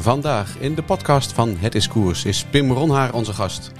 Vandaag 0.00 0.56
in 0.58 0.74
de 0.74 0.82
podcast 0.82 1.32
van 1.32 1.56
Het 1.58 1.74
is 1.74 1.88
Koers 1.88 2.24
is 2.24 2.44
Pim 2.44 2.72
Ronhaar 2.72 3.12
onze 3.12 3.32
gast. 3.32 3.72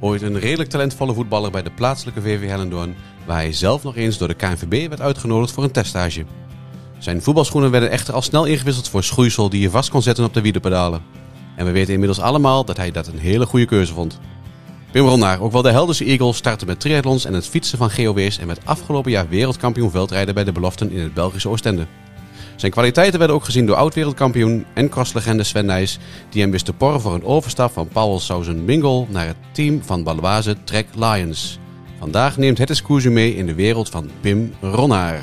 Ooit 0.00 0.22
een 0.22 0.38
redelijk 0.38 0.70
talentvolle 0.70 1.14
voetballer 1.14 1.50
bij 1.50 1.62
de 1.62 1.70
plaatselijke 1.70 2.20
VV 2.20 2.48
Hellendoorn, 2.48 2.94
waar 3.26 3.36
hij 3.36 3.52
zelf 3.52 3.82
nog 3.82 3.96
eens 3.96 4.18
door 4.18 4.28
de 4.28 4.34
KNVB 4.34 4.88
werd 4.88 5.00
uitgenodigd 5.00 5.52
voor 5.52 5.64
een 5.64 5.70
teststage. 5.70 6.24
Zijn 6.98 7.22
voetbalschoenen 7.22 7.70
werden 7.70 7.90
echter 7.90 8.14
al 8.14 8.22
snel 8.22 8.44
ingewisseld 8.44 8.88
voor 8.88 9.04
schoeisel 9.04 9.48
die 9.48 9.60
je 9.60 9.70
vast 9.70 9.90
kon 9.90 10.02
zetten 10.02 10.24
op 10.24 10.34
de 10.34 10.40
wielerpedalen. 10.40 11.02
En 11.56 11.66
we 11.66 11.72
weten 11.72 11.92
inmiddels 11.92 12.20
allemaal 12.20 12.64
dat 12.64 12.76
hij 12.76 12.90
dat 12.90 13.06
een 13.06 13.18
hele 13.18 13.46
goede 13.46 13.66
keuze 13.66 13.94
vond. 13.94 14.20
Pim 14.90 15.06
Ronhaar, 15.06 15.40
ook 15.40 15.52
wel 15.52 15.62
de 15.62 15.70
Helderse 15.70 16.04
Eagles, 16.04 16.36
startte 16.36 16.66
met 16.66 16.80
triathlons 16.80 17.24
en 17.24 17.34
het 17.34 17.46
fietsen 17.46 17.78
van 17.78 17.90
GOW's 17.90 18.38
en 18.38 18.46
werd 18.46 18.66
afgelopen 18.66 19.10
jaar 19.10 19.28
wereldkampioen 19.28 19.90
veldrijden 19.90 20.34
bij 20.34 20.44
de 20.44 20.52
beloften 20.52 20.90
in 20.90 21.00
het 21.00 21.14
Belgische 21.14 21.48
Oostende. 21.48 21.86
Zijn 22.56 22.72
kwaliteiten 22.72 23.18
werden 23.18 23.36
ook 23.36 23.44
gezien 23.44 23.66
door 23.66 23.76
oud-wereldkampioen 23.76 24.64
en 24.74 24.88
crosslegende 24.88 25.42
Sven 25.42 25.66
Nijs, 25.66 25.98
die 26.28 26.42
hem 26.42 26.50
wist 26.50 26.64
te 26.64 26.72
porren 26.72 27.00
voor 27.00 27.14
een 27.14 27.24
overstap 27.24 27.72
van 27.72 27.88
Paul 27.88 28.20
Sausen 28.20 28.64
Mingel 28.64 29.06
naar 29.10 29.26
het 29.26 29.36
team 29.52 29.82
van 29.82 30.02
Baloise 30.02 30.56
Trek 30.64 30.86
Lions. 30.94 31.58
Vandaag 31.98 32.36
neemt 32.36 32.58
het 32.58 32.82
u 33.04 33.10
mee 33.10 33.36
in 33.36 33.46
de 33.46 33.54
wereld 33.54 33.88
van 33.88 34.10
Pim 34.20 34.54
Ronhaar. 34.60 35.22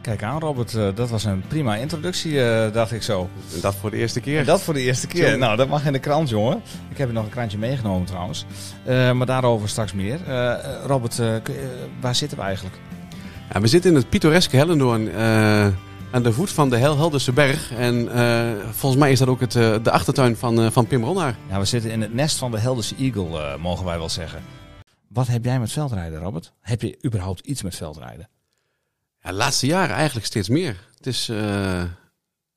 Kijk 0.00 0.22
aan, 0.22 0.40
Robert. 0.40 0.74
eh, 0.74 0.88
dat 0.94 1.10
was 1.10 1.24
een 1.24 1.42
prima 1.48 1.76
introductie, 1.76 2.42
eh, 2.44 2.72
dacht 2.72 2.92
ik 2.92 3.02
zo. 3.02 3.28
En 3.54 3.60
dat 3.60 3.74
voor 3.74 3.90
de 3.90 3.96
eerste 3.96 4.20
keer. 4.20 4.38
En 4.38 4.44
dat 4.44 4.62
voor 4.62 4.74
de 4.74 4.80
eerste 4.80 5.06
keer. 5.06 5.38
Nou, 5.38 5.56
dat 5.56 5.68
mag 5.68 5.86
in 5.86 5.92
de 5.92 5.98
krant, 5.98 6.28
jongen. 6.28 6.62
Ik 6.90 6.98
heb 6.98 7.08
er 7.08 7.14
nog 7.14 7.24
een 7.24 7.30
krantje 7.30 7.58
meegenomen 7.58 8.06
trouwens. 8.06 8.44
Eh, 8.84 9.12
maar 9.12 9.26
daarover 9.26 9.68
straks 9.68 9.92
meer. 9.92 10.18
Robert, 10.86 11.20
waar 12.00 12.14
zitten 12.14 12.38
we 12.38 12.44
eigenlijk? 12.44 12.74
Ja, 13.52 13.60
we 13.60 13.66
zitten 13.66 13.90
in 13.90 13.96
het 13.96 14.08
pittoreske 14.08 14.56
Hellendoorn 14.56 15.10
eh, 15.10 15.66
aan 16.10 16.22
de 16.22 16.32
voet 16.32 16.50
van 16.50 16.70
de 16.70 16.76
Hel 16.76 16.96
Helderse 16.96 17.32
Berg. 17.32 17.72
En 17.72 18.12
eh, 18.12 18.68
volgens 18.70 19.00
mij 19.00 19.12
is 19.12 19.18
dat 19.18 19.28
ook 19.28 19.40
het, 19.40 19.54
eh, 19.54 19.76
de 19.82 19.90
achtertuin 19.90 20.36
van, 20.36 20.72
van 20.72 20.86
Pim 20.86 21.04
Ronhaar. 21.04 21.36
Ja, 21.48 21.58
we 21.58 21.64
zitten 21.64 21.90
in 21.90 22.00
het 22.00 22.14
nest 22.14 22.38
van 22.38 22.50
de 22.50 22.58
Helderse 22.58 22.94
Eagle, 22.96 23.58
mogen 23.58 23.84
wij 23.84 23.98
wel 23.98 24.08
zeggen. 24.08 24.42
Wat 25.08 25.26
heb 25.26 25.44
jij 25.44 25.60
met 25.60 25.72
veldrijden, 25.72 26.18
Robert? 26.20 26.52
Heb 26.60 26.82
je 26.82 26.98
überhaupt 27.04 27.46
iets 27.46 27.62
met 27.62 27.76
veldrijden? 27.76 28.28
Ja, 29.22 29.30
de 29.30 29.36
laatste 29.36 29.66
jaren 29.66 29.94
eigenlijk 29.94 30.26
steeds 30.26 30.48
meer. 30.48 30.76
Het 30.96 31.06
is 31.06 31.26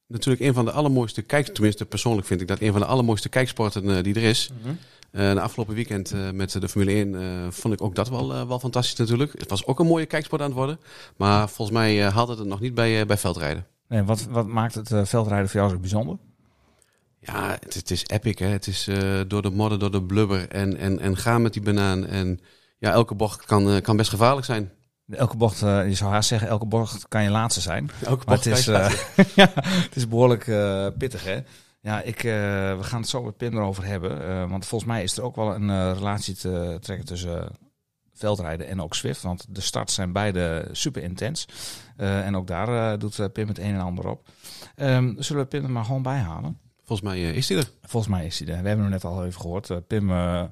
natuurlijk 0.08 0.44
een 0.44 0.54
van 0.54 0.66
de 0.66 0.72
allermooiste 0.72 1.22
kijk... 1.22 1.48
Tenminste, 1.48 1.86
persoonlijk 1.86 2.28
vind 2.28 2.42
ik 2.42 2.48
dat 2.48 2.62
een 2.62 2.72
van 2.72 2.82
de 2.82 2.88
allermooiste 2.88 3.30
kijksporten 3.30 4.04
die 4.04 4.16
er 4.16 4.24
is. 4.24 4.50
Eh 4.64 4.72
de 5.14 5.42
afgelopen 5.42 5.76
weekend 5.76 6.12
eh, 6.12 6.30
met 6.32 6.62
de 6.62 6.70
Formule 6.70 6.92
1 6.92 7.16
eh, 7.16 7.52
vond 7.52 7.74
ik 7.74 7.82
ook 7.82 7.96
dat 7.96 8.10
wel, 8.10 8.34
eh, 8.34 8.48
wel 8.48 8.60
fantastisch 8.60 8.96
natuurlijk. 8.96 9.34
Het 9.40 9.50
was 9.50 9.66
ook 9.66 9.80
een 9.80 9.86
mooie 9.88 10.06
kijksport 10.06 10.42
aan 10.42 10.48
het 10.48 10.58
worden. 10.58 10.80
Maar 11.18 11.50
volgens 11.50 11.78
mij 11.78 12.06
eh, 12.06 12.14
had 12.14 12.28
het 12.28 12.38
het 12.38 12.48
nog 12.48 12.60
niet 12.60 12.74
bij, 12.74 13.00
eh, 13.00 13.08
bij 13.08 13.18
veldrijden. 13.18 13.66
Nee, 13.88 14.04
wat, 14.04 14.26
wat 14.30 14.48
maakt 14.48 14.76
het 14.76 14.92
eh, 14.92 15.06
veldrijden 15.06 15.50
voor 15.50 15.60
jou 15.60 15.72
zo 15.72 15.80
bijzonder? 15.80 16.18
Ja, 17.20 17.58
het, 17.60 17.74
het 17.74 17.92
is 17.92 18.04
epic 18.08 18.38
hè. 18.38 18.46
Het 18.48 18.68
is 18.68 18.88
eh, 18.88 19.20
door 19.28 19.42
de 19.42 19.50
modder, 19.50 19.80
door 19.80 19.92
de 19.92 20.04
blubber 20.04 20.50
en, 20.50 20.78
en, 20.78 21.00
en 21.00 21.18
gaan 21.18 21.42
met 21.42 21.54
die 21.54 21.62
banaan. 21.62 22.06
En 22.06 22.40
ja, 22.78 22.92
elke 22.92 23.16
bocht 23.16 23.46
kan, 23.46 23.70
eh, 23.70 23.82
kan 23.82 23.98
best 23.98 24.10
gevaarlijk 24.10 24.46
zijn. 24.46 24.72
Elke 25.10 25.38
bocht, 25.38 25.62
eh, 25.62 25.88
je 25.88 25.94
zou 25.94 26.12
haast 26.12 26.28
zeggen, 26.28 26.48
elke 26.48 26.66
bocht 26.66 27.08
kan 27.08 27.24
je 27.24 27.30
laatste 27.30 27.62
zijn. 27.62 27.90
Elke 28.04 28.26
Maar 28.26 28.36
bocht 28.36 28.44
het 28.44 28.58
is, 28.58 28.68
eh, 28.68 28.92
ja, 29.36 29.52
het 29.56 29.96
is 29.96 30.08
behoorlijk 30.08 30.48
eh, 30.48 30.88
pittig, 30.98 31.24
hè? 31.24 31.40
Ja, 31.84 32.02
ik, 32.02 32.18
eh, 32.18 32.24
we 32.78 32.84
gaan 32.84 33.00
het 33.02 33.10
zo 33.10 33.24
met 33.24 33.38
Pim 33.38 33.54
erover 33.54 33.86
hebben. 33.86 34.22
eh, 34.28 34.50
want 34.50 34.66
volgens 34.66 34.90
mij 34.92 35.04
is 35.04 35.18
er 35.18 35.24
ook 35.24 35.36
wel 35.36 35.56
een 35.56 35.70
eh, 35.70 35.92
relatie 35.94 36.36
te 36.36 36.78
trekken 36.82 37.06
tussen 37.06 37.50
veldrijden 38.14 38.68
en 38.68 38.82
ook 38.82 38.96
Swift. 38.96 39.22
Want 39.22 39.46
de 39.56 39.62
starts 39.62 39.94
zijn 39.94 40.12
beide 40.12 40.68
super 40.72 41.04
intens. 41.04 41.48
Eh, 41.98 42.26
en 42.26 42.36
ook 42.36 42.48
daar 42.48 42.92
eh, 42.94 43.00
doet 43.00 43.34
Pim 43.34 43.48
het 43.48 43.58
een 43.60 43.74
en 43.74 43.80
ander 43.82 44.08
op. 44.10 44.28
Ehm, 44.76 45.14
zullen 45.18 45.42
we 45.42 45.48
Pim 45.48 45.64
er 45.64 45.70
maar 45.70 45.86
gewoon 45.86 46.02
bij 46.02 46.18
halen? 46.20 46.60
Volgens 46.84 47.10
mij 47.10 47.32
is 47.32 47.48
die 47.48 47.58
er. 47.58 47.70
Volgens 47.82 48.14
mij 48.14 48.26
is 48.26 48.40
hij 48.40 48.48
er. 48.48 48.62
We 48.62 48.68
hebben 48.68 48.86
hem 48.86 48.94
net 48.94 49.04
al 49.04 49.26
even 49.26 49.42
gehoord. 49.42 49.70
Eh, 49.70 49.78
Pim, 49.88 50.12
eh, 50.12 50.44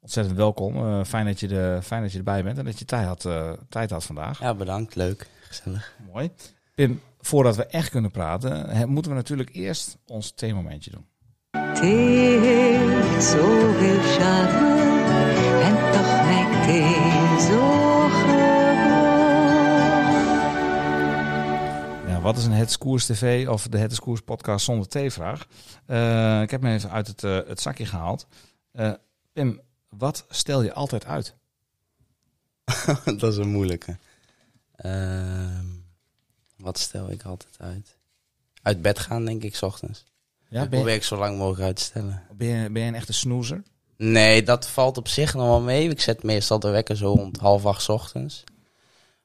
ontzettend 0.00 0.36
welkom. 0.36 0.76
Eh, 0.76 1.04
fijn, 1.04 1.26
dat 1.26 1.40
je 1.40 1.48
de, 1.48 1.78
fijn 1.82 2.02
dat 2.02 2.12
je 2.12 2.18
erbij 2.18 2.42
bent 2.42 2.58
en 2.58 2.64
dat 2.64 2.78
je 2.78 2.84
tijd 2.84 3.06
had, 3.06 3.24
eh, 3.24 3.52
tijd 3.68 3.90
had 3.90 4.04
vandaag. 4.04 4.40
Ja, 4.40 4.54
bedankt. 4.54 4.94
Leuk. 4.94 5.26
Gezellig. 5.40 5.94
Mooi. 6.12 6.30
Pim, 6.74 7.00
voordat 7.20 7.56
we 7.56 7.66
echt 7.66 7.90
kunnen 7.90 8.10
praten, 8.10 8.68
hè, 8.68 8.86
moeten 8.86 9.10
we 9.10 9.16
natuurlijk 9.16 9.54
eerst 9.54 9.98
ons 10.06 10.30
theemomentje 10.30 10.90
doen. 10.90 11.06
Het 11.50 11.80
heeft 11.80 13.24
zoveel 13.24 14.00
charme 14.00 14.78
en 15.62 15.92
toch 15.92 16.24
lijkt 16.24 16.66
hij 16.66 17.40
zo 17.40 18.08
gewoon. 18.08 18.48
Ja, 22.08 22.20
wat 22.20 22.36
is 22.36 22.44
een 22.44 22.52
Het 22.52 22.78
Koers 22.78 23.06
TV 23.06 23.48
of 23.48 23.68
de 23.68 23.78
Het 23.78 24.00
Koers 24.00 24.20
podcast 24.20 24.64
zonder 24.64 24.88
theevraag? 24.88 25.46
Eh 25.86 26.42
ik 26.42 26.50
heb 26.50 26.60
me 26.60 26.72
even 26.72 26.90
uit 26.90 27.06
het, 27.06 27.24
eh, 27.24 27.38
het 27.46 27.60
zakje 27.60 27.86
gehaald. 27.86 28.26
Eh, 28.72 28.92
Pim, 29.32 29.60
wat 29.88 30.24
stel 30.28 30.62
je 30.62 30.72
altijd 30.72 31.06
uit? 31.06 31.36
dat 33.18 33.32
is 33.32 33.36
een 33.36 33.50
moeilijke. 33.50 33.98
Ehm, 34.76 35.66
wat 36.60 36.78
stel 36.78 37.10
ik 37.10 37.22
altijd 37.22 37.56
uit? 37.58 37.96
Uit 38.62 38.82
bed 38.82 38.98
gaan, 38.98 39.24
denk 39.24 39.42
ik, 39.42 39.56
's 39.56 39.62
ochtends. 39.62 40.04
Ja, 40.48 40.66
probeer 40.66 40.88
je, 40.88 40.94
ik 40.96 41.04
zo 41.04 41.16
lang 41.16 41.38
mogelijk 41.38 41.62
uit 41.62 41.76
te 41.76 41.82
stellen. 41.82 42.22
ben, 42.36 42.48
je, 42.48 42.70
ben 42.70 42.82
je 42.82 42.88
een 42.88 42.94
echte 42.94 43.12
snoezer? 43.12 43.62
Nee, 43.96 44.42
dat 44.42 44.66
valt 44.68 44.96
op 44.98 45.08
zich 45.08 45.34
nog 45.34 45.46
wel 45.46 45.60
mee. 45.60 45.88
Ik 45.88 46.00
zet 46.00 46.22
meestal 46.22 46.58
de 46.58 46.68
wekker 46.70 46.96
zo 46.96 47.12
rond 47.12 47.36
half 47.38 47.66
acht 47.66 47.82
's 47.82 47.88
ochtends. 47.88 48.44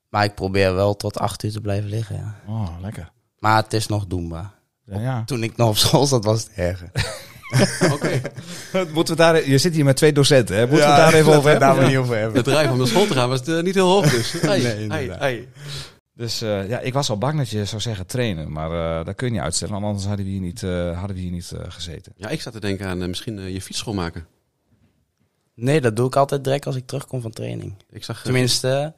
Maar 0.09 0.23
ik 0.23 0.35
probeer 0.35 0.75
wel 0.75 0.95
tot 0.95 1.17
acht 1.19 1.43
uur 1.43 1.51
te 1.51 1.61
blijven 1.61 1.89
liggen, 1.89 2.15
ja. 2.15 2.35
Oh, 2.47 2.69
lekker. 2.81 3.11
Maar 3.39 3.63
het 3.63 3.73
is 3.73 3.87
nog 3.87 4.05
doenbaar. 4.07 4.51
Ja, 4.85 4.99
ja. 4.99 5.23
Toen 5.25 5.43
ik 5.43 5.57
nog 5.57 5.69
op 5.69 5.77
school 5.77 6.05
zat, 6.05 6.23
was 6.25 6.43
het 6.43 6.51
erger. 6.55 6.91
Oké. 7.93 8.21
Moeten 8.93 9.15
we 9.15 9.21
daar, 9.21 9.49
je 9.49 9.57
zit 9.57 9.73
hier 9.73 9.83
met 9.85 9.97
twee 9.97 10.13
docenten, 10.13 10.55
hè? 10.55 10.61
Moeten 10.61 10.77
we 10.87 10.91
het 10.93 10.95
daar 11.01 11.13
even 11.13 11.35
over 11.37 11.49
hebben? 11.49 11.67
daar 11.67 11.81
Ja. 11.81 11.87
niet 11.87 11.97
over 11.97 12.17
hebben. 12.17 12.43
De 12.43 12.51
drive 12.51 12.71
om 12.71 12.77
naar 12.77 12.87
school 12.87 13.05
te 13.07 13.13
gaan 13.13 13.29
was 13.29 13.41
eh, 13.41 13.61
niet 13.61 13.75
heel 13.75 13.87
hoog 13.89 14.09
dus. 14.09 14.41
Ai, 14.41 14.61
Nee, 14.63 14.71
ai, 14.73 14.83
inderdaad. 14.83 15.19
ai. 15.19 15.47
Dus 16.15 16.41
eh, 16.41 16.69
ja, 16.69 16.79
ik 16.79 16.93
was 16.93 17.09
al 17.09 17.17
bang 17.17 17.37
dat 17.37 17.49
je 17.49 17.65
zou 17.65 17.81
zeggen 17.81 18.05
trainen, 18.07 18.51
maar 18.51 18.99
eh 18.99 19.05
dat 19.05 19.15
kun 19.15 19.27
je 19.27 19.33
niet 19.33 19.41
uitstellen, 19.41 19.73
want 19.73 19.85
anders 19.85 20.05
hadden 20.05 20.25
we 20.25 20.31
hier 20.31 20.41
niet, 20.41 20.63
eh, 20.63 20.97
hadden 20.99 21.15
we 21.15 21.21
hier 21.21 21.31
niet 21.31 21.51
gezeten. 21.67 22.13
Ja, 22.15 22.29
ik 22.29 22.41
zat 22.41 22.53
te 22.53 22.59
denken 22.59 22.87
aan 22.87 23.09
misschien 23.09 23.51
je 23.51 23.61
fiets 23.61 23.79
schoonmaken. 23.79 24.27
Nee, 25.53 25.81
dat 25.81 25.95
doe 25.95 26.07
ik 26.07 26.15
altijd 26.15 26.43
direct 26.43 26.65
als 26.65 26.75
ik 26.75 26.85
terugkom 26.87 27.21
van 27.21 27.31
training. 27.31 27.73
Ik 27.89 28.03
zag... 28.03 28.21
Tenminste, 28.21 28.93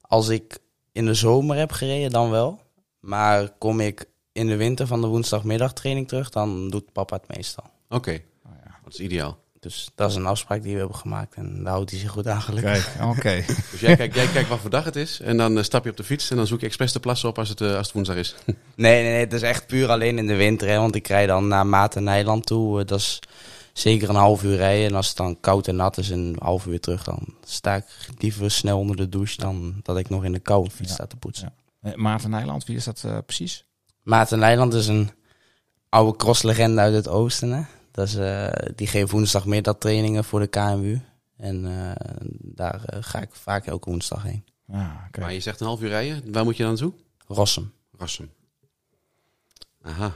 als 0.00 0.28
ik 0.28 0.58
in 0.92 1.06
de 1.06 1.14
zomer 1.14 1.56
heb 1.56 1.72
gereden, 1.72 2.10
dan 2.10 2.30
wel. 2.30 2.60
Maar 3.00 3.50
kom 3.58 3.80
ik 3.80 4.04
in 4.32 4.46
de 4.46 4.56
winter 4.56 4.86
van 4.86 5.00
de 5.00 5.06
woensdagmiddagtraining 5.06 6.08
terug, 6.08 6.30
dan 6.30 6.68
doet 6.70 6.92
papa 6.92 7.16
het 7.16 7.36
meestal. 7.36 7.64
Oké, 7.88 8.20
Oh, 8.46 8.52
ja. 8.64 8.78
dat 8.84 8.92
is 8.92 9.00
ideaal. 9.00 9.38
Dus 9.60 9.90
dat 9.94 10.10
is 10.10 10.16
een 10.16 10.26
afspraak 10.26 10.62
die 10.62 10.72
we 10.72 10.78
hebben 10.78 10.96
gemaakt 10.96 11.34
en 11.34 11.62
daar 11.64 11.72
houdt 11.72 11.90
hij 11.90 11.98
zich 12.00 12.10
goed 12.10 12.26
aan 12.28 12.42
gelukkig. 12.42 12.92
Kijk, 12.96 13.08
oké. 13.08 13.44
Dus 13.70 13.80
jij 13.80 13.96
kijkt, 13.96 14.14
jij 14.14 14.26
kijkt 14.26 14.48
wat 14.48 14.58
voor 14.58 14.70
dag 14.70 14.84
het 14.84 14.96
is 14.96 15.20
en 15.20 15.36
dan 15.36 15.56
eh, 15.58 15.62
stap 15.64 15.84
je 15.84 15.90
op 15.90 15.96
de 15.96 16.04
fiets 16.04 16.30
en 16.30 16.36
dan 16.36 16.46
zoek 16.46 16.60
je 16.60 16.66
expres 16.66 16.92
de 16.92 17.00
plassen 17.00 17.28
op 17.28 17.38
als 17.38 17.48
het, 17.48 17.60
eh, 17.60 17.68
als 17.76 17.86
het 17.86 17.92
woensdag 17.94 18.16
is. 18.16 18.34
Nee, 18.46 19.02
nee, 19.02 19.10
nee, 19.12 19.20
het 19.20 19.32
is 19.32 19.42
echt 19.42 19.66
puur 19.66 19.88
alleen 19.88 20.18
in 20.18 20.26
de 20.26 20.34
winter. 20.34 20.68
Hè, 20.68 20.76
want 20.78 20.94
ik 20.94 21.06
rijd 21.06 21.28
dan 21.28 21.48
naar 21.48 21.66
Maat 21.66 21.96
en 21.96 22.04
Nijland 22.04 22.46
toe. 22.46 22.80
Eh, 22.80 22.86
Dat 22.86 22.98
is 22.98 23.18
zeker 23.72 24.08
een 24.08 24.14
half 24.14 24.42
uur 24.42 24.56
rijden. 24.56 24.86
En 24.88 24.94
als 24.94 25.08
het 25.08 25.16
dan 25.16 25.40
koud 25.40 25.68
en 25.68 25.76
nat 25.76 25.98
is, 25.98 26.08
een 26.08 26.36
half 26.38 26.66
uur 26.66 26.80
terug, 26.80 27.04
dan 27.04 27.34
sta 27.44 27.74
ik 27.76 27.84
liever 28.18 28.50
snel 28.50 28.78
onder 28.78 28.96
de 28.96 29.08
douche 29.08 29.36
dan 29.40 29.80
dat 29.82 29.98
ik 29.98 30.08
nog 30.08 30.24
in 30.24 30.32
de 30.32 30.38
koude 30.38 30.70
fiets 30.70 30.88
Ja. 30.88 30.94
sta 30.94 31.06
te 31.06 31.16
poetsen. 31.16 31.52
Eh, 31.80 31.94
Maarten 31.94 32.30
Nijland, 32.30 32.64
wie 32.64 32.76
is 32.76 32.84
dat 32.84 33.04
precies? 33.26 33.64
Maarten 34.02 34.38
Nijland 34.38 34.74
is 34.74 34.86
een 34.86 35.10
oude 35.88 36.16
crosslegende 36.16 36.80
uit 36.80 36.94
het 36.94 37.08
oosten. 37.08 37.50
Hè? 37.52 37.62
Dat 37.90 38.06
is, 38.06 38.14
eh, 38.14 38.48
die 38.74 38.86
geeft 38.86 39.10
woensdagmiddag 39.10 39.76
trainingen 39.78 40.24
voor 40.24 40.40
de 40.40 40.46
KMU. 40.46 41.00
En 41.36 41.66
eh, 41.66 42.06
daar 42.40 42.84
eh, 42.84 42.98
ga 43.00 43.20
ik 43.20 43.28
vaak 43.32 43.66
elke 43.66 43.90
woensdag 43.90 44.22
heen. 44.22 44.44
Ja. 44.66 45.08
Maar 45.18 45.32
je 45.32 45.40
zegt 45.40 45.60
een 45.60 45.66
half 45.66 45.82
uur 45.82 45.88
rijden, 45.88 46.32
waar 46.32 46.44
moet 46.44 46.56
je 46.56 46.62
dan 46.62 46.72
naartoe? 46.72 46.92
Rossum. 47.26 47.72
Rassum. 47.98 48.30
Aha. 49.82 50.12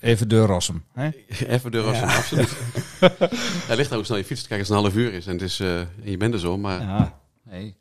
Even 0.00 0.28
de 0.28 0.44
Rossum. 0.44 0.84
Hè? 0.92 1.10
even 1.54 1.70
de 1.70 1.80
Rassum, 1.80 2.08
absoluut. 2.08 2.56
Hij 3.68 3.76
ligt 3.76 3.90
ook 3.90 3.96
hoe 3.96 4.04
snel 4.04 4.16
je 4.16 4.24
fietst. 4.24 4.46
Kijk, 4.46 4.60
als 4.60 4.68
het 4.68 4.78
een 4.78 4.82
half 4.84 4.96
uur 4.96 5.12
is 5.12 5.26
en, 5.26 5.32
het 5.32 5.42
is, 5.42 5.60
eh, 5.60 5.80
en 5.80 6.10
je 6.10 6.16
bent 6.16 6.34
er 6.34 6.40
zo, 6.40 6.58
maar... 6.58 6.80
Ja, 6.80 7.20
hey. 7.48 7.76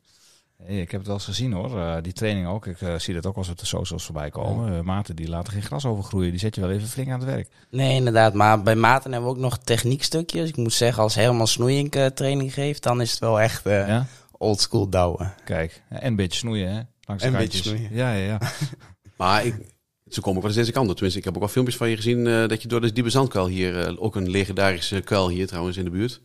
Hey, 0.63 0.81
ik 0.81 0.91
heb 0.91 0.99
het 0.99 1.07
wel 1.07 1.15
eens 1.15 1.25
gezien 1.25 1.51
hoor, 1.53 1.79
Eh, 1.79 1.95
die 2.01 2.13
training 2.13 2.47
ook. 2.47 2.67
Ik 2.67 2.81
eh, 2.81 2.95
zie 2.97 3.13
dat 3.13 3.25
ook 3.25 3.37
eens 3.37 3.49
op 3.49 3.57
de 3.57 3.65
socials 3.65 4.03
voorbij 4.05 4.29
komen. 4.29 4.73
Eh, 4.77 4.81
maten 4.81 5.15
die 5.15 5.29
laten 5.29 5.53
geen 5.53 5.61
gras 5.61 5.85
overgroeien, 5.85 6.29
die 6.29 6.39
zet 6.39 6.55
je 6.55 6.61
wel 6.61 6.71
even 6.71 6.87
flink 6.87 7.09
aan 7.09 7.19
het 7.19 7.29
werk. 7.29 7.49
Nee, 7.69 7.95
inderdaad. 7.95 8.33
Maar 8.33 8.63
bij 8.63 8.75
Maarten 8.75 9.11
hebben 9.11 9.29
we 9.29 9.35
ook 9.35 9.41
nog 9.41 9.57
techniekstukjes. 9.57 10.49
Ik 10.49 10.57
moet 10.57 10.73
zeggen, 10.73 11.03
als 11.03 11.15
Herman 11.15 11.47
Snoeink 11.47 11.95
eh, 11.95 12.05
training 12.05 12.53
geeft, 12.53 12.83
dan 12.83 13.01
is 13.01 13.11
het 13.11 13.19
wel 13.19 13.41
echt 13.41 13.65
eh 13.65 13.87
Ja? 13.87 14.05
oldschool 14.37 14.89
douwen. 14.89 15.33
Kijk, 15.43 15.83
en 15.89 16.05
een 16.05 16.15
beetje 16.15 16.39
snoeien 16.39 16.69
hè, 16.73 16.81
langs 17.01 17.23
En 17.23 17.33
een 17.33 17.39
beetje 17.39 17.57
snoeien. 17.63 17.87
Ja, 17.91 18.13
ja, 18.13 18.25
ja. 18.25 18.39
Maar 19.17 19.45
ik, 19.45 19.55
ze 20.07 20.21
komen 20.21 20.35
ook 20.35 20.41
wel 20.47 20.51
eens 20.51 20.59
deze 20.59 20.71
kant 20.71 20.85
op. 20.89 20.93
Tenminste, 20.93 21.19
ik 21.19 21.25
heb 21.25 21.33
ook 21.33 21.39
wel 21.41 21.49
filmpjes 21.49 21.77
van 21.77 21.89
je 21.89 21.95
gezien 21.95 22.27
eh, 22.27 22.47
dat 22.47 22.61
je 22.61 22.67
door 22.67 22.81
de 22.81 22.91
diepe 22.93 23.09
zandkuil 23.09 23.47
hier, 23.47 23.79
eh, 23.85 23.93
ook 23.97 24.15
een 24.15 24.29
legendarische 24.29 25.01
kuil 25.01 25.29
hier 25.29 25.47
trouwens 25.47 25.77
in 25.77 25.83
de 25.83 25.89
buurt, 25.89 26.21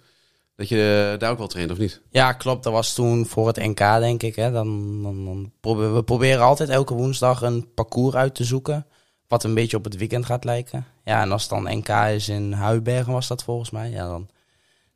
dat 0.57 0.69
je 0.69 1.15
daar 1.19 1.31
ook 1.31 1.39
wel 1.39 1.47
traint, 1.47 1.71
of 1.71 1.79
niet? 1.79 2.03
Ja, 2.11 2.33
klopt. 2.33 2.63
Dat 2.65 2.73
was 2.73 2.95
toen 2.95 3.27
voor 3.27 3.47
het 3.47 3.57
NK, 3.57 3.79
denk 3.79 4.23
ik. 4.23 4.37
Hè. 4.37 4.51
Dan, 4.51 5.03
dan, 5.03 5.25
dan 5.25 5.53
proberen 5.61 5.95
we 5.95 6.03
proberen 6.05 6.43
altijd 6.43 6.69
elke 6.69 6.95
woensdag 6.95 7.43
een 7.43 7.73
parcours 7.75 8.15
uit 8.15 8.35
te 8.35 8.45
zoeken. 8.45 8.87
wat 9.29 9.45
een 9.45 9.55
beetje 9.55 9.77
op 9.77 9.85
het 9.85 9.97
weekend 9.97 10.27
gaat 10.27 10.45
lijken. 10.45 10.87
Ja, 11.05 11.21
en 11.23 11.33
als 11.33 11.43
het 11.43 11.51
dan 11.51 11.77
NK 11.79 11.89
is 11.89 12.29
in 12.29 12.53
Huibergen 12.53 13.13
was 13.13 13.29
dat 13.29 13.45
volgens 13.45 13.71
mij, 13.71 13.91
ja, 13.91 14.07
dan, 14.07 14.29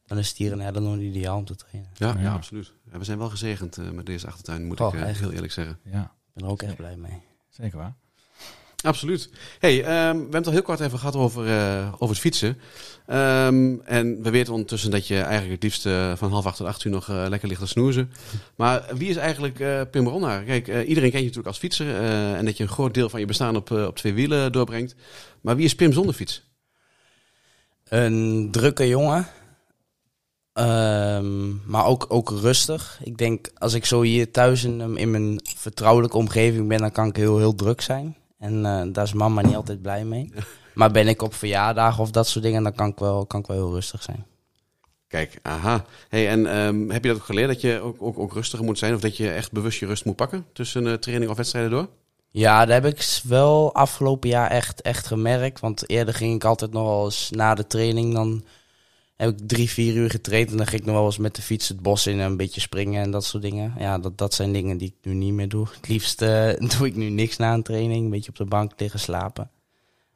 dan 0.07 0.19
is 0.19 0.29
het 0.29 0.37
hier 0.37 0.53
in 0.61 1.01
ideaal 1.01 1.37
om 1.39 1.45
te 1.45 1.55
trainen. 1.55 1.91
Ja, 1.95 2.09
ja. 2.17 2.21
Ja. 2.21 2.33
absoluut. 2.33 2.73
Ja, 2.93 2.99
we 2.99 3.05
zijn 3.05 3.19
wel 3.19 3.31
gezegend 3.31 3.77
eh, 3.79 3.91
met 3.91 4.07
deze 4.07 4.27
achtertuin, 4.27 4.67
moet 4.67 4.77
Toch, 4.77 4.95
ik 4.95 5.01
eh, 5.01 5.17
heel 5.17 5.33
eerlijk 5.33 5.53
zeggen. 5.53 5.79
Ja, 5.85 6.03
Ik 6.03 6.33
ben 6.35 6.45
er 6.45 6.51
ook 6.51 6.63
echt 6.63 6.77
blij 6.77 6.97
mee. 6.97 7.23
zeker 7.49 7.79
waar. 7.79 7.95
Absoluut. 8.85 9.31
Hey, 9.59 9.85
ehm, 9.85 9.87
we 9.87 10.21
hebben 10.21 10.35
het 10.35 10.47
al 10.47 10.53
heel 10.53 10.63
kort 10.63 10.81
even 10.81 10.99
gehad 10.99 11.17
over, 11.17 11.47
eh, 11.47 11.93
over 11.93 12.09
het 12.09 12.19
fietsen. 12.19 12.59
Ehm, 13.07 13.77
en 13.85 14.23
we 14.23 14.31
weten 14.31 14.53
ondertussen 14.53 14.91
dat 14.91 15.07
je 15.07 15.21
eigenlijk 15.21 15.53
het 15.53 15.63
liefst 15.63 15.87
eh, 15.87 16.13
van 16.17 16.31
half 16.31 16.47
acht 16.47 16.57
tot 16.57 16.67
acht 16.67 16.85
uur 16.85 16.93
nog 16.93 17.09
eh, 17.09 17.25
lekker 17.29 17.49
ligt 17.49 17.61
te 17.61 17.67
snoezen. 17.67 18.11
Maar 18.57 18.85
wie 18.97 19.09
is 19.09 19.17
eigenlijk 19.17 19.91
Pim 19.91 20.07
Ronnaar? 20.09 20.43
Kijk, 20.43 20.67
iedereen 20.67 21.11
kent 21.11 21.13
je 21.13 21.19
natuurlijk 21.19 21.47
als 21.47 21.59
fietser. 21.59 21.97
en 22.35 22.45
dat 22.45 22.57
je 22.57 22.63
een 22.63 22.69
groot 22.69 22.95
deel 22.95 23.09
van 23.09 23.21
je 23.21 23.27
bestaan 23.27 23.57
op, 23.57 23.71
op 23.71 23.97
twee 23.97 24.15
wielen 24.15 24.53
doorbrengt. 24.53 24.95
Maar 25.41 25.57
wie 25.57 25.65
is 25.65 25.75
Pim 25.75 25.93
zonder 25.93 26.15
fiets? 26.15 26.43
Een 27.85 28.49
drukke 28.51 28.89
jongen. 28.89 29.27
Ehm, 30.53 31.71
maar 31.71 31.85
ook, 31.85 32.07
ook 32.09 32.31
rustig. 32.31 33.01
Ik 33.03 33.17
denk, 33.19 33.51
als 33.59 33.75
ik 33.75 33.85
zo 33.85 34.03
hier 34.03 34.31
thuis 34.31 34.65
in, 34.65 34.97
in 34.97 35.11
mijn 35.11 35.41
vertrouwelijke 35.57 36.17
omgeving 36.17 36.69
ben, 36.69 36.79
dan 36.79 36.93
kan 36.93 37.09
ik 37.09 37.17
heel, 37.17 37.39
heel 37.39 37.55
druk 37.55 37.81
zijn. 37.81 38.17
En 38.39 38.67
eh, 38.67 38.83
daar 38.93 39.05
is 39.05 39.13
mama 39.13 39.41
niet 39.41 39.57
altijd 39.57 39.83
blij 39.83 40.05
mee. 40.05 40.33
Maar 40.75 40.91
ben 40.91 41.09
ik 41.09 41.23
op 41.23 41.35
verjaardagen 41.35 42.03
of 42.03 42.11
dat 42.11 42.29
soort 42.29 42.45
dingen, 42.45 42.63
dan 42.63 42.75
kan 42.75 42.89
ik 42.89 42.99
wel, 42.99 43.27
kan 43.27 43.41
ik 43.41 43.47
wel 43.47 43.57
heel 43.57 43.73
rustig 43.73 44.03
zijn. 44.03 44.27
Kijk, 45.09 45.39
aha. 45.43 45.85
Hey, 46.09 46.29
en 46.29 46.47
ehm, 46.47 46.91
heb 46.91 47.03
je 47.03 47.09
dat 47.09 47.19
ook 47.19 47.25
geleerd 47.25 47.49
dat 47.49 47.61
je 47.61 47.81
ook, 47.81 47.97
ook, 48.03 48.19
ook 48.19 48.33
rustiger 48.33 48.65
moet 48.65 48.79
zijn? 48.79 48.95
Of 48.95 49.01
dat 49.01 49.17
je 49.17 49.31
echt 49.31 49.53
bewust 49.53 49.79
je 49.79 49.87
rust 49.87 50.05
moet 50.05 50.17
pakken 50.17 50.47
tussen 50.53 50.87
eh, 50.87 50.93
training 50.93 51.31
of 51.31 51.37
wedstrijden 51.37 51.71
door? 51.71 51.89
Ja, 52.31 52.65
dat 52.65 52.83
heb 52.83 52.85
ik 52.95 53.21
wel 53.25 53.75
afgelopen 53.75 54.29
jaar 54.29 54.51
echt, 54.51 54.83
echt 54.83 55.07
gemerkt. 55.07 55.61
Want 55.61 55.89
eerder 55.91 56.15
ging 56.15 56.35
ik 56.35 56.45
altijd 56.45 56.73
nog 56.73 56.87
wel 56.87 57.05
eens 57.05 57.31
na 57.31 57.55
de 57.55 57.67
training. 57.67 58.15
Dan 58.15 58.45
heb 59.19 59.31
ik 59.31 59.49
drie, 59.49 59.71
vier 59.71 59.95
uur 59.95 60.11
getraind. 60.11 60.51
En 60.51 60.57
dan 60.57 60.67
ging 60.67 60.81
ik 60.81 60.87
nog 60.87 60.97
wel 60.97 61.05
eens 61.05 61.19
met 61.19 61.37
de 61.37 61.43
fiets 61.43 61.69
het 61.69 61.81
bos 61.81 62.07
in 62.07 62.21
en 62.21 62.27
een 62.27 62.37
beetje 62.37 62.61
springen 62.61 63.03
en 63.03 63.11
dat 63.11 63.25
soort 63.25 63.43
dingen. 63.43 63.75
Ja, 63.79 63.99
dat, 63.99 64.19
dat 64.19 64.35
zijn 64.35 64.53
dingen 64.53 64.79
die 64.79 64.89
ik 64.89 65.07
nu 65.07 65.15
niet 65.15 65.33
meer 65.33 65.49
doe. 65.49 65.67
Het 65.75 65.89
liefst 65.89 66.23
eh, 66.23 66.53
doe 66.77 66.87
ik 66.87 66.97
nu 66.97 67.09
niks 67.09 67.37
na 67.37 67.55
een 67.55 67.63
training. 67.63 68.05
Een 68.05 68.11
beetje 68.11 68.31
op 68.31 68.37
de 68.37 68.45
bank 68.45 68.73
liggen 68.77 69.01
slapen. 69.01 69.51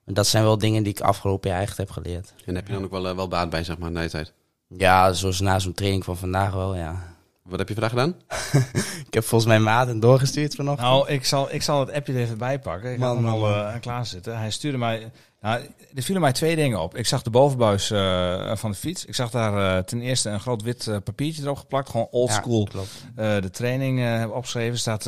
En 0.05 0.15
dat 0.15 0.27
zijn 0.27 0.45
wel 0.45 0.59
dingen 0.59 0.83
die 0.83 0.93
ik 0.93 1.01
afgelopen 1.01 1.51
jaar 1.51 1.61
echt 1.61 1.77
heb 1.77 1.91
geleerd. 1.91 2.35
En 2.45 2.55
heb 2.55 2.67
je 2.67 2.73
dan 2.73 2.85
ook 2.85 2.91
wel, 2.91 3.09
eh, 3.09 3.15
wel 3.15 3.29
baat 3.29 3.51
bij, 3.51 3.65
zeg 3.65 3.79
maar, 3.79 3.91
na 3.91 4.01
die 4.01 4.11
tijd? 4.11 4.33
Ja, 4.69 5.13
zoals 5.13 5.41
na 5.41 5.59
zo'n 5.59 5.73
training 5.73 6.05
van 6.05 6.17
vandaag 6.17 6.53
wel, 6.53 6.77
ja. 6.77 7.15
Wat 7.43 7.59
heb 7.59 7.69
je 7.69 7.75
vandaag 7.75 7.93
gedaan? 7.93 8.15
Ik 9.07 9.15
heb 9.15 9.25
volgens 9.25 9.51
mij 9.51 9.61
Maarten 9.61 10.01
doorgestuurd 10.01 10.55
vanochtend. 10.55 10.89
Nou, 10.89 11.09
ik 11.09 11.25
zal, 11.25 11.53
ik 11.53 11.63
zal 11.63 11.81
het 11.81 11.93
appje 11.93 12.13
er 12.13 12.21
even 12.21 12.39
bij 12.39 12.59
pakken. 12.59 12.93
Ik 12.93 12.99
Man, 12.99 13.09
had 13.09 13.17
hem 13.17 13.27
al 13.27 13.39
man, 13.39 13.53
eh, 13.53 13.81
klaar 13.81 14.07
zitten. 14.07 14.39
Hij 14.39 14.51
stuurde 14.51 14.79
mij... 14.79 15.11
Nou, 15.43 15.61
er 15.95 16.03
vielen 16.03 16.23
mij 16.23 16.33
twee 16.33 16.57
dingen 16.57 16.81
op. 16.81 16.97
Ik 16.97 17.07
zag 17.07 17.23
de 17.23 17.31
bovenbuis 17.31 17.91
eh, 17.91 18.57
van 18.57 18.71
de 18.71 18.77
fiets. 18.77 19.05
Ik 19.05 19.15
zag 19.15 19.31
daar 19.31 19.77
eh, 19.77 19.83
ten 19.85 20.01
eerste 20.01 20.31
een 20.31 20.41
groot 20.41 20.63
wit 20.63 20.87
eh, 20.87 20.97
papiertje 21.05 21.43
erop 21.43 21.57
geplakt. 21.57 21.91
Gewoon 21.91 22.07
old 22.11 22.29
Ja, 22.29 22.35
school. 22.35 22.69
Eh, 23.17 23.41
de 23.41 23.51
training 23.51 23.99
hebben 24.01 24.37
opgeschreven. 24.37 24.79
staat 24.79 25.03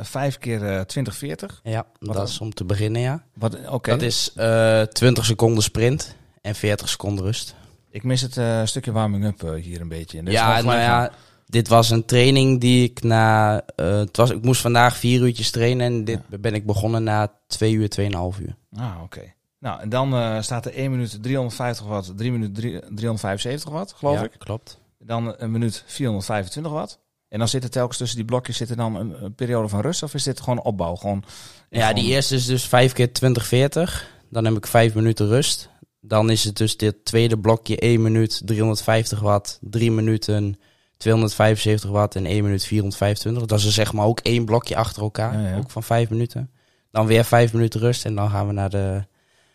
5 0.00 0.38
keer 0.38 0.66
eh 0.66 0.80
2040. 0.80 1.60
Ja, 1.62 1.86
Wat 1.98 2.16
dat 2.16 2.28
is 2.28 2.40
om 2.40 2.54
te 2.54 2.64
beginnen, 2.64 3.00
ja. 3.02 3.24
Wat, 3.34 3.58
oké. 3.68 3.90
Dat 3.90 4.02
is 4.02 4.32
eh 4.34 4.82
20 4.82 5.24
seconden 5.24 5.62
sprint 5.62 6.16
en 6.40 6.54
40 6.54 6.88
seconden 6.88 7.24
rust. 7.24 7.54
Ik 7.90 8.02
mis 8.02 8.20
het 8.20 8.68
stukje 8.68 8.92
warming-up 8.92 9.54
hier 9.62 9.80
een 9.80 9.88
beetje. 9.88 10.18
En 10.18 10.26
ja, 10.26 10.60
nou 10.60 10.78
ja, 10.78 11.10
dit 11.46 11.68
was 11.68 11.90
een 11.90 12.04
training 12.04 12.60
die 12.60 12.84
ik 12.84 13.02
na... 13.02 13.62
het 13.76 14.16
was, 14.16 14.30
ik 14.30 14.42
moest 14.42 14.60
vandaag 14.60 14.96
vier 14.96 15.20
uurtjes 15.20 15.50
trainen 15.50 15.86
en 15.86 16.04
dit 16.04 16.20
ben 16.40 16.54
ik 16.54 16.66
begonnen 16.66 17.02
na 17.02 17.32
twee 17.46 17.72
uur, 17.72 17.88
tweeënhalf 17.88 18.38
uur. 18.38 18.56
Ah, 18.76 19.02
oké. 19.02 19.32
Nou, 19.62 19.80
en 19.80 19.88
dan 19.88 20.14
eh, 20.14 20.40
staat 20.40 20.66
er 20.66 20.74
1 20.74 20.90
minuut 20.90 21.22
350 21.22 21.86
watt, 21.86 22.12
3 22.16 22.32
minuut 22.32 22.54
drie- 22.54 22.80
375 22.80 23.70
watt, 23.70 23.92
geloof 23.92 24.18
ja, 24.18 24.24
ik. 24.24 24.32
klopt. 24.38 24.78
Dan 24.98 25.34
een 25.36 25.50
minuut 25.50 25.82
425 25.86 26.72
watt. 26.72 26.98
En 27.28 27.38
dan 27.38 27.48
zit 27.48 27.64
er 27.64 27.70
telkens 27.70 27.96
tussen 27.98 28.16
die 28.16 28.26
blokjes 28.26 28.56
zit 28.56 28.70
er 28.70 28.76
dan 28.76 28.94
een, 28.96 29.24
een 29.24 29.34
periode 29.34 29.68
van 29.68 29.80
rust? 29.80 30.02
Of 30.02 30.14
is 30.14 30.22
dit 30.22 30.40
gewoon 30.40 30.62
opbouw? 30.62 30.94
Gewoon, 30.96 31.24
Ja, 31.70 31.80
gewoon- 31.88 32.02
die 32.02 32.12
eerste 32.12 32.34
is 32.34 32.46
dus 32.46 32.64
5 32.64 32.92
keer 32.92 33.12
20, 33.12 33.46
40. 33.46 34.10
Dan 34.30 34.44
heb 34.44 34.56
ik 34.56 34.66
5 34.66 34.94
minuten 34.94 35.26
rust. 35.28 35.68
Dan 36.00 36.30
is 36.30 36.44
het 36.44 36.56
dus 36.56 36.76
dit 36.76 37.04
tweede 37.04 37.38
blokje 37.38 37.76
1 37.76 38.02
minuut 38.02 38.42
350 38.44 39.20
watt, 39.20 39.58
3 39.60 39.90
minuten 39.90 40.56
275 40.96 41.90
watt 41.90 42.16
en 42.16 42.26
1 42.26 42.42
minuut 42.44 42.64
425. 42.64 43.46
Dat 43.46 43.58
is 43.58 43.74
zeg 43.74 43.92
maar 43.92 44.06
ook 44.06 44.20
één 44.20 44.44
blokje 44.44 44.76
achter 44.76 45.02
elkaar, 45.02 45.40
Ja, 45.40 45.48
ja. 45.48 45.56
ook 45.56 45.70
van 45.70 45.82
5 45.82 46.10
minuten. 46.10 46.50
Dan 46.90 47.06
weer 47.06 47.24
5 47.24 47.52
minuten 47.52 47.80
rust 47.80 48.04
en 48.04 48.14
dan 48.14 48.30
gaan 48.30 48.46
we 48.46 48.52
naar 48.52 48.70
de 48.70 49.04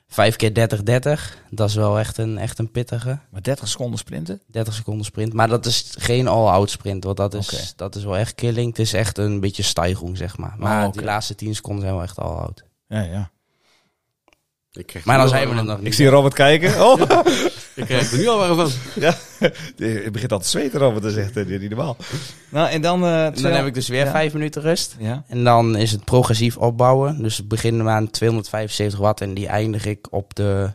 5 0.08 0.36
keer 0.36 0.54
30, 0.54 0.84
30. 0.84 1.38
Dat 1.50 1.70
is 1.70 1.76
wel 1.76 2.00
echt 2.00 2.18
een, 2.18 2.38
echt 2.38 2.60
een 2.60 2.72
pittige. 2.72 3.20
Maar 3.30 3.42
30 3.42 3.68
seconden 3.68 4.00
sprinten? 4.00 4.42
30 4.48 4.74
seconden 4.74 5.06
sprint. 5.06 5.34
Maar 5.34 5.48
dat 5.48 5.66
is 5.66 5.94
geen 5.98 6.28
all-out 6.28 6.70
sprint, 6.70 7.04
want 7.04 7.18
dat 7.18 7.34
is, 7.34 7.74
dat 7.76 7.96
is 7.96 8.04
wel 8.04 8.18
echt 8.18 8.36
killing. 8.36 8.68
Het 8.68 8.80
is 8.80 8.94
echt 8.94 9.18
een 9.18 9.40
beetje 9.40 9.64
stijgung, 9.64 10.18
zeg 10.18 10.38
maar. 10.38 10.56
Maar 10.58 10.82
Oh, 10.82 10.88
oké. 10.88 10.98
die 10.98 11.06
laatste 11.08 11.36
10 11.36 11.56
seconden 11.56 11.82
zijn 11.82 11.94
wel 11.96 12.04
echt 12.04 12.20
all-out. 12.20 12.64
Ja, 12.88 13.02
ja. 13.02 13.32
Ik 14.72 14.86
krijg 14.86 15.06
Maar 15.06 15.18
dan 15.18 15.28
zijn 15.28 15.50
we 15.50 15.56
er 15.56 15.64
nog 15.64 15.82
niet. 15.82 15.96
zie 15.96 16.08
Robert 16.08 16.34
kijken. 16.34 16.70
Oh, 16.86 17.00
Ik 17.76 17.86
krijg 17.86 18.12
er 18.12 18.18
nu 18.18 18.28
al 18.28 18.38
warm 18.38 18.56
van. 18.56 18.70
je 19.76 20.10
begint 20.12 20.32
al 20.32 20.40
te 20.40 20.48
zweten, 20.48 20.80
Robert. 20.80 21.04
Dat 21.04 21.12
is 21.12 21.18
echt 21.18 21.38
eh, 21.38 21.46
niet 21.46 21.70
normaal. 21.70 21.98
Nou, 22.50 22.70
en 22.70 22.82
dan... 22.82 23.04
eh, 23.04 23.26
En 23.26 23.34
dan 23.42 23.52
heb 23.52 23.66
ik 23.66 23.74
dus 23.74 23.88
weer 23.88 24.06
Ja. 24.06 24.12
5 24.12 24.34
minuten 24.34 24.62
rust. 24.62 24.96
Ja. 25.00 25.24
En 25.28 25.44
dan 25.44 25.76
is 25.76 25.92
het 25.92 26.04
progressief 26.06 26.58
opbouwen. 26.58 27.22
Dus 27.22 27.38
we 27.38 27.44
beginnen 27.44 27.90
aan 27.90 28.10
275 28.10 29.00
watt 29.00 29.22
en 29.22 29.34
die 29.34 29.48
eindig 29.48 29.86
ik 29.86 30.08
op 30.14 30.36
de... 30.36 30.70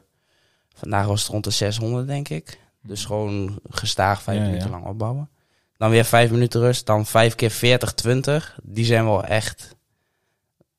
Vandaag 0.74 1.06
was 1.06 1.22
het 1.22 1.30
rond 1.30 1.44
de 1.44 1.50
600, 1.50 2.06
denk 2.06 2.28
ik. 2.28 2.58
Dus 2.82 3.04
gewoon 3.04 3.58
gestaag 3.70 4.22
5 4.22 4.38
Ja, 4.38 4.44
minuten 4.44 4.66
ja. 4.66 4.72
lang 4.72 4.86
opbouwen. 4.86 5.30
Dan 5.76 5.90
weer 5.90 6.04
5 6.04 6.30
minuten 6.30 6.60
rust. 6.60 6.86
Dan 6.86 7.06
5 7.06 7.34
keer 7.34 7.50
40, 7.50 7.92
20. 7.94 8.56
Die 8.62 8.84
zijn 8.84 9.04
wel 9.04 9.24
echt... 9.24 9.76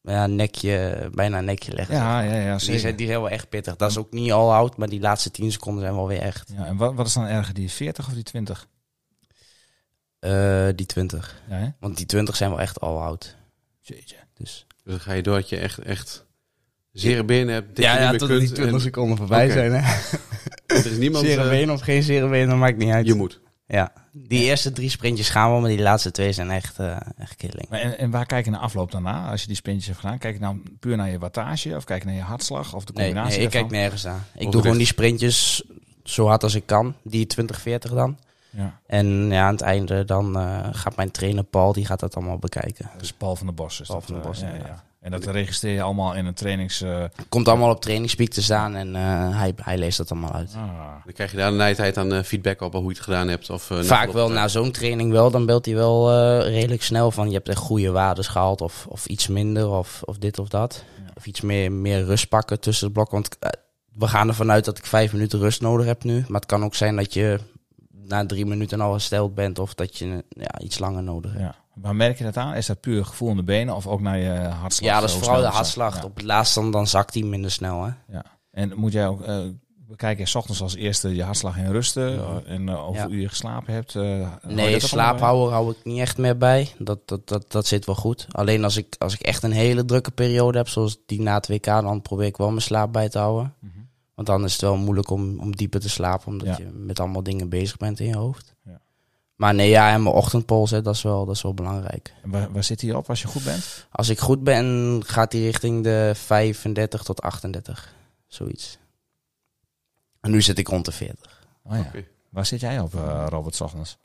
Ja, 0.03 0.27
nekje, 0.27 1.09
bijna 1.13 1.41
nekje 1.41 1.73
leggen. 1.73 1.95
Ja, 1.95 2.21
ja, 2.21 2.35
ja, 2.35 2.57
die, 2.57 2.79
zijn, 2.79 2.95
die 2.95 3.07
zijn 3.07 3.19
wel 3.19 3.29
echt 3.29 3.49
pittig. 3.49 3.75
Dat 3.75 3.89
is 3.89 3.97
ook 3.97 4.11
niet 4.11 4.31
all 4.31 4.51
out, 4.51 4.77
maar 4.77 4.89
die 4.89 4.99
laatste 4.99 5.31
10 5.31 5.51
seconden 5.51 5.83
zijn 5.83 5.95
wel 5.95 6.07
weer 6.07 6.21
echt. 6.21 6.51
Ja, 6.55 6.65
en 6.65 6.77
wat, 6.77 6.93
wat 6.93 7.07
is 7.07 7.13
dan 7.13 7.25
erger, 7.25 7.53
die 7.53 7.71
40 7.71 8.07
of 8.07 8.13
die 8.13 8.23
20? 8.23 8.67
Eh, 10.19 10.67
die 10.75 10.85
20. 10.85 11.41
Ja, 11.49 11.55
hè? 11.55 11.67
Want 11.79 11.97
die 11.97 12.05
20 12.05 12.35
zijn 12.35 12.49
wel 12.49 12.59
echt 12.59 12.79
all 12.79 12.97
out. 12.97 13.35
Jeetje. 13.81 14.15
Dus 14.33 14.65
Dus 14.83 14.93
dan 14.93 14.99
ga 14.99 15.13
je 15.13 15.21
door 15.23 15.35
dat 15.35 15.49
je 15.49 15.57
echt, 15.57 15.77
echt 15.79 16.25
zere 16.91 17.23
benen 17.23 17.53
hebt. 17.53 17.75
dat 17.75 17.85
ja, 17.85 17.91
je 17.91 17.97
niet 17.97 18.03
ja 18.03 18.09
meer 18.09 18.19
tot 18.19 18.27
kunt 18.27 18.39
die 18.39 18.51
20 18.51 18.75
en 18.75 18.81
seconden 18.81 19.17
voorbij 19.17 19.49
zijn. 19.49 19.73
Hè? 19.73 19.79
Er 20.67 20.85
is 20.85 20.97
niemand... 20.97 21.25
Zere 21.25 21.41
eh, 21.41 21.49
been 21.49 21.71
of 21.71 21.81
geen 21.81 22.03
zere 22.03 22.27
been, 22.27 22.49
dat 22.49 22.57
maakt 22.57 22.77
niet 22.77 22.91
uit. 22.91 23.05
je 23.05 23.13
moet. 23.13 23.41
Ja, 23.65 23.91
die 24.11 24.43
eerste 24.43 24.71
drie 24.71 24.89
sprintjes 24.89 25.29
gaan 25.29 25.49
wel, 25.49 25.59
maar 25.59 25.69
die 25.69 25.81
laatste 25.81 26.11
twee 26.11 26.31
zijn 26.31 26.51
echt, 26.51 26.79
eh 26.79 26.97
echt 27.17 27.35
killing. 27.35 27.69
En, 27.69 27.97
en 27.97 28.11
waar 28.11 28.25
kijk 28.25 28.45
je 28.45 28.51
naar 28.51 28.59
afloop 28.59 28.91
daarna, 28.91 29.29
als 29.29 29.41
je 29.41 29.47
die 29.47 29.55
sprintjes 29.55 29.87
hebt 29.87 29.99
gedaan? 29.99 30.17
Kijk 30.17 30.33
je 30.33 30.39
nou 30.39 30.61
puur 30.79 30.97
naar 30.97 31.09
je 31.09 31.19
wattage 31.19 31.75
of 31.75 31.83
kijk 31.83 32.01
je 32.01 32.07
naar 32.07 32.17
je 32.17 32.21
hartslag 32.21 32.73
of 32.73 32.85
de 32.85 32.93
Nee, 32.93 33.05
combinatie 33.05 33.37
nee 33.37 33.45
ik 33.45 33.51
kijk 33.51 33.69
nergens 33.69 34.07
aan. 34.07 34.23
Ik 34.35 34.51
doe 34.51 34.61
gewoon 34.61 34.77
die 34.77 34.85
sprintjes 34.85 35.63
zo 36.03 36.27
hard 36.27 36.43
als 36.43 36.55
ik 36.55 36.65
kan. 36.65 36.95
Die 37.03 37.27
20-40 37.41 37.93
dan. 37.93 38.17
Ja, 38.49 38.79
En 38.87 39.07
ja, 39.31 39.45
aan 39.45 39.53
het 39.53 39.61
einde 39.61 40.05
dan 40.05 40.37
eh, 40.39 40.67
gaat 40.71 40.95
mijn 40.95 41.11
trainer 41.11 41.43
Paul, 41.43 41.73
die 41.73 41.85
gaat 41.85 41.99
dat 41.99 42.15
allemaal 42.15 42.37
bekijken. 42.37 42.89
is 43.01 43.13
Paul 43.13 43.35
van 43.35 43.45
der 43.45 43.55
Bos. 43.55 43.81
Is 43.81 43.87
Paul 43.87 44.03
dat, 44.07 44.37
van 44.37 44.47
eh, 44.47 44.59
ja. 44.59 44.83
En 45.03 45.11
dat 45.11 45.25
registreer 45.25 45.73
je 45.73 45.81
allemaal 45.81 46.13
in 46.15 46.25
een 46.25 46.33
trainings... 46.33 46.81
eh, 46.81 47.03
Komt 47.29 47.47
allemaal 47.47 47.69
op 47.69 47.81
trainingspeak 47.81 48.27
te 48.29 48.41
staan 48.41 48.75
en 48.75 48.95
eh, 48.95 49.37
hij, 49.39 49.53
hij 49.55 49.77
leest 49.77 49.97
dat 49.97 50.11
allemaal 50.11 50.33
uit. 50.33 50.53
ah. 50.55 50.67
Dan 51.03 51.13
krijg 51.13 51.31
je 51.31 51.37
daar 51.37 51.51
die 51.65 51.75
tijd 51.75 51.95
dan 51.95 52.13
eh, 52.13 52.23
feedback 52.23 52.61
op 52.61 52.73
hoe 52.73 52.81
je 52.83 52.89
het 52.89 52.99
gedaan 52.99 53.27
hebt. 53.27 53.49
Of, 53.49 53.69
Vaak 53.71 54.11
wel 54.11 54.29
na 54.29 54.47
zo'n 54.47 54.71
training 54.71 55.11
wel, 55.11 55.31
dan 55.31 55.45
belt 55.45 55.65
hij 55.65 55.75
wel 55.75 56.11
eh, 56.11 56.47
redelijk 56.47 56.83
snel 56.83 57.11
van 57.11 57.27
je 57.27 57.33
hebt 57.33 57.49
echt 57.49 57.57
goede 57.57 57.91
waardes 57.91 58.27
gehaald 58.27 58.61
of, 58.61 58.85
of 58.89 59.05
iets 59.05 59.27
minder 59.27 59.69
of, 59.69 60.01
of 60.05 60.17
dit 60.17 60.39
of 60.39 60.47
dat. 60.47 60.83
Ja. 60.97 61.11
Of 61.13 61.25
iets 61.25 61.41
meer, 61.41 61.71
meer 61.71 62.03
rust 62.05 62.29
pakken 62.29 62.59
tussen 62.59 62.87
de 62.87 62.93
blokken. 62.93 63.13
Want 63.13 63.37
we 63.93 64.07
gaan 64.07 64.27
ervan 64.27 64.51
uit 64.51 64.65
dat 64.65 64.77
ik 64.77 64.85
vijf 64.85 65.13
minuten 65.13 65.39
rust 65.39 65.61
nodig 65.61 65.85
heb 65.85 66.03
nu. 66.03 66.23
Maar 66.27 66.39
het 66.39 66.49
kan 66.49 66.63
ook 66.63 66.75
zijn 66.75 66.95
dat 66.95 67.13
je 67.13 67.39
na 67.91 68.25
drie 68.25 68.45
minuten 68.45 68.81
al 68.81 68.91
hersteld 68.91 69.35
bent 69.35 69.59
of 69.59 69.73
dat 69.73 69.97
je 69.97 70.23
ja, 70.29 70.59
iets 70.59 70.79
langer 70.79 71.03
nodig 71.03 71.31
hebt. 71.31 71.43
Ja. 71.43 71.55
Waar 71.73 71.95
merk 71.95 72.17
je 72.17 72.23
dat 72.23 72.37
aan? 72.37 72.53
Is 72.53 72.65
dat 72.65 72.79
puur 72.79 73.05
gevoel 73.05 73.29
in 73.29 73.35
de 73.35 73.43
benen 73.43 73.75
of 73.75 73.87
ook 73.87 74.01
naar 74.01 74.17
je 74.17 74.31
hartslag? 74.31 74.89
Ja, 74.89 74.99
dat 74.99 75.09
is 75.09 75.15
vooral 75.15 75.41
de 75.41 75.47
hartslag. 75.47 76.03
Op 76.03 76.15
het 76.15 76.25
laatst 76.25 76.55
dan, 76.55 76.71
dan 76.71 76.87
zakt 76.87 77.13
hij 77.13 77.23
minder 77.23 77.51
snel. 77.51 77.83
Hè? 77.83 77.91
Ja. 78.07 78.25
En 78.51 78.73
moet 78.75 78.91
jij 78.91 79.07
ook 79.07 79.21
eh, 79.21 79.39
bekijken, 79.87 80.27
s 80.27 80.35
ochtends 80.35 80.61
als 80.61 80.75
eerste 80.75 81.15
je 81.15 81.23
hartslag 81.23 81.57
in 81.57 81.71
rusten 81.71 82.17
eh, 82.17 82.53
en 82.53 82.67
uh, 82.67 82.83
hoeveel 82.83 83.09
uur 83.09 83.21
je 83.21 83.29
geslapen 83.29 83.73
hebt? 83.73 83.95
eh, 83.95 84.03
je 84.03 84.53
Nee, 84.53 84.79
slaaphouden 84.79 85.53
hou 85.53 85.71
ik 85.71 85.77
niet 85.83 85.99
echt 85.99 86.17
meer 86.17 86.37
bij. 86.37 86.69
Dat, 86.77 87.07
dat, 87.07 87.27
dat, 87.27 87.51
dat 87.51 87.67
zit 87.67 87.85
wel 87.85 87.95
goed. 87.95 88.27
Alleen 88.31 88.63
als 88.63 88.77
ik, 88.77 88.95
als 88.99 89.13
ik 89.13 89.21
echt 89.21 89.43
een 89.43 89.51
hele 89.51 89.85
drukke 89.85 90.11
periode 90.11 90.57
heb, 90.57 90.67
zoals 90.67 90.97
die 91.05 91.21
na 91.21 91.33
het 91.33 91.47
WK, 91.47 91.65
dan 91.65 92.01
probeer 92.01 92.25
ik 92.25 92.37
wel 92.37 92.49
mijn 92.49 92.61
slaap 92.61 92.93
bij 92.93 93.09
te 93.09 93.17
houden. 93.17 93.53
Mhm. 93.59 93.71
Want 94.15 94.27
dan 94.27 94.43
is 94.43 94.51
het 94.51 94.61
wel 94.61 94.75
moeilijk 94.75 95.09
om, 95.09 95.39
om 95.39 95.55
dieper 95.55 95.79
te 95.79 95.89
slapen, 95.89 96.27
omdat 96.27 96.57
je 96.57 96.69
met 96.73 96.99
allemaal 96.99 97.23
dingen 97.23 97.49
bezig 97.49 97.77
bent 97.77 97.99
in 97.99 98.07
je 98.07 98.15
hoofd. 98.15 98.55
Ja. 98.63 98.81
Maar 99.43 99.53
nee, 99.53 99.69
ja, 99.69 99.91
en 99.91 100.03
mijn 100.03 100.15
ochtendpols, 100.15 100.71
hè, 100.71 100.81
dat, 100.81 100.95
is 100.95 101.01
wel, 101.01 101.25
dat 101.25 101.35
is 101.35 101.41
wel 101.41 101.53
belangrijk. 101.53 102.13
En 102.23 102.29
waar, 102.29 102.51
waar 102.51 102.63
zit 102.63 102.81
hij 102.81 102.93
op 102.93 103.09
als 103.09 103.21
je 103.21 103.27
goed 103.27 103.43
bent? 103.43 103.85
Als 103.91 104.09
ik 104.09 104.19
goed 104.19 104.43
ben, 104.43 105.01
gaat 105.05 105.31
hij 105.31 105.41
richting 105.41 105.83
de 105.83 106.11
35 106.15 107.03
tot 107.03 107.21
38. 107.21 107.93
Zoiets. 108.27 108.77
En 110.21 110.31
nu 110.31 110.41
zit 110.41 110.57
ik 110.57 110.67
rond 110.67 110.85
de 110.85 110.91
40. 110.91 111.45
Oh 111.63 111.75
ja. 111.75 111.79
Oké. 111.79 112.03
Waar 112.29 112.45
zit 112.45 112.59
jij 112.59 112.79
op, 112.79 112.95
eh, 112.95 113.25
Robert, 113.29 113.61
ochtends? 113.61 113.97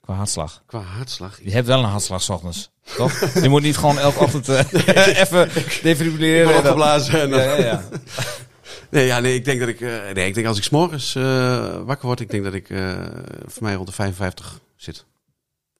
Qua 0.00 0.14
hartslag. 0.14 0.62
Qua 0.66 0.80
hartslag. 0.80 1.42
Je 1.42 1.50
hebt 1.50 1.66
wel 1.66 1.78
een 1.78 1.84
hartslag 1.84 2.30
ochtends, 2.30 2.70
toch? 2.96 3.20
je 3.42 3.48
moet 3.48 3.62
niet 3.62 3.76
gewoon 3.76 3.98
elke 3.98 4.18
ochtend 4.18 4.48
eh, 4.48 5.16
even 5.22 5.48
defibrilleren. 5.82 6.56
opgeblazen. 6.56 7.20
En 7.20 7.28
Ja, 7.28 7.42
ja, 7.42 7.64
ja. 7.64 7.82
Nee, 8.94 9.06
ja, 9.06 9.18
nee, 9.20 9.34
ik 9.34 9.44
denk 9.44 9.60
dat 9.60 9.68
ik... 9.68 9.80
eh, 9.80 9.88
nee, 10.14 10.26
ik 10.26 10.34
denk 10.34 10.46
als 10.46 10.56
ik 10.56 10.62
's 10.64 10.68
morgens 10.70 11.14
eh, 11.14 11.82
wakker 11.84 12.06
word, 12.06 12.20
ik 12.20 12.30
denk 12.30 12.44
dat 12.44 12.54
ik 12.54 12.70
eh, 12.70 12.92
voor 13.46 13.62
mij 13.62 13.74
rond 13.74 13.86
de 13.86 13.92
55 13.92 14.60
zit. 14.76 15.04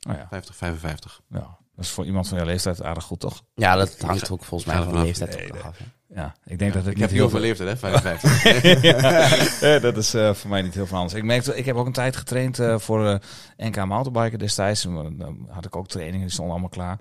Oh 0.08 0.14
ja. 0.14 0.26
50, 0.30 0.56
55. 0.56 1.20
ja. 1.30 1.58
Dat 1.76 1.84
is 1.84 1.90
voor 1.90 2.04
iemand 2.04 2.28
van 2.28 2.36
jouw 2.38 2.46
leeftijd 2.46 2.82
aardig 2.82 3.04
goed, 3.04 3.20
toch? 3.20 3.42
Ja, 3.54 3.76
dat 3.76 3.96
hangt 4.00 4.30
ook 4.30 4.44
volgens 4.44 4.72
mij 4.74 4.82
van 4.82 4.92
de 4.92 4.98
leeftijd 4.98 5.36
Nee, 5.36 5.46
ook 5.46 5.52
nee. 5.52 5.62
af. 5.62 5.78
hè. 5.78 5.84
Ja, 6.20 6.34
ik 6.44 6.58
denk 6.58 6.72
dat 6.72 6.86
ik, 6.86 6.92
ik 6.92 6.98
heb 6.98 7.10
heel 7.10 7.28
veel 7.28 7.40
leeftijd, 7.40 7.68
hè? 7.68 7.76
55. 7.98 9.60
Ja, 9.60 9.78
dat 9.78 9.96
is 9.96 10.14
eh, 10.14 10.34
voor 10.34 10.50
mij 10.50 10.62
niet 10.62 10.74
heel 10.74 10.86
veel 10.86 10.96
anders. 10.96 11.14
Ik 11.14 11.24
merkte, 11.24 11.56
ik 11.56 11.64
heb 11.64 11.76
ook 11.76 11.86
een 11.86 11.92
tijd 11.92 12.16
getraind 12.16 12.58
eh, 12.58 12.78
voor 12.78 13.06
eh, 13.08 13.16
NK 13.56 13.76
mountainbiken 13.84 14.38
destijds. 14.38 14.84
En, 14.84 15.16
Dan 15.18 15.46
had 15.50 15.64
ik 15.64 15.76
ook 15.76 15.88
trainingen, 15.88 16.20
die 16.20 16.30
stonden 16.30 16.52
allemaal 16.52 16.70
klaar. 16.70 16.98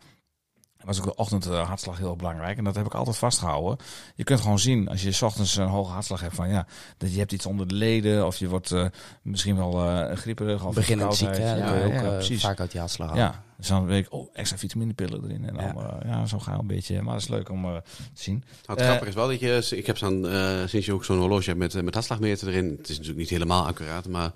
Was 0.85 0.97
ook 0.97 1.05
de 1.05 1.15
ochtend 1.15 1.45
eh, 1.45 1.67
hartslag 1.67 1.97
heel 1.97 2.15
belangrijk. 2.15 2.57
En 2.57 2.63
dat 2.63 2.75
heb 2.75 2.85
ik 2.85 2.93
altijd 2.93 3.17
vastgehouden. 3.17 3.85
Je 4.15 4.23
kunt 4.23 4.41
gewoon 4.41 4.59
zien, 4.59 4.87
als 4.87 5.01
je 5.01 5.11
's 5.11 5.21
ochtends 5.21 5.55
een 5.55 5.67
hoge 5.67 5.91
hartslag 5.91 6.21
hebt, 6.21 6.35
van 6.35 6.49
ja, 6.49 6.67
dat 6.97 7.13
je 7.13 7.19
hebt 7.19 7.31
iets 7.31 7.45
onder 7.45 7.67
de 7.67 7.75
leden. 7.75 8.25
Of 8.25 8.37
je 8.37 8.47
wordt 8.47 8.71
eh, 8.71 8.85
misschien 9.21 9.55
wel 9.55 9.89
eh 9.89 10.17
grieperig. 10.17 10.65
Of 10.65 10.75
Beginnend 10.75 11.15
ziek, 11.15 11.37
hè. 11.37 11.55
Ja, 11.55 11.55
Dan 11.55 11.65
kun 11.65 11.87
je 11.87 11.93
ja, 11.93 11.99
ook 11.99 12.05
eh, 12.05 12.09
precies. 12.09 12.41
vaak 12.41 12.59
uit 12.59 12.71
die 12.71 12.79
hartslag 12.79 13.07
halen. 13.07 13.23
Ja, 13.23 13.43
dus 13.57 13.67
dan 13.67 13.85
weet 13.85 14.05
ik, 14.05 14.13
oh, 14.13 14.29
extra 14.33 14.57
vitaminepillen 14.57 15.23
erin. 15.23 15.47
En 15.47 15.53
dan, 15.53 15.63
ja. 15.63 15.99
ja, 16.05 16.25
zo 16.25 16.39
ga 16.39 16.53
je 16.53 16.59
een 16.59 16.67
beetje. 16.67 17.01
Maar 17.01 17.13
dat 17.13 17.21
is 17.21 17.27
leuk 17.27 17.49
om 17.49 17.65
eh, 17.65 17.75
te 18.13 18.23
zien. 18.23 18.43
Nou, 18.65 18.79
het 18.79 18.87
grappige 18.87 19.09
is 19.09 19.15
wel 19.15 19.27
dat 19.27 19.39
je... 19.39 19.77
Ik 19.77 19.85
heb 19.85 19.97
zo'n, 19.97 20.27
eh, 20.27 20.57
sinds 20.65 20.85
je 20.85 20.93
ook 20.93 21.05
zo'n 21.05 21.17
horloge 21.17 21.45
hebt 21.45 21.57
met, 21.57 21.83
met 21.83 21.93
hartslagmeter 21.93 22.47
erin. 22.47 22.75
Het 22.77 22.89
is 22.89 22.95
natuurlijk 22.97 23.19
niet 23.19 23.29
helemaal 23.29 23.65
accuraat, 23.65 24.07
maar... 24.07 24.31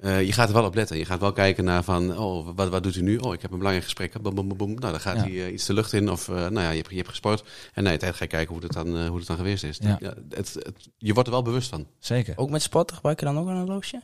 eh, 0.00 0.22
je 0.26 0.32
gaat 0.32 0.48
er 0.48 0.54
wel 0.54 0.64
op 0.64 0.74
letten. 0.74 0.98
Je 0.98 1.04
gaat 1.04 1.20
wel 1.20 1.32
kijken 1.32 1.64
naar 1.64 1.82
van, 1.82 2.18
oh, 2.18 2.48
wat, 2.56 2.68
wat 2.68 2.82
doet 2.82 2.94
hij 2.94 3.02
nu? 3.02 3.16
Oh, 3.18 3.34
ik 3.34 3.42
heb 3.42 3.50
een 3.50 3.56
belangrijk 3.58 3.84
gesprek. 3.86 4.22
Boom, 4.22 4.34
boom, 4.34 4.48
boom, 4.48 4.58
boom. 4.58 4.68
Nou, 4.74 4.90
dan 4.90 5.00
gaat 5.00 5.16
Ja. 5.16 5.22
hij 5.22 5.30
eh, 5.46 5.52
iets 5.52 5.66
de 5.66 5.72
lucht 5.72 5.92
in. 5.92 6.10
Of, 6.10 6.28
eh, 6.28 6.34
nou 6.34 6.60
ja, 6.60 6.70
je 6.70 6.76
hebt, 6.76 6.90
je 6.90 6.96
hebt 6.96 7.08
gesport. 7.08 7.44
En 7.72 7.82
na 7.82 7.90
je 7.90 7.96
tijd 7.98 8.14
ga 8.14 8.24
je 8.24 8.30
kijken 8.30 8.54
hoe 8.54 8.62
het 8.62 8.72
dan, 8.72 9.06
hoe 9.06 9.18
het 9.18 9.26
dan 9.26 9.36
geweest 9.36 9.64
is. 9.64 9.78
Ja. 9.80 9.98
het, 10.00 10.54
het, 10.54 10.88
je 10.98 11.12
wordt 11.12 11.28
er 11.28 11.34
wel 11.34 11.42
bewust 11.42 11.68
van. 11.68 11.86
Zeker. 11.98 12.32
Ook 12.36 12.50
met 12.50 12.62
sporten 12.62 12.96
gebruik 12.96 13.20
je 13.20 13.26
dan 13.26 13.38
ook 13.38 13.46
een 13.46 13.56
horloge? 13.56 14.02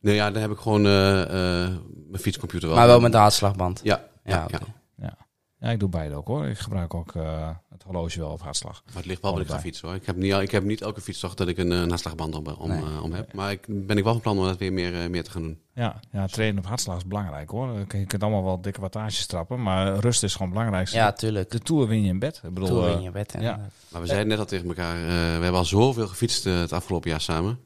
Nee, 0.00 0.14
ja, 0.14 0.30
dan 0.30 0.42
heb 0.42 0.50
ik 0.50 0.58
gewoon 0.58 0.86
eh, 0.86 1.22
eh, 1.22 1.72
mijn 2.08 2.22
fietscomputer 2.22 2.68
wel. 2.68 2.76
Maar 2.76 2.86
wel 2.86 3.00
met 3.00 3.12
de 3.12 3.18
hartslagband. 3.18 3.80
Ja, 3.82 4.04
ja, 4.24 4.34
Ja, 4.36 4.46
ja. 4.50 4.58
Ja, 5.66 5.72
ik 5.72 5.80
doe 5.80 5.88
beide 5.88 6.14
ook 6.14 6.26
hoor. 6.26 6.46
Ik 6.46 6.58
gebruik 6.58 6.94
ook 6.94 7.14
eh, 7.14 7.50
het 7.68 7.82
horloge 7.82 8.18
wel 8.18 8.30
op 8.30 8.40
hartslag. 8.42 8.82
Maar 8.86 8.96
het 8.96 9.06
ligt 9.06 9.22
wel 9.22 9.32
waar 9.32 9.40
ik 9.40 9.48
ga 9.48 9.60
fietsen 9.60 9.88
hoor. 9.88 9.96
Ik 9.96 10.06
heb 10.06 10.16
niet, 10.16 10.32
ik 10.32 10.50
heb 10.50 10.64
niet 10.64 10.80
elke 10.80 11.00
fietsdag 11.00 11.34
dat 11.34 11.48
ik 11.48 11.58
een, 11.58 11.70
een 11.70 11.88
hartslagband 11.88 12.34
om, 12.34 12.46
om, 12.46 12.68
Nee. 12.68 12.78
eh, 12.78 13.02
om 13.02 13.12
heb. 13.12 13.32
Maar 13.32 13.50
ik 13.50 13.66
ben 13.68 13.96
ik 13.96 14.04
wel 14.04 14.12
van 14.12 14.22
plan 14.22 14.38
om 14.38 14.44
dat 14.44 14.58
weer 14.58 14.72
meer, 14.72 15.02
eh, 15.02 15.08
meer 15.08 15.24
te 15.24 15.30
gaan 15.30 15.42
doen. 15.42 15.60
Ja, 15.74 16.00
ja, 16.10 16.26
trainen 16.26 16.58
op 16.58 16.66
hartslag 16.66 16.96
is 16.96 17.06
belangrijk 17.06 17.50
hoor. 17.50 17.78
Je 17.78 18.06
kunt 18.06 18.22
allemaal 18.22 18.44
wel 18.44 18.60
dikke 18.60 18.80
wattages 18.80 19.26
trappen, 19.26 19.62
maar 19.62 19.98
rust 19.98 20.22
is 20.22 20.34
gewoon 20.34 20.52
belangrijk. 20.52 20.88
Ja, 20.88 21.12
tuurlijk. 21.12 21.50
De 21.50 21.58
Tour 21.58 21.86
win 21.88 22.02
je 22.02 22.08
in 22.08 22.18
bed. 22.18 22.40
Ik 22.44 22.54
bedoel, 22.54 22.68
Tour 22.68 22.88
in 22.90 22.96
eh, 22.96 23.02
je 23.02 23.10
bed. 23.10 23.34
ja. 23.40 23.70
Maar 23.88 24.00
we 24.00 24.06
zeiden 24.06 24.28
net 24.28 24.38
al 24.38 24.46
tegen 24.46 24.68
elkaar, 24.68 24.96
eh, 24.96 25.02
we 25.06 25.12
hebben 25.42 25.54
al 25.54 25.64
zoveel 25.64 26.08
gefietst 26.08 26.44
het 26.44 26.72
afgelopen 26.72 27.10
jaar 27.10 27.20
samen. 27.20 27.58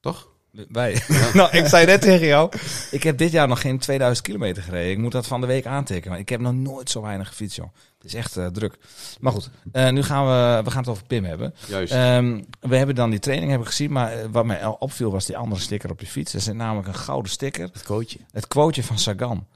Toch? 0.00 0.28
Wij. 0.68 1.02
nou, 1.34 1.56
ik 1.56 1.66
zei 1.66 1.86
net 1.86 2.00
tegen 2.00 2.26
jou, 2.26 2.52
ik 2.90 3.02
heb 3.02 3.18
dit 3.18 3.30
jaar 3.30 3.48
nog 3.48 3.60
geen 3.60 3.78
2000 3.78 4.26
kilometer 4.26 4.62
gereden. 4.62 4.90
Ik 4.90 4.98
moet 4.98 5.12
dat 5.12 5.26
van 5.26 5.40
de 5.40 5.46
week 5.46 5.66
aantikken, 5.66 6.10
maar 6.10 6.20
ik 6.20 6.28
heb 6.28 6.40
nog 6.40 6.54
nooit 6.54 6.90
zo 6.90 7.02
weinig 7.02 7.28
gefietst 7.28 7.56
joh. 7.56 7.68
Het 7.98 8.12
is 8.12 8.14
echt 8.14 8.36
eh, 8.36 8.46
druk. 8.46 8.78
Maar 9.20 9.32
goed, 9.32 9.50
eh, 9.72 9.90
nu 9.90 10.02
gaan 10.02 10.26
we, 10.26 10.64
we 10.64 10.70
gaan 10.70 10.80
het 10.80 10.90
over 10.90 11.04
Pim 11.06 11.24
hebben. 11.24 11.54
Juist. 11.66 11.92
Ehm, 11.92 12.42
we 12.60 12.76
hebben 12.76 12.94
dan 12.94 13.10
die 13.10 13.18
training 13.18 13.50
hebben 13.50 13.68
gezien, 13.68 13.92
maar 13.92 14.12
eh, 14.12 14.26
wat 14.30 14.44
mij 14.44 14.64
al 14.64 14.76
opviel 14.78 15.10
was 15.10 15.26
die 15.26 15.36
andere 15.36 15.60
sticker 15.60 15.90
op 15.90 16.00
je 16.00 16.06
fiets. 16.06 16.32
Dat 16.32 16.40
is 16.40 16.46
namelijk 16.46 16.88
een 16.88 16.94
gouden 16.94 17.30
sticker. 17.30 17.68
Het 17.72 17.84
coachje. 17.84 18.18
Het 18.30 18.48
quoteje 18.48 18.86
van 18.86 18.98
Sagan. 18.98 19.46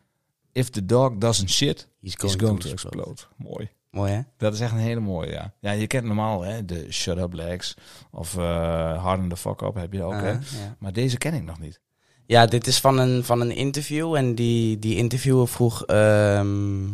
If 0.52 0.68
the 0.68 0.84
dog 0.84 1.12
doesn't 1.18 1.50
shit, 1.50 1.88
He's 2.00 2.14
going 2.16 2.60
to 2.60 2.70
explode. 2.70 3.22
Mooi. 3.36 3.70
Mooi 3.90 4.12
hè? 4.12 4.20
Dat 4.36 4.54
is 4.54 4.60
echt 4.60 4.72
een 4.72 4.78
hele 4.78 5.00
mooie, 5.00 5.30
ja. 5.30 5.52
Ja, 5.60 5.70
je 5.70 5.86
kent 5.86 6.04
normaal 6.04 6.42
hè, 6.42 6.64
de 6.64 6.92
shut 6.92 7.18
up 7.18 7.32
legs 7.32 7.76
of 8.10 8.36
eh 8.36 9.02
harden 9.02 9.28
the 9.28 9.36
fuck 9.36 9.60
up 9.60 9.74
heb 9.74 9.92
je 9.92 10.02
ook, 10.02 10.12
hè. 10.12 10.32
Uh, 10.32 10.40
ja. 10.40 10.76
Maar 10.78 10.92
deze 10.92 11.18
ken 11.18 11.34
ik 11.34 11.42
nog 11.42 11.58
niet. 11.58 11.80
Ja, 12.28 12.46
dit 12.46 12.66
is 12.66 12.80
van 12.80 12.98
een, 12.98 13.24
van 13.24 13.40
een 13.40 13.50
interview. 13.50 14.14
En 14.14 14.34
die, 14.34 14.78
die 14.78 14.96
interviewer 14.96 15.48
vroeg... 15.48 15.84
ehm, 15.84 16.86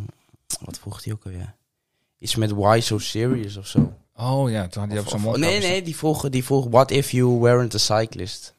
wat 0.61 0.79
vroeg 0.79 1.05
hij 1.05 1.13
ook 1.13 1.25
alweer? 1.25 1.55
Iets 2.19 2.35
met 2.35 2.51
why 2.51 2.81
so 2.83 2.99
serious 2.99 3.57
of 3.57 3.67
zo. 3.67 3.93
Oh 4.17 4.51
ja, 4.51 4.69
toen 4.69 4.83
had 4.83 4.91
hij 4.91 5.01
op 5.01 5.09
zo'n 5.09 5.21
mond. 5.21 5.37
nee, 5.37 5.61
nee, 5.61 5.83
die 5.83 5.97
vroeg, 5.97 6.29
die 6.29 6.45
vroeg... 6.45 6.67
What 6.69 6.91
if 6.91 7.11
you 7.11 7.41
weren't 7.41 7.75
a 7.75 7.79
cyclist? 7.79 8.55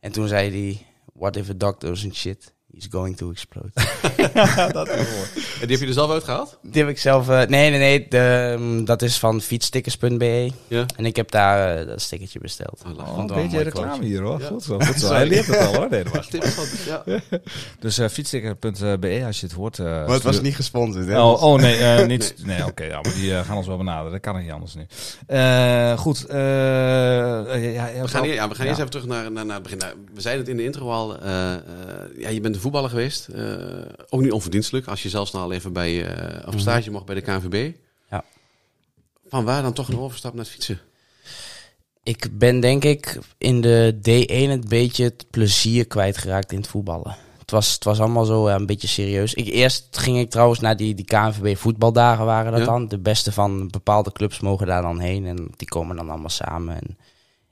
En 0.00 0.12
toen 0.12 0.28
zei 0.28 0.50
hij... 0.50 0.86
What 1.12 1.36
if 1.36 1.50
a 1.50 1.54
dog 1.56 1.76
doesn't 1.76 2.14
shit? 2.14 2.54
He's 2.74 2.86
going 2.90 3.16
to 3.16 3.30
explode. 3.30 3.70
dat 4.72 4.88
is 4.88 4.94
mooi. 4.94 5.28
en 5.34 5.66
die 5.66 5.70
heb 5.70 5.80
je 5.80 5.86
er 5.86 5.92
zelf 5.92 6.10
uitgehaald? 6.10 6.58
die 6.62 6.82
heb 6.82 6.90
ik 6.90 6.98
zelf... 6.98 7.28
eh, 7.28 7.36
nee, 7.36 7.70
nee, 7.70 7.78
nee. 7.78 8.06
De, 8.08 8.56
ehm, 8.58 8.84
dat 8.84 9.02
is 9.02 9.18
van 9.18 9.40
fietsstickers.be. 9.40 10.50
Ja. 10.68 10.84
En 10.96 11.06
ik 11.06 11.16
heb 11.16 11.30
daar 11.30 11.78
eh, 11.78 11.86
dat 11.86 12.00
stickertje 12.00 12.38
besteld. 12.38 12.82
Oh. 12.86 12.98
Oh, 12.98 13.14
Vond 13.14 13.18
een 13.30 13.36
wel 13.36 13.36
een 13.36 13.42
beetje 13.50 13.50
mooi 13.50 13.64
reclame 13.64 14.04
hier 14.04 14.20
hoor. 14.22 14.40
Ja. 14.40 14.46
Goed 14.52 14.62
zo, 14.62 14.78
goed 14.80 15.00
zo. 15.00 15.12
Hij 15.12 15.26
leert 15.26 15.46
het 15.46 15.56
al 15.58 15.74
hoor. 15.74 15.86
Nee, 15.90 16.04
dat 16.04 16.12
was 16.12 16.28
Tip 16.28 16.44
van- 16.44 16.66
ja. 16.86 17.20
Dus 17.80 17.98
uh, 17.98 18.08
fietssticker.be 18.08 19.22
als 19.26 19.40
je 19.40 19.46
het 19.46 19.54
hoort. 19.54 19.78
Maar 19.78 20.08
het 20.08 20.22
was 20.22 20.40
niet 20.40 20.54
gesponsord, 20.56 21.06
hè? 21.06 21.22
Oh, 21.22 21.42
oh 21.42 21.60
nee, 21.60 21.76
eh, 21.76 22.06
niet. 22.06 22.34
Nee, 22.44 22.64
oké, 22.66 22.84
ja, 22.84 23.00
maar 23.00 23.14
die 23.14 23.44
gaan 23.44 23.56
ons 23.56 23.66
wel 23.66 23.76
benaderen. 23.76 24.12
Dat 24.12 24.20
kan 24.20 24.40
niet 24.42 24.50
anders 24.50 24.74
nu. 24.74 24.86
Eh, 25.26 25.98
goed. 25.98 26.24
ja, 26.28 26.36
ja, 26.36 28.02
We 28.02 28.08
gaan, 28.08 28.24
hier- 28.24 28.34
ja, 28.34 28.48
we 28.48 28.54
gaan 28.54 28.64
ja. 28.64 28.70
eerst 28.70 28.78
even 28.78 28.90
terug 28.90 29.06
naar, 29.06 29.32
naar, 29.32 29.44
naar 29.46 29.54
het 29.54 29.62
begin. 29.62 29.78
Nou, 29.78 29.92
we 30.14 30.20
zeiden 30.20 30.42
het 30.44 30.52
in 30.52 30.56
de 30.58 30.64
intro 30.64 30.90
al. 30.90 31.18
eh, 31.18 31.54
eh, 31.54 31.60
ja, 32.18 32.28
je 32.28 32.40
bent 32.40 32.56
een 32.58 32.64
voetballer 32.64 32.90
geweest. 32.90 33.28
eh, 33.28 33.44
ook 34.08 34.20
niet 34.20 34.32
onverdienstelijk. 34.32 34.86
Als 34.86 35.02
je 35.02 35.08
zelfs 35.08 35.34
al 35.34 35.52
even 35.52 35.72
bij, 35.72 36.04
eh 36.06 36.46
op 36.48 36.58
stage 36.58 36.90
mocht 36.90 37.04
bij 37.04 37.14
de 37.14 37.20
KNVB. 37.20 37.72
Ja. 38.10 38.24
Van 39.28 39.44
waar 39.44 39.62
dan 39.62 39.72
toch 39.72 39.88
een 39.88 39.98
overstap 39.98 40.34
naar 40.34 40.44
het 40.44 40.52
fietsen? 40.52 40.80
Ik 42.02 42.28
ben 42.38 42.60
denk 42.60 42.84
ik 42.84 43.18
in 43.38 43.60
de 43.60 43.94
D1 44.00 44.32
een 44.50 44.64
beetje 44.68 45.04
het 45.04 45.24
plezier 45.30 45.86
kwijtgeraakt 45.86 46.52
in 46.52 46.58
het 46.58 46.66
voetballen. 46.68 47.16
Het 47.38 47.50
was, 47.50 47.72
het 47.72 47.84
was 47.84 48.00
allemaal 48.00 48.24
zo 48.24 48.46
een 48.48 48.66
beetje 48.66 48.88
serieus. 48.88 49.34
Ik, 49.34 49.46
eerst 49.46 49.98
ging 49.98 50.18
ik 50.18 50.30
trouwens 50.30 50.60
naar 50.60 50.76
die, 50.76 50.94
die 50.94 51.04
KNVB 51.04 51.56
voetbaldagen 51.56 52.24
waren 52.24 52.50
dat 52.52 52.60
Ja. 52.60 52.66
dan. 52.66 52.88
De 52.88 52.98
beste 52.98 53.32
van 53.32 53.68
bepaalde 53.68 54.12
clubs 54.12 54.40
mogen 54.40 54.66
daar 54.66 54.82
dan 54.82 54.98
heen. 55.00 55.26
En 55.26 55.48
die 55.56 55.68
komen 55.68 55.96
dan 55.96 56.08
allemaal 56.10 56.28
samen. 56.30 56.74
En 56.74 56.96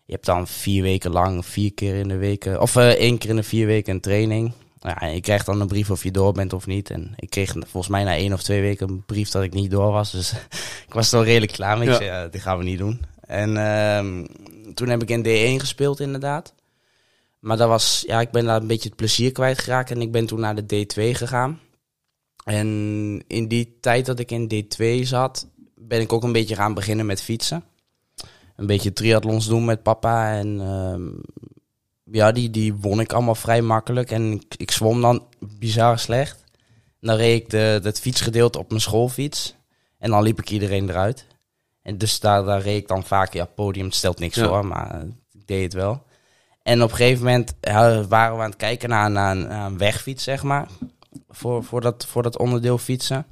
je 0.04 0.12
hebt 0.12 0.26
dan 0.26 0.46
vier 0.46 0.82
weken 0.82 1.10
lang, 1.10 1.46
vier 1.46 1.74
keer 1.74 1.94
in 1.94 2.08
de 2.08 2.16
week, 2.16 2.44
eh, 2.44 2.60
of 2.60 2.76
eh, 2.76 2.88
één 2.88 3.18
keer 3.18 3.30
in 3.30 3.36
de 3.36 3.42
vier 3.42 3.66
weken 3.66 3.94
een 3.94 4.00
training. 4.00 4.52
Ja, 4.86 5.06
je 5.06 5.20
krijgt 5.20 5.46
dan 5.46 5.60
een 5.60 5.66
brief 5.66 5.90
of 5.90 6.02
je 6.02 6.10
door 6.10 6.32
bent 6.32 6.52
of 6.52 6.66
niet. 6.66 6.90
En 6.90 7.12
ik 7.16 7.30
kreeg 7.30 7.52
volgens 7.52 7.88
mij 7.88 8.04
na 8.04 8.14
één 8.14 8.32
of 8.32 8.42
twee 8.42 8.60
weken 8.60 8.88
een 8.88 9.04
brief 9.06 9.28
dat 9.30 9.42
ik 9.42 9.52
niet 9.52 9.70
door 9.70 9.92
was. 9.92 10.10
Dus 10.10 10.32
ik 10.86 10.92
was 10.92 11.12
er 11.12 11.18
al 11.18 11.24
redelijk 11.24 11.52
klaar 11.52 11.78
mee. 11.78 11.86
Ik 11.86 11.92
Ja. 11.92 11.98
zei, 11.98 12.10
ja, 12.10 12.26
dit 12.28 12.42
gaan 12.42 12.58
we 12.58 12.64
niet 12.64 12.78
doen. 12.78 13.00
En 13.20 13.56
ehm, 13.56 14.24
toen 14.74 14.88
heb 14.88 15.02
ik 15.02 15.10
in 15.10 15.22
D1 15.24 15.60
gespeeld 15.60 16.00
inderdaad. 16.00 16.54
Maar 17.38 17.56
dat 17.56 17.68
was, 17.68 18.04
ja, 18.06 18.20
ik 18.20 18.30
ben 18.30 18.44
daar 18.44 18.60
een 18.60 18.66
beetje 18.66 18.88
het 18.88 18.96
plezier 18.96 19.32
kwijtgeraakt. 19.32 19.90
En 19.90 20.00
ik 20.00 20.12
ben 20.12 20.26
toen 20.26 20.40
naar 20.40 20.66
de 20.66 20.86
D2 20.86 21.16
gegaan. 21.16 21.60
En 22.44 22.66
in 23.26 23.48
die 23.48 23.76
tijd 23.80 24.06
dat 24.06 24.18
ik 24.18 24.30
in 24.30 24.48
D2 24.54 25.02
zat, 25.06 25.46
ben 25.74 26.00
ik 26.00 26.12
ook 26.12 26.22
een 26.22 26.32
beetje 26.32 26.54
gaan 26.54 26.74
beginnen 26.74 27.06
met 27.06 27.22
fietsen. 27.22 27.64
Een 28.56 28.66
beetje 28.66 28.92
triathlons 28.92 29.46
doen 29.46 29.64
met 29.64 29.82
papa. 29.82 30.32
En 30.38 30.60
ehm, 30.60 31.08
ja, 32.10 32.32
die, 32.32 32.50
die 32.50 32.74
won 32.74 33.00
ik 33.00 33.12
allemaal 33.12 33.34
vrij 33.34 33.62
makkelijk. 33.62 34.10
En 34.10 34.32
ik, 34.32 34.54
ik 34.56 34.70
zwom 34.70 35.00
dan 35.00 35.24
bizar 35.40 35.98
slecht. 35.98 36.44
En 37.00 37.06
dan 37.08 37.16
reed 37.16 37.42
ik 37.42 37.50
de, 37.50 37.80
het 37.82 38.00
fietsgedeelte 38.00 38.58
op 38.58 38.68
mijn 38.68 38.80
schoolfiets. 38.80 39.54
En 39.98 40.10
dan 40.10 40.22
liep 40.22 40.38
ik 40.40 40.50
iedereen 40.50 40.88
eruit. 40.88 41.26
En 41.82 41.98
dus 41.98 42.20
daar, 42.20 42.44
daar 42.44 42.60
reed 42.62 42.82
ik 42.82 42.88
dan 42.88 43.04
vaak, 43.04 43.32
ja, 43.32 43.44
podium 43.44 43.90
stelt 43.90 44.18
niks 44.18 44.36
Ja. 44.36 44.46
voor, 44.48 44.66
maar 44.66 44.90
eh, 44.94 45.00
ik 45.32 45.46
deed 45.46 45.62
het 45.62 45.72
wel. 45.72 46.04
En 46.62 46.82
op 46.82 46.90
een 46.90 46.96
gegeven 46.96 47.24
moment 47.24 47.54
ja, 47.60 48.06
waren 48.06 48.36
we 48.36 48.42
aan 48.42 48.48
het 48.50 48.58
kijken 48.58 48.88
naar, 48.88 49.10
naar, 49.10 49.36
een- 49.36 49.46
naar 49.48 49.66
een 49.66 49.78
wegfiets, 49.78 50.24
zeg 50.24 50.42
maar. 50.42 50.66
Voor, 51.28 51.64
voor, 51.64 51.80
dat, 51.80 52.06
voor 52.08 52.22
dat 52.22 52.38
onderdeel 52.38 52.78
fietsen. 52.78 53.26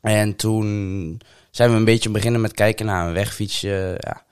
En 0.00 0.36
toen 0.36 1.20
zijn 1.50 1.70
we 1.70 1.76
een 1.76 1.84
beetje 1.84 2.10
beginnen 2.10 2.40
met 2.40 2.52
kijken 2.52 2.86
naar 2.86 3.06
een 3.06 3.12
wegfietsje. 3.12 3.94
Ja. 3.98 4.22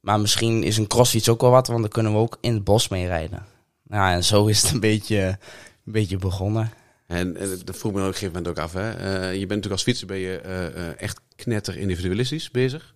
Maar 0.00 0.20
misschien 0.20 0.62
is 0.62 0.76
een 0.76 0.86
crossfiets 0.86 1.28
ook 1.28 1.40
wel 1.40 1.50
wat, 1.50 1.66
want 1.66 1.80
dan 1.80 1.90
kunnen 1.90 2.12
we 2.12 2.18
ook 2.18 2.38
in 2.40 2.54
het 2.54 2.64
bos 2.64 2.88
mee 2.88 3.06
rijden. 3.06 3.46
Nou, 3.82 4.12
en 4.12 4.24
zo 4.24 4.46
is 4.46 4.62
het 4.62 4.72
een 4.72 4.80
beetje, 4.80 5.38
een 5.84 5.92
beetje 5.92 6.16
begonnen. 6.16 6.72
En, 7.06 7.36
en 7.36 7.58
dat 7.64 7.76
vroeg 7.76 7.92
me 7.92 8.00
op 8.00 8.06
een 8.06 8.12
gegeven 8.12 8.34
moment 8.34 8.48
ook 8.48 8.64
af. 8.64 8.72
Hè? 8.72 8.90
Eh, 8.90 9.32
je 9.32 9.46
bent 9.46 9.48
natuurlijk 9.48 9.72
als 9.72 9.82
fietser 9.82 10.06
ben 10.06 10.18
je 10.18 10.36
eh, 10.38 10.66
eh, 10.66 10.92
echt 10.96 11.20
knetter 11.36 11.76
individualistisch 11.76 12.50
bezig. 12.50 12.94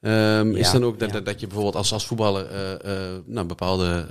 Ehm, 0.00 0.50
is 0.50 0.70
dan 0.70 0.84
ook 0.84 0.98
dat, 0.98 1.12
ja. 1.12 1.20
dat, 1.20 1.40
je 1.40 1.46
bijvoorbeeld 1.46 1.76
als, 1.76 1.92
als 1.92 2.06
voetballer 2.06 2.46
nou, 3.26 3.46
bepaalde 3.46 4.06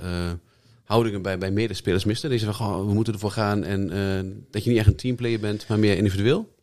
houdingen 0.84 1.22
bij, 1.22 1.38
bij 1.38 1.50
medespelers 1.50 2.04
miste? 2.04 2.28
Deze 2.28 2.52
van, 2.52 2.86
we 2.86 2.92
moeten 2.92 3.12
ervoor 3.12 3.30
gaan 3.30 3.64
en 3.64 3.88
dat 4.50 4.64
je 4.64 4.70
niet 4.70 4.78
echt 4.78 4.88
een 4.88 4.96
teamplayer 4.96 5.40
bent, 5.40 5.68
maar 5.68 5.78
meer 5.78 5.96
individueel? 5.96 6.54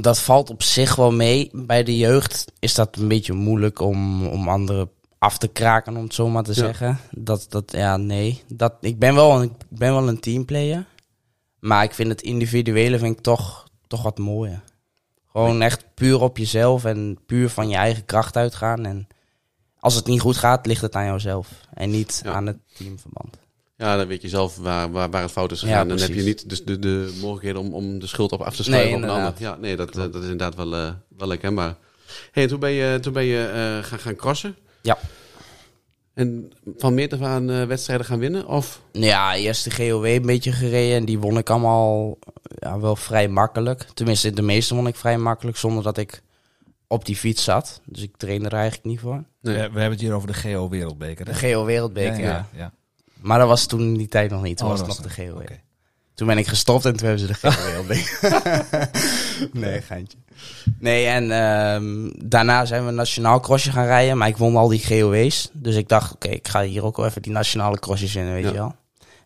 Dat 0.00 0.20
valt 0.20 0.50
op 0.50 0.62
zich 0.62 0.96
wel 0.96 1.12
mee. 1.12 1.50
Bij 1.52 1.82
de 1.82 1.96
jeugd 1.96 2.52
is 2.58 2.74
dat 2.74 2.96
een 2.96 3.08
beetje 3.08 3.32
moeilijk 3.32 3.80
om, 3.80 4.26
om 4.26 4.48
anderen 4.48 4.90
af 5.18 5.38
te 5.38 5.48
kraken, 5.48 5.96
om 5.96 6.02
het 6.02 6.14
zo 6.14 6.28
maar 6.28 6.42
te 6.42 6.50
Ja. 6.50 6.56
zeggen. 6.56 6.98
Dat, 7.10 7.46
dat, 7.48 7.72
ja, 7.72 7.96
nee. 7.96 8.42
Dat, 8.48 8.74
ik, 8.80 8.98
ben 8.98 9.14
wel, 9.14 9.42
een- 9.42 9.50
ik 9.70 9.78
ben 9.78 9.92
wel 9.92 10.08
een 10.08 10.20
teamplayer. 10.20 10.86
Maar 11.60 11.84
ik 11.84 11.94
vind 11.94 12.08
het 12.08 12.22
individuele 12.22 12.98
vind 12.98 13.16
ik 13.16 13.22
toch, 13.22 13.68
toch 13.86 14.02
wat 14.02 14.18
mooier. 14.18 14.62
Gewoon 15.30 15.62
echt 15.62 15.84
puur 15.94 16.20
op 16.20 16.38
jezelf 16.38 16.84
en 16.84 17.18
puur 17.26 17.48
van 17.50 17.68
je 17.68 17.76
eigen 17.76 18.04
kracht 18.04 18.36
uitgaan. 18.36 18.84
En 18.84 19.06
als 19.78 19.94
het 19.94 20.06
niet 20.06 20.20
goed 20.20 20.36
gaat, 20.36 20.66
ligt 20.66 20.82
het 20.82 20.94
aan 20.94 21.04
jouzelf. 21.04 21.48
En 21.74 21.90
niet 21.90 22.20
Ja. 22.24 22.32
aan 22.32 22.46
het 22.46 22.56
teamverband. 22.76 23.36
Ja, 23.76 23.96
dan 23.96 24.06
weet 24.06 24.22
je 24.22 24.28
zelf 24.28 24.56
waar, 24.56 24.90
waar, 24.90 25.10
waar 25.10 25.22
het 25.22 25.30
fout 25.30 25.52
is 25.52 25.60
Ja, 25.60 25.66
gegaan. 25.66 25.88
dan 25.88 25.98
heb 25.98 26.14
je 26.14 26.22
niet 26.22 26.48
dus 26.48 26.64
de, 26.64 26.78
de 26.78 27.18
mogelijkheden 27.20 27.60
om, 27.60 27.74
om 27.74 27.98
de 27.98 28.06
schuld 28.06 28.32
op 28.32 28.40
af 28.40 28.56
te 28.56 28.62
schuiven 28.62 28.90
Nee, 28.90 28.96
op 28.98 29.02
een 29.02 29.10
ander. 29.16 29.34
Ja, 29.38 29.56
nee, 29.56 29.76
dat, 29.76 29.92
dat 29.92 30.14
is 30.14 30.22
inderdaad 30.22 30.54
wel, 30.54 30.74
eh, 30.74 30.90
wel 31.16 31.28
herkenbaar. 31.28 31.76
Hey, 32.32 32.42
en 32.42 32.48
toen 32.48 32.60
ben 32.60 32.70
je, 32.70 32.98
toen 33.00 33.12
ben 33.12 33.24
je 33.24 33.44
eh, 33.46 33.88
gaan, 33.88 33.98
gaan 33.98 34.16
crossen. 34.16 34.56
Ja. 34.82 34.98
En 36.14 36.52
van 36.76 36.94
meet 36.94 37.12
af 37.12 37.20
aan 37.20 37.50
eh, 37.50 37.64
wedstrijden 37.64 38.06
gaan 38.06 38.18
winnen? 38.18 38.46
Of? 38.46 38.80
Ja, 38.92 39.34
eerst 39.34 39.64
de 39.64 39.70
GOW 39.70 40.04
een 40.04 40.26
beetje 40.26 40.52
gereden. 40.52 40.96
En 40.96 41.04
die 41.04 41.18
won 41.18 41.38
ik 41.38 41.50
allemaal 41.50 42.18
ja, 42.58 42.80
wel 42.80 42.96
vrij 42.96 43.28
makkelijk. 43.28 43.86
Tenminste, 43.94 44.30
de 44.30 44.42
meeste 44.42 44.74
won 44.74 44.86
ik 44.86 44.96
vrij 44.96 45.18
makkelijk. 45.18 45.56
Zonder 45.56 45.82
dat 45.82 45.98
ik 45.98 46.22
op 46.86 47.04
die 47.04 47.16
fiets 47.16 47.44
zat. 47.44 47.80
Dus 47.84 48.02
ik 48.02 48.16
trainde 48.16 48.46
er 48.48 48.52
eigenlijk 48.54 48.84
niet 48.84 49.00
voor. 49.00 49.24
Nee. 49.40 49.54
We, 49.54 49.60
we 49.60 49.60
hebben 49.60 49.90
het 49.90 50.00
hier 50.00 50.12
over 50.12 50.28
de 50.28 50.34
GO 50.34 50.68
Wereldbeker. 50.68 51.24
De? 51.24 51.34
GO 51.34 51.64
Wereldbeker, 51.64 52.20
ja, 52.20 52.26
ja, 52.26 52.48
ja. 52.56 52.72
Maar 53.24 53.38
dat 53.38 53.48
was 53.48 53.66
toen 53.66 53.80
in 53.80 53.94
die 53.96 54.08
tijd 54.08 54.30
nog 54.30 54.42
niet. 54.42 54.56
Toen 54.56 54.66
Oh, 54.66 54.72
was 54.78 54.80
het 54.80 54.88
nog 54.88 55.12
de 55.14 55.22
GO. 55.22 55.32
Oké. 55.40 55.60
Toen 56.14 56.26
ben 56.26 56.38
ik 56.38 56.46
gestopt 56.46 56.84
en 56.84 56.96
toen 56.96 57.06
hebben 57.08 57.26
ze 57.26 57.32
de 57.32 57.34
GO 57.50 57.64
Wereldbeker. 57.64 58.42
nee, 59.62 59.80
geintje. 59.82 60.18
Nee, 60.78 61.06
en 61.06 61.30
ehm, 61.30 62.10
daarna 62.28 62.64
zijn 62.64 62.86
we 62.86 62.90
nationaal 62.92 63.40
crossje 63.40 63.70
gaan 63.70 63.86
rijden. 63.86 64.18
Maar 64.18 64.28
ik 64.28 64.36
won 64.36 64.56
al 64.56 64.68
die 64.68 64.86
GOW's. 64.86 65.50
Dus 65.52 65.74
ik 65.76 65.88
dacht, 65.88 66.12
oké, 66.14 66.28
ik 66.28 66.48
ga 66.48 66.62
hier 66.62 66.84
ook 66.84 66.96
wel 66.96 67.06
even 67.06 67.22
die 67.22 67.32
nationale 67.32 67.78
crossjes 67.78 68.12
winnen, 68.14 68.32
weet 68.32 68.42
Ja. 68.42 68.48
je 68.50 68.54
wel. 68.56 68.74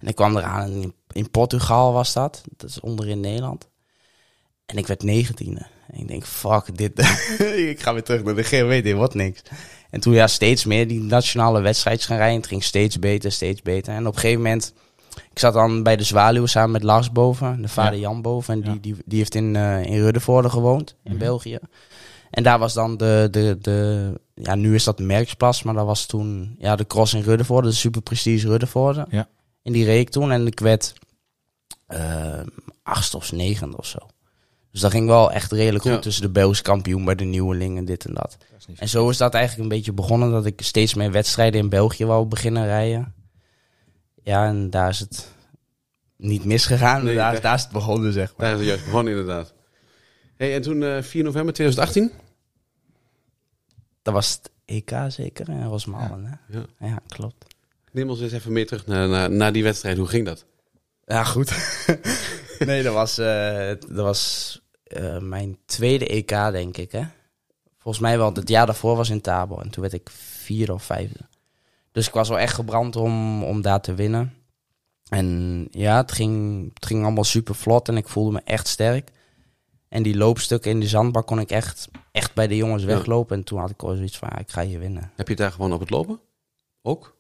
En 0.00 0.08
ik 0.08 0.14
kwam 0.14 0.36
eraan 0.36 0.62
en 0.62 0.72
in, 0.82 0.94
in 1.12 1.30
Portugal 1.30 1.92
was 1.92 2.12
dat. 2.12 2.42
Dat 2.56 2.70
is 2.70 2.80
onder 2.80 3.08
in 3.08 3.20
Nederland. 3.20 3.68
En 4.66 4.76
ik 4.76 4.86
werd 4.86 5.02
negentiende. 5.02 5.66
En 5.90 6.00
ik 6.00 6.08
denk, 6.08 6.24
fuck, 6.24 6.76
dit... 6.76 6.98
ik 7.72 7.80
ga 7.82 7.92
weer 7.92 8.02
terug 8.02 8.22
naar 8.24 8.34
de 8.34 8.44
GOW, 8.44 8.70
dit 8.82 8.94
wordt 8.94 9.14
niks. 9.14 9.40
En 9.90 10.00
toen 10.00 10.12
ja, 10.12 10.26
steeds 10.26 10.64
meer 10.64 10.88
die 10.88 11.00
nationale 11.00 11.60
wedstrijdjes 11.60 12.06
gaan 12.06 12.16
rijden. 12.16 12.36
Het 12.36 12.46
ging 12.46 12.64
steeds 12.64 12.98
beter, 12.98 13.32
steeds 13.32 13.62
beter. 13.62 13.94
En 13.94 14.06
op 14.06 14.14
een 14.14 14.20
gegeven 14.20 14.42
moment... 14.42 14.72
Ik 15.32 15.38
zat 15.38 15.52
dan 15.54 15.82
bij 15.82 15.96
de 15.96 16.04
Zwaluw 16.04 16.46
samen 16.46 16.70
met 16.70 16.82
Lars 16.82 17.12
boven, 17.12 17.62
de 17.62 17.68
vader 17.68 17.94
Ja. 17.94 17.98
Jan 18.00 18.22
boven. 18.22 18.54
En 18.54 18.60
die, 18.60 18.72
Ja. 18.72 18.78
die, 18.80 18.96
die 19.04 19.18
heeft 19.18 19.34
in, 19.34 19.56
eh 19.56 19.82
in 19.84 20.00
Ruddevoorde 20.00 20.50
gewoond, 20.50 20.94
in 21.04 21.10
Mhm. 21.10 21.20
België. 21.20 21.58
En 22.30 22.42
daar 22.42 22.58
was 22.58 22.72
dan 22.74 22.96
de, 22.96 23.28
de, 23.30 23.58
de... 23.60 24.12
Ja, 24.34 24.54
nu 24.54 24.74
is 24.74 24.84
dat 24.84 24.98
Merksplas, 24.98 25.62
maar 25.62 25.74
dat 25.74 25.86
was 25.86 26.06
toen... 26.06 26.56
Ja, 26.58 26.76
de 26.76 26.86
cross 26.86 27.14
in 27.14 27.22
Ruddevoorde, 27.22 27.68
de 27.68 27.74
super 27.74 28.02
prestige 28.02 28.48
Ruddevoorde. 28.48 29.06
Ja. 29.10 29.28
En 29.62 29.72
die 29.72 29.84
reed 29.84 30.00
ik 30.00 30.10
toen 30.10 30.30
en 30.32 30.46
ik 30.46 30.60
werd... 30.60 30.92
eh 31.86 32.40
achtste 32.82 33.16
of 33.16 33.32
negende 33.32 33.76
of 33.76 33.86
zo. 33.86 33.98
Dus 34.78 34.86
dat 34.90 34.96
ging 34.96 35.08
wel 35.08 35.32
echt 35.32 35.52
redelijk 35.52 35.84
goed 35.84 35.92
Ja. 35.92 35.98
tussen 35.98 36.22
de 36.22 36.30
Belgische 36.30 36.62
kampioen 36.62 37.04
bij 37.04 37.14
de 37.14 37.24
nieuwelingen, 37.24 37.84
dit 37.84 38.04
en 38.04 38.14
dat. 38.14 38.36
En 38.76 38.88
zo 38.88 39.08
is 39.10 39.16
dat 39.16 39.34
eigenlijk 39.34 39.62
een 39.62 39.76
beetje 39.76 39.92
begonnen, 39.92 40.30
dat 40.30 40.46
ik 40.46 40.60
steeds 40.62 40.94
meer 40.94 41.10
wedstrijden 41.10 41.60
in 41.60 41.68
België 41.68 42.04
wou 42.04 42.26
beginnen 42.26 42.64
rijden. 42.64 43.14
Ja, 44.22 44.46
en 44.46 44.70
daar 44.70 44.88
is 44.88 44.98
het 44.98 45.28
niet 46.16 46.44
misgegaan, 46.44 47.04
Nee, 47.04 47.14
daar, 47.16 47.32
daar- 47.32 47.40
daar 47.40 47.54
is 47.54 47.62
het 47.62 47.70
begonnen, 47.72 48.12
zeg 48.12 48.28
maar. 48.36 48.46
Daar 48.46 48.52
is 48.54 48.58
het 48.58 48.68
juist 48.68 48.84
begonnen 48.84 49.12
inderdaad. 49.12 49.52
Hey, 50.36 50.54
en 50.54 50.62
toen 50.62 50.82
eh 50.82 51.02
4 51.02 51.24
november 51.24 51.54
2018? 51.54 52.10
Dat 54.02 54.14
was 54.14 54.32
het 54.32 54.50
EK 54.64 54.90
zeker, 55.08 55.48
in 55.48 55.64
Rosmalen, 55.64 56.24
hè? 56.24 56.58
Ja. 56.58 56.64
Ja, 56.80 56.98
klopt. 57.08 57.44
Neem 57.92 58.10
ons 58.10 58.20
eens 58.20 58.32
even 58.32 58.52
mee 58.52 58.64
terug 58.64 58.86
naar, 58.86 59.08
naar, 59.08 59.30
naar 59.30 59.52
die 59.52 59.62
wedstrijd. 59.62 59.96
Hoe 59.98 60.06
ging 60.08 60.26
dat? 60.26 60.44
Ja, 61.06 61.24
goed. 61.24 61.52
nee, 62.66 62.82
dat 62.82 62.94
was, 62.94 63.18
eh, 63.18 63.68
dat 63.68 64.04
was 64.04 64.60
eh, 64.88 65.18
mijn 65.18 65.58
tweede 65.66 66.06
EK, 66.06 66.28
denk 66.28 66.76
ik, 66.76 66.92
hè? 66.92 67.02
Volgens 67.78 68.02
mij 68.02 68.18
wel, 68.18 68.32
het 68.32 68.48
jaar 68.48 68.66
daarvoor 68.66 68.96
was 68.96 69.10
in 69.10 69.20
Tabor 69.20 69.60
en 69.60 69.70
toen 69.70 69.82
werd 69.82 69.94
ik 69.94 70.10
vierde 70.10 70.72
of 70.72 70.82
vijfde. 70.82 71.20
Dus 71.92 72.06
ik 72.06 72.12
was 72.12 72.28
wel 72.28 72.38
echt 72.38 72.54
gebrand 72.54 72.96
om, 72.96 73.44
om 73.44 73.62
daar 73.62 73.80
te 73.80 73.94
winnen. 73.94 74.34
En 75.08 75.68
ja, 75.70 75.96
het 75.96 76.12
ging, 76.12 76.64
het 76.74 76.86
ging 76.86 77.02
allemaal 77.02 77.24
super 77.24 77.54
vlot 77.54 77.88
en 77.88 77.96
ik 77.96 78.08
voelde 78.08 78.32
me 78.32 78.40
echt 78.44 78.68
sterk. 78.68 79.10
En 79.88 80.02
die 80.02 80.16
loopstukken 80.16 80.70
in 80.70 80.80
de 80.80 80.86
zandbak 80.86 81.26
kon 81.26 81.40
ik 81.40 81.50
echt, 81.50 81.88
echt 82.12 82.34
bij 82.34 82.46
de 82.46 82.56
jongens 82.56 82.84
weglopen. 82.84 83.36
En 83.36 83.44
toen 83.44 83.58
had 83.58 83.70
ik 83.70 83.82
al 83.82 83.94
zoiets 83.94 84.18
van, 84.18 84.28
ja, 84.32 84.38
ik 84.38 84.50
ga 84.50 84.62
hier 84.62 84.78
winnen. 84.78 85.12
Heb 85.16 85.26
je 85.26 85.32
het 85.32 85.42
daar 85.42 85.52
gewoon 85.52 85.72
op 85.72 85.80
het 85.80 85.90
lopen? 85.90 86.20
Ook? 86.82 87.16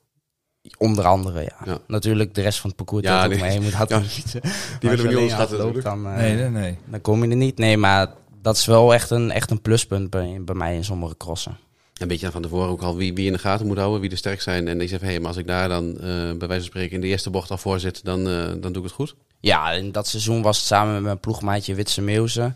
Onder 0.78 1.04
andere, 1.04 1.40
ja. 1.42 1.56
Ja. 1.64 1.78
Natuurlijk 1.86 2.34
de 2.34 2.40
rest 2.42 2.58
van 2.58 2.68
het 2.68 2.78
parcours 2.78 3.04
Ja, 3.04 3.24
ook 3.24 3.30
die- 3.30 3.40
mee 3.40 3.60
moet 3.60 3.72
had 3.72 3.88
ja, 3.90 3.98
niet 3.98 4.08
fietsen. 4.10 4.40
Die 4.40 4.50
willen 4.90 4.98
we 4.98 5.08
niet 5.08 5.16
onderschatten. 5.16 5.60
hard. 5.60 5.82
Dan, 5.82 6.06
eh, 6.06 6.16
Nee, 6.16 6.34
nee, 6.34 6.48
nee. 6.48 6.78
dan 6.84 7.00
kom 7.00 7.24
je 7.24 7.30
er 7.30 7.36
niet. 7.36 7.58
Nee, 7.58 7.76
maar 7.76 8.06
dat 8.42 8.56
is 8.56 8.66
wel 8.66 8.94
echt 8.94 9.10
een, 9.10 9.30
echt 9.30 9.50
een 9.50 9.62
pluspunt 9.62 10.10
bij, 10.10 10.38
bij 10.44 10.54
mij 10.54 10.74
in 10.74 10.84
sommige 10.84 11.16
crossen. 11.16 11.56
Een 11.94 12.08
beetje 12.08 12.30
van 12.30 12.42
tevoren 12.42 12.68
ook 12.68 12.82
al 12.82 12.96
wie, 12.96 13.14
wie 13.14 13.26
in 13.26 13.32
de 13.32 13.38
gaten 13.38 13.66
moet 13.66 13.76
houden, 13.78 14.00
wie 14.00 14.10
er 14.10 14.16
sterk 14.16 14.40
zijn. 14.40 14.68
En 14.68 14.80
ik 14.80 14.88
zeg, 14.88 15.00
hé, 15.00 15.06
hey, 15.06 15.18
maar 15.18 15.28
als 15.28 15.36
ik 15.36 15.46
daar 15.46 15.68
dan 15.68 15.92
eh, 15.96 16.00
bij 16.10 16.48
wijze 16.48 16.54
van 16.54 16.62
spreken 16.62 16.94
in 16.94 17.00
de 17.00 17.06
eerste 17.06 17.30
bocht 17.30 17.50
al 17.50 17.58
voor 17.58 17.80
zit, 17.80 18.04
dan, 18.04 18.28
eh, 18.28 18.46
dan 18.46 18.60
doe 18.60 18.76
ik 18.76 18.82
het 18.82 18.92
goed. 18.92 19.14
Ja, 19.40 19.70
in 19.70 19.92
dat 19.92 20.06
seizoen 20.06 20.42
was 20.42 20.56
het 20.56 20.66
samen 20.66 20.92
met 20.94 21.02
mijn 21.02 21.18
ploegmaatje 21.20 21.74
Witse 21.74 22.00
Meeuwse. 22.02 22.54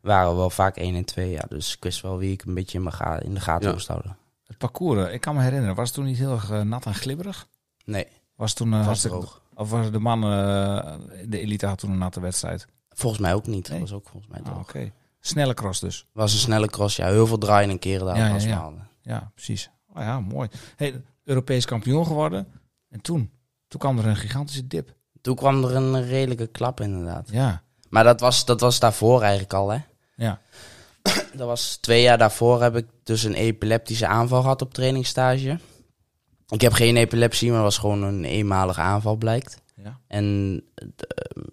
Waren 0.00 0.30
we 0.30 0.36
wel 0.36 0.50
vaak 0.50 0.76
1 0.76 0.94
en 0.94 1.04
2. 1.04 1.30
Ja, 1.30 1.42
dus 1.48 1.72
ik 1.76 1.82
wist 1.84 2.00
wel 2.00 2.18
wie 2.18 2.32
ik 2.32 2.42
een 2.42 2.54
beetje 2.54 2.76
in, 2.78 2.84
mijn 2.84 2.94
ga 2.96 3.20
in 3.20 3.34
de 3.34 3.40
gaten 3.40 3.66
Ja. 3.68 3.72
moest 3.72 3.86
houden. 3.86 4.16
Parcours, 4.70 5.12
ik 5.12 5.20
kan 5.20 5.34
me 5.34 5.42
herinneren, 5.42 5.74
was 5.74 5.86
het 5.86 5.94
toen 5.96 6.04
niet 6.04 6.18
heel 6.18 6.32
erg 6.32 6.50
eh, 6.50 6.60
nat 6.60 6.86
en 6.86 6.94
glibberig? 6.94 7.46
Nee, 7.84 8.06
Was 8.36 8.48
het 8.48 8.58
toen 8.58 8.72
eh, 8.74 8.86
was 8.86 9.00
droog. 9.00 9.42
Of 9.54 9.70
was 9.70 9.90
de 9.90 9.98
mannen, 9.98 10.30
eh, 10.84 10.96
de 11.28 11.38
elite 11.40 11.66
had 11.66 11.78
toen 11.78 11.90
een 11.90 11.98
natte 11.98 12.20
wedstrijd? 12.20 12.66
Volgens 12.90 13.20
mij 13.20 13.34
ook 13.34 13.46
niet. 13.46 13.68
Nee. 13.68 13.78
Dat 13.80 13.88
was 13.88 13.98
ook 13.98 14.08
volgens 14.08 14.32
mij 14.32 14.40
Ah, 14.40 14.46
droog. 14.46 14.60
Oké. 14.60 14.92
Snelle 15.20 15.54
cross 15.54 15.80
dus. 15.80 16.06
was 16.12 16.32
een 16.32 16.38
snelle 16.38 16.66
cross. 16.66 16.96
Ja, 16.96 17.06
heel 17.06 17.26
veel 17.26 17.38
draaien 17.38 17.70
en 17.70 17.78
keren 17.78 18.06
daar 18.06 18.16
Ja, 18.16 18.26
ja, 18.26 18.36
ja. 18.46 18.72
Ja, 19.02 19.30
precies. 19.34 19.70
Oh 19.94 20.02
ja, 20.02 20.20
mooi. 20.20 20.48
Hey, 20.76 21.02
Europees 21.24 21.64
kampioen 21.64 22.06
geworden. 22.06 22.46
En 22.88 23.00
toen? 23.00 23.30
Toen 23.68 23.80
kwam 23.80 23.98
er 23.98 24.06
een 24.06 24.16
gigantische 24.16 24.66
dip. 24.66 24.94
Toen 25.20 25.34
kwam 25.34 25.64
er 25.64 25.74
een 25.76 26.06
redelijke 26.06 26.46
klap 26.46 26.80
inderdaad. 26.80 27.28
Ja. 27.30 27.62
Maar 27.88 28.04
dat 28.04 28.20
was, 28.20 28.44
dat 28.44 28.60
was 28.60 28.78
daarvoor 28.78 29.20
eigenlijk 29.22 29.52
al, 29.52 29.68
hè. 29.70 29.78
Ja. 30.16 30.40
Dat 31.38 31.46
was 31.46 31.76
twee 31.80 32.02
jaar 32.02 32.18
daarvoor 32.18 32.62
heb 32.62 32.76
ik 32.76 32.86
dus 33.02 33.22
een 33.22 33.34
epileptische 33.34 34.06
aanval 34.06 34.40
gehad 34.40 34.62
op 34.62 34.74
trainingsstage. 34.74 35.58
Ik 36.48 36.60
heb 36.60 36.72
geen 36.72 36.96
epilepsie, 36.96 37.48
maar 37.48 37.56
het 37.56 37.66
was 37.66 37.78
gewoon 37.78 38.02
een 38.02 38.24
eenmalige 38.24 38.80
aanval 38.80 39.16
blijkt. 39.16 39.62
Ja. 39.76 39.98
En 40.06 40.60
eh, 40.74 40.86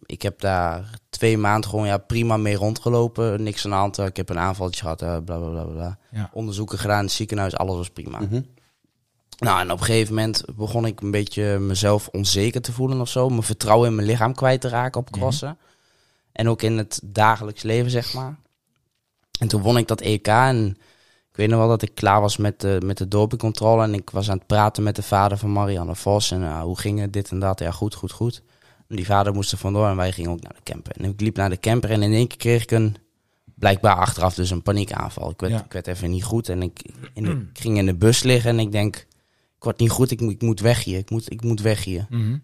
ik 0.05 0.21
heb 0.21 0.39
daar 0.39 0.99
twee 1.09 1.37
maanden 1.37 1.69
gewoon 1.69 1.87
ja, 1.87 1.97
prima 1.97 2.37
mee 2.37 2.55
rondgelopen. 2.55 3.43
Niks 3.43 3.65
aan 3.65 3.71
de 3.71 3.77
hand. 3.77 3.97
Ik 3.97 4.17
heb 4.17 4.29
een 4.29 4.39
aanvaltje 4.39 4.81
gehad, 4.81 5.01
eh, 5.01 5.17
bla 5.25 5.37
bla 5.37 5.49
bla 5.49 5.63
bla. 5.63 5.97
Ja. 6.11 6.29
Onderzoeken 6.33 6.79
gedaan 6.79 6.99
in 6.99 7.05
het 7.05 7.13
ziekenhuis, 7.13 7.55
alles 7.55 7.75
was 7.75 7.89
prima. 7.89 8.19
Mhm. 8.19 8.41
Nou, 9.37 9.59
en 9.59 9.71
op 9.71 9.79
een 9.79 9.85
gegeven 9.85 10.13
moment 10.15 10.43
begon 10.55 10.85
ik 10.85 11.01
een 11.01 11.11
beetje 11.11 11.59
mezelf 11.59 12.07
onzeker 12.07 12.61
te 12.61 12.71
voelen 12.71 13.01
of 13.01 13.09
zo. 13.09 13.29
Mijn 13.29 13.43
vertrouwen 13.43 13.89
in 13.89 13.95
mijn 13.95 14.07
lichaam 14.07 14.33
kwijt 14.33 14.61
te 14.61 14.69
raken 14.69 15.01
op 15.01 15.11
crossen. 15.11 15.57
En 16.31 16.49
ook 16.49 16.61
in 16.61 16.77
het 16.77 17.01
dagelijks 17.03 17.63
leven, 17.63 17.91
zeg 17.91 18.13
maar. 18.13 18.39
En 19.41 19.47
toen 19.47 19.61
won 19.61 19.77
ik 19.77 19.87
dat 19.87 20.01
EK 20.01 20.27
en 20.27 20.67
ik 21.31 21.37
weet 21.37 21.49
nog 21.49 21.59
wel 21.59 21.67
dat 21.67 21.81
ik 21.81 21.95
klaar 21.95 22.21
was 22.21 22.37
met 22.37 22.59
de, 22.61 22.81
met 22.85 22.97
de 22.97 23.07
dopingcontrole. 23.07 23.83
En 23.83 23.93
ik 23.93 24.09
was 24.09 24.29
aan 24.29 24.37
het 24.37 24.47
praten 24.47 24.83
met 24.83 24.95
de 24.95 25.03
vader 25.03 25.37
van 25.37 25.51
Marianne 25.51 25.95
Vos. 25.95 26.31
En 26.31 26.41
uh, 26.41 26.61
hoe 26.61 26.79
ging 26.79 26.99
het, 26.99 27.13
dit 27.13 27.29
en 27.31 27.39
dat? 27.39 27.59
Ja, 27.59 27.71
goed, 27.71 27.95
goed, 27.95 28.11
goed. 28.11 28.41
En 28.87 28.95
die 28.95 29.05
vader 29.05 29.33
moest 29.33 29.51
er 29.51 29.57
vandoor 29.57 29.87
en 29.87 29.95
wij 29.95 30.11
gingen 30.11 30.31
ook 30.31 30.41
naar 30.41 30.53
de 30.53 30.71
camper. 30.71 30.91
En 30.97 31.09
ik 31.09 31.21
liep 31.21 31.35
naar 31.37 31.49
de 31.49 31.59
camper 31.59 31.91
en 31.91 32.03
in 32.03 32.13
één 32.13 32.27
keer 32.27 32.37
kreeg 32.37 32.63
ik 32.63 32.71
een, 32.71 32.95
blijkbaar 33.55 33.95
achteraf 33.95 34.33
dus 34.33 34.49
een 34.49 34.61
paniekaanval. 34.61 35.29
Ik 35.29 35.39
werd, 35.39 35.53
Ja. 35.53 35.63
ik 35.63 35.71
werd 35.73 35.87
even 35.87 36.09
niet 36.09 36.23
goed 36.23 36.49
en 36.49 36.61
ik, 36.61 36.81
in 37.13 37.23
de- 37.23 37.31
ik 37.53 37.59
ging 37.63 37.77
in 37.77 37.85
de 37.85 37.95
bus 37.95 38.23
liggen 38.23 38.49
en 38.51 38.59
ik 38.59 38.71
denk, 38.71 38.95
ik 39.57 39.63
word 39.63 39.79
niet 39.79 39.89
goed, 39.89 40.11
ik, 40.11 40.21
moet- 40.21 40.31
ik 40.31 40.41
moet 40.41 40.59
weg 40.59 40.83
hier, 40.83 40.97
ik 40.97 41.09
moet, 41.09 41.31
ik 41.31 41.43
moet 41.43 41.61
weg 41.61 41.83
hier. 41.83 42.05
Mhm. 42.09 42.37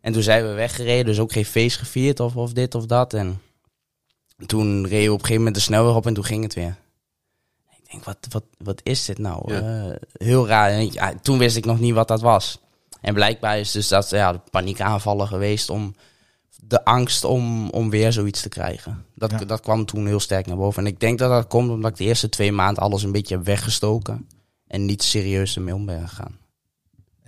En 0.00 0.12
toen 0.12 0.22
zijn 0.22 0.46
we 0.46 0.52
weggereden, 0.52 1.04
dus 1.04 1.18
ook 1.18 1.32
geen 1.32 1.44
feest 1.44 1.76
gevierd 1.76 2.20
of, 2.20 2.36
of 2.36 2.52
dit 2.52 2.74
of 2.74 2.86
dat. 2.86 3.14
En 3.14 3.40
toen 4.46 4.86
reden 4.86 5.06
we 5.06 5.12
op 5.12 5.18
een 5.18 5.20
gegeven 5.20 5.36
moment 5.36 5.54
de 5.54 5.60
snelweg 5.60 5.94
op 5.94 6.06
en 6.06 6.14
toen 6.14 6.24
ging 6.24 6.42
het 6.42 6.54
weer. 6.54 6.76
Ik 7.70 7.90
denk, 7.90 8.04
wat, 8.04 8.16
wat, 8.30 8.44
wat 8.58 8.80
is 8.84 9.04
dit 9.04 9.18
nou? 9.18 9.52
Ja. 9.54 9.60
Eh, 9.90 9.94
heel 10.12 10.46
raar. 10.46 10.70
En 10.70 10.80
ik- 10.80 10.92
ja, 10.92 11.14
toen 11.22 11.38
wist 11.38 11.56
ik 11.56 11.64
nog 11.64 11.80
niet 11.80 11.94
wat 11.94 12.08
dat 12.08 12.20
was. 12.20 12.60
En 13.00 13.14
blijkbaar 13.14 13.58
is 13.58 13.70
dus 13.72 13.88
dat 13.88 14.10
ja, 14.10 14.32
de 14.32 14.40
paniekaanvallen 14.50 15.26
geweest 15.26 15.70
om 15.70 15.94
de 16.62 16.84
angst 16.84 17.24
om, 17.24 17.70
om 17.70 17.90
weer 17.90 18.12
zoiets 18.12 18.42
te 18.42 18.48
krijgen. 18.48 19.04
Dat, 19.14 19.30
Ja. 19.30 19.38
dat 19.44 19.60
kwam 19.60 19.84
toen 19.84 20.06
heel 20.06 20.20
sterk 20.20 20.46
naar 20.46 20.56
boven. 20.56 20.82
En 20.84 20.92
ik 20.92 21.00
denk 21.00 21.18
dat 21.18 21.30
dat 21.30 21.46
komt 21.46 21.70
omdat 21.70 21.90
ik 21.90 21.96
de 21.96 22.04
eerste 22.04 22.28
twee 22.28 22.52
maanden 22.52 22.82
alles 22.82 23.02
een 23.02 23.12
beetje 23.12 23.36
heb 23.36 23.44
weggestoken. 23.44 24.28
En 24.66 24.84
niet 24.84 25.02
serieus 25.02 25.56
ermee 25.56 25.74
om 25.74 25.86
ben 25.86 26.08
gegaan. 26.08 26.38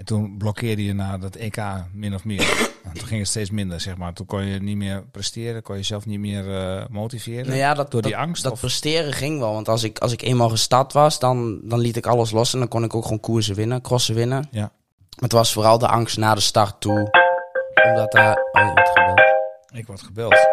En 0.00 0.06
toen 0.06 0.34
blokkeerde 0.38 0.84
je 0.84 0.94
naar 0.94 1.20
dat 1.20 1.36
EK 1.36 1.56
min 1.92 2.14
of 2.14 2.24
meer. 2.24 2.48
En 2.84 2.98
toen 2.98 3.08
ging 3.08 3.20
het 3.20 3.28
steeds 3.28 3.50
minder, 3.50 3.80
zeg 3.80 3.96
maar. 3.96 4.12
Toen 4.12 4.26
kon 4.26 4.44
je 4.44 4.62
niet 4.62 4.76
meer 4.76 5.02
presteren, 5.10 5.62
kon 5.62 5.74
je 5.74 5.80
jezelf 5.80 6.06
niet 6.06 6.18
meer 6.18 6.56
eh, 6.56 6.84
motiveren. 6.88 7.46
Nou 7.46 7.58
ja, 7.58 7.74
dat, 7.74 7.90
door 7.90 8.02
die 8.02 8.10
dat- 8.10 8.20
angst? 8.20 8.42
Dat 8.42 8.52
of? 8.52 8.60
presteren 8.60 9.12
ging 9.12 9.38
wel. 9.38 9.52
Want 9.52 9.68
als 9.68 9.82
ik, 9.82 9.98
als 9.98 10.12
ik 10.12 10.22
eenmaal 10.22 10.48
gestart 10.48 10.92
was, 10.92 11.18
dan, 11.18 11.60
dan 11.62 11.78
liet 11.78 11.96
ik 11.96 12.06
alles 12.06 12.30
los. 12.30 12.52
En 12.52 12.58
dan 12.58 12.68
kon 12.68 12.84
ik 12.84 12.94
ook 12.94 13.02
gewoon 13.02 13.20
koersen 13.20 13.54
winnen, 13.54 13.82
crossen 13.82 14.14
winnen. 14.14 14.48
Ja. 14.50 14.60
Maar 14.60 14.70
het 15.18 15.32
was 15.32 15.52
vooral 15.52 15.78
de 15.78 15.88
angst 15.88 16.16
na 16.16 16.34
de 16.34 16.40
start 16.40 16.80
toe. 16.80 17.10
Omdat 17.88 18.12
daar... 18.12 18.36
Oh, 18.52 18.66
je 18.66 18.72
wordt 18.72 18.88
gebeld. 18.88 19.20
Ik 19.72 19.86
word 19.86 20.02
gebeld. 20.02 20.34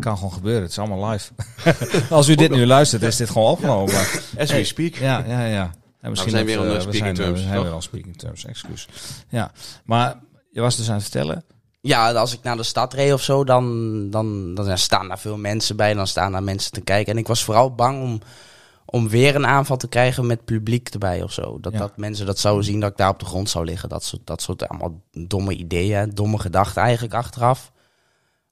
kan 0.00 0.16
gewoon 0.16 0.32
gebeuren, 0.32 0.62
het 0.62 0.70
is 0.70 0.78
allemaal 0.78 1.10
live. 1.10 1.32
Als 2.14 2.28
u 2.28 2.34
dit 2.34 2.50
nu 2.50 2.66
luistert, 2.66 3.02
is 3.02 3.16
dit 3.16 3.30
gewoon 3.30 3.50
opgenomen. 3.50 3.94
As 4.38 4.50
we 4.50 4.64
speak. 4.64 4.94
Ja, 4.94 5.24
ja, 5.26 5.44
ja. 5.44 5.70
En 6.04 6.10
misschien 6.10 6.30
zijn 6.32 6.46
dat, 6.46 6.54
weer 6.54 6.64
on 6.64 6.70
eh, 6.70 6.74
we 6.74 6.80
speaking 6.80 7.02
zijn, 7.04 7.14
terms, 7.14 7.38
We 7.40 7.44
zijn 7.44 7.54
toch? 7.54 7.64
weer 7.64 7.74
on 7.74 7.82
speaking 7.82 8.16
terms, 8.16 8.44
excuus. 8.44 8.88
Ja, 9.28 9.52
maar 9.84 10.20
je 10.50 10.60
was 10.60 10.76
dus 10.76 10.88
aan 10.88 10.94
het 10.94 11.02
vertellen. 11.02 11.44
Ja, 11.80 12.12
als 12.12 12.32
ik 12.32 12.42
naar 12.42 12.56
de 12.56 12.62
stad 12.62 12.92
reed 12.92 13.12
of 13.12 13.22
zo, 13.22 13.44
dan, 13.44 14.10
dan, 14.10 14.54
dan 14.54 14.78
staan 14.78 15.08
daar 15.08 15.18
veel 15.18 15.36
mensen 15.36 15.76
bij. 15.76 15.94
Dan 15.94 16.06
staan 16.06 16.32
daar 16.32 16.42
mensen 16.42 16.72
te 16.72 16.80
kijken. 16.80 17.12
En 17.12 17.18
ik 17.18 17.26
was 17.26 17.44
vooral 17.44 17.74
bang 17.74 18.02
om, 18.02 18.20
om 18.84 19.08
weer 19.08 19.34
een 19.34 19.46
aanval 19.46 19.76
te 19.76 19.88
krijgen 19.88 20.26
met 20.26 20.44
publiek 20.44 20.88
erbij 20.88 21.22
of 21.22 21.32
zo. 21.32 21.60
Dat, 21.60 21.72
Ja. 21.72 21.78
dat 21.78 21.96
mensen 21.96 22.26
dat 22.26 22.38
zouden 22.38 22.64
zien 22.64 22.80
dat 22.80 22.90
ik 22.90 22.96
daar 22.96 23.08
op 23.10 23.18
de 23.18 23.24
grond 23.24 23.50
zou 23.50 23.64
liggen. 23.64 23.88
Dat 23.88 24.04
soort, 24.04 24.26
dat 24.26 24.42
soort 24.42 24.68
allemaal 24.68 25.00
domme 25.12 25.54
ideeën, 25.56 26.10
domme 26.10 26.38
gedachten 26.38 26.82
eigenlijk 26.82 27.14
achteraf. 27.14 27.72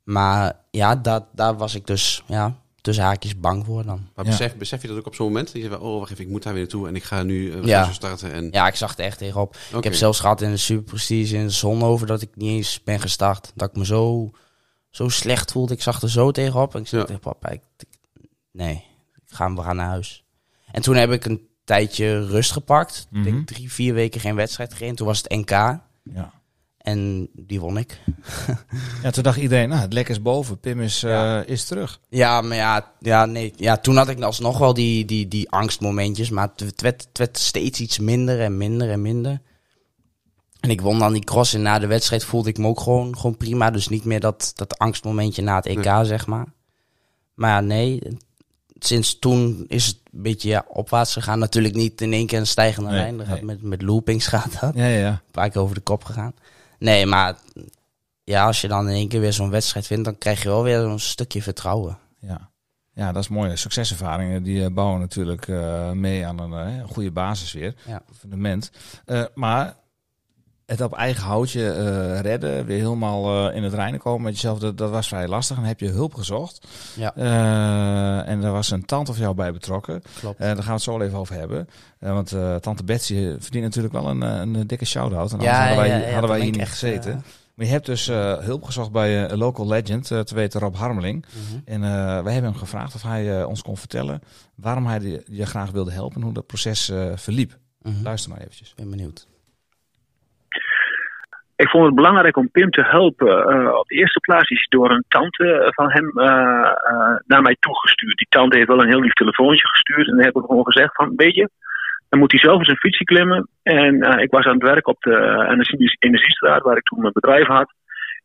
Maar 0.02 0.52
ja, 0.70 0.96
dat, 0.96 1.24
daar 1.32 1.56
was 1.56 1.74
ik 1.74 1.86
dus 1.86 2.22
ja, 2.26 2.54
tussen 2.82 3.04
haakjes 3.04 3.38
bang 3.38 3.64
voor 3.64 3.84
dan. 3.84 4.08
Maar 4.14 4.24
Ja. 4.24 4.30
besef, 4.30 4.56
besef 4.56 4.82
je 4.82 4.88
dat 4.88 4.96
ook 4.96 5.06
op 5.06 5.14
zo'n 5.14 5.26
moment? 5.26 5.46
Dat 5.52 5.62
je 5.62 5.68
zegt, 5.68 5.80
oh 5.80 5.98
wacht 5.98 6.10
even, 6.12 6.24
ik 6.24 6.30
moet 6.30 6.42
daar 6.42 6.52
weer 6.52 6.62
naartoe 6.62 6.88
en 6.88 6.96
ik 6.96 7.02
ga 7.04 7.22
nu 7.22 7.52
uh, 7.52 7.64
Ja. 7.64 7.92
starten. 7.92 8.32
En, 8.32 8.48
Ja, 8.50 8.66
ik 8.66 8.74
zag 8.74 8.98
er 8.98 9.04
echt 9.04 9.18
tegenop. 9.18 9.56
Ik 9.76 9.84
heb 9.84 9.94
zelfs 9.94 10.20
gehad 10.20 10.40
in 10.40 10.50
de 10.50 10.56
Super 10.56 10.84
Prestige 10.84 11.36
in 11.36 11.44
de 11.46 11.50
zon 11.52 11.82
over 11.82 12.06
dat 12.06 12.22
ik 12.22 12.36
niet 12.36 12.50
eens 12.50 12.82
ben 12.82 13.00
gestart. 13.00 13.52
Dat 13.54 13.68
ik 13.68 13.76
me 13.76 13.84
zo, 13.84 14.30
zo 14.90 15.08
slecht 15.08 15.52
voelde. 15.52 15.74
Ik 15.74 15.82
zag 15.82 16.02
er 16.02 16.10
zo 16.10 16.30
tegenop. 16.30 16.74
En 16.74 16.80
ik 16.80 16.86
zei 16.86 17.00
Ja. 17.00 17.06
tegen 17.06 17.22
papa, 17.22 17.48
ik, 17.48 17.62
nee, 18.52 18.84
ik 19.14 19.22
ga, 19.36 19.54
we 19.54 19.62
gaan 19.62 19.76
naar 19.76 19.88
huis. 19.88 20.24
En 20.72 20.82
toen 20.82 20.96
heb 20.96 21.10
ik 21.12 21.24
een 21.24 21.46
tijdje 21.64 22.26
rust 22.26 22.52
gepakt. 22.52 23.06
Ik 23.10 23.16
Mhm. 23.16 23.22
denk 23.24 23.46
drie, 23.46 23.72
vier 23.72 23.94
weken 23.94 24.20
geen 24.20 24.34
wedstrijd 24.34 24.72
gereden. 24.72 24.96
Toen 24.96 25.06
was 25.06 25.18
het 25.22 25.30
NK 25.32 25.50
Ja. 25.50 26.32
En 26.82 27.28
die 27.32 27.60
won 27.60 27.78
ik. 27.78 28.00
ja, 29.02 29.10
toen 29.10 29.22
dacht 29.22 29.38
iedereen, 29.38 29.68
nou, 29.68 29.80
het 29.80 29.92
lek 29.92 30.08
is 30.08 30.22
boven. 30.22 30.58
Pim 30.58 30.80
is, 30.80 31.02
eh, 31.02 31.40
is 31.46 31.64
terug. 31.64 32.00
Ja, 32.08 32.40
maar 32.40 32.56
ja, 32.56 32.92
ja, 32.98 33.26
nee, 33.26 33.52
ja, 33.56 33.76
toen 33.76 33.96
had 33.96 34.08
ik 34.08 34.20
alsnog 34.20 34.58
wel 34.58 34.74
die, 34.74 35.04
die, 35.04 35.28
die 35.28 35.50
angstmomentjes. 35.50 36.30
Maar 36.30 36.50
het, 36.56 36.80
werd, 36.80 37.02
het 37.08 37.18
werd 37.18 37.38
steeds 37.38 37.80
iets 37.80 37.98
minder 37.98 38.40
en 38.40 38.56
minder 38.56 38.90
en 38.90 39.02
minder. 39.02 39.40
En 40.60 40.70
ik 40.70 40.80
won 40.80 40.98
dan 40.98 41.12
die 41.12 41.24
cross 41.24 41.54
en 41.54 41.62
na 41.62 41.78
de 41.78 41.86
wedstrijd 41.86 42.24
voelde 42.24 42.48
ik 42.48 42.58
me 42.58 42.66
ook 42.66 42.80
gewoon, 42.80 43.16
gewoon 43.16 43.36
prima. 43.36 43.70
Dus 43.70 43.88
niet 43.88 44.04
meer 44.04 44.20
dat, 44.20 44.52
dat 44.54 44.78
angstmomentje 44.78 45.42
na 45.42 45.56
het 45.56 45.66
EK, 45.66 45.90
zeg 46.02 46.26
maar. 46.26 46.46
Maar 47.34 47.50
ja, 47.50 47.60
nee, 47.60 48.02
sinds 48.78 49.18
toen 49.18 49.64
is 49.68 49.86
het 49.86 49.98
een 50.12 50.22
beetje 50.22 50.48
ja, 50.48 50.64
opwaarts 50.68 51.12
gegaan. 51.12 51.38
Natuurlijk 51.38 51.74
niet 51.74 52.00
in 52.00 52.12
één 52.12 52.26
keer 52.26 52.38
een 52.38 52.46
stijgende 52.46 52.90
Nee, 52.90 52.98
lijn. 52.98 53.16
Dat 53.16 53.26
gaat 53.26 53.36
nee. 53.36 53.44
met, 53.44 53.62
met 53.62 53.82
loopings 53.82 54.26
gaat 54.36 54.60
dat. 54.60 54.74
Ja, 54.74 54.86
ja, 54.86 54.98
ja. 54.98 55.10
Een 55.10 55.30
paar 55.30 55.50
keer 55.50 55.60
over 55.60 55.74
de 55.74 55.80
kop 55.80 56.04
gegaan. 56.04 56.34
Nee, 56.82 57.06
maar 57.06 57.36
ja, 58.24 58.46
als 58.46 58.60
je 58.60 58.68
dan 58.68 58.88
in 58.88 58.94
één 58.94 59.08
keer 59.08 59.20
weer 59.20 59.32
zo'n 59.32 59.50
wedstrijd 59.50 59.88
wint, 59.88 60.04
dan 60.04 60.18
krijg 60.18 60.42
je 60.42 60.48
wel 60.48 60.62
weer 60.62 60.78
een 60.78 61.00
stukje 61.00 61.42
vertrouwen. 61.42 61.98
Ja. 62.18 62.50
Ja, 62.94 63.12
dat 63.12 63.22
is 63.22 63.28
mooi. 63.28 63.56
Succeservaringen 63.56 64.42
die 64.42 64.64
eh, 64.64 64.72
bouwen 64.72 65.00
natuurlijk 65.00 65.48
eh, 65.48 65.90
mee 65.90 66.26
aan 66.26 66.38
een 66.38 66.80
eh, 66.80 66.88
goede 66.88 67.10
basis 67.10 67.52
weer. 67.52 67.74
Ja. 67.86 68.02
Fundament. 68.18 68.70
Eh, 69.04 69.24
maar 69.34 69.76
het 70.66 70.80
op 70.80 70.92
eigen 70.92 71.22
houtje 71.22 71.70
eh, 71.70 72.20
redden, 72.20 72.64
weer 72.66 72.78
helemaal 72.78 73.48
eh, 73.48 73.56
in 73.56 73.62
het 73.62 73.74
reinen 73.74 74.00
komen 74.00 74.22
met 74.22 74.34
jezelf, 74.34 74.58
dat, 74.58 74.78
dat 74.78 74.90
was 74.90 75.08
vrij 75.08 75.28
lastig. 75.28 75.56
En 75.56 75.62
heb 75.62 75.80
je 75.80 75.88
hulp 75.88 76.14
gezocht. 76.14 76.66
Ja. 76.96 77.14
Eh, 77.16 78.28
en 78.28 78.40
daar 78.40 78.52
was 78.52 78.70
een 78.70 78.84
tante 78.84 79.10
of 79.10 79.18
jou 79.18 79.34
bij 79.34 79.52
betrokken. 79.52 80.02
Klopt. 80.20 80.38
Daar 80.38 80.56
gaan 80.56 80.64
we 80.64 80.72
het 80.72 80.82
zo 80.82 81.00
even 81.00 81.18
over 81.18 81.34
hebben. 81.34 81.68
Want 81.98 82.34
tante 82.60 82.84
Betsy 82.84 83.14
verdient 83.38 83.64
natuurlijk 83.64 83.94
wel 83.94 84.08
een, 84.08 84.20
een 84.20 84.66
dikke 84.66 84.84
shout-out. 84.84 85.32
En 85.32 85.38
anders 85.38 85.58
hadden 85.58 85.76
wij, 85.76 85.88
ja, 85.88 85.96
ja, 85.96 86.12
hadden 86.12 86.30
wij 86.30 86.40
hier 86.40 86.50
niet 86.50 86.60
echt, 86.60 86.70
gezeten. 86.70 87.24
Maar 87.54 87.66
je 87.66 87.72
hebt 87.72 87.86
dus 87.86 88.06
hulp 88.40 88.62
gezocht 88.64 88.92
bij 88.92 89.30
een 89.30 89.38
local 89.38 89.66
legend, 89.66 90.06
te 90.06 90.34
weten 90.34 90.60
Rob 90.60 90.74
Harmeling. 90.74 91.24
mhm. 91.28 91.60
En 91.64 91.80
wij 92.24 92.32
hebben 92.32 92.50
hem 92.50 92.60
gevraagd 92.60 92.94
of 92.94 93.02
hij 93.02 93.44
ons 93.44 93.62
kon 93.62 93.76
vertellen 93.76 94.22
waarom 94.54 94.86
hij 94.86 95.22
je, 95.26 95.46
graag 95.46 95.70
wilde 95.70 95.92
helpen 95.92 96.16
en 96.16 96.22
hoe 96.22 96.34
dat 96.34 96.46
proces 96.46 96.92
verliep. 97.14 97.58
Mhm. 97.82 98.02
Luister 98.02 98.30
maar 98.30 98.40
eventjes. 98.40 98.74
ben 98.76 98.90
benieuwd. 98.90 99.26
Ik 101.62 101.68
vond 101.68 101.84
het 101.86 101.94
belangrijk 101.94 102.36
om 102.36 102.50
Pim 102.50 102.70
te 102.70 102.82
helpen. 102.82 103.48
Eh, 103.48 103.74
op 103.74 103.86
de 103.88 103.94
eerste 103.94 104.20
plaats 104.20 104.50
is 104.50 104.58
hij 104.58 104.78
door 104.78 104.90
een 104.90 105.04
tante 105.08 105.72
van 105.74 105.90
hem 105.90 106.08
eh, 106.18 106.72
eh, 106.90 107.16
naar 107.26 107.42
mij 107.42 107.56
toegestuurd. 107.60 108.16
Die 108.16 108.26
tante 108.30 108.56
heeft 108.56 108.68
wel 108.68 108.82
een 108.82 108.88
heel 108.88 109.00
lief 109.00 109.12
telefoontje 109.12 109.68
gestuurd. 109.68 110.08
En 110.08 110.16
dan 110.16 110.24
heb 110.24 110.36
ik 110.36 110.44
gewoon 110.46 110.64
gezegd 110.64 110.94
van, 110.94 111.12
weet 111.16 111.34
je, 111.34 111.48
dan 112.08 112.18
moet 112.20 112.32
hij 112.32 112.40
zelf 112.40 112.58
eens 112.58 112.68
een 112.68 112.76
fietsje 112.76 113.04
klimmen. 113.04 113.48
En 113.62 114.02
eh, 114.02 114.22
ik 114.22 114.30
was 114.30 114.44
aan 114.44 114.54
het 114.54 114.62
werk 114.62 114.86
op 114.86 115.00
de 115.00 115.46
Energie- 115.50 115.96
Energiestraat, 115.98 116.62
waar 116.62 116.76
ik 116.76 116.82
toen 116.82 117.00
mijn 117.00 117.12
bedrijf 117.12 117.46
had. 117.46 117.72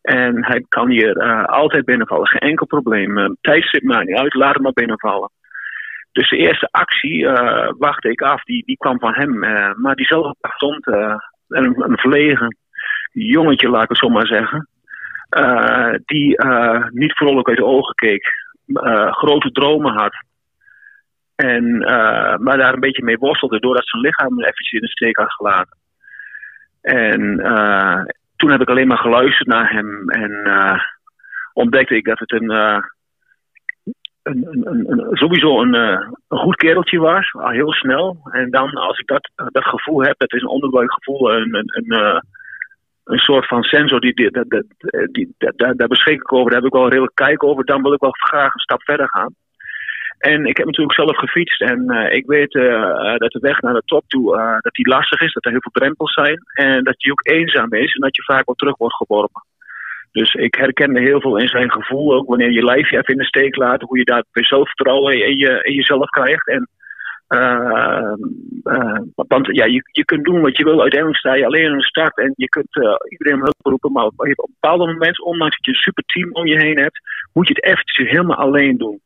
En 0.02 0.46
hij 0.46 0.66
kan 0.70 0.90
hier 0.90 1.18
eh, 1.18 1.44
altijd 1.46 1.86
binnenvallen, 1.86 2.28
geen 2.28 2.50
enkel 2.50 2.66
probleem. 2.66 3.18
Eh, 3.18 3.30
tijdstip 3.42 3.84
maakt 3.84 4.08
niet 4.08 4.20
uit, 4.20 4.34
laat 4.34 4.54
hem 4.54 4.64
maar 4.64 4.74
binnenvallen. 4.74 5.32
Dus 6.12 6.30
de 6.30 6.38
eerste 6.38 6.68
actie 6.72 7.28
eh, 7.28 7.70
wachtte 7.78 8.10
ik 8.10 8.22
af, 8.22 8.44
die, 8.44 8.64
die 8.66 8.78
kwam 8.78 9.00
van 9.00 9.14
hem. 9.14 9.44
eh, 9.44 9.74
maar 9.74 9.96
diezelfde 9.96 10.36
stond 10.42 10.88
eh, 10.88 11.16
een, 11.48 11.84
een 11.90 11.98
verlegen 11.98 12.56
jongetje, 13.26 13.70
laat 13.70 13.84
ik 13.84 13.90
het 13.90 13.98
zo 13.98 14.10
maar 14.10 14.28
zeggen. 14.28 14.68
eh, 15.30 15.94
die 16.06 16.38
eh, 16.38 16.88
niet 16.90 17.12
vrolijk 17.14 17.48
uit 17.48 17.58
de 17.58 17.66
ogen 17.66 17.96
keek. 17.96 18.34
eh, 18.74 19.12
grote 19.12 19.52
dromen 19.52 19.94
had. 19.94 20.14
En, 21.36 21.78
maar 22.42 22.58
daar 22.58 22.74
een 22.74 22.80
beetje 22.80 23.04
mee 23.04 23.18
worstelde 23.18 23.60
doordat 23.60 23.88
zijn 23.88 24.02
lichaam 24.02 24.40
eventjes 24.40 24.72
in 24.72 24.82
de 24.82 24.88
steek 24.88 25.18
had 25.18 25.34
gelaten. 25.34 25.78
En 26.82 27.38
toen 28.36 28.52
heb 28.52 28.62
ik 28.62 28.70
alleen 28.70 28.88
maar 28.88 28.98
geluisterd 28.98 29.48
naar 29.48 29.72
hem. 29.72 30.10
En 30.10 30.52
ontdekte 31.54 31.96
ik 31.96 32.06
dat 32.06 32.20
het 32.20 32.32
een, 32.32 32.50
een, 34.24 34.62
een, 34.64 35.08
sowieso 35.18 35.62
een, 35.62 35.74
een 35.74 36.38
goed 36.38 36.56
kereltje 36.56 37.00
was. 37.00 37.32
Heel 37.32 37.74
snel. 37.74 38.18
En 38.32 38.50
dan 38.50 38.70
als 38.74 39.00
ik 39.00 39.08
dat, 39.08 39.32
dat 39.36 39.64
gevoel 39.64 40.04
heb, 40.04 40.18
dat 40.18 40.34
is 40.34 40.42
een 40.42 40.48
onderbuikgevoel. 40.48 41.34
Een, 41.34 41.54
een, 41.54 42.22
een, 43.08 43.14
een 43.14 43.20
soort 43.20 43.48
van 43.48 43.64
sensor, 43.64 44.00
die, 44.00 44.14
die, 44.14 44.32
die, 45.12 45.34
dat- 45.38 45.58
daar, 45.58 45.76
daar 45.76 45.88
beschik 45.88 46.20
ik 46.22 46.34
over. 46.34 46.52
Daar 46.52 46.60
heb 46.62 46.68
ik 46.70 46.74
wel 46.78 46.90
redelijk 46.90 47.16
kijk 47.16 47.44
over. 47.44 47.66
Dan 47.66 47.82
wil 47.82 47.94
ik 47.94 48.00
wel 48.00 48.12
graag 48.12 48.54
een 48.54 48.60
stap 48.60 48.84
verder 48.84 49.10
gaan. 49.10 49.36
En 50.18 50.46
ik 50.46 50.58
heb 50.58 50.66
natuurlijk 50.66 51.00
zelf 51.00 51.18
gefietst. 51.18 51.62
En 51.62 51.90
eh, 51.90 52.16
ik 52.16 52.26
weet 52.26 52.56
eh, 52.56 52.74
eh, 52.74 53.18
dat 53.18 53.32
de 53.32 53.40
weg 53.40 53.62
naar 53.62 53.74
de 53.74 53.82
top 53.86 54.04
toe 54.08 54.36
dat 54.62 54.74
die 54.74 54.88
lastig 54.88 55.22
is. 55.22 55.34
Dat 55.34 55.46
er 55.46 55.52
heel 55.52 55.62
veel 55.62 55.82
drempels 55.82 56.14
zijn. 56.14 56.40
En 56.54 56.84
dat 56.84 57.04
je 57.04 57.12
ook 57.12 57.28
eenzaam 57.28 57.74
is. 57.74 57.94
En 57.94 58.02
dat 58.02 58.16
je 58.16 58.24
vaak 58.24 58.46
wel 58.46 58.56
terug 58.56 58.78
wordt 58.78 58.96
geworpen. 58.96 59.46
Dus 60.12 60.34
ik 60.34 60.56
herkende 60.56 61.00
heel 61.00 61.22
veel 61.22 61.38
in 61.38 61.48
zijn 61.48 61.72
gevoel. 61.72 62.14
Ook 62.14 62.28
wanneer 62.28 62.52
je 62.52 62.64
lijf 62.64 62.92
even 62.92 63.14
in 63.14 63.18
de 63.18 63.26
steek 63.26 63.56
laat. 63.56 63.82
Hoe 63.82 63.98
je 63.98 64.06
daar 64.06 64.24
weer 64.32 64.46
zelfvertrouwen 64.46 65.26
in, 65.26 65.38
je, 65.38 65.60
in 65.64 65.74
jezelf 65.74 66.10
krijgt. 66.10 66.48
En 66.48 66.70
eh, 67.28 68.14
eh, 68.64 69.00
want 69.14 69.48
ja, 69.52 69.66
je, 69.66 69.82
je 69.92 70.06
kunt 70.06 70.26
doen 70.26 70.42
wat 70.42 70.58
je 70.58 70.64
wil. 70.64 70.82
Uiteindelijk 70.82 71.20
sta 71.20 71.34
je 71.34 71.46
alleen 71.46 71.72
in 71.72 71.78
de 71.78 71.84
start. 71.84 72.18
En 72.18 72.34
je 72.36 72.50
kunt 72.50 72.76
eh, 72.76 72.96
iedereen 73.10 73.40
hulp 73.40 73.56
roepen. 73.62 73.92
Maar 73.92 74.06
op, 74.06 74.14
een 74.18 74.36
bepaald 74.36 74.80
moment, 74.80 75.22
ondanks 75.22 75.56
dat 75.56 75.66
je 75.66 75.72
een 75.72 75.78
super 75.78 76.04
team 76.06 76.32
om 76.32 76.48
je 76.48 76.58
heen 76.58 76.80
hebt, 76.80 77.00
moet 77.34 77.48
je 77.48 77.54
het 77.54 77.64
eventjes 77.64 78.10
helemaal 78.10 78.38
alleen 78.38 78.78
doen. 78.78 79.02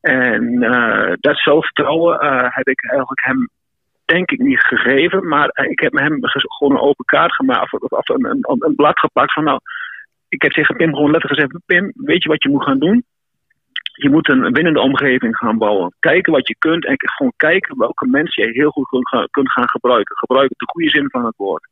En 0.00 0.60
dat 1.20 1.36
zelfvertrouwen 1.36 2.18
heb 2.48 2.68
ik 2.68 2.90
eigenlijk 2.90 3.24
hem, 3.24 3.48
denk 4.04 4.30
ik, 4.30 4.38
niet 4.38 4.60
gegeven. 4.60 5.28
Maar 5.28 5.50
ik 5.68 5.80
heb 5.80 5.92
hem 5.92 6.18
gewoon 6.22 6.72
een 6.72 6.82
open 6.82 7.04
kaart 7.04 7.34
gemaakt. 7.34 7.72
Of, 7.72 7.80
of 7.82 8.08
een, 8.08 8.24
een, 8.24 8.44
een 8.58 8.74
blad 8.74 8.98
gepakt 8.98 9.32
van 9.32 9.44
nou. 9.44 9.60
Ik 10.28 10.42
heb 10.42 10.52
tegen 10.52 10.76
Pim 10.76 10.94
gewoon 10.94 11.10
letterlijk 11.10 11.40
gezegd: 11.40 11.66
Pim, 11.66 11.92
weet 11.94 12.22
je 12.22 12.28
wat 12.28 12.42
je 12.42 12.48
moet 12.48 12.64
gaan 12.64 12.78
doen? 12.78 13.04
Je 14.02 14.10
moet 14.10 14.28
een 14.28 14.52
winnende 14.52 14.80
omgeving 14.80 15.36
gaan 15.36 15.58
bouwen. 15.58 15.94
Kijken 15.98 16.32
wat 16.32 16.48
je 16.48 16.56
kunt 16.58 16.86
en 16.86 16.94
gewoon 16.98 17.32
kijken 17.36 17.78
welke 17.78 18.06
mensen 18.06 18.46
je 18.46 18.52
heel 18.52 18.70
goed 18.70 18.88
kunt 19.30 19.52
gaan, 19.52 19.68
gebruiken. 19.68 20.16
Gebruik 20.16 20.48
de 20.48 20.70
goede 20.72 20.90
zin 20.90 21.10
van 21.10 21.24
het 21.24 21.36
woord. 21.36 21.68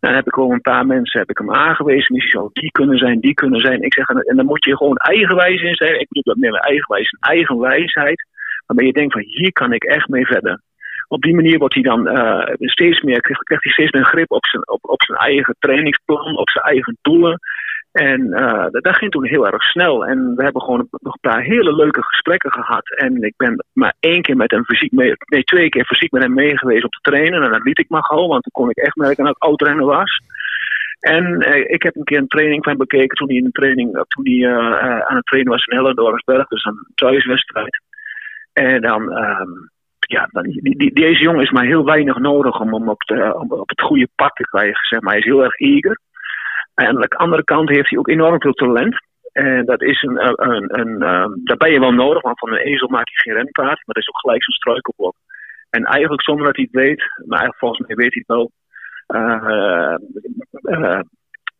Dan 0.00 0.14
heb 0.14 0.26
ik 0.26 0.34
gewoon 0.34 0.52
een 0.52 0.60
paar 0.60 0.86
mensen 0.86 1.20
heb 1.20 1.30
ik 1.30 1.38
hem 1.38 1.52
aangewezen. 1.54 2.14
Die 2.14 2.28
zou 2.28 2.50
die 2.52 2.70
kunnen 2.70 2.98
zijn, 2.98 3.20
die 3.20 3.34
kunnen 3.34 3.60
zijn. 3.60 3.82
Ik 3.82 3.94
zeg, 3.94 4.08
en 4.08 4.36
dan 4.36 4.46
moet 4.46 4.64
je 4.64 4.76
gewoon 4.76 4.96
eigenwijs 4.96 5.62
in 5.62 5.74
zijn. 5.74 6.00
Ik 6.00 6.08
bedoel 6.08 6.34
dat 6.34 6.36
meer 6.36 6.60
eigenwijs, 6.60 7.12
een 7.12 7.28
eigen 7.28 7.58
wijsheid. 7.58 8.26
Waarmee 8.66 8.86
je 8.86 8.92
denkt 8.92 9.12
van 9.12 9.22
hier 9.22 9.52
kan 9.52 9.72
ik 9.72 9.84
echt 9.84 10.08
mee 10.08 10.26
verder. 10.26 10.60
Op 11.08 11.22
die 11.22 11.34
manier 11.34 11.58
wordt 11.58 11.74
hij 11.74 11.82
dan 11.82 12.08
eh, 12.08 12.54
steeds 12.58 13.00
meer, 13.00 13.20
krijgt, 13.20 13.42
krijgt 13.42 13.64
hij 13.64 13.72
steeds 13.72 13.92
meer 13.92 14.04
grip 14.04 14.30
op 14.30 14.46
zijn, 14.46 14.68
op, 14.68 14.84
op 14.84 15.02
zijn 15.02 15.18
eigen 15.18 15.56
trainingsplan, 15.58 16.36
op 16.36 16.50
zijn 16.50 16.64
eigen 16.64 16.98
doelen. 17.02 17.38
En 17.96 18.32
eh, 18.32 18.66
dat, 18.70 18.96
ging 18.96 19.10
toen 19.10 19.24
heel 19.26 19.46
erg 19.46 19.62
snel. 19.62 20.06
En 20.06 20.34
we 20.34 20.42
hebben 20.42 20.62
gewoon 20.62 20.88
nog 20.90 21.14
een 21.14 21.30
paar 21.30 21.42
hele 21.42 21.74
leuke 21.74 22.02
gesprekken 22.02 22.52
gehad. 22.52 22.90
En 22.96 23.22
ik 23.22 23.34
ben 23.36 23.64
maar 23.72 23.94
één 24.00 24.22
keer 24.22 24.36
met 24.36 24.50
hem 24.50 24.64
fysiek 24.64 24.92
mee, 24.92 25.12
nee, 25.26 25.42
twee 25.44 25.68
keer 25.68 25.84
fysiek 25.84 26.10
met 26.10 26.22
hem 26.22 26.34
meegeweest 26.34 26.84
op 26.84 26.90
te 26.90 27.10
trainen. 27.10 27.42
En 27.42 27.50
dat 27.50 27.64
liet 27.64 27.78
ik 27.78 27.88
maar 27.88 28.04
gewoon, 28.04 28.28
want 28.28 28.42
toen 28.42 28.52
kon 28.52 28.70
ik 28.70 28.76
echt 28.76 28.96
merken 28.96 29.24
dat 29.24 29.36
ik 29.36 29.42
oud-renner 29.42 29.84
was. 29.84 30.20
En 31.00 31.40
eh, 31.40 31.70
ik 31.74 31.82
heb 31.82 31.96
een 31.96 32.04
keer 32.04 32.18
een 32.18 32.26
training 32.26 32.64
van 32.64 32.76
bekeken 32.76 33.16
toen 33.16 33.28
hij, 33.28 33.36
in 33.36 33.44
een 33.44 33.50
training, 33.60 33.96
eh, 33.96 34.02
toen 34.08 34.24
hij 34.26 34.54
aan 35.08 35.16
het 35.16 35.26
trainen 35.26 35.52
was 35.52 35.64
in 35.64 35.76
Hellendoornsberg. 35.76 36.48
Dus 36.48 36.64
een 36.64 36.86
thuiswedstrijd. 36.94 37.80
En 38.52 38.80
dan, 38.80 39.12
ehm, 39.12 39.50
ja, 39.98 40.28
dan, 40.30 40.42
die, 40.42 40.76
die- 40.78 40.92
deze 40.94 41.22
jongen 41.22 41.42
is 41.42 41.50
maar 41.50 41.64
heel 41.64 41.84
weinig 41.84 42.18
nodig 42.18 42.60
om 42.60 42.74
hem 42.74 42.88
op, 42.88 43.00
de, 43.00 43.34
om 43.38 43.50
op 43.52 43.68
het 43.68 43.80
goede 43.80 44.08
pad 44.14 44.30
te 44.34 44.42
krijgen. 44.42 44.84
Zeg 44.86 45.00
maar. 45.00 45.10
Hij 45.10 45.20
is 45.20 45.26
heel 45.26 45.44
erg 45.44 45.58
eager. 45.60 45.98
En 46.76 46.86
aan 46.86 47.00
de 47.00 47.08
andere 47.08 47.44
kant 47.44 47.68
heeft 47.68 47.90
hij 47.90 47.98
ook 47.98 48.08
enorm 48.08 48.40
veel 48.40 48.52
talent. 48.52 48.96
En 49.32 49.64
dat 49.64 49.82
is 49.82 50.02
een, 50.02 50.26
een, 50.26 50.50
een, 50.50 50.80
een, 50.80 51.02
ehm, 51.02 51.30
daar 51.44 51.56
ben 51.56 51.72
je 51.72 51.80
wel 51.80 51.92
nodig, 51.92 52.22
want 52.22 52.38
van 52.38 52.52
een 52.52 52.66
ezel 52.72 52.88
maak 52.88 53.08
je 53.08 53.22
geen 53.22 53.34
renpaard. 53.34 53.76
Maar 53.84 53.94
dat 53.94 54.02
is 54.02 54.08
ook 54.08 54.20
gelijk 54.20 54.44
zo'n 54.44 54.54
struikelblok. 54.54 55.14
En 55.70 55.84
eigenlijk 55.84 56.22
zonder 56.22 56.46
dat 56.46 56.56
hij 56.56 56.68
het 56.70 56.80
weet, 56.82 56.98
maar 56.98 57.38
eigenlijk 57.38 57.58
volgens 57.58 57.86
mij 57.86 57.96
weet 57.96 58.14
hij 58.14 58.24
het 58.26 58.36
wel, 58.36 58.50
eh, 59.06 59.94
eh, 60.62 61.00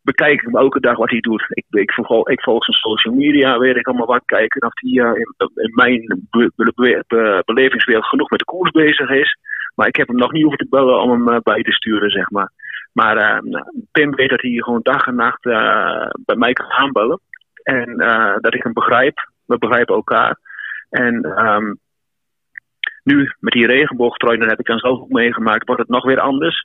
bekijk 0.01 0.33
ik 0.33 0.41
hem 0.41 0.57
elke 0.57 0.79
dag 0.79 0.97
wat 0.97 1.09
hij 1.09 1.19
doet. 1.19 1.45
Ik, 1.49 1.65
ik, 1.69 1.91
volg, 1.91 2.29
ik 2.29 2.41
volg 2.41 2.63
zijn 2.63 2.77
social 2.77 3.13
media, 3.13 3.57
weet 3.57 3.75
ik 3.75 3.87
allemaal 3.87 4.13
wat, 4.15 4.25
kijken 4.25 4.61
of 4.61 4.71
hij 4.73 5.03
eh, 5.03 5.19
in, 5.19 5.51
in 5.55 5.71
mijn 5.73 6.25
be- 6.29 6.51
be- 6.55 6.71
be- 6.75 7.03
be- 7.07 7.41
belevingswereld 7.45 8.05
genoeg 8.05 8.29
met 8.29 8.39
de 8.39 8.45
koers 8.45 8.71
bezig 8.71 9.09
is. 9.09 9.37
Maar 9.75 9.87
ik 9.87 9.95
heb 9.95 10.07
hem 10.07 10.17
nog 10.17 10.31
niet 10.31 10.41
hoeven 10.41 10.59
te 10.59 10.75
bellen 10.75 11.01
om 11.01 11.09
hem 11.11 11.29
eh, 11.29 11.39
bij 11.43 11.61
te 11.61 11.71
sturen, 11.71 12.09
zeg 12.09 12.29
maar. 12.29 12.51
Maar 12.97 13.17
eh, 13.17 13.41
nou, 13.41 13.65
Pim 13.91 14.15
weet 14.15 14.29
dat 14.29 14.41
hij 14.41 14.51
gewoon 14.51 14.79
dag 14.83 15.07
en 15.07 15.15
nacht 15.15 15.45
eh, 15.45 16.09
bij 16.25 16.35
mij 16.35 16.53
kan 16.53 16.71
aanbellen. 16.71 17.19
En 17.63 17.99
eh, 17.99 18.35
dat 18.39 18.53
ik 18.53 18.63
hem 18.63 18.73
begrijp. 18.73 19.29
We 19.45 19.57
begrijpen 19.57 19.95
elkaar. 19.95 20.39
En 20.89 21.23
ehm, 21.23 21.73
nu 23.03 23.31
met 23.39 23.53
die 23.53 23.65
regenboogtrui, 23.65 24.37
dat 24.37 24.49
heb 24.49 24.59
ik 24.59 24.65
dan 24.65 24.79
zelf 24.79 24.99
ook 24.99 25.09
meegemaakt, 25.09 25.65
wordt 25.65 25.81
het 25.81 25.89
nog 25.89 26.05
weer 26.05 26.19
anders. 26.19 26.63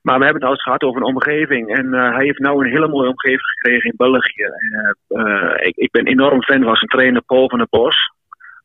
Maar 0.00 0.18
we 0.18 0.24
hebben 0.24 0.42
het 0.42 0.50
al 0.50 0.56
eens 0.56 0.62
gehad 0.62 0.82
over 0.82 1.00
een 1.00 1.14
omgeving. 1.14 1.76
En 1.76 1.94
eh, 1.94 2.14
hij 2.14 2.24
heeft 2.24 2.38
nou 2.38 2.64
een 2.64 2.70
hele 2.70 2.88
mooie 2.88 3.08
omgeving 3.08 3.42
gekregen 3.42 3.90
in 3.90 3.96
België. 3.96 4.42
Eh, 4.42 5.20
eh, 5.20 5.66
ik, 5.66 5.76
ik 5.76 5.90
ben 5.90 6.06
enorm 6.06 6.42
fan 6.42 6.62
van 6.62 6.76
zijn 6.76 6.90
trainer 6.90 7.22
Paul 7.22 7.48
van 7.48 7.58
der 7.58 7.66
Bos. 7.70 8.12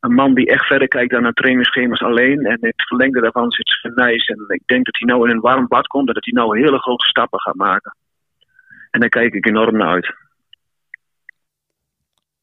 Een 0.04 0.14
man 0.14 0.34
die 0.34 0.48
echt 0.48 0.66
verder 0.66 0.88
kijkt 0.88 1.12
dan 1.12 1.22
naar 1.22 1.34
trainingsschema's 1.34 2.02
alleen. 2.02 2.46
En 2.46 2.58
in 2.62 2.68
het 2.68 2.88
verlengde 2.88 3.22
daarvan 3.22 3.52
zit 3.52 3.68
Sven 3.68 3.92
Nijs. 3.96 4.26
En 4.28 4.46
ik 4.48 4.62
denk 4.66 4.86
dat 4.86 4.98
hij 4.98 5.08
nou 5.08 5.30
in 5.30 5.36
een 5.36 5.42
warm 5.42 5.68
bad 5.68 5.88
komt. 5.88 6.08
En 6.08 6.14
dat 6.14 6.26
hij 6.26 6.34
nou 6.34 6.60
hele 6.60 6.78
grote 6.80 7.08
stappen 7.08 7.40
gaat 7.42 7.56
maken. 7.56 7.96
En 8.92 9.00
daar 9.00 9.10
kijk 9.10 9.34
ik 9.34 9.46
enorm 9.46 9.78
naar 9.78 9.88
uit. 9.88 10.14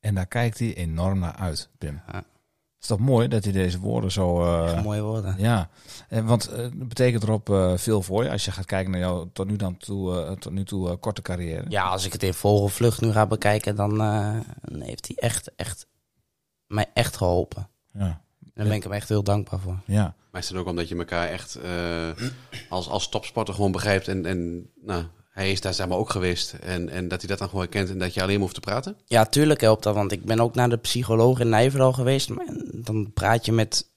En 0.01 0.15
daar 0.15 0.27
kijkt 0.27 0.59
hij 0.59 0.75
enorm 0.75 1.19
naar 1.19 1.35
uit, 1.35 1.71
Pim. 1.79 2.01
Ja. 2.13 2.17
Het 2.17 2.89
is 2.91 2.97
toch 2.97 3.07
mooi 3.07 3.29
dat 3.29 3.45
hij 3.45 3.53
deze 3.53 3.79
woorden 3.81 4.11
zo... 4.11 4.43
eh, 4.43 4.73
Echt 4.73 4.83
mooie 4.85 5.03
woorden. 5.03 5.35
ja, 5.39 5.69
en 6.09 6.27
want 6.27 6.49
eh, 6.49 6.57
dat 6.59 6.89
betekent 6.89 7.23
erop 7.23 7.49
eh, 7.49 7.77
veel 7.77 8.03
voor 8.03 8.25
je 8.25 8.31
als 8.31 8.45
je 8.45 8.51
gaat 8.51 8.65
kijken 8.67 8.91
naar 8.91 9.01
jouw 9.01 9.31
tot 9.33 9.49
nu, 9.49 9.57
dan 9.57 9.77
toe, 9.77 10.17
eh, 10.25 10.31
tot 10.33 10.53
nu 10.53 10.65
toe 10.65 10.89
eh, 10.91 10.97
korte 11.01 11.23
carrière. 11.23 11.65
Ja, 11.69 11.83
als 11.85 12.07
ik 12.07 12.13
het 12.13 12.23
in 12.23 12.35
vogelvlucht 12.35 13.01
nu 13.01 13.13
ga 13.13 13.27
bekijken, 13.27 13.77
dan 13.77 14.01
eh, 14.01 14.41
dan 14.63 14.81
heeft 14.81 15.07
hij 15.07 15.17
echt, 15.17 15.53
echt, 15.57 15.87
mij 16.71 16.87
echt 16.95 17.17
geholpen. 17.17 17.69
Ja, 17.93 18.21
Daar 18.55 18.67
ben 18.67 18.77
ik 18.77 18.83
hem 18.83 18.93
echt 18.93 19.09
heel 19.09 19.23
dankbaar 19.23 19.61
voor. 19.61 19.77
ja. 19.85 20.15
Maar 20.31 20.41
is 20.41 20.49
het 20.49 20.57
ook 20.59 20.67
omdat 20.67 20.89
je 20.89 20.97
elkaar 20.97 21.29
echt 21.29 21.55
eh, 21.55 22.09
als, 22.69 22.89
als 22.89 23.09
topsporter 23.09 23.55
gewoon 23.55 23.73
begrijpt 23.73 24.09
en, 24.09 24.27
en 24.27 24.71
nou, 24.83 25.05
hij 25.31 25.51
is 25.53 25.61
daar 25.61 25.75
zeg 25.75 25.89
maar 25.89 25.99
ook 25.99 26.11
geweest 26.11 26.53
en, 26.53 26.89
en 26.89 27.09
dat 27.09 27.21
hij 27.21 27.29
dat 27.29 27.39
dan 27.39 27.49
gewoon 27.49 27.63
herkent 27.65 27.91
en 27.91 27.99
dat 27.99 28.15
je 28.15 28.21
alleen 28.21 28.33
maar 28.33 28.43
hoeft 28.43 28.55
te 28.55 28.61
praten? 28.61 28.97
Ja, 29.05 29.25
tuurlijk 29.25 29.61
helpt 29.61 29.83
dat, 29.83 29.95
want 29.95 30.13
ik 30.13 30.25
ben 30.25 30.41
ook 30.41 30.55
naar 30.55 30.69
de 30.69 30.77
psycholoog 30.77 31.41
in 31.41 31.49
Nijverdal 31.49 31.93
geweest. 31.93 32.29
Maar 32.29 32.47
dan 32.75 33.13
praat 33.13 33.45
je 33.47 33.53
met, 33.53 33.89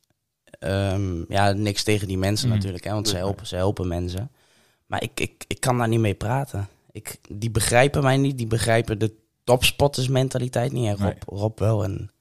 ehm, 0.59 1.31
ja, 1.31 1.51
niks 1.51 1.83
tegen 1.83 2.07
die 2.07 2.17
mensen 2.17 2.47
Mhm. 2.47 2.55
natuurlijk, 2.57 2.83
hè, 2.83 2.91
want 2.93 3.07
ze 3.07 3.15
helpen, 3.15 3.47
ze 3.47 3.55
helpen 3.55 3.87
mensen. 3.87 4.31
Maar 4.85 5.03
ik, 5.03 5.19
ik, 5.19 5.43
ik 5.47 5.59
kan 5.59 5.77
daar 5.77 5.87
niet 5.87 5.99
mee 5.99 6.15
praten. 6.15 6.67
Ik, 6.91 7.19
die 7.29 7.51
begrijpen 7.51 8.03
mij 8.03 8.17
niet, 8.17 8.37
die 8.37 8.47
begrijpen 8.47 8.99
de 8.99 9.13
topsporters 9.43 10.07
mentaliteit 10.07 10.71
niet. 10.71 10.85
En 10.87 10.91
Rob, 10.97 11.01
Nee. 11.01 11.15
Rob 11.25 11.59
wel, 11.59 11.83
en 11.83 12.11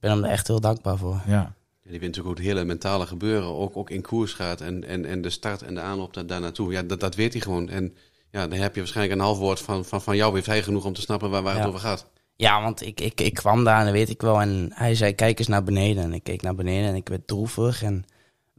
ben 0.00 0.10
hem 0.10 0.24
er 0.24 0.30
echt 0.30 0.46
heel 0.46 0.60
dankbaar 0.60 0.96
voor. 0.96 1.22
ja. 1.26 1.54
Die 1.82 1.98
weet 2.00 2.08
natuurlijk 2.08 2.38
het 2.38 2.46
hele 2.46 2.64
mentale 2.64 3.06
gebeuren 3.06 3.48
ook, 3.48 3.76
ook 3.76 3.90
in 3.90 4.02
koers 4.02 4.32
gaat 4.32 4.60
en, 4.60 4.84
en, 4.84 5.04
en 5.04 5.22
de 5.22 5.30
start 5.30 5.62
en 5.62 5.74
de 5.74 5.80
aanloop 5.80 6.14
daar, 6.14 6.26
daar 6.26 6.40
naartoe. 6.40 6.72
Ja, 6.72 6.82
dat, 6.82 7.00
dat 7.00 7.14
weet 7.14 7.32
hij 7.32 7.42
gewoon. 7.42 7.68
En 7.68 7.94
ja, 8.30 8.48
dan 8.48 8.58
heb 8.58 8.74
je 8.74 8.80
waarschijnlijk 8.80 9.18
een 9.18 9.24
half 9.24 9.38
woord 9.38 9.60
van, 9.60 9.84
van, 9.84 10.02
van 10.02 10.16
jou 10.16 10.34
heeft 10.34 10.46
hij 10.46 10.62
genoeg 10.62 10.84
om 10.84 10.92
te 10.92 11.00
snappen 11.00 11.30
waar, 11.30 11.42
waar 11.42 11.56
het 11.56 11.66
over 11.66 11.80
gaat. 11.80 12.06
Ja, 12.36 12.62
want 12.62 12.80
ik, 12.80 13.00
ik, 13.00 13.20
ik 13.20 13.34
kwam 13.34 13.64
daar 13.64 13.78
en 13.78 13.84
dat 13.84 13.92
weet 13.92 14.08
ik 14.08 14.20
wel. 14.20 14.40
En 14.40 14.70
hij 14.74 14.94
zei, 14.94 15.14
kijk 15.14 15.38
eens 15.38 15.48
naar 15.48 15.64
beneden. 15.64 16.02
En 16.02 16.12
ik 16.12 16.22
keek 16.22 16.42
naar 16.42 16.54
beneden 16.54 16.88
en 16.88 16.94
ik 16.94 17.08
werd 17.08 17.26
droevig. 17.26 17.82
En 17.82 18.04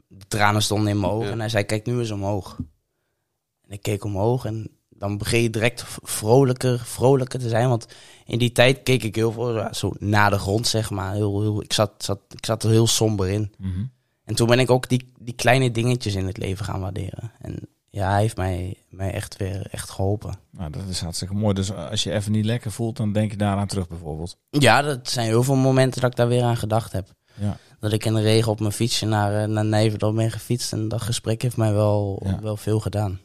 de 0.07 0.25
tranen 0.27 0.61
stonden 0.61 0.87
in 0.87 0.99
mijn 0.99 1.11
ogen. 1.11 1.25
Ja. 1.25 1.31
En 1.31 1.39
hij 1.39 1.49
zei, 1.49 1.63
kijk 1.63 1.85
nu 1.85 1.99
eens 1.99 2.11
omhoog. 2.11 2.57
En 3.67 3.71
ik 3.71 3.81
keek 3.81 4.03
omhoog 4.03 4.45
en 4.45 4.69
dan 4.89 5.17
begin 5.17 5.41
je 5.41 5.49
direct 5.49 5.83
vrolijker, 6.01 6.79
vrolijker 6.79 7.39
te 7.39 7.49
zijn. 7.49 7.69
Want 7.69 7.87
in 8.31 8.39
die 8.39 8.51
tijd 8.51 8.83
keek 8.83 9.03
ik 9.03 9.15
heel 9.15 9.31
veel 9.31 9.55
ja, 9.57 9.73
zo 9.73 9.91
naar 9.99 10.29
de 10.29 10.37
grond, 10.37 10.67
zeg 10.67 10.89
maar. 10.89 11.13
Heel, 11.13 11.41
heel, 11.41 11.61
ik, 11.63 11.73
zat, 11.73 11.91
zat, 11.97 12.19
ik 12.29 12.45
zat 12.45 12.63
er 12.63 12.69
heel 12.69 12.87
somber 12.87 13.29
in. 13.29 13.51
Mhm. 13.57 13.83
En 14.23 14.35
toen 14.35 14.47
ben 14.47 14.59
ik 14.59 14.69
ook 14.71 14.89
die, 14.89 15.11
die 15.19 15.33
kleine 15.33 15.71
dingetjes 15.71 16.15
in 16.15 16.25
het 16.25 16.37
leven 16.37 16.65
gaan 16.65 16.81
waarderen. 16.81 17.31
En 17.41 17.59
ja, 17.89 18.09
hij 18.11 18.21
heeft 18.21 18.37
mij, 18.37 18.77
mij 18.89 19.11
echt 19.11 19.37
weer 19.37 19.67
echt 19.71 19.89
geholpen. 19.89 20.33
Nou, 20.51 20.71
dat 20.71 20.81
is 20.89 20.99
hartstikke 20.99 21.33
mooi. 21.33 21.53
Dus 21.53 21.73
als 21.73 22.03
je 22.03 22.11
even 22.11 22.31
niet 22.31 22.45
lekker 22.45 22.71
voelt, 22.71 22.97
dan 22.97 23.11
denk 23.11 23.31
je 23.31 23.37
daaraan 23.37 23.67
terug 23.67 23.87
bijvoorbeeld. 23.87 24.37
Ja, 24.49 24.81
dat 24.81 25.09
zijn 25.09 25.25
heel 25.27 25.43
veel 25.43 25.55
momenten 25.55 26.01
dat 26.01 26.09
ik 26.11 26.17
daar 26.17 26.27
weer 26.27 26.43
aan 26.43 26.57
gedacht 26.57 26.91
heb. 26.91 27.07
Ja. 27.33 27.57
Dat 27.79 27.91
ik 27.91 28.05
in 28.05 28.13
de 28.13 28.21
regen 28.21 28.51
op 28.51 28.59
mijn 28.59 28.71
fietsje 28.71 29.05
naar, 29.05 29.41
eh, 29.41 29.47
naar 29.47 29.65
Nijverdal 29.65 30.13
ben 30.13 30.31
gefietst. 30.31 30.73
En 30.73 30.87
dat 30.87 31.01
gesprek 31.01 31.41
heeft 31.41 31.57
mij 31.57 31.73
wel, 31.73 32.21
Ja. 32.25 32.39
wel 32.41 32.57
veel 32.57 32.79
gedaan. 32.79 33.19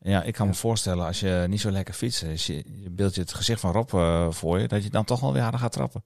Ja, 0.00 0.22
ik 0.22 0.32
kan 0.34 0.46
me 0.46 0.54
voorstellen 0.54 1.06
als 1.06 1.20
je 1.20 1.44
niet 1.48 1.60
zo 1.60 1.70
lekker 1.70 1.94
fietst, 1.94 2.22
is 2.22 2.46
je, 2.46 2.54
je 2.82 2.90
beeld 2.90 3.14
je 3.14 3.20
het 3.20 3.32
gezicht 3.34 3.60
van 3.60 3.72
Rob 3.72 3.94
eh, 3.94 4.26
voor 4.30 4.58
je, 4.60 4.68
dat 4.68 4.82
je 4.82 4.90
dan 4.90 5.04
toch 5.04 5.20
wel 5.20 5.32
weer 5.32 5.42
harder 5.42 5.60
gaat 5.60 5.72
trappen. 5.72 6.04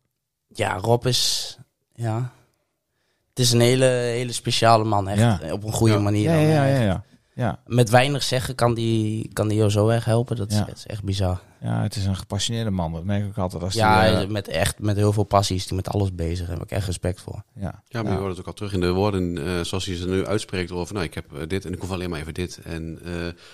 Ja, 0.49 0.77
Rob 0.77 1.07
is... 1.07 1.57
Ja, 1.95 2.33
het 3.29 3.39
is 3.39 3.53
een 3.53 3.61
hele, 3.61 3.85
hele 3.85 4.33
speciale 4.33 4.85
man, 4.85 5.09
echt. 5.09 5.21
Ja. 5.21 5.53
Op 5.53 5.65
een 5.65 5.73
goede 5.73 5.95
Ja. 5.95 6.01
manier. 6.01 6.31
Ja, 6.31 6.37
dan, 6.37 6.43
ja, 6.47 6.65
ja, 6.67 6.81
ja. 6.81 7.05
Ja, 7.35 7.59
Met 7.67 7.91
weinig 7.91 8.23
zeggen 8.23 8.55
kan 8.55 8.75
die, 8.75 9.31
kan 9.33 9.49
die 9.49 9.57
jou 9.59 9.71
zo 9.71 9.89
erg 9.89 10.05
helpen. 10.05 10.37
Dat 10.37 10.51
is, 10.51 10.57
Ja. 10.57 10.65
dat 10.65 10.77
is 10.77 10.87
echt 10.87 11.03
bizar. 11.05 11.41
ja, 11.61 11.83
het 11.83 11.97
is 11.97 12.05
een 12.05 12.17
gepassioneerde 12.17 12.71
man. 12.71 12.93
Dat 12.93 13.05
merk 13.05 13.27
ik 13.27 13.39
altijd 13.39 13.63
als 13.63 13.75
Ja, 13.75 14.09
die, 14.11 14.25
eh, 14.27 14.31
met, 14.31 14.49
echt, 14.49 14.79
met 14.79 14.97
heel 14.97 15.13
veel 15.13 15.25
passie 15.25 15.57
is 15.57 15.67
hij 15.69 15.77
met 15.77 15.89
alles 15.89 16.15
bezig. 16.15 16.47
Daar 16.47 16.55
heb 16.57 16.65
ik 16.65 16.71
echt 16.71 16.87
respect 16.87 17.21
voor. 17.21 17.43
ja. 17.55 17.83
Ja, 17.89 18.03
maar 18.03 18.13
je 18.13 18.19
hoort 18.19 18.31
het 18.31 18.39
ook 18.41 18.47
al 18.47 18.53
terug 18.53 18.73
in 18.73 18.81
de 18.81 18.91
woorden 18.93 19.39
eh, 19.47 19.61
zoals 19.61 19.85
hij 19.87 19.97
ze 19.97 20.09
nu 20.09 20.27
uitspreekt 20.27 20.71
over, 20.71 20.95
nou 20.95 21.07
ik 21.07 21.15
heb 21.15 21.33
eh, 21.33 21.47
dit 21.47 21.65
en 21.65 21.73
ik 21.73 21.81
hoef 21.81 21.91
alleen 21.91 22.11
maar 22.11 22.21
even 22.21 22.35
dit. 22.35 22.61
En 22.65 22.99
eh, 23.05 23.13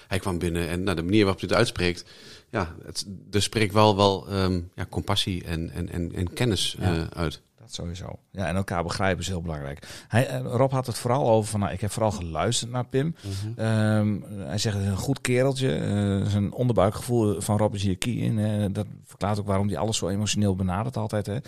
hij 0.08 0.18
kwam 0.18 0.38
binnen 0.38 0.68
en 0.68 0.82
nou, 0.82 0.96
de 0.96 1.02
manier 1.02 1.24
waarop 1.24 1.40
hij 1.40 1.48
het 1.48 1.58
uitspreekt, 1.58 2.04
ja, 2.50 2.74
het, 2.84 3.06
er 3.30 3.42
spreekt 3.42 3.72
wel, 3.74 3.96
wel 3.96 4.28
ehm, 4.28 4.60
ja, 4.74 4.86
compassie 4.90 5.44
en, 5.44 5.70
en, 5.70 5.92
en, 5.92 6.14
en 6.14 6.32
kennis 6.32 6.76
Ja. 6.80 6.94
eh, 6.94 7.02
uit. 7.12 7.40
Dat 7.68 7.76
sowieso. 7.76 8.18
Ja, 8.30 8.46
en 8.46 8.56
elkaar 8.56 8.82
begrijpen 8.82 9.20
is 9.20 9.28
heel 9.28 9.40
belangrijk. 9.42 10.04
Hij, 10.08 10.26
eh, 10.26 10.40
Rob 10.40 10.72
had 10.72 10.86
het 10.86 10.98
vooral 10.98 11.30
over 11.30 11.50
van, 11.50 11.60
nou, 11.60 11.72
ik 11.72 11.80
heb 11.80 11.90
vooral 11.90 12.10
geluisterd 12.10 12.70
naar 12.70 12.86
Pim. 12.86 13.14
Ehm, 13.56 14.20
hij 14.28 14.58
zegt, 14.58 14.76
het 14.76 14.84
is 14.84 14.90
een 14.90 14.96
goed 14.96 15.20
kereltje. 15.20 15.74
Eh, 15.74 16.26
zijn 16.30 16.52
onderbuikgevoel 16.52 17.40
van 17.40 17.56
Rob 17.56 17.74
is 17.74 17.82
hier 17.82 17.98
key 17.98 18.12
in. 18.12 18.38
hè. 18.38 18.72
Dat 18.72 18.86
verklaart 19.04 19.38
ook 19.38 19.46
waarom 19.46 19.68
hij 19.68 19.78
alles 19.78 19.96
zo 19.96 20.08
emotioneel 20.08 20.56
benadert 20.56 20.96
altijd. 20.96 21.26
Hè. 21.26 21.38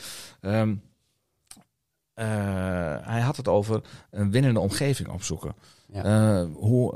Ehm, 0.40 0.74
eh, 2.14 2.26
hij 3.00 3.20
had 3.20 3.36
het 3.36 3.48
over 3.48 3.82
een 4.10 4.30
winnende 4.30 4.60
omgeving 4.60 5.08
opzoeken. 5.08 5.54
Ja. 5.92 6.44
Hoe, 6.46 6.94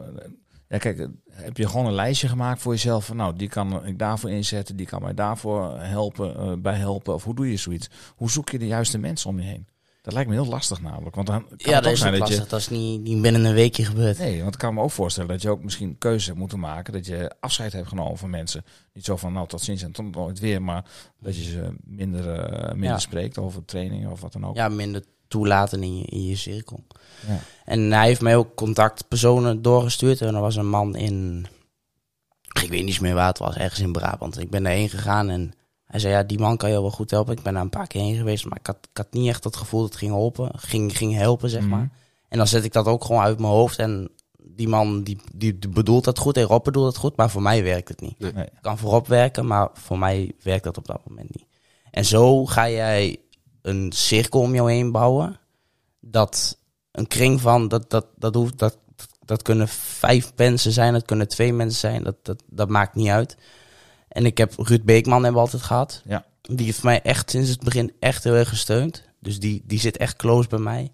ja, 0.75 0.81
kijk, 0.81 0.99
eh, 0.99 1.07
heb 1.31 1.57
je 1.57 1.69
gewoon 1.69 1.87
een 1.87 1.93
lijstje 1.93 2.29
gemaakt 2.29 2.63
voor 2.63 2.73
jezelf 2.73 3.07
van, 3.07 3.17
nou, 3.17 3.37
die 3.37 3.49
kan 3.49 3.87
ik 3.87 3.99
daarvoor 3.99 4.31
inzetten, 4.31 4.77
die 4.77 4.87
kan 4.87 5.03
mij 5.03 5.15
daarvoor 5.15 5.79
helpen, 5.81 6.37
eh, 6.37 6.53
bij 6.59 6.75
helpen. 6.75 7.15
Of 7.15 7.25
hoe 7.25 7.35
doe 7.35 7.51
je 7.51 7.57
zoiets? 7.57 7.91
Hoe 8.17 8.31
zoek 8.31 8.51
je 8.51 8.59
de 8.59 8.67
juiste 8.67 8.99
mensen 8.99 9.31
om 9.31 9.39
je 9.41 9.47
heen? 9.47 9.67
Dat 10.03 10.13
lijkt 10.15 10.29
me 10.29 10.35
heel 10.35 10.47
lastig 10.47 10.81
namelijk. 10.83 11.15
Want 11.15 11.27
dan 11.27 11.47
kan 11.49 11.57
Ja, 11.57 11.65
het 11.65 11.75
dat 11.75 11.87
ook 11.87 11.93
is 11.93 11.99
zijn 12.01 12.19
dat 12.19 12.29
je. 12.29 12.45
Dat 12.49 12.61
is 12.61 12.69
niet, 12.69 13.01
niet 13.01 13.23
binnen 13.23 13.45
een 13.45 13.55
weekje 13.55 13.85
gebeurd. 13.85 14.19
Nee, 14.19 14.43
want 14.43 14.55
ik 14.55 14.61
kan 14.61 14.75
me 14.75 14.81
ook 14.83 14.91
voorstellen 14.91 15.29
dat 15.29 15.43
je 15.43 15.49
ook 15.49 15.63
misschien 15.63 15.99
keuzes 15.99 16.27
hebt 16.27 16.39
moeten 16.39 16.59
maken. 16.59 16.93
Dat 16.93 17.07
je 17.07 17.33
afscheid 17.41 17.73
hebt 17.73 17.89
genomen 17.89 18.17
van 18.19 18.31
mensen. 18.31 18.65
Niet 18.93 19.05
zo 19.05 19.17
van 19.17 19.33
nou 19.33 19.49
tot 19.49 19.61
ziens 19.61 19.83
en 19.83 19.93
tot 19.93 20.15
nooit 20.15 20.39
weer. 20.39 20.63
Maar 20.63 20.85
dat 21.21 21.37
je 21.37 21.43
ze 21.43 21.75
minder, 21.85 22.31
eh, 22.31 22.69
minder 22.73 22.91
Ja. 22.91 22.99
spreekt 22.99 23.39
over 23.39 23.65
trainingen 23.65 24.11
of 24.11 24.21
wat 24.21 24.33
dan 24.33 24.47
ook. 24.47 24.57
Ja, 24.57 24.69
minder 24.69 25.03
toelaten 25.35 25.83
in 25.83 25.99
je, 25.99 26.05
in 26.05 26.25
je 26.27 26.37
cirkel. 26.37 26.85
Ja. 27.27 27.39
En 27.65 27.93
hij 27.93 28.07
heeft 28.07 28.21
mij 28.21 28.37
ook 28.37 28.55
contactpersonen 28.55 29.63
doorgestuurd. 29.63 30.21
En 30.21 30.35
er 30.35 30.41
was 30.41 30.57
een 30.57 30.69
man 30.69 30.97
in... 30.97 31.47
Ik 32.63 32.71
weet 32.71 32.85
niet 32.85 33.01
meer 33.01 33.15
waar 33.15 33.27
het 33.27 33.39
was. 33.39 33.57
Ergens 33.57 33.81
in 33.81 33.93
Brabant. 33.93 34.39
Ik 34.41 34.51
ben 34.51 34.63
daarheen 34.63 34.89
gegaan 34.89 35.29
en 35.29 35.53
hij 35.85 36.01
zei... 36.01 36.13
Ja, 36.13 36.23
die 36.23 36.39
man 36.39 36.57
kan 36.57 36.71
je 36.71 36.81
wel 36.81 36.91
goed 36.91 37.11
helpen. 37.11 37.37
Ik 37.37 37.43
ben 37.43 37.53
daar 37.53 37.63
een 37.63 37.69
paar 37.71 37.87
keer 37.87 38.03
heen 38.03 38.17
geweest. 38.17 38.45
Maar 38.45 38.59
ik 38.59 38.67
had, 38.67 38.79
ik 38.91 38.97
had 38.97 39.07
niet 39.13 39.29
echt 39.29 39.45
het 39.45 39.57
gevoel 39.57 39.81
dat 39.81 39.89
het 39.89 39.99
ging 39.99 40.13
helpen. 40.13 40.51
Ging, 40.57 40.97
ging 40.97 41.15
helpen, 41.15 41.51
zeg 41.51 41.61
Mhm. 41.61 41.71
maar. 41.71 41.91
En 42.29 42.39
dan 42.39 42.47
zet 42.47 42.65
ik 42.65 42.73
dat 42.73 42.87
ook 42.87 43.05
gewoon 43.05 43.23
uit 43.23 43.39
mijn 43.39 43.53
hoofd. 43.53 43.79
En 43.79 44.11
die 44.39 44.69
man 44.69 45.03
die, 45.03 45.19
die, 45.35 45.59
bedoelt 45.69 46.05
dat 46.05 46.19
goed 46.19 46.37
en 46.37 46.43
Rob 46.43 46.65
bedoelt 46.65 46.87
dat 46.87 46.97
goed, 46.97 47.17
maar 47.17 47.31
voor 47.31 47.43
mij 47.43 47.63
werkt 47.63 47.89
het 47.89 48.01
niet. 48.01 48.19
Nee. 48.19 48.33
Ik 48.45 48.51
kan 48.61 48.79
voorop 48.79 49.07
werken, 49.07 49.47
maar 49.47 49.69
voor 49.73 49.99
mij 49.99 50.33
werkt 50.43 50.65
dat 50.65 50.79
op 50.79 50.87
dat 50.87 51.01
moment 51.09 51.35
niet. 51.37 51.47
En 51.91 52.05
zo 52.05 52.47
ga 52.47 52.71
jij 52.71 53.17
een 53.65 53.93
cirkel 53.93 54.41
om 54.41 54.55
jou 54.55 54.73
heen 54.73 54.93
bouwen. 54.93 55.39
Dat 56.01 56.59
een 56.93 57.07
kring 57.07 57.41
van, 57.41 57.69
dat, 57.69 57.91
dat, 57.91 58.07
dat, 58.17 58.35
hoeft, 58.35 58.59
dat, 58.59 58.79
dat 59.25 59.43
kunnen 59.43 59.69
vijf 59.69 60.33
mensen 60.37 60.73
zijn, 60.73 60.93
dat 60.93 61.05
kunnen 61.05 61.29
twee 61.29 61.53
mensen 61.53 61.81
zijn, 61.81 62.03
dat, 62.03 62.17
dat, 62.23 62.43
dat 62.47 62.69
maakt 62.69 62.95
niet 62.95 63.09
uit. 63.09 63.37
En 64.09 64.27
ik 64.27 64.39
heb 64.39 64.53
Ruud 64.57 64.85
Beekman 64.85 65.23
hebben 65.23 65.41
we 65.41 65.47
altijd 65.47 65.63
gehad. 65.63 66.03
Ja. 66.05 66.25
Die 66.43 66.67
heeft 66.67 66.83
mij 66.83 67.03
echt 67.03 67.31
sinds 67.31 67.49
het 67.51 67.63
begin 67.63 67.93
echt 67.99 68.25
heel 68.25 68.35
erg 68.35 68.49
gesteund. 68.49 69.03
Dus 69.21 69.41
die, 69.41 69.63
die 69.67 69.81
zit 69.81 69.97
echt 69.97 70.17
close 70.17 70.49
bij 70.49 70.59
mij. 70.59 70.93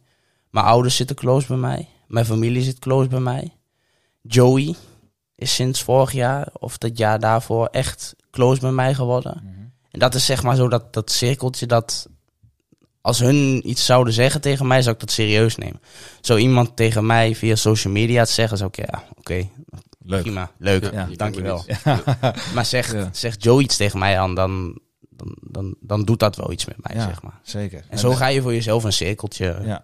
Mijn 0.51 0.67
ouders 0.67 0.97
zitten 0.97 1.17
close 1.17 1.47
bij 1.47 1.57
mij. 1.57 1.89
Mijn 2.07 2.25
familie 2.25 2.63
zit 2.63 2.79
close 2.79 3.09
bij 3.09 3.21
mij. 3.21 3.57
Joey 4.23 4.75
is 5.35 5.55
sinds 5.55 5.83
vorig 5.83 6.13
jaar 6.13 6.49
of 6.53 6.79
dat 6.79 6.99
jaar 6.99 7.21
daarvoor 7.21 7.67
echt 7.67 8.17
close 8.31 8.61
bij 8.61 8.73
mij 8.73 8.95
geworden. 8.95 9.43
En 9.91 9.99
dat 9.99 10.15
is 10.15 10.25
zeg 10.25 10.43
maar 10.43 10.57
zo 10.57 10.69
dat, 10.69 10.93
dat 10.93 11.11
cirkeltje 11.11 11.67
dat 11.67 12.09
als 13.01 13.19
hun 13.19 13.69
iets 13.71 13.85
zouden 13.85 14.13
zeggen 14.13 14.41
tegen 14.41 14.67
mij, 14.67 14.83
zou 14.83 14.95
ik 14.95 15.01
dat 15.01 15.11
serieus 15.11 15.57
nemen. 15.57 15.81
Zo 16.21 16.37
iemand 16.37 16.77
tegen 16.77 17.07
mij 17.07 17.35
via 17.35 17.55
social 17.55 17.93
media 17.93 18.25
te 18.25 18.33
zeggen, 18.33 18.57
zou 18.59 18.71
ik 18.77 18.87
ja, 18.91 19.03
oké, 19.19 19.49
Leuk. 20.05 20.23
prima, 20.23 20.51
leuk, 20.59 20.83
Ja, 20.85 20.91
Ja, 20.93 21.07
je 21.11 21.17
dankjewel. 21.17 21.65
Maar 22.55 22.65
zegt, 22.67 22.93
Ja. 22.93 23.09
zegt 23.13 23.43
Joe 23.43 23.63
iets 23.63 23.77
tegen 23.77 23.99
mij 23.99 24.19
aan, 24.21 24.35
dan, 24.35 24.79
dan, 25.11 25.37
dan, 25.41 25.75
dan 25.81 26.05
doet 26.05 26.19
dat 26.19 26.37
wel 26.37 26.53
iets 26.53 26.65
met 26.67 26.77
mij, 26.83 26.97
Ja. 26.97 27.05
zeg 27.07 27.23
maar. 27.23 27.41
Zeker. 27.43 27.85
En 27.89 27.99
zo 27.99 28.11
ga 28.15 28.27
je 28.27 28.43
voor 28.43 28.53
jezelf 28.55 28.85
een 28.85 28.93
cirkeltje. 28.93 29.61
Ja. 29.65 29.83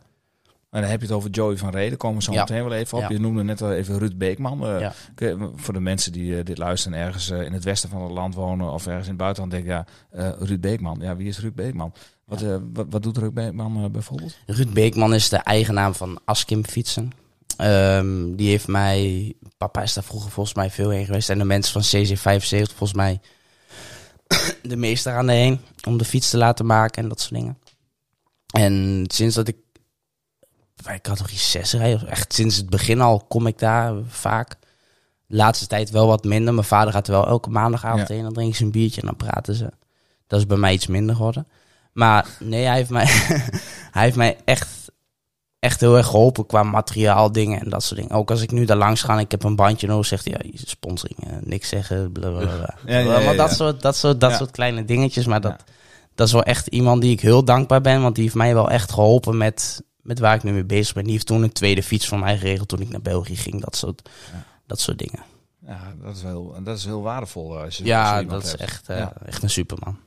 En 0.71 0.81
dan 0.83 0.91
heb 0.91 1.01
je 1.01 1.07
het 1.07 1.17
over 1.17 1.31
Joey 1.31 1.57
van 1.57 1.71
Reden. 1.71 1.99
Komen 1.99 2.17
we 2.19 2.23
zo 2.23 2.33
Ja. 2.33 2.41
meteen 2.41 2.63
wel 2.65 2.73
even 2.73 2.97
op. 2.99 3.03
Ja. 3.03 3.09
Je 3.11 3.19
noemde 3.21 3.43
net 3.43 3.63
al 3.63 3.73
even 3.73 3.99
Ruud 3.99 4.17
Beekman. 4.19 4.67
Eh, 4.67 4.81
Ja. 4.81 4.93
kun 5.15 5.29
je- 5.29 5.51
Voor 5.57 5.75
de 5.75 5.81
mensen 5.81 6.13
die 6.13 6.39
eh, 6.39 6.45
dit 6.45 6.59
luisteren 6.59 6.99
en 6.99 7.05
ergens 7.07 7.31
eh, 7.31 7.41
in 7.43 7.53
het 7.53 7.65
westen 7.65 7.89
van 7.89 8.03
het 8.03 8.11
land 8.13 8.35
wonen 8.35 8.73
of 8.73 8.87
ergens 8.87 9.05
in 9.05 9.11
het 9.13 9.21
buitenland 9.21 9.53
denken, 9.53 9.71
ja, 9.73 9.87
eh, 10.11 10.29
Ruud 10.47 10.61
Beekman. 10.61 10.99
Ja, 11.01 11.17
wie 11.17 11.29
is 11.29 11.39
Ruud 11.41 11.55
Beekman? 11.55 11.93
Wat, 12.27 12.43
eh, 12.43 12.57
wat, 12.73 12.87
wat 12.91 13.03
doet 13.03 13.17
Ruud 13.17 13.33
Beekman 13.35 13.85
eh, 13.85 13.91
bijvoorbeeld? 13.91 14.37
Ruud 14.47 14.73
Beekman 14.73 15.15
is 15.15 15.29
de 15.29 15.37
eigenaar 15.37 15.93
van 15.95 16.19
Askim 16.25 16.65
Fietsen. 16.65 17.13
Ehm, 17.57 18.35
die 18.35 18.49
heeft 18.49 18.67
mij... 18.69 19.33
Papa 19.57 19.83
is 19.83 19.95
daar 19.95 20.05
vroeger 20.05 20.31
volgens 20.31 20.57
mij 20.57 20.71
veel 20.71 20.91
heen 20.91 21.05
geweest. 21.05 21.31
En 21.31 21.39
de 21.39 21.45
mensen 21.45 21.83
van 21.83 22.05
CC75 22.05 22.63
volgens 22.63 22.95
mij 22.95 23.21
de 24.63 24.77
meeste 24.77 25.11
aan 25.11 25.27
de 25.27 25.33
heen. 25.33 25.61
Om 25.87 25.97
de 25.99 26.05
fiets 26.05 26.31
te 26.31 26.37
laten 26.37 26.67
maken 26.67 27.03
en 27.03 27.09
dat 27.09 27.21
soort 27.21 27.35
dingen. 27.35 27.59
En 28.53 29.05
sinds 29.07 29.35
dat 29.35 29.49
ik 29.49 29.57
bij 30.83 31.01
categorie 31.01 31.39
6 31.39 31.73
rijd, 31.73 31.95
of 31.95 32.03
echt 32.03 32.33
sinds 32.33 32.57
het 32.57 32.71
begin 32.71 33.01
al, 33.01 33.25
kom 33.29 33.47
ik 33.47 33.59
daar 33.59 33.95
vaak. 34.07 34.57
De 35.27 35.37
laatste 35.37 35.67
tijd 35.67 35.91
wel 35.91 36.07
wat 36.07 36.25
minder. 36.25 36.55
Mijn 36.55 36.67
vader 36.67 36.93
gaat 36.93 37.07
er 37.07 37.13
wel 37.13 37.27
elke 37.27 37.51
maandagavond 37.51 38.09
Ja. 38.09 38.15
heen. 38.15 38.23
Dan 38.23 38.33
drinken 38.33 38.57
ze 38.57 38.65
een 38.65 38.71
biertje 38.71 39.01
en 39.01 39.07
dan 39.07 39.17
praten 39.17 39.55
ze. 39.55 39.73
Dat 40.27 40.39
is 40.39 40.47
bij 40.47 40.57
mij 40.57 40.73
iets 40.73 40.87
minder 40.87 41.17
geworden. 41.17 41.47
Maar 41.97 42.27
nee, 42.41 42.65
hij 42.65 42.77
heeft 42.77 42.91
mij, 42.91 43.07
hij 43.97 44.03
heeft 44.03 44.17
mij 44.17 44.37
echt, 44.45 44.69
echt 45.59 45.81
heel 45.81 45.97
erg 45.97 46.07
geholpen 46.07 46.47
qua 46.47 46.63
materiaal 46.63 47.33
dingen 47.33 47.61
en 47.61 47.69
dat 47.71 47.83
soort 47.83 48.01
dingen. 48.01 48.15
Ook 48.17 48.31
als 48.31 48.41
ik 48.43 48.51
nu 48.51 48.65
daar 48.65 48.77
langs 48.77 49.03
ga 49.03 49.13
en 49.13 49.19
ik 49.19 49.31
heb 49.31 49.43
een 49.43 49.57
bandje 49.57 49.87
nodig, 49.87 50.07
zegt 50.07 50.25
hij, 50.25 50.41
ja, 50.43 50.51
sponsoring, 50.65 51.19
eh, 51.31 51.37
niks 51.41 51.69
zeggen, 51.69 52.13
blablabla. 52.13 52.75
Ja, 52.87 52.99
ja, 52.99 53.19
ja, 53.19 53.25
maar 53.25 53.37
dat 53.37 53.53
soort, 53.53 53.83
dat 53.83 53.97
soort, 53.97 54.21
dat 54.21 54.31
soort 54.37 54.51
kleine 54.51 54.85
dingetjes, 54.85 55.27
maar 55.27 55.41
dat, 55.41 55.65
dat 56.15 56.27
is 56.27 56.33
wel 56.33 56.43
echt 56.43 56.67
iemand 56.67 57.03
die 57.03 57.13
ik 57.13 57.21
heel 57.21 57.45
dankbaar 57.45 57.81
ben, 57.81 58.03
want 58.03 58.15
die 58.15 58.25
heeft 58.25 58.37
mij 58.37 58.55
wel 58.55 58.71
echt 58.71 58.93
geholpen 58.93 59.37
met, 59.37 59.83
met 60.03 60.19
waar 60.19 60.35
ik 60.35 60.43
nu 60.43 60.53
mee 60.53 60.65
bezig 60.65 60.95
ben. 60.95 61.03
Die 61.05 61.13
heeft 61.13 61.27
toen 61.27 61.43
een 61.43 61.53
tweede 61.53 61.83
fiets 61.83 62.09
voor 62.09 62.19
mij 62.19 62.39
geregeld 62.39 62.69
toen 62.69 62.81
ik 62.81 62.89
naar 62.89 63.03
België 63.03 63.37
ging, 63.37 63.61
dat 63.63 63.77
soort, 63.77 64.09
dat 64.67 64.81
soort 64.81 64.99
dingen. 64.99 65.23
Ja, 65.67 65.95
dat 66.03 66.17
is 66.17 66.23
heel, 66.23 66.55
dat 66.65 66.77
is 66.77 66.85
heel 66.85 67.03
waardevol. 67.03 67.57
eh, 67.57 67.65
Als 67.65 67.77
je 67.77 67.85
Ja, 67.85 68.23
dat 68.23 68.45
is 68.45 68.57
echt, 68.57 68.89
eh, 68.89 69.07
echt 69.27 69.43
een 69.43 69.51
superman. 69.51 69.99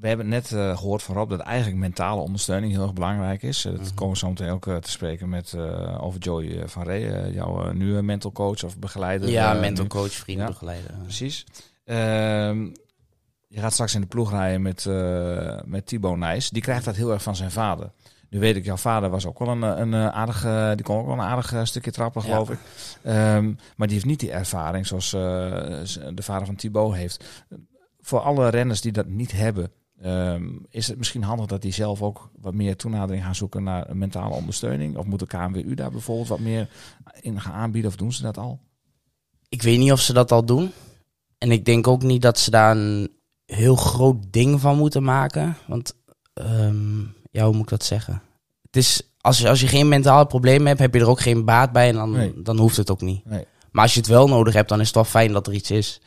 We 0.00 0.08
hebben 0.08 0.28
net 0.28 0.52
eh, 0.52 0.76
gehoord 0.78 1.02
van 1.02 1.14
Rob 1.14 1.30
dat 1.30 1.40
eigenlijk 1.40 1.78
mentale 1.78 2.20
ondersteuning 2.20 2.72
heel 2.72 2.82
erg 2.82 2.92
belangrijk 2.92 3.42
is. 3.42 3.64
Eh, 3.64 3.72
dat 3.72 3.80
Mhm. 3.80 3.94
komen 3.94 4.12
we 4.12 4.18
zo 4.18 4.28
meteen 4.28 4.50
ook 4.50 4.66
eh, 4.66 4.76
te 4.76 4.90
spreken 4.90 5.28
met 5.28 5.54
over 6.00 6.20
Joey 6.20 6.60
eh, 6.62 6.68
van 6.68 6.88
eh, 6.90 7.34
jouw 7.34 7.72
nieuwe 7.72 8.02
mental 8.02 8.32
coach 8.32 8.64
of 8.64 8.78
begeleider. 8.78 9.28
Ja, 9.28 9.52
mental 9.52 9.84
nu. 9.84 9.90
coach, 9.90 10.12
vrienden, 10.12 10.44
Ja. 10.46 10.50
begeleider. 10.52 10.90
Precies. 11.02 11.46
Ehm, 11.84 12.62
je 13.48 13.60
gaat 13.60 13.72
straks 13.72 13.94
in 13.94 14.00
de 14.00 14.06
ploeg 14.06 14.30
rijden 14.30 14.62
met, 14.62 14.84
met 15.66 15.86
Thibaut 15.86 16.16
Nijs. 16.18 16.50
Die 16.50 16.62
krijgt 16.62 16.84
dat 16.84 16.96
heel 16.96 17.12
erg 17.12 17.22
van 17.22 17.36
zijn 17.36 17.50
vader. 17.50 17.90
Nu 18.30 18.38
weet 18.38 18.56
ik, 18.56 18.64
jouw 18.64 18.76
vader 18.76 19.10
was 19.10 19.26
ook 19.26 19.38
wel 19.38 19.48
een, 19.48 19.62
een, 19.62 19.94
aardig, 19.94 20.44
eh, 20.44 20.68
die 20.74 20.82
kon 20.84 20.98
ook 20.98 21.06
wel 21.06 21.14
een 21.14 21.20
aardig 21.20 21.66
stukje 21.68 21.90
trappen, 21.90 22.22
Ja. 22.22 22.28
geloof 22.28 22.50
ik. 22.50 22.58
Ehm, 23.02 23.44
maar 23.76 23.86
die 23.86 23.96
heeft 23.96 24.04
niet 24.06 24.20
die 24.20 24.30
ervaring 24.32 24.86
zoals 24.86 25.10
de 25.10 26.22
vader 26.22 26.46
van 26.46 26.56
Thibaut 26.56 26.94
heeft. 26.94 27.24
Voor 28.00 28.20
alle 28.20 28.48
renners 28.48 28.80
die 28.80 28.92
dat 28.92 29.06
niet 29.06 29.32
hebben, 29.32 29.70
ehm, 30.02 30.48
is 30.68 30.86
het 30.88 30.98
misschien 30.98 31.22
handig 31.22 31.46
dat 31.46 31.62
die 31.62 31.72
zelf 31.72 32.02
ook 32.02 32.30
wat 32.40 32.54
meer 32.54 32.76
toenadering 32.76 33.24
gaan 33.24 33.34
zoeken 33.34 33.62
naar 33.62 33.96
mentale 33.96 34.34
ondersteuning? 34.34 34.96
Of 34.96 35.04
moet 35.04 35.18
de 35.18 35.26
KNWU 35.26 35.74
daar 35.74 35.90
bijvoorbeeld 35.90 36.28
wat 36.28 36.38
meer 36.38 36.68
in 37.20 37.40
gaan 37.40 37.52
aanbieden? 37.52 37.90
Of 37.90 37.96
doen 37.96 38.12
ze 38.12 38.22
dat 38.22 38.38
al? 38.38 38.60
Ik 39.48 39.62
weet 39.62 39.78
niet 39.78 39.92
of 39.92 40.00
ze 40.00 40.12
dat 40.12 40.32
al 40.32 40.44
doen. 40.44 40.70
En 41.38 41.50
ik 41.50 41.64
denk 41.64 41.86
ook 41.86 42.02
niet 42.02 42.22
dat 42.22 42.38
ze 42.38 42.50
daar 42.50 42.76
een 42.76 43.10
heel 43.46 43.76
groot 43.76 44.16
ding 44.30 44.60
van 44.60 44.76
moeten 44.76 45.02
maken. 45.02 45.56
Want, 45.66 45.94
ehm, 46.34 47.00
ja, 47.30 47.44
hoe 47.44 47.52
moet 47.52 47.62
ik 47.62 47.68
dat 47.68 47.84
zeggen? 47.84 48.22
Het 48.62 48.76
is, 48.76 49.02
als, 49.20 49.38
je, 49.38 49.48
als 49.48 49.60
je 49.60 49.66
geen 49.66 49.88
mentale 49.88 50.26
problemen 50.26 50.66
hebt, 50.66 50.78
heb 50.80 50.94
je 50.94 51.00
er 51.00 51.08
ook 51.08 51.20
geen 51.20 51.44
baat 51.44 51.72
bij. 51.72 51.88
En 51.88 51.94
dan, 51.94 52.10
Nee. 52.10 52.42
dan 52.42 52.58
hoeft 52.58 52.76
het 52.76 52.90
ook 52.90 53.00
niet. 53.00 53.24
Nee. 53.24 53.44
Maar 53.70 53.82
als 53.82 53.94
je 53.94 54.00
het 54.00 54.08
wel 54.08 54.28
nodig 54.28 54.54
hebt, 54.54 54.68
dan 54.68 54.80
is 54.80 54.86
het 54.86 54.94
wel 54.94 55.04
fijn 55.04 55.32
dat 55.32 55.46
er 55.46 55.52
iets 55.52 55.70
is. 55.70 56.00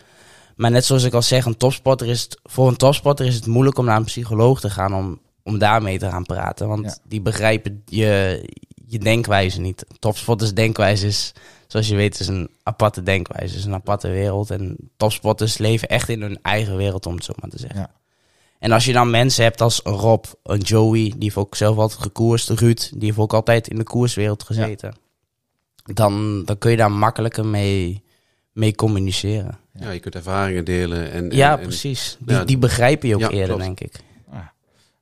Maar 0.55 0.71
net 0.71 0.85
zoals 0.85 1.03
ik 1.03 1.13
al 1.13 1.21
zeg, 1.21 1.45
een 1.45 1.57
topsporter 1.57 2.07
is 2.07 2.21
het, 2.21 2.39
voor 2.43 2.67
een 2.67 2.75
topsporter 2.77 3.25
is 3.25 3.35
het 3.35 3.45
moeilijk 3.47 3.77
om 3.77 3.85
naar 3.85 3.97
een 3.97 4.03
psycholoog 4.03 4.59
te 4.59 4.69
gaan 4.69 4.93
om, 4.93 5.19
om 5.43 5.57
daarmee 5.57 5.99
te 5.99 6.09
gaan 6.09 6.23
praten. 6.25 6.67
Want 6.67 6.85
Ja. 6.85 6.97
die 7.07 7.21
begrijpen 7.21 7.81
je, 7.85 8.43
je 8.87 8.99
denkwijze 8.99 9.59
niet. 9.61 9.85
Topsporters 9.99 10.53
denkwijze 10.53 11.07
is, 11.07 11.33
zoals 11.67 11.87
je 11.87 11.95
weet, 11.95 12.19
is 12.19 12.27
een 12.27 12.49
aparte 12.63 13.03
denkwijze. 13.03 13.47
Het 13.53 13.59
is 13.59 13.65
een 13.65 13.73
aparte 13.73 14.07
wereld. 14.09 14.51
En 14.51 14.77
topsporters 14.97 15.57
leven 15.57 15.87
echt 15.87 16.09
in 16.09 16.21
hun 16.21 16.39
eigen 16.41 16.77
wereld, 16.77 17.05
om 17.05 17.15
het 17.15 17.23
zo 17.23 17.33
maar 17.39 17.49
te 17.49 17.59
zeggen. 17.59 17.79
Ja. 17.79 17.91
En 18.59 18.71
als 18.71 18.85
je 18.85 18.93
dan 18.93 19.09
mensen 19.09 19.43
hebt 19.43 19.61
als 19.61 19.79
Rob, 19.83 20.25
een 20.43 20.59
Joey, 20.59 21.03
die 21.09 21.15
heeft 21.19 21.35
ook 21.35 21.55
zelf 21.55 21.77
altijd 21.77 22.01
gekoerst, 22.01 22.49
Ruud, 22.49 22.89
die 22.91 23.05
heeft 23.05 23.17
ook 23.17 23.33
altijd 23.33 23.67
in 23.67 23.75
de 23.77 23.83
koerswereld 23.83 24.43
gezeten. 24.43 24.95
Dan, 25.83 26.45
dan 26.45 26.57
kun 26.57 26.71
je 26.71 26.77
daar 26.77 26.91
makkelijker 26.91 27.45
mee, 27.45 28.03
mee 28.53 28.75
communiceren. 28.75 29.57
Ja, 29.73 29.89
je 29.89 29.99
kunt 29.99 30.15
ervaringen 30.15 30.65
delen. 30.65 31.11
En, 31.11 31.29
Ja, 31.29 31.57
en- 31.57 31.63
precies. 31.63 32.17
Die, 32.19 32.35
ja, 32.35 32.43
die 32.43 32.57
begrijpen 32.57 33.07
je 33.07 33.15
ook 33.15 33.21
ja, 33.21 33.29
eerder, 33.29 33.57
klopt. 33.57 33.63
denk 33.63 33.79
ik. 33.79 33.99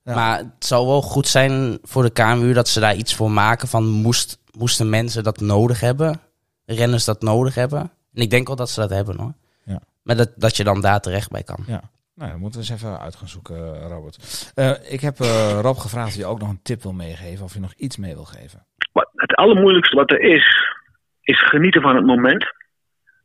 Ja. 0.03 0.15
Maar 0.15 0.37
het 0.37 0.65
zou 0.65 0.87
wel 0.87 1.01
goed 1.01 1.27
zijn 1.27 1.77
voor 1.83 2.03
de 2.03 2.09
KMU 2.09 2.53
dat 2.53 2.67
ze 2.67 2.79
daar 2.79 2.95
iets 2.95 3.15
voor 3.15 3.31
maken 3.31 3.67
van 3.67 3.85
moest, 3.87 4.39
moesten 4.57 4.89
mensen 4.89 5.23
dat 5.23 5.39
nodig 5.39 5.79
hebben, 5.79 6.19
renners 6.65 7.05
dat 7.05 7.21
nodig 7.21 7.55
hebben. 7.55 7.79
En 8.13 8.21
ik 8.21 8.29
denk 8.29 8.47
wel 8.47 8.55
dat 8.55 8.69
ze 8.69 8.79
dat 8.79 8.89
hebben 8.89 9.17
hoor. 9.19 9.33
Ja. 9.63 9.81
Maar 10.03 10.15
dat, 10.15 10.29
dat 10.35 10.57
je 10.57 10.63
dan 10.63 10.81
daar 10.81 10.99
terecht 10.99 11.31
bij 11.31 11.43
kan. 11.43 11.63
Ja. 11.67 11.81
Nou, 12.15 12.31
dan 12.31 12.39
moeten 12.39 12.61
we 12.61 12.67
eens 12.71 12.81
even 12.81 12.99
uit 12.99 13.15
gaan 13.15 13.27
zoeken, 13.27 13.75
eh, 13.75 13.87
Robert. 13.87 14.51
Eh, 14.55 14.71
ik 14.93 15.01
heb 15.01 15.19
eh, 15.19 15.59
Rob 15.61 15.77
gevraagd 15.77 16.07
of 16.07 16.15
je 16.15 16.25
ook 16.25 16.39
nog 16.39 16.49
een 16.49 16.61
tip 16.63 16.83
wil 16.83 16.93
meegeven. 16.93 17.45
Of 17.45 17.53
je 17.53 17.59
nog 17.59 17.73
iets 17.73 17.97
mee 17.97 18.13
wil 18.13 18.25
geven. 18.25 18.65
Wat, 18.91 19.09
het 19.15 19.35
allermoeilijkste 19.35 19.95
wat 19.95 20.11
er 20.11 20.21
is, 20.21 20.73
is 21.21 21.47
genieten 21.47 21.81
van 21.81 21.95
het 21.95 22.05
moment. 22.05 22.45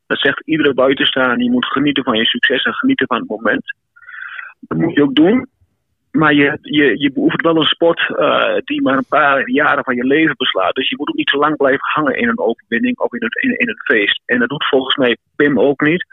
Dat 0.06 0.18
zegt 0.18 0.46
iedere 0.46 0.74
buitenstaan. 0.74 1.38
Je 1.38 1.50
moet 1.50 1.66
genieten 1.66 2.04
van 2.04 2.16
je 2.16 2.24
succes 2.24 2.62
en 2.62 2.74
genieten 2.74 3.06
van 3.06 3.18
het 3.18 3.28
moment. 3.28 3.74
Dat 4.60 4.78
moet 4.78 4.94
je 4.94 5.02
ook 5.02 5.14
doen. 5.14 5.48
Maar 6.10 6.34
je, 6.34 6.58
je, 6.60 7.00
je 7.00 7.12
beoefent 7.12 7.42
wel 7.42 7.56
een 7.56 7.62
sport 7.62 8.16
eh, 8.16 8.56
die 8.64 8.82
maar 8.82 8.96
een 8.96 9.08
paar 9.08 9.48
jaren 9.50 9.84
van 9.84 9.96
je 9.96 10.04
leven 10.04 10.34
beslaat. 10.36 10.74
Dus 10.74 10.88
je 10.88 10.96
moet 10.96 11.08
ook 11.08 11.14
niet 11.14 11.30
zo 11.30 11.38
lang 11.38 11.56
blijven 11.56 11.88
hangen 11.92 12.16
in 12.16 12.28
een 12.28 12.38
overwinning 12.38 12.98
of 12.98 13.12
in 13.12 13.22
een, 13.22 13.58
in, 13.58 13.68
een 13.68 13.82
feest. 13.84 14.20
En 14.26 14.38
dat 14.38 14.48
doet 14.48 14.68
volgens 14.68 14.96
mij 14.96 15.16
Pim 15.36 15.60
ook 15.60 15.80
niet. 15.80 16.06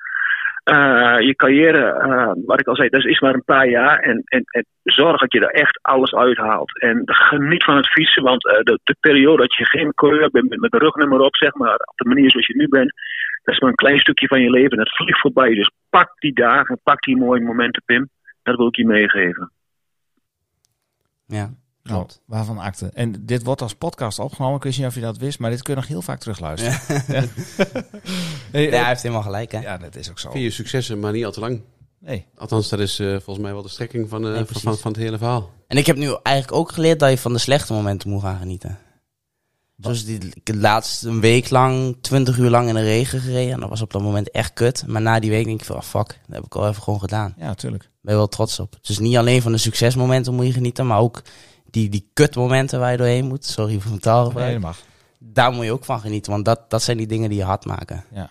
Eh, 0.64 1.16
je 1.20 1.36
carrière, 1.36 1.86
eh, 1.92 2.32
wat 2.46 2.60
ik 2.60 2.68
al 2.68 2.76
zei, 2.76 2.90
dat 2.90 3.06
is 3.06 3.20
maar 3.20 3.34
een 3.34 3.44
paar 3.44 3.70
jaar. 3.70 4.00
En, 4.00 4.22
en, 4.26 4.44
en 4.46 4.66
zorg 4.84 5.20
dat 5.20 5.32
je 5.32 5.40
er 5.40 5.62
echt 5.62 5.80
alles 5.82 6.14
uithaalt. 6.14 6.80
En 6.80 7.02
geniet 7.06 7.64
van 7.64 7.76
het 7.76 7.92
fietsen, 7.92 8.24
want 8.24 8.42
de, 8.42 8.80
de 8.84 8.96
periode 9.00 9.42
dat 9.42 9.56
je 9.56 9.66
geen 9.66 9.94
coureur 9.94 10.30
bent 10.30 10.50
met, 10.50 10.60
met 10.60 10.72
de 10.72 10.78
rugnummer 10.78 11.20
op, 11.20 11.36
zeg 11.36 11.54
maar, 11.54 11.74
op 11.74 11.98
de 11.98 12.08
manier 12.08 12.30
zoals 12.32 12.48
je 12.48 12.56
nu 12.56 12.68
bent, 12.68 12.94
dat 13.44 13.54
is 13.54 13.60
maar 13.60 13.70
een 13.70 13.76
klein 13.76 14.00
stukje 14.00 14.28
van 14.28 14.42
je 14.42 14.50
leven. 14.50 14.78
Dat 14.78 14.96
vliegt 14.96 15.20
voorbij. 15.20 15.54
Dus 15.54 15.72
pak 15.90 16.20
die 16.20 16.34
dagen, 16.34 16.80
pak 16.84 17.02
die 17.04 17.18
mooie 17.18 17.42
momenten, 17.42 17.84
Pim. 17.86 18.10
Dat 18.44 18.56
wil 18.58 18.68
ik 18.68 18.76
je 18.76 18.86
meegeven. 18.86 19.52
Ja, 21.26 21.54
Nou, 21.84 21.98
klopt. 21.98 22.22
waarvan 22.26 22.58
akte. 22.58 22.90
En 22.94 23.26
dit 23.26 23.44
wordt 23.44 23.62
als 23.62 23.76
podcast 23.76 24.20
opgenomen. 24.20 24.58
Ik 24.58 24.64
wist 24.64 24.78
niet 24.78 24.88
of 24.88 24.96
je 24.96 25.02
dat 25.02 25.18
wist, 25.18 25.40
maar 25.40 25.50
dit 25.50 25.62
kun 25.62 25.74
je 25.74 25.80
nog 25.80 25.90
heel 25.90 26.02
vaak 26.02 26.20
terugluisteren. 26.20 27.04
Ja. 27.08 27.24
Hey, 28.52 28.62
Ja, 28.64 28.70
eh, 28.72 28.80
hij 28.80 28.88
heeft 28.88 29.02
helemaal 29.02 29.24
gelijk 29.24 29.52
hè. 29.52 29.60
ja, 29.60 29.78
dat 29.78 29.96
is 29.96 30.10
ook 30.10 30.20
zo. 30.20 30.32
Vier 30.32 30.52
successen, 30.52 31.00
maar 31.00 31.12
niet 31.12 31.26
al 31.26 31.32
te 31.32 31.40
lang. 31.40 31.62
Nee. 32.00 32.26
Althans, 32.36 32.70
dat 32.70 32.80
is 32.80 33.00
eh, 33.00 33.08
volgens 33.08 33.38
mij 33.40 33.54
wel 33.54 33.62
de 33.62 33.70
strekking 33.70 34.10
van, 34.10 34.22
eh, 34.22 34.28
Nee, 34.28 34.36
van, 34.36 34.46
precies. 34.46 34.64
van, 34.64 34.78
van 34.78 34.92
het 34.92 35.02
hele 35.02 35.18
verhaal. 35.18 35.52
En 35.68 35.78
ik 35.78 35.86
heb 35.86 35.96
nu 35.96 36.16
eigenlijk 36.24 36.58
ook 36.58 36.72
geleerd 36.72 37.00
dat 37.00 37.10
je 37.10 37.18
van 37.18 37.34
de 37.34 37.40
slechte 37.40 37.74
momenten 37.74 38.10
moet 38.10 38.22
gaan 38.22 38.38
genieten. 38.40 38.78
Dus 39.82 40.06
die, 40.06 40.20
ik 40.34 40.48
heb 40.48 40.56
laatst 40.56 41.04
een 41.04 41.20
week 41.20 41.50
lang, 41.50 41.98
20 42.02 42.38
uur 42.38 42.50
lang 42.50 42.68
in 42.68 42.74
de 42.74 42.82
regen 42.82 43.20
gereden. 43.20 43.54
En 43.54 43.60
dat 43.60 43.70
was 43.70 43.82
op 43.82 43.92
dat 43.92 44.02
moment 44.02 44.32
echt 44.32 44.54
kut. 44.54 44.84
Maar 44.88 45.02
na 45.02 45.20
die 45.20 45.30
week 45.30 45.46
denk 45.46 45.60
ik 45.60 45.66
van, 45.66 45.76
ah, 45.76 45.82
fuck, 45.82 46.08
dat 46.08 46.36
heb 46.36 46.46
ik 46.46 46.56
al 46.56 46.68
even 46.68 46.84
gewoon 46.84 47.00
gedaan. 47.00 47.34
Ja, 47.38 47.54
tuurlijk. 47.54 47.90
Ben 48.02 48.14
je 48.14 48.20
wel 48.20 48.28
trots 48.28 48.60
op. 48.60 48.78
Dus 48.82 49.00
niet 49.00 49.18
alleen 49.18 49.42
van 49.42 49.52
de 49.52 49.58
succesmomenten 49.58 50.34
moet 50.34 50.46
je 50.46 50.52
genieten, 50.52 50.88
maar 50.88 51.00
ook 51.00 51.22
die, 51.70 51.90
die 51.90 52.10
kutmomenten 52.14 52.80
waar 52.80 52.92
je 52.92 52.98
doorheen 52.98 53.28
moet. 53.28 53.46
Sorry 53.46 53.80
voor 53.80 53.90
mijn 53.90 54.02
taalgebruik. 54.02 54.50
Nee, 54.50 54.60
mag. 54.60 54.80
Daar 55.20 55.52
moet 55.52 55.66
je 55.66 55.72
ook 55.72 55.86
van 55.86 56.00
genieten, 56.00 56.32
want 56.32 56.46
dat, 56.46 56.70
dat 56.70 56.84
zijn 56.84 56.98
die 56.98 57.08
dingen 57.08 57.30
die 57.30 57.38
je 57.38 57.44
hard 57.44 57.66
maken. 57.66 58.04
Ja. 58.14 58.30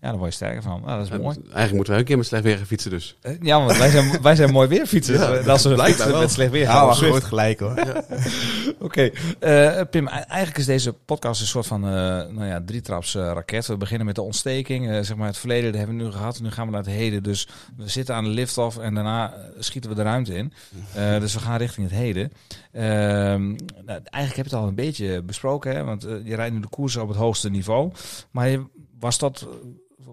Ja, 0.00 0.06
ja 0.06 0.08
daar 0.10 0.18
word 0.18 0.30
je 0.30 0.36
sterker 0.36 0.62
van. 0.62 0.80
Nou, 0.84 0.98
dat 1.04 1.12
is 1.12 1.18
mooi. 1.22 1.36
Eigenlijk 1.44 1.72
moeten 1.74 1.92
wij 1.92 1.98
een 1.98 2.06
keer 2.08 2.16
met 2.16 2.26
slecht 2.26 2.42
weer 2.42 2.56
gaan 2.56 2.66
fietsen 2.66 2.90
dus. 2.90 3.16
Eh, 3.20 3.32
Ja, 3.40 3.64
want 3.64 3.78
wij 3.78 3.90
zijn, 3.90 4.22
wij 4.22 4.34
zijn 4.36 4.52
mooi 4.52 4.68
weerfietsers. 4.68 5.18
Ja, 5.18 5.32
Eh, 5.32 5.46
als 5.46 5.62
we 5.62 5.68
blijkbaar 5.74 5.88
fietsen 5.94 6.10
wel. 6.12 6.20
met 6.20 6.30
slecht 6.30 6.50
weer 6.50 6.62
Ja, 6.62 6.72
gaan. 6.72 6.94
Zwift. 6.94 7.10
groot 7.12 7.24
gelijk 7.24 7.60
hoor. 7.60 7.74
Oké, 8.86 9.10
Eh, 9.38 9.80
Pim, 9.90 10.08
eigenlijk 10.08 10.58
is 10.58 10.66
deze 10.66 10.92
podcast 10.92 11.40
een 11.40 11.46
soort 11.46 11.66
van 11.66 11.84
eh 11.84 11.90
nou 12.30 12.44
ja, 12.44 12.62
drietraps 12.66 13.14
eh, 13.14 13.22
raket. 13.22 13.66
We 13.66 13.76
beginnen 13.76 14.06
met 14.06 14.14
de 14.14 14.22
ontsteking, 14.22 15.06
zeg 15.06 15.16
maar 15.16 15.26
het 15.26 15.38
verleden, 15.38 15.70
dat 15.72 15.80
hebben 15.80 15.96
we 15.96 16.02
nu 16.04 16.10
gehad. 16.10 16.40
Nu 16.40 16.50
gaan 16.50 16.64
we 16.66 16.72
naar 16.72 16.82
het 16.82 16.90
heden. 16.90 17.22
Dus 17.22 17.48
we 17.76 17.88
zitten 17.88 18.14
aan 18.14 18.24
de 18.24 18.30
lift-off 18.30 18.78
en 18.78 18.94
daarna 18.94 19.34
schieten 19.58 19.90
we 19.90 19.96
de 19.96 20.02
ruimte 20.02 20.34
in. 20.34 20.52
Eh, 20.94 21.18
dus 21.20 21.34
we 21.34 21.40
gaan 21.40 21.56
richting 21.58 21.88
het 21.90 21.98
heden. 21.98 22.32
Ehm, 22.72 23.46
nou, 23.84 24.00
eigenlijk 24.10 24.36
heb 24.36 24.36
je 24.36 24.42
het 24.42 24.52
al 24.52 24.66
een 24.68 24.74
beetje 24.74 25.22
besproken, 25.22 25.76
hè? 25.76 25.84
want 25.84 26.02
je 26.24 26.34
rijdt 26.34 26.54
nu 26.54 26.60
de 26.60 26.68
koersen 26.68 27.02
op 27.02 27.08
het 27.08 27.16
hoogste 27.16 27.50
niveau. 27.50 27.92
Maar 28.30 28.48
je, 28.48 28.62
was 28.98 29.18
dat 29.18 29.46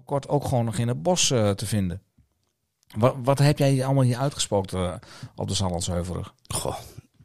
kort 0.04 0.28
ook 0.28 0.44
gewoon 0.44 0.64
nog 0.64 0.78
in 0.78 0.88
het 0.88 1.02
bos 1.02 1.30
eh, 1.30 1.50
te 1.50 1.66
vinden? 1.66 2.02
Wat, 2.96 3.14
wat 3.22 3.38
heb 3.38 3.58
jij 3.58 3.84
allemaal 3.84 4.02
hier 4.04 4.16
uitgespookt 4.16 4.72
eh, 4.72 4.94
op 5.34 5.48
de 5.48 5.54
Sallandsheuvelrug? 5.54 6.34
Goh, 6.54 6.76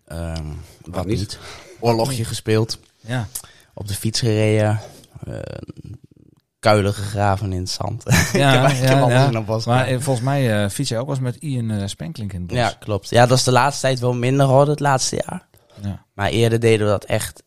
ehm, 0.06 0.46
wat 0.86 1.06
niet? 1.06 1.20
niet. 1.20 1.40
Oorlogje 1.80 2.26
gespeeld, 2.26 2.80
Ja, 3.00 3.28
op 3.74 3.88
de 3.88 3.94
fiets 3.94 4.20
gereden, 4.20 4.80
eh, 5.26 5.40
kuilen 6.60 6.94
gegraven 6.94 7.54
in 7.54 7.60
het 7.60 7.70
zand. 7.70 8.04
ja, 8.08 8.14
ik 8.20 8.32
heb 8.32 8.44
eigenlijk 8.44 8.94
ja, 8.94 9.02
alles 9.02 9.14
ja. 9.14 9.28
in 9.28 9.36
een 9.36 9.46
bos 9.46 9.66
Maar 9.66 9.84
gedaan. 9.86 10.02
volgens 10.02 10.26
mij 10.26 10.64
eh 10.64 10.70
fiets 10.70 10.90
jij 10.90 11.00
ook 11.00 11.06
wel 11.06 11.16
eens 11.16 11.24
met 11.24 11.36
Ian 11.36 11.72
eh 11.72 11.88
Spenklink 11.88 12.34
in 12.34 12.40
het 12.40 12.48
bos. 12.48 12.58
Ja, 12.58 12.74
klopt. 12.80 13.10
Ja, 13.10 13.26
dat 13.26 13.38
is 13.38 13.44
de 13.44 13.52
laatste 13.52 13.82
tijd 13.82 14.00
wel 14.00 14.14
minder 14.14 14.46
geworden, 14.46 14.70
het 14.70 14.80
laatste 14.80 15.22
jaar. 15.28 15.48
Ja. 15.82 16.06
Maar 16.14 16.30
eerder 16.30 16.60
deden 16.60 16.86
we 16.86 16.92
dat 16.92 17.04
echt 17.04 17.44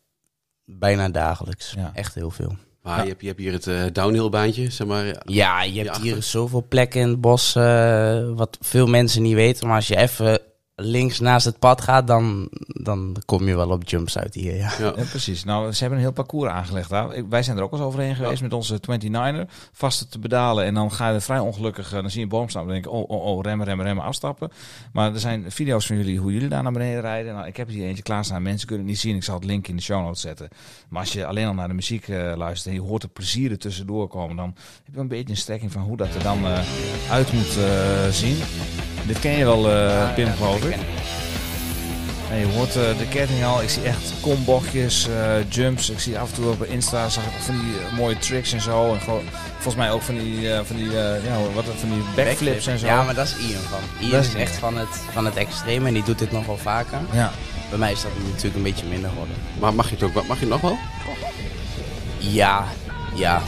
bijna 0.65 1.09
dagelijks. 1.09 1.73
Ja. 1.77 1.91
Echt 1.93 2.13
heel 2.13 2.31
veel. 2.31 2.55
Maar 2.85 3.01
je, 3.03 3.09
hebt, 3.09 3.21
je 3.21 3.27
hebt 3.27 3.39
hier 3.39 3.51
het 3.51 3.67
eh, 3.67 3.83
downhill 3.93 4.29
baantje, 4.29 4.71
zeg 4.71 4.87
maar. 4.87 5.21
Ja, 5.25 5.63
je 5.63 5.81
hebt 5.83 5.97
hier 5.97 6.23
zoveel 6.23 6.65
plekken 6.69 7.01
in 7.01 7.07
het 7.07 7.21
bos 7.21 7.55
eh, 7.55 8.29
wat 8.35 8.57
veel 8.61 8.87
mensen 8.87 9.21
niet 9.21 9.33
weten. 9.33 9.67
Maar 9.67 9.75
als 9.75 9.87
je 9.87 9.97
even 9.97 10.39
links 10.75 11.19
naast 11.19 11.45
het 11.45 11.59
pad 11.59 11.81
gaat, 11.81 12.07
dan, 12.07 12.47
dan 12.67 13.15
kom 13.25 13.47
je 13.47 13.55
wel 13.55 13.69
op 13.69 13.89
jumps 13.89 14.17
uit 14.17 14.33
hier. 14.33 14.55
Ja. 14.55 14.71
Ja. 14.79 14.93
Ja, 14.95 15.03
precies. 15.09 15.43
Nou, 15.43 15.71
ze 15.71 15.79
hebben 15.79 15.97
een 15.97 16.05
heel 16.05 16.13
parcours 16.13 16.51
aangelegd 16.51 16.89
daar. 16.89 17.29
Wij 17.29 17.43
zijn 17.43 17.57
er 17.57 17.63
ook 17.63 17.71
wel 17.71 17.79
eens 17.79 17.87
overheen 17.87 18.15
geweest 18.15 18.41
met 18.41 18.53
onze 18.53 18.79
29er. 18.79 19.51
Vast 19.71 20.11
te 20.11 20.19
bedalen. 20.19 20.65
En 20.65 20.73
dan 20.73 20.91
ga 20.91 21.09
je 21.09 21.21
vrij 21.21 21.39
ongelukkig, 21.39 21.93
eh, 21.93 22.01
dan 22.01 22.09
zie 22.09 22.17
je 22.17 22.23
een 22.23 22.31
boom 22.31 22.49
staan. 22.49 22.63
Dan 22.63 22.73
denk 22.73 22.85
ik, 22.85 22.91
oh, 22.91 23.09
oh, 23.09 23.25
oh, 23.25 23.41
remmen, 23.41 23.65
remmen, 23.65 23.85
remmen, 23.85 24.03
afstappen. 24.03 24.51
Maar 24.93 25.13
er 25.13 25.19
zijn 25.19 25.51
video's 25.51 25.87
van 25.87 25.97
jullie, 25.97 26.19
hoe 26.19 26.33
jullie 26.33 26.49
daar 26.49 26.63
naar 26.63 26.71
beneden 26.71 27.01
rijden. 27.01 27.33
Nou, 27.33 27.47
ik 27.47 27.57
heb 27.57 27.67
hier 27.67 27.85
eentje 27.85 28.03
klaarstaan. 28.03 28.41
Mensen 28.41 28.67
kunnen 28.67 28.85
het 28.85 28.93
niet 28.93 29.03
zien. 29.03 29.15
Ik 29.15 29.23
zal 29.23 29.35
het 29.35 29.45
link 29.45 29.67
in 29.67 29.75
de 29.75 29.81
show 29.81 30.03
notes 30.03 30.21
zetten. 30.21 30.47
Maar 30.89 30.99
als 30.99 31.13
je 31.13 31.25
alleen 31.25 31.47
al 31.47 31.53
naar 31.53 31.67
de 31.67 31.73
muziek 31.73 32.07
eh, 32.07 32.33
luistert 32.35 32.75
en 32.75 32.81
je 32.81 32.87
hoort 32.87 33.01
de 33.01 33.07
plezier 33.07 33.51
er 33.51 33.57
tussendoor 33.57 34.07
komen, 34.07 34.35
dan 34.35 34.55
heb 34.85 34.93
je 34.93 34.99
een 34.99 35.07
beetje 35.07 35.29
een 35.29 35.37
strekking 35.37 35.71
van 35.71 35.81
hoe 35.81 35.97
dat 35.97 36.15
er 36.15 36.23
dan 36.23 36.45
eh, 36.45 36.59
uit 37.09 37.33
moet 37.33 37.57
eh, 37.57 38.07
zien. 38.09 38.37
Dit 39.07 39.19
ken 39.19 39.37
je 39.37 39.45
wel, 39.45 39.71
eh, 39.71 40.13
Pim, 40.13 40.27
geloof 40.27 40.64
En 42.31 42.37
je 42.39 42.45
hoort 42.45 42.75
eh, 42.75 42.97
de 42.97 43.07
ketting 43.09 43.43
al. 43.45 43.61
Ik 43.61 43.69
zie 43.69 43.83
echt 43.83 44.13
kombochtjes, 44.21 45.07
eh, 45.07 45.49
jumps. 45.49 45.89
Ik 45.89 45.99
zie 45.99 46.19
af 46.19 46.29
en 46.29 46.35
toe 46.35 46.49
op 46.49 46.63
Insta 46.63 47.09
zag 47.09 47.23
ik 47.23 47.31
van 47.39 47.59
die 47.59 47.73
eh, 47.89 47.97
mooie 47.97 48.17
tricks 48.17 48.53
en 48.53 48.61
zo. 48.61 48.93
En 48.93 48.99
gewoon, 49.01 49.23
volgens 49.53 49.75
mij 49.75 49.91
ook 49.91 50.01
van 50.01 50.15
die, 50.17 50.53
eh, 50.53 50.59
van 50.63 50.75
die, 50.75 50.87
eh, 50.87 51.25
ja, 51.25 51.37
wat, 51.53 51.65
van 51.79 51.89
die 51.89 52.01
backflips 52.15 52.67
en 52.67 52.79
zo. 52.79 52.85
Ja, 52.85 53.03
maar 53.03 53.15
dat 53.15 53.25
is 53.25 53.35
Ian 53.49 53.61
van. 53.61 53.79
Ian 53.99 54.11
Dat 54.11 54.23
is 54.23 54.29
Ian. 54.29 54.37
echt 54.39 54.55
van 54.55 54.77
het, 54.77 54.87
van 55.11 55.25
het 55.25 55.35
extreme 55.35 55.87
en 55.87 55.93
die 55.93 56.03
doet 56.03 56.19
dit 56.19 56.31
nog 56.31 56.45
wel 56.45 56.57
vaker. 56.57 56.97
Ja. 57.11 57.31
Bij 57.69 57.77
mij 57.79 57.91
is 57.91 58.01
dat 58.01 58.11
natuurlijk 58.27 58.55
een 58.55 58.63
beetje 58.63 58.85
minder 58.85 59.09
geworden. 59.09 59.35
Maar 59.59 59.73
mag 59.73 59.89
je 59.89 59.95
het 59.95 60.03
ook? 60.03 60.13
Mag 60.13 60.39
je 60.39 60.45
het 60.45 60.49
nog 60.49 60.61
wel? 60.61 60.77
Ja, 62.17 62.65
ja. 63.15 63.41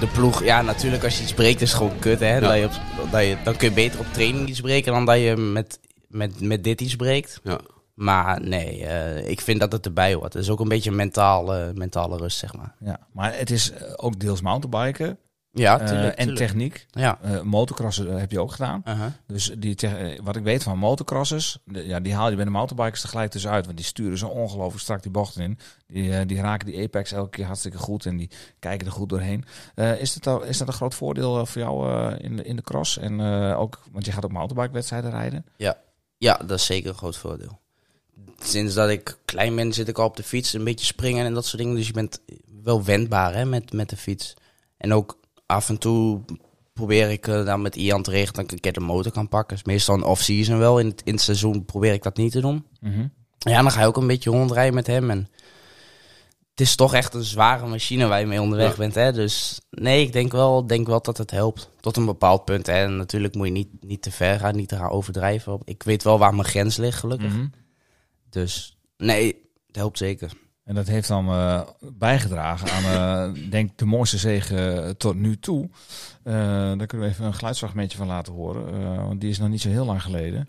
De 0.00 0.06
ploeg, 0.06 0.44
ja, 0.44 0.62
natuurlijk 0.62 1.04
als 1.04 1.16
je 1.16 1.22
iets 1.22 1.32
breekt 1.34 1.60
is 1.60 1.68
het 1.68 1.78
gewoon 1.78 1.98
kut, 1.98 2.20
hè. 2.20 2.40
Dat 2.40 2.54
je 2.56 2.64
op, 2.64 3.10
dat 3.10 3.22
je, 3.22 3.36
dan 3.44 3.56
kun 3.56 3.68
je 3.68 3.74
beter 3.74 4.00
op 4.00 4.06
training 4.12 4.48
iets 4.48 4.60
breken 4.60 4.92
dan 4.92 5.04
dat 5.04 5.16
je 5.20 5.36
met, 5.36 5.78
met, 6.14 6.40
met 6.40 6.64
dit 6.64 6.80
iets 6.80 6.96
breekt. 6.96 7.40
Ja. 7.42 7.60
Maar 7.94 8.40
nee, 8.40 8.86
eh, 8.86 9.28
ik 9.28 9.40
vind 9.40 9.60
dat 9.60 9.72
het 9.72 9.86
erbij 9.86 10.14
hoort. 10.14 10.32
Het 10.32 10.42
is 10.42 10.50
ook 10.50 10.60
een 10.60 10.68
beetje 10.68 10.90
mentaal, 10.90 11.54
eh, 11.54 11.72
mentale 11.74 12.16
rust, 12.16 12.38
zeg 12.38 12.54
maar. 12.54 12.74
ja, 12.80 12.98
maar 13.12 13.36
het 13.38 13.50
is 13.50 13.72
eh, 13.72 13.92
ook 13.96 14.20
deels 14.20 14.40
mountainbiken 14.40 15.18
Ja, 15.50 15.80
eh, 15.80 16.04
en 16.06 16.14
tuurlijk. 16.16 16.36
techniek. 16.36 16.86
Ja. 16.90 17.18
Eh 17.22 17.40
motocrossen 17.40 18.18
heb 18.18 18.30
je 18.30 18.40
ook 18.40 18.50
gedaan. 18.52 18.82
Uh-huh. 18.84 19.06
Dus 19.26 19.52
die 19.58 19.76
wat 20.22 20.36
ik 20.36 20.42
weet 20.42 20.62
van 20.62 20.78
motocrossers, 20.78 21.58
de- 21.64 21.86
ja, 21.86 22.00
die 22.00 22.14
haal 22.14 22.30
je 22.30 22.36
bij 22.36 22.44
de 22.44 22.50
mountainbikers 22.50 23.00
tegelijk 23.00 23.30
tussenuit. 23.30 23.64
Want 23.64 23.76
die 23.76 23.86
sturen 23.86 24.18
zo 24.18 24.26
ongelooflijk 24.26 24.82
strak 24.82 25.02
die 25.02 25.10
bochten 25.10 25.42
in. 25.42 25.58
Die, 25.86 26.26
die 26.26 26.40
raken 26.40 26.66
die 26.66 26.82
apex 26.84 27.12
elke 27.12 27.30
keer 27.30 27.44
hartstikke 27.46 27.78
goed 27.78 28.06
en 28.06 28.16
die 28.16 28.30
kijken 28.58 28.86
er 28.86 28.92
goed 28.92 29.08
doorheen. 29.08 29.44
Eh, 29.74 30.00
is, 30.00 30.14
dat 30.14 30.26
al, 30.26 30.42
is 30.42 30.58
dat 30.58 30.68
een 30.68 30.74
groot 30.74 30.94
voordeel 30.94 31.46
voor 31.46 31.62
jou 31.62 31.90
eh, 31.90 32.24
in, 32.24 32.36
de, 32.36 32.42
in 32.44 32.56
de 32.56 32.62
cross? 32.62 32.98
En 32.98 33.20
eh, 33.20 33.60
ook, 33.60 33.80
want 33.92 34.04
je 34.04 34.12
gaat 34.12 34.24
ook 34.24 34.32
mountainbike-wedstrijden 34.32 35.10
rijden. 35.10 35.44
Ja, 35.56 35.76
dat 36.32 36.50
is 36.50 36.64
zeker 36.64 36.90
een 36.90 36.96
groot 36.96 37.16
voordeel. 37.16 37.58
Sinds 38.38 38.74
dat 38.74 38.90
ik 38.90 39.18
klein 39.24 39.56
ben 39.56 39.72
zit 39.72 39.88
ik 39.88 39.98
al 39.98 40.06
op 40.06 40.16
de 40.16 40.22
fiets, 40.22 40.52
een 40.52 40.64
beetje 40.64 40.86
springen 40.86 41.26
en 41.26 41.34
dat 41.34 41.46
soort 41.46 41.62
dingen. 41.62 41.76
Dus 41.76 41.86
je 41.86 41.92
bent 41.92 42.20
wel 42.62 42.84
wendbaar 42.84 43.34
hè, 43.34 43.44
met, 43.44 43.72
met 43.72 43.88
de 43.88 43.96
fiets. 43.96 44.34
En 44.76 44.92
ook 44.92 45.18
af 45.46 45.68
en 45.68 45.78
toe 45.78 46.20
probeer 46.72 47.10
ik 47.10 47.26
eh, 47.26 47.44
dan 47.44 47.62
met 47.62 47.76
Ian 47.76 48.02
te 48.02 48.10
regelen 48.10 48.34
dat 48.34 48.44
ik 48.44 48.52
een 48.52 48.60
keer 48.60 48.72
de 48.72 48.80
motor 48.80 49.12
kan 49.12 49.28
pakken. 49.28 49.56
Dus 49.56 49.66
meestal 49.66 49.94
een 49.94 50.04
off-season 50.04 50.58
wel. 50.58 50.78
In 50.78 50.86
het, 50.86 51.02
in 51.04 51.12
het 51.12 51.22
seizoen 51.22 51.64
probeer 51.64 51.92
ik 51.92 52.02
dat 52.02 52.16
niet 52.16 52.32
te 52.32 52.40
doen. 52.40 52.66
Ja, 53.38 53.62
dan 53.62 53.70
ga 53.70 53.80
je 53.80 53.86
ook 53.86 53.96
een 53.96 54.06
beetje 54.06 54.30
rondrijden 54.30 54.74
met 54.74 54.86
hem. 54.86 55.10
En 55.10 55.28
het 56.54 56.60
is 56.66 56.76
toch 56.76 56.94
echt 56.94 57.14
een 57.14 57.22
zware 57.24 57.66
machine 57.66 58.06
waar 58.06 58.20
je 58.20 58.26
mee 58.26 58.40
onderweg 58.40 58.70
Ja. 58.70 58.76
bent. 58.76 58.94
Hè? 58.94 59.12
Dus 59.12 59.60
nee, 59.70 60.02
ik 60.02 60.12
denk 60.12 60.32
wel, 60.32 60.66
denk 60.66 60.86
wel 60.86 61.00
dat 61.02 61.16
het 61.18 61.30
helpt. 61.30 61.70
Tot 61.80 61.96
een 61.96 62.04
bepaald 62.04 62.44
punt. 62.44 62.66
Hè? 62.66 62.72
En 62.72 62.96
natuurlijk 62.96 63.34
moet 63.34 63.46
je 63.46 63.52
niet, 63.52 63.68
niet 63.80 64.02
te 64.02 64.10
ver 64.10 64.38
gaan, 64.38 64.56
niet 64.56 64.68
te 64.68 64.76
gaan 64.76 64.90
overdrijven. 64.90 65.60
Ik 65.64 65.82
weet 65.82 66.02
wel 66.02 66.18
waar 66.18 66.34
mijn 66.34 66.48
grens 66.48 66.76
ligt, 66.76 66.98
gelukkig. 66.98 67.32
Mhm. 67.32 67.46
Dus 68.30 68.76
nee, 68.96 69.26
het 69.66 69.76
helpt 69.76 69.98
zeker. 69.98 70.32
En 70.64 70.74
dat 70.74 70.86
heeft 70.86 71.08
dan 71.08 71.28
eh, 71.28 71.60
bijgedragen 71.80 72.70
aan, 72.70 72.84
eh 72.84 73.42
denk 73.50 73.70
ik, 73.70 73.78
de 73.78 73.84
mooiste 73.84 74.18
zege 74.18 74.94
tot 74.98 75.14
nu 75.14 75.38
toe. 75.38 75.68
Eh, 76.24 76.34
daar 76.76 76.86
kunnen 76.86 77.06
we 77.06 77.12
even 77.12 77.24
een 77.24 77.34
geluidsfragmentje 77.34 77.98
van 77.98 78.06
laten 78.06 78.32
horen. 78.32 78.66
eh, 78.68 79.06
want 79.06 79.20
die 79.20 79.30
is 79.30 79.38
nog 79.38 79.48
niet 79.48 79.60
zo 79.60 79.68
heel 79.68 79.84
lang 79.84 80.02
geleden. 80.02 80.48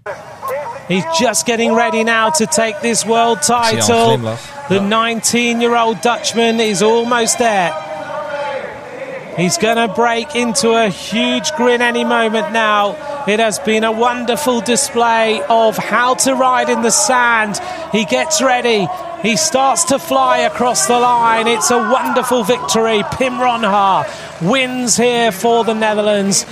He's 0.87 1.19
just 1.19 1.43
getting 1.45 1.75
ready 1.75 2.03
now 2.03 2.31
to 2.33 2.45
take 2.45 2.75
this 2.81 3.03
world 3.03 3.41
title. 3.41 4.19
The 4.67 4.81
19 4.81 5.59
year 5.61 5.83
old 5.83 6.01
Dutchman 6.03 6.59
is 6.59 6.81
almost 6.81 7.37
there. 7.37 7.73
He's 9.35 9.57
going 9.57 9.75
to 9.87 9.93
break 9.93 10.33
into 10.33 10.69
a 10.75 10.87
huge 10.89 11.51
grin 11.55 11.81
any 11.81 12.03
moment 12.05 12.51
now. 12.51 12.95
It 13.25 13.39
has 13.39 13.59
been 13.63 13.83
a 13.83 13.91
wonderful 13.91 14.61
display 14.61 15.41
of 15.49 15.77
how 15.77 16.15
to 16.15 16.35
ride 16.35 16.71
in 16.71 16.81
the 16.81 16.91
sand. 16.91 17.59
He 17.91 18.05
gets 18.05 18.41
ready. 18.41 18.87
He 19.25 19.35
starts 19.37 19.85
to 19.85 19.97
fly 19.97 20.45
across 20.45 20.85
the 20.85 20.99
line. 20.99 21.47
It's 21.47 21.71
a 21.71 21.89
wonderful 21.91 22.43
victory. 22.43 23.03
Pim 23.17 23.39
Ronhaar 23.39 24.05
wins 24.39 24.97
here 24.97 25.31
for 25.31 25.65
the 25.65 25.73
Netherlands. 25.73 26.45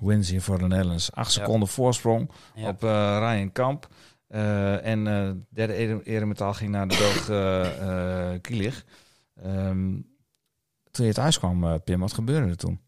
Wins 0.00 0.30
hier 0.30 0.42
voor 0.42 0.58
de 0.58 0.66
Netherlands. 0.66 1.12
Acht 1.12 1.32
seconden 1.32 1.68
voorsprong 1.68 2.30
Ja. 2.54 2.68
op 2.68 2.84
eh, 2.84 3.16
Ryan 3.18 3.52
Kamp. 3.52 3.86
Eh, 4.28 4.86
en 4.86 5.06
eh 5.06 5.30
derde 5.50 5.72
ere- 5.74 6.00
eremetaal 6.04 6.52
ging 6.54 6.70
naar 6.70 6.88
de 6.88 6.96
Belg 6.96 7.28
eh 7.28 8.32
eh, 8.32 8.40
Kielich. 8.40 8.84
Ehm, 9.42 10.00
toen 10.90 11.06
je 11.06 11.12
thuis 11.12 11.38
kwam, 11.38 11.80
Pim, 11.84 12.00
wat 12.00 12.12
gebeurde 12.12 12.48
er 12.48 12.56
toen? 12.56 12.80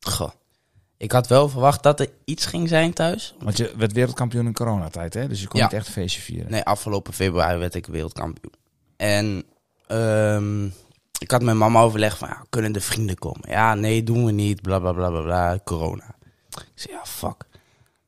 Goh. 0.00 0.30
Ik 0.98 1.12
had 1.12 1.26
wel 1.26 1.48
verwacht 1.48 1.82
dat 1.82 2.00
er 2.00 2.08
iets 2.24 2.46
ging 2.46 2.68
zijn 2.68 2.92
thuis. 2.92 3.34
Want 3.38 3.56
je 3.56 3.72
werd 3.76 3.92
wereldkampioen 3.92 4.46
in 4.46 4.52
coronatijd, 4.52 5.14
hè? 5.14 5.28
Dus 5.28 5.40
je 5.40 5.46
kon 5.48 5.58
Ja. 5.60 5.64
niet 5.66 5.74
echt 5.74 5.86
een 5.86 5.92
feestje 5.92 6.20
vieren. 6.20 6.50
Nee, 6.50 6.62
afgelopen 6.62 7.12
februari 7.12 7.58
werd 7.58 7.74
ik 7.74 7.86
wereldkampioen. 7.86 8.52
En 8.96 9.44
ehm, 9.86 10.64
ik 11.18 11.30
had 11.30 11.42
met 11.42 11.54
mama 11.54 11.80
overlegd 11.80 12.18
van, 12.18 12.28
ja, 12.28 12.44
kunnen 12.50 12.72
de 12.72 12.80
vrienden 12.80 13.18
komen? 13.18 13.50
Ja, 13.50 13.74
nee, 13.74 14.02
doen 14.02 14.24
we 14.24 14.32
niet, 14.32 14.62
bla 14.62 14.78
bla 14.78 14.92
bla 14.92 15.08
bla 15.10 15.20
bla, 15.22 15.58
corona. 15.64 16.14
Ik 16.50 16.64
zei, 16.74 16.94
ja, 16.94 17.04
fuck. 17.06 17.44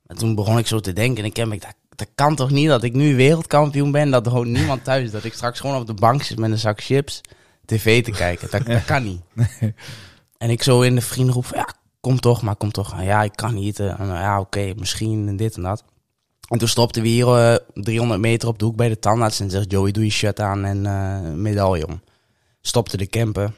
En 0.06 0.16
toen 0.16 0.34
begon 0.34 0.58
ik 0.58 0.66
zo 0.66 0.80
te 0.80 0.92
denken 0.92 1.24
en 1.24 1.30
ik 1.30 1.36
heb 1.36 1.52
ik 1.52 1.60
dat, 1.62 1.74
dat 1.88 2.08
kan 2.14 2.36
toch 2.36 2.50
niet 2.50 2.68
dat 2.68 2.82
ik 2.82 2.92
nu 2.92 3.16
wereldkampioen 3.16 3.90
ben, 3.90 4.10
dat 4.10 4.24
er 4.26 4.30
gewoon 4.32 4.52
niemand 4.52 4.84
thuis 4.84 5.04
is, 5.04 5.10
dat 5.10 5.24
ik 5.24 5.32
straks 5.32 5.60
gewoon 5.60 5.80
op 5.80 5.86
de 5.86 5.94
bank 5.94 6.22
zit 6.22 6.38
met 6.38 6.50
een 6.50 6.58
zak 6.58 6.80
chips 6.82 7.20
tv 7.64 8.04
te 8.04 8.10
kijken. 8.10 8.50
Dat, 8.50 8.66
dat 8.66 8.84
kan 8.84 9.02
niet. 9.02 9.20
En 10.38 10.50
ik 10.50 10.62
zo 10.62 10.80
in 10.80 10.94
de 10.94 11.00
vriendengroep 11.00 11.44
van, 11.46 11.58
ja, 11.58 11.68
kom 12.00 12.20
toch, 12.20 12.42
maar 12.42 12.56
kom 12.56 12.70
toch. 12.72 13.02
Ja, 13.02 13.22
ik 13.22 13.32
kan 13.36 13.54
niet. 13.54 13.80
eh, 13.80 13.94
ja, 13.98 14.40
oké, 14.40 14.72
misschien 14.76 15.28
en 15.28 15.36
dit 15.36 15.56
en 15.56 15.62
dat. 15.62 15.84
En 16.48 16.58
toen 16.58 16.68
stopten 16.68 17.02
we 17.02 17.08
hier 17.08 17.26
eh, 17.36 17.56
300 17.74 18.20
meter 18.20 18.48
op 18.48 18.58
de 18.58 18.64
hoek 18.64 18.76
bij 18.76 18.88
de 18.88 18.98
tandarts 18.98 19.40
en 19.40 19.50
zegt 19.50 19.70
Joey, 19.70 19.90
doe 19.92 20.04
je 20.04 20.10
shirt 20.10 20.40
aan 20.40 20.64
en 20.64 20.86
eh 20.86 21.32
medaillon. 21.34 22.00
stopte 22.60 22.96
de 22.96 23.06
camper. 23.06 23.52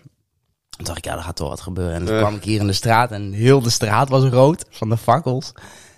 Toen 0.77 0.85
dacht 0.85 0.99
ik, 0.99 1.05
ja, 1.05 1.17
er 1.17 1.23
gaat 1.23 1.37
toch 1.37 1.49
wat 1.49 1.61
gebeuren. 1.61 1.95
En 1.95 2.05
toen 2.05 2.15
Eh. 2.15 2.21
kwam 2.21 2.35
ik 2.35 2.45
hier 2.45 2.61
in 2.61 2.67
de 2.67 2.73
straat 2.73 3.11
en 3.11 3.33
heel 3.33 3.61
de 3.61 3.71
straat 3.71 4.09
was 4.09 4.25
rood 4.25 4.65
van 4.71 4.89
de 4.89 4.97
fakkels. 4.97 5.53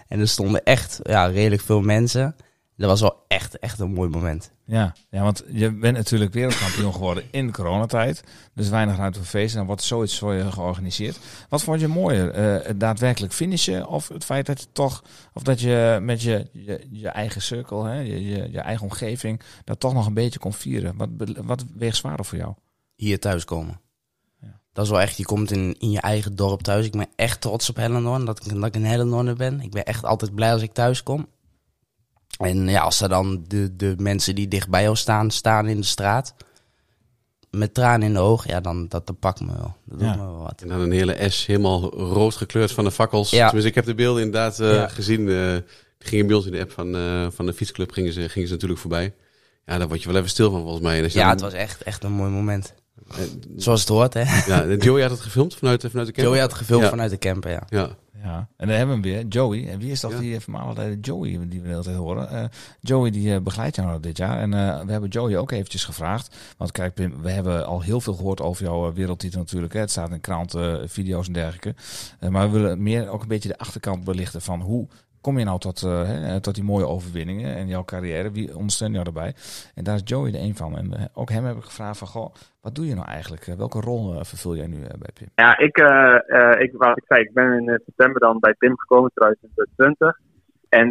En 0.09 0.21
er 0.21 0.29
stonden 0.29 0.63
echt 0.65 1.01
ja, 1.03 1.27
redelijk 1.27 1.63
veel 1.63 1.81
mensen. 1.81 2.37
Dat 2.77 2.89
was 2.89 3.01
wel 3.01 3.25
echt, 3.29 3.59
echt 3.59 3.79
een 3.79 3.93
mooi 3.93 4.09
moment. 4.09 4.51
Ja, 4.67 4.95
ja, 5.11 5.23
want 5.23 5.45
je 5.53 5.73
bent 5.73 5.97
natuurlijk 5.97 6.33
wereldkampioen 6.33 6.93
geworden 6.93 7.25
in 7.31 7.53
coronatijd. 7.53 8.25
Dus 8.55 8.69
weinig 8.69 8.97
ruimte 8.97 9.19
voor 9.19 9.29
feesten. 9.29 9.59
Dan 9.59 9.67
wordt 9.67 9.83
zoiets 9.83 10.19
voor 10.19 10.35
je 10.35 10.53
georganiseerd. 10.53 11.19
Wat 11.49 11.63
vond 11.63 11.81
je 11.81 11.89
mooier? 11.89 12.31
eh, 12.31 12.67
het 12.67 12.81
daadwerkelijk 12.81 13.33
finishen 13.33 13.87
of 13.89 14.09
het 14.09 14.25
feit 14.25 14.47
dat 14.47 14.61
je 14.61 14.67
toch, 14.73 15.05
of 15.33 15.43
dat 15.43 15.61
je 15.61 15.99
met 16.03 16.23
je, 16.23 16.49
je, 16.53 16.87
je 16.91 17.09
eigen 17.09 17.43
cirkel, 17.43 17.85
hè, 17.85 18.01
je, 18.01 18.25
je, 18.25 18.51
je 18.51 18.61
eigen 18.61 18.85
omgeving, 18.85 19.41
dat 19.65 19.81
toch 19.81 19.93
nog 19.93 20.07
een 20.07 20.15
beetje 20.15 20.39
kon 20.39 20.53
vieren? 20.53 20.97
Wat, 20.97 21.09
wat 21.45 21.65
weegt 21.75 21.97
zwaarder 21.97 22.25
voor 22.25 22.39
jou? 22.39 22.55
Hier 22.95 23.21
thuiskomen. 23.21 23.81
Ja. 24.41 24.61
Dat 24.73 24.85
is 24.85 24.91
wel 24.91 25.01
echt, 25.01 25.17
je 25.17 25.25
komt 25.25 25.51
in, 25.51 25.77
in 25.79 25.91
je 25.91 26.01
eigen 26.01 26.37
dorp 26.37 26.63
thuis. 26.63 26.87
Ik 26.87 26.93
ben 26.93 27.09
echt 27.17 27.41
trots 27.41 27.71
op 27.71 27.77
Hellendoorn, 27.77 28.25
dat 28.25 28.47
ik, 28.47 28.55
dat 28.55 28.65
ik 28.65 28.75
een 28.75 28.85
Hellendoorner 28.85 29.37
ben. 29.37 29.61
Ik 29.61 29.71
ben 29.71 29.85
echt 29.85 30.05
altijd 30.05 30.35
blij 30.35 30.53
als 30.53 30.63
ik 30.63 30.73
thuis 30.73 31.03
kom. 31.03 31.27
En 32.39 32.69
ja, 32.69 32.81
als 32.83 33.01
er 33.01 33.09
dan 33.09 33.45
de, 33.49 33.77
de 33.77 33.95
mensen 33.99 34.35
die 34.35 34.49
dicht 34.49 34.69
bij 34.69 34.83
jou 34.83 34.97
staan, 34.97 35.31
staan 35.31 35.67
in 35.69 35.77
de 35.77 35.87
straat. 35.87 36.35
Met 37.51 37.75
tranen 37.75 38.07
in 38.07 38.13
de 38.13 38.19
ogen, 38.21 38.51
ja, 38.51 38.61
dan 38.61 38.89
dat, 38.89 39.07
dat 39.07 39.19
pakt 39.19 39.41
me 39.41 39.47
wel. 39.57 39.77
Dat 39.85 39.99
doet 39.99 40.09
me 40.09 40.17
wel 40.17 40.39
wat. 40.43 40.63
En 40.63 40.69
dan 40.69 40.81
een 40.81 40.93
hele 40.93 41.29
S 41.31 41.47
helemaal 41.47 41.91
rood 41.95 42.35
gekleurd 42.37 42.73
van 42.73 42.85
de 42.85 42.91
fakkels. 42.91 43.31
Ja. 43.31 43.45
Tenminste, 43.45 43.69
ik 43.71 43.75
heb 43.75 43.85
de 43.85 43.95
beelden 43.95 44.23
inderdaad 44.23 44.61
eh, 44.61 44.75
Ja. 44.75 44.89
gezien. 44.89 45.29
eh 45.29 45.57
die 45.99 46.09
gingen 46.13 46.27
bij 46.27 46.37
ons 46.37 46.47
in 46.47 46.53
de 46.53 46.61
app 46.61 46.71
van, 46.73 46.95
eh, 46.97 47.27
van 47.31 47.47
de 47.47 47.53
fietsclub 47.53 47.91
gingen 47.91 48.13
ze, 48.13 48.29
gingen 48.29 48.49
ze 48.49 48.55
natuurlijk 48.55 48.81
voorbij. 48.81 49.15
Ja, 49.67 49.79
daar 49.79 49.89
word 49.89 50.03
je 50.03 50.09
wel 50.09 50.17
even 50.17 50.31
stil 50.31 50.51
van 50.51 50.61
volgens 50.63 50.83
mij. 50.83 50.97
En 50.99 51.05
als 51.05 51.13
je 51.13 51.19
Ja, 51.19 51.25
dan- 51.25 51.33
het 51.35 51.41
was 51.43 51.53
echt, 51.53 51.83
echt 51.83 52.05
een 52.05 52.13
mooi 52.13 52.31
moment. 52.31 52.75
Zoals 53.57 53.81
het 53.81 53.89
hoort, 53.89 54.15
hè. 54.15 54.21
ja, 54.47 54.67
Joey 54.77 55.03
had 55.03 55.11
het 55.11 55.21
gefilmd 55.21 55.55
vanuit, 55.55 55.81
vanuit 55.81 56.07
de 56.07 56.13
camper. 56.13 56.25
Joey 56.25 56.41
had 56.41 56.55
gefilmd 56.55 56.83
Ja. 56.83 56.89
vanuit 56.91 57.11
de 57.11 57.19
camper, 57.19 57.51
ja. 57.51 57.97
Ja, 58.25 58.49
en 58.57 58.67
dan 58.69 58.77
hebben 58.77 59.01
we 59.03 59.09
hem 59.09 59.17
weer, 59.19 59.27
Joey. 59.29 59.69
En 59.69 59.79
wie 59.79 59.91
is 59.91 60.01
dat 60.01 60.11
Ja. 60.11 60.19
die 60.19 60.41
vermalen 60.41 61.01
Joey 61.01 61.29
die 61.49 61.61
we 61.61 61.63
de 61.63 61.69
hele 61.69 61.83
tijd 61.83 61.97
horen? 61.97 62.29
Eh, 62.31 62.45
Joey 62.81 63.11
die 63.11 63.35
eh, 63.35 63.41
begeleidt 63.41 63.77
jou 63.77 63.89
nou 63.89 64.01
dit 64.01 64.17
jaar. 64.17 64.39
En 64.39 64.55
eh, 64.55 64.81
we 64.85 64.93
hebben 64.93 65.11
Joey 65.11 65.37
ook 65.39 65.51
eventjes 65.51 65.85
gevraagd. 65.85 66.37
Want 66.57 66.73
kijk 66.73 66.95
Pim, 66.95 67.23
we 67.23 67.31
hebben 67.31 67.67
al 67.67 67.81
heel 67.81 68.01
veel 68.01 68.15
gehoord 68.15 68.41
over 68.41 68.65
jouw 68.65 68.89
eh, 68.89 68.95
wereldtitel 68.95 69.39
natuurlijk. 69.41 69.73
Hè. 69.73 69.81
Het 69.81 69.91
staat 69.91 70.11
in 70.11 70.21
kranten, 70.21 70.89
video's 70.89 71.27
en 71.27 71.33
dergelijke. 71.33 71.75
Eh, 72.21 72.29
maar 72.29 72.51
we 72.53 72.59
willen 72.59 72.83
meer 72.83 73.09
ook 73.09 73.23
een 73.23 73.29
beetje 73.29 73.49
de 73.49 73.59
achterkant 73.59 74.05
belichten 74.05 74.43
van 74.43 74.61
hoe 74.61 74.89
kom 75.25 75.39
je 75.39 75.45
nou 75.45 75.59
tot, 75.59 75.83
eh, 75.83 76.03
hè, 76.07 76.41
tot 76.41 76.55
die 76.55 76.71
mooie 76.73 76.87
overwinningen 76.87 77.55
en 77.55 77.67
jouw 77.67 77.85
carrière? 77.85 78.31
Wie 78.31 78.57
ondersteunt 78.57 78.93
jou 78.93 79.05
daarbij? 79.05 79.33
En 79.75 79.85
daar 79.85 79.95
is 79.95 80.03
Joey 80.05 80.33
er 80.33 80.41
een 80.47 80.57
van. 80.57 80.77
En 80.77 80.87
ook 81.15 81.31
hem 81.31 81.45
heb 81.45 81.57
ik 81.57 81.71
gevraagd 81.71 81.99
van, 81.99 82.09
goh, 82.09 82.35
wat 82.61 82.75
doe 82.75 82.87
je 82.87 82.95
nou 82.95 83.09
eigenlijk? 83.09 83.47
Eh, 83.47 83.55
welke 83.55 83.81
rol 83.81 84.03
eh, 84.13 84.25
vervul 84.25 84.57
jij 84.57 84.67
nu 84.67 84.79
bij 84.99 85.13
Pim? 85.15 85.29
Ja, 85.35 85.59
ik, 85.59 85.77
ik, 86.65 86.73
wat 86.77 86.97
ik 86.97 87.05
zei, 87.07 87.21
ik 87.21 87.33
ben 87.33 87.53
in 87.59 87.81
september 87.85 88.21
dan 88.21 88.39
bij 88.39 88.55
Pim 88.55 88.79
gekomen, 88.79 89.11
2020. 89.15 90.19
En 90.69 90.89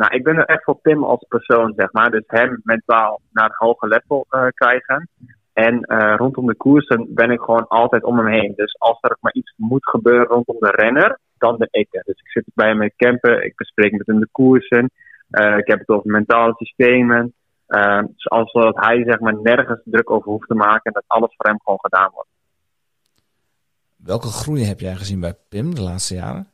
nou, 0.00 0.14
ik 0.14 0.22
ben 0.22 0.36
er 0.36 0.44
echt 0.44 0.64
voor 0.64 0.78
Pim 0.82 1.04
als 1.04 1.24
persoon, 1.28 1.72
zeg 1.76 1.92
maar. 1.92 2.10
Dus 2.10 2.24
hem 2.26 2.60
mentaal 2.64 3.20
naar 3.32 3.44
een 3.44 3.66
hoger 3.66 3.88
level 3.88 4.26
krijgen. 4.54 5.08
En 5.52 5.84
rondom 6.16 6.46
de 6.46 6.54
koersen 6.54 7.14
ben 7.14 7.30
ik 7.30 7.40
gewoon 7.40 7.68
altijd 7.68 8.04
om 8.04 8.18
hem 8.18 8.26
heen. 8.26 8.52
Dus 8.56 8.78
als 8.78 8.98
er 9.00 9.16
maar 9.20 9.32
iets 9.32 9.52
moet 9.56 9.88
gebeuren 9.88 10.26
rondom 10.26 10.56
de 10.58 10.70
renner, 10.70 11.18
dan 11.40 11.66
ik 11.70 11.88
er. 11.90 12.02
Dus 12.04 12.18
ik 12.18 12.30
zit 12.30 12.44
bij 12.54 12.68
hem 12.68 12.82
in 12.82 12.92
campen, 12.96 13.44
ik 13.44 13.56
bespreek 13.56 13.92
met 13.92 14.06
hem 14.06 14.20
de 14.20 14.28
koersen. 14.32 14.90
Eh, 15.30 15.56
ik 15.56 15.66
heb 15.66 15.78
het 15.78 15.88
over 15.88 16.10
mentale 16.10 16.54
systemen. 16.56 17.34
Uh, 17.68 18.02
zodat 18.16 18.84
hij 18.84 19.04
zeg 19.04 19.20
maar 19.20 19.36
nergens 19.42 19.80
druk 19.84 20.10
over 20.10 20.30
hoeft 20.30 20.48
te 20.48 20.54
maken 20.54 20.82
en 20.82 20.92
dat 20.92 21.04
alles 21.06 21.34
voor 21.36 21.46
hem 21.46 21.60
gewoon 21.64 21.78
gedaan 21.80 22.10
wordt. 22.12 22.28
Welke 23.96 24.26
groei 24.26 24.64
heb 24.64 24.80
jij 24.80 24.94
gezien 24.94 25.20
bij 25.20 25.34
Pim 25.48 25.74
de 25.74 25.82
laatste 25.82 26.14
jaren? 26.14 26.48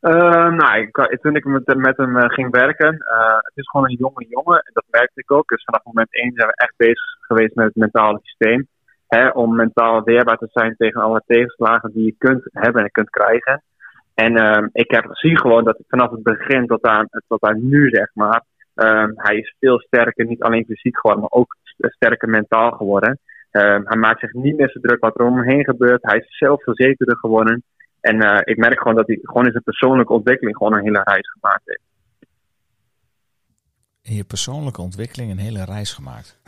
Uh, 0.00 0.52
nou, 0.60 0.80
ik, 0.80 1.18
toen 1.20 1.36
ik 1.36 1.44
met, 1.44 1.76
met 1.76 1.96
hem 1.96 2.16
uh, 2.16 2.24
ging 2.28 2.50
werken, 2.50 2.94
uh, 2.94 3.36
het 3.36 3.52
is 3.54 3.68
gewoon 3.68 3.90
een 3.90 3.96
jonge 3.96 4.26
jongen 4.28 4.58
en 4.58 4.70
dat 4.72 4.84
merkte 4.90 5.20
ik 5.20 5.32
ook. 5.32 5.48
Dus 5.48 5.64
vanaf 5.64 5.84
moment 5.84 6.14
1 6.14 6.32
zijn 6.34 6.48
we 6.48 6.54
echt 6.54 6.74
bezig 6.76 7.16
geweest 7.20 7.54
met 7.54 7.66
het 7.66 7.76
mentale 7.76 8.18
systeem. 8.22 8.68
Om 9.32 9.56
mentaal 9.56 10.02
weerbaar 10.02 10.36
te 10.36 10.48
zijn 10.52 10.74
tegen 10.76 11.00
alle 11.00 11.22
tegenslagen 11.26 11.92
die 11.92 12.04
je 12.04 12.14
kunt 12.18 12.42
hebben 12.52 12.82
en 12.82 12.90
kunt 12.90 13.10
krijgen. 13.10 13.62
En 14.14 14.36
uh, 14.36 14.66
ik 14.72 14.90
heb 14.90 15.04
zie 15.10 15.38
gewoon 15.38 15.64
dat 15.64 15.78
vanaf 15.88 16.10
het 16.10 16.22
begin 16.22 16.66
tot 16.66 16.82
aan, 16.82 17.08
tot 17.28 17.42
aan 17.42 17.68
nu, 17.68 17.88
zeg 17.88 18.10
maar, 18.14 18.42
hij 19.14 19.36
is 19.36 19.54
veel 19.60 19.80
sterker, 19.80 20.26
niet 20.26 20.42
alleen 20.42 20.64
fysiek 20.64 20.98
geworden, 20.98 21.20
maar 21.20 21.40
ook 21.40 21.56
sterker 21.74 22.28
mentaal 22.28 22.70
geworden. 22.70 23.18
hij 23.50 23.96
maakt 23.96 24.20
zich 24.20 24.32
niet 24.32 24.56
meer 24.56 24.68
zo 24.68 24.80
druk 24.80 25.00
wat 25.00 25.18
er 25.18 25.26
om 25.26 25.36
hem 25.36 25.48
heen 25.48 25.64
gebeurt. 25.64 26.02
Hij 26.02 26.18
is 26.18 26.38
zelfverzekerder 26.38 27.16
geworden. 27.16 27.62
En 28.00 28.22
uh, 28.22 28.38
ik 28.44 28.56
merk 28.56 28.78
gewoon 28.78 28.96
dat 28.96 29.06
hij 29.06 29.18
gewoon 29.22 29.44
in 29.44 29.50
zijn 29.50 29.62
persoonlijke 29.62 30.12
ontwikkeling 30.12 30.56
gewoon 30.56 30.74
een 30.74 30.84
hele 30.84 31.02
reis 31.04 31.30
gemaakt 31.30 31.62
heeft. 31.64 31.86
In 34.02 34.14
je 34.14 34.24
persoonlijke 34.24 34.80
ontwikkeling 34.80 35.30
een 35.30 35.38
hele 35.38 35.64
reis 35.64 35.92
gemaakt. 35.92 36.40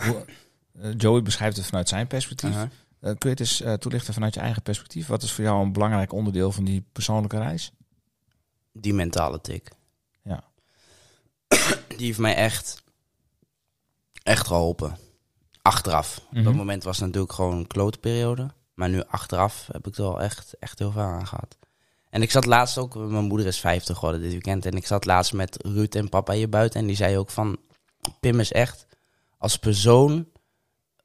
Uh, 0.76 0.94
Joey 0.96 1.22
beschrijft 1.22 1.56
het 1.56 1.66
vanuit 1.66 1.88
zijn 1.88 2.06
perspectief. 2.06 2.54
-huh. 2.54 2.68
kun 3.00 3.16
je 3.18 3.28
het 3.28 3.40
eens 3.40 3.62
toelichten 3.78 4.14
vanuit 4.14 4.34
je 4.34 4.40
eigen 4.40 4.62
perspectief? 4.62 5.06
Wat 5.06 5.22
is 5.22 5.32
voor 5.32 5.44
jou 5.44 5.62
een 5.62 5.72
belangrijk 5.72 6.12
onderdeel 6.12 6.52
van 6.52 6.64
die 6.64 6.84
persoonlijke 6.92 7.38
reis? 7.38 7.72
Die 8.72 8.94
mentale 8.94 9.40
tik. 9.40 9.70
Ja. 10.22 10.44
Die 11.96 12.06
heeft 12.06 12.18
mij 12.18 12.34
echt, 12.34 12.82
echt 14.22 14.46
geholpen. 14.46 14.96
Achteraf. 15.62 16.20
Op 16.32 16.44
dat 16.44 16.54
moment 16.54 16.84
was 16.84 16.96
het 16.96 17.06
natuurlijk 17.06 17.32
gewoon 17.32 17.56
een 17.56 17.66
klote 17.66 17.98
periode. 17.98 18.50
Maar 18.74 18.88
nu 18.88 19.02
achteraf 19.06 19.68
heb 19.72 19.86
ik 19.86 19.96
er 19.96 20.02
wel 20.02 20.20
echt, 20.20 20.54
echt 20.58 20.78
heel 20.78 20.92
veel 20.92 21.02
aan 21.02 21.26
gehad. 21.26 21.58
En 22.10 22.22
ik 22.22 22.30
zat 22.30 22.46
laatst 22.46 22.78
ook, 22.78 22.94
mijn 22.94 23.24
moeder 23.24 23.46
is 23.46 23.60
50 23.60 23.96
geworden 23.98 24.20
dit 24.20 24.30
weekend. 24.30 24.66
En 24.66 24.72
ik 24.72 24.86
zat 24.86 25.04
laatst 25.04 25.32
met 25.32 25.56
Ruud 25.62 25.94
en 25.94 26.08
papa 26.08 26.32
hier 26.32 26.48
buiten. 26.48 26.80
En 26.80 26.86
die 26.86 26.96
zei 26.96 27.18
ook 27.18 27.30
van, 27.30 27.58
Pim 28.20 28.40
is 28.40 28.52
echt 28.52 28.86
als 29.38 29.56
persoon 29.56 30.26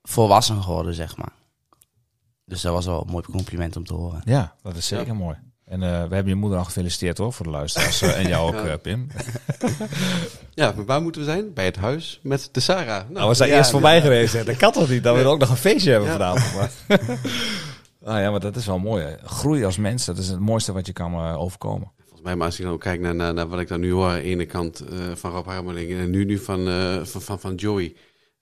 volwassen 0.07 0.63
geworden, 0.63 0.93
zeg 0.93 1.17
maar. 1.17 1.33
Dus 2.45 2.61
dat 2.61 2.73
was 2.73 2.85
wel 2.85 3.01
een 3.01 3.11
mooi 3.11 3.23
compliment 3.23 3.75
om 3.75 3.85
te 3.85 3.93
horen. 3.93 4.21
Ja, 4.25 4.55
dat 4.61 4.75
is 4.75 4.87
zeker 4.87 5.07
ja. 5.07 5.13
mooi. 5.13 5.35
En 5.65 5.81
uh, 5.81 5.87
we 5.89 6.15
hebben 6.15 6.27
je 6.27 6.35
moeder 6.35 6.57
al 6.57 6.65
gefeliciteerd 6.65 7.17
hoor, 7.17 7.33
voor 7.33 7.45
de 7.45 7.51
luisteraars. 7.51 8.01
Uh, 8.01 8.19
en 8.19 8.27
jou 8.27 8.47
ook, 8.47 8.65
ja. 8.65 8.71
uh, 8.73 8.77
Pim. 8.81 9.07
ja, 10.53 10.73
maar 10.75 10.85
waar 10.85 11.01
moeten 11.01 11.21
we 11.21 11.27
zijn? 11.27 11.53
Bij 11.53 11.65
het 11.65 11.75
huis 11.75 12.19
met 12.23 12.49
de 12.51 12.59
Sarah. 12.59 12.87
Nou, 12.87 13.13
nou 13.13 13.29
we 13.29 13.35
zijn 13.35 13.49
ja, 13.49 13.57
eerst 13.57 13.71
voorbij 13.71 14.01
geweest. 14.01 14.33
Hè. 14.33 14.43
Dat 14.43 14.57
kan 14.57 14.71
toch 14.71 14.89
niet? 14.89 15.03
Dat 15.03 15.15
we 15.15 15.23
ook 15.23 15.39
nog 15.39 15.49
een 15.49 15.55
feestje 15.57 15.91
hebben 15.91 16.09
vanavond. 16.09 16.71
ah, 18.03 18.19
ja, 18.19 18.31
maar 18.31 18.39
dat 18.39 18.55
is 18.55 18.65
wel 18.65 18.79
mooi. 18.79 19.03
Hè. 19.03 19.15
Groei 19.23 19.65
als 19.65 19.77
mens, 19.77 20.05
dat 20.05 20.17
is 20.17 20.27
het 20.27 20.39
mooiste 20.39 20.71
wat 20.71 20.85
je 20.85 20.93
kan 20.93 21.13
uh, 21.13 21.41
overkomen. 21.41 21.91
Volgens 21.97 22.21
mij, 22.21 22.35
maar 22.35 22.45
als 22.45 22.59
ik 22.59 22.65
dan 22.65 22.77
kijk 22.77 22.99
naar, 22.99 23.15
naar, 23.15 23.33
naar 23.33 23.47
wat 23.47 23.59
ik 23.59 23.67
dan 23.67 23.79
nu 23.79 23.91
hoor. 23.91 24.09
Aan 24.09 24.15
de 24.15 24.21
ene 24.21 24.45
kant 24.45 24.83
uh, 24.83 25.15
van 25.15 25.31
Rob 25.31 25.47
Harmeling 25.47 25.91
en 25.91 26.09
nu, 26.09 26.25
nu 26.25 26.37
van, 26.37 26.67
uh, 26.67 27.03
van, 27.03 27.21
van, 27.21 27.39
van 27.39 27.55
Joey. 27.55 27.95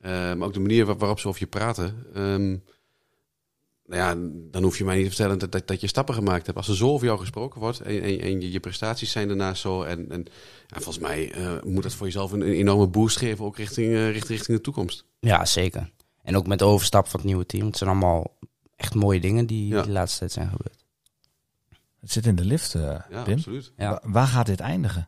Maar 0.03 0.41
ook 0.41 0.53
de 0.53 0.59
manier 0.59 0.85
waarop 0.85 1.19
ze 1.19 1.27
over 1.27 1.39
je 1.39 1.47
praten. 1.47 2.05
Um, 2.15 2.63
nou 3.85 4.01
ja, 4.01 4.29
dan 4.51 4.63
hoef 4.63 4.77
je 4.77 4.83
mij 4.83 4.95
niet 4.95 5.03
te 5.03 5.09
vertellen 5.09 5.39
dat, 5.39 5.51
dat, 5.51 5.67
dat 5.67 5.81
je 5.81 5.87
stappen 5.87 6.15
gemaakt 6.15 6.45
hebt. 6.45 6.57
Als 6.57 6.67
er 6.67 6.75
zo 6.75 6.89
over 6.89 7.05
jou 7.05 7.19
gesproken 7.19 7.59
wordt 7.59 7.79
en, 7.79 8.01
en, 8.01 8.19
en 8.19 8.41
je, 8.41 8.51
je, 8.51 8.59
prestaties 8.59 9.11
zijn 9.11 9.27
daarnaast 9.27 9.61
zo. 9.61 9.83
En, 9.83 10.11
en 10.11 10.25
ja, 10.67 10.75
volgens 10.75 10.99
mij 10.99 11.35
uh, 11.37 11.51
moet 11.63 11.83
dat 11.83 11.93
voor 11.93 12.05
jezelf 12.05 12.31
een, 12.31 12.41
een, 12.41 12.53
enorme 12.53 12.87
boost 12.87 13.17
geven, 13.17 13.45
ook 13.45 13.57
richting, 13.57 13.91
uh, 13.91 14.05
richting, 14.05 14.37
richting 14.37 14.57
de 14.57 14.63
toekomst. 14.63 15.05
Ja, 15.19 15.45
zeker. 15.45 15.91
En 16.21 16.37
ook 16.37 16.47
met 16.47 16.59
de 16.59 16.65
overstap 16.65 17.07
van 17.07 17.19
het 17.19 17.29
nieuwe 17.29 17.45
team. 17.45 17.65
Het 17.65 17.77
zijn 17.77 17.89
allemaal 17.89 18.37
echt 18.75 18.95
mooie 18.95 19.19
dingen 19.19 19.45
die 19.45 19.67
ja. 19.67 19.81
de 19.81 19.91
laatste 19.91 20.19
tijd 20.19 20.31
zijn 20.31 20.49
gebeurd. 20.49 20.85
Het 21.99 22.11
zit 22.11 22.25
in 22.25 22.35
de 22.35 22.45
lift, 22.45 22.73
uh, 22.73 22.81
ja, 23.09 23.23
Pim. 23.23 23.33
absoluut. 23.33 23.71
Waar 24.03 24.27
gaat 24.27 24.45
dit 24.45 24.59
eindigen? 24.59 25.07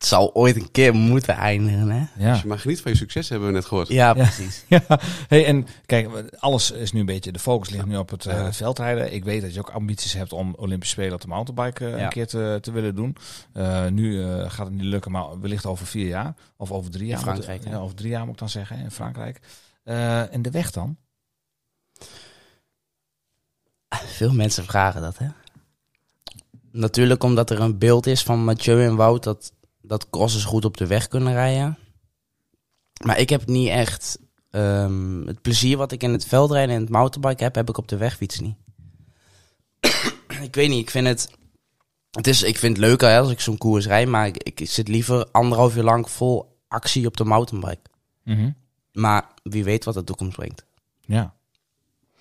Het 0.00 0.08
zal 0.08 0.34
ooit 0.34 0.56
een 0.56 0.70
keer 0.70 0.94
moeten 0.94 1.34
eindigen, 1.34 1.90
hè? 1.90 2.04
Ja. 2.24 2.32
Dus 2.32 2.40
je 2.40 2.48
mag 2.48 2.64
niet 2.64 2.80
van 2.80 2.90
je 2.90 2.96
succes, 2.96 3.28
hebben 3.28 3.48
we 3.48 3.54
net 3.54 3.64
gehoord. 3.64 3.88
Ja, 3.88 4.12
precies. 4.12 4.64
Ja. 4.68 4.82
Hey, 5.28 5.46
en 5.46 5.66
kijk, 5.86 6.08
alles 6.38 6.70
is 6.70 6.92
nu 6.92 7.00
een 7.00 7.06
beetje, 7.06 7.32
de 7.32 7.38
focus 7.38 7.70
ligt 7.70 7.86
nu 7.86 7.96
op 7.96 8.10
het, 8.10 8.24
uh, 8.24 8.44
het 8.44 8.56
veldrijden. 8.56 9.12
Ik 9.12 9.24
weet 9.24 9.42
dat 9.42 9.54
je 9.54 9.60
ook 9.60 9.70
ambities 9.70 10.12
hebt 10.12 10.32
om 10.32 10.54
Olympische 10.54 10.94
Spelen 10.94 11.14
op 11.14 11.20
de 11.20 11.28
mountainbike 11.28 11.84
uh, 11.84 11.96
ja. 11.98 12.04
een 12.04 12.08
keer 12.08 12.26
te, 12.26 12.58
te 12.60 12.72
willen 12.72 12.94
doen. 12.94 13.16
Uh, 13.54 13.86
nu 13.86 14.24
gaat 14.48 14.66
het 14.66 14.74
niet 14.74 14.84
lukken, 14.84 15.10
maar 15.10 15.40
wellicht 15.40 15.66
over 15.66 15.86
vier 15.86 16.06
jaar. 16.06 16.34
Of 16.56 16.70
over 16.70 16.90
drie 16.90 17.06
jaar. 17.06 17.18
In 17.18 17.24
Frankrijk. 17.24 17.64
Moet, 17.64 17.72
ja, 17.72 17.78
over 17.78 17.96
drie 17.96 18.10
jaar 18.10 18.24
moet 18.24 18.32
ik 18.32 18.38
dan 18.38 18.48
zeggen, 18.48 18.78
in 18.78 18.90
Frankrijk. 18.90 19.40
en 19.84 20.42
de 20.42 20.50
weg 20.50 20.70
dan? 20.70 20.96
Veel 23.88 24.32
mensen 24.32 24.64
vragen 24.64 25.00
dat, 25.00 25.18
hè? 25.18 25.26
Natuurlijk 26.72 27.22
omdat 27.22 27.50
er 27.50 27.60
een 27.60 27.78
beeld 27.78 28.06
is 28.06 28.22
van 28.22 28.44
Mathieu 28.44 28.84
en 28.84 28.96
Wout 28.96 29.22
dat, 29.22 29.52
dat 29.90 30.10
crossers 30.10 30.44
goed 30.44 30.64
op 30.64 30.76
de 30.76 30.86
weg 30.86 31.08
kunnen 31.08 31.32
rijden. 31.32 31.78
Maar 33.04 33.18
ik 33.18 33.28
heb 33.28 33.46
niet 33.46 33.68
echt 33.68 34.18
um, 34.50 35.26
het 35.26 35.42
plezier 35.42 35.76
wat 35.76 35.92
ik 35.92 36.02
in 36.02 36.12
het 36.12 36.24
veldrijden 36.24 36.74
en 36.74 36.80
het 36.80 36.90
mountainbike 36.90 37.42
heb, 37.42 37.54
heb 37.54 37.68
ik 37.68 37.78
op 37.78 37.88
de 37.88 37.96
wegfiets 37.96 38.40
niet. 38.40 38.56
ik 40.48 40.54
weet 40.54 40.68
niet, 40.68 40.80
ik 40.80 40.90
vind 40.90 41.06
het, 41.06 41.30
het 42.10 42.26
is, 42.26 42.42
ik 42.42 42.58
vind 42.58 42.76
het 42.76 42.86
leuker 42.86 43.08
hè, 43.08 43.18
als 43.18 43.30
ik 43.30 43.40
zo'n 43.40 43.58
koers 43.58 43.86
rijd, 43.86 44.08
maar 44.08 44.26
ik, 44.26 44.36
ik, 44.42 44.68
zit 44.68 44.88
liever 44.88 45.26
anderhalf 45.30 45.76
uur 45.76 45.82
lang 45.82 46.10
vol 46.10 46.58
actie 46.68 47.06
op 47.06 47.16
de 47.16 47.24
mountainbike. 47.24 47.90
Mm 48.24 48.36
-hmm. 48.36 48.54
Maar 48.92 49.26
wie 49.42 49.64
weet 49.64 49.84
wat 49.84 49.94
de 49.94 50.04
toekomst 50.04 50.36
brengt. 50.36 50.64
Ja. 51.00 51.34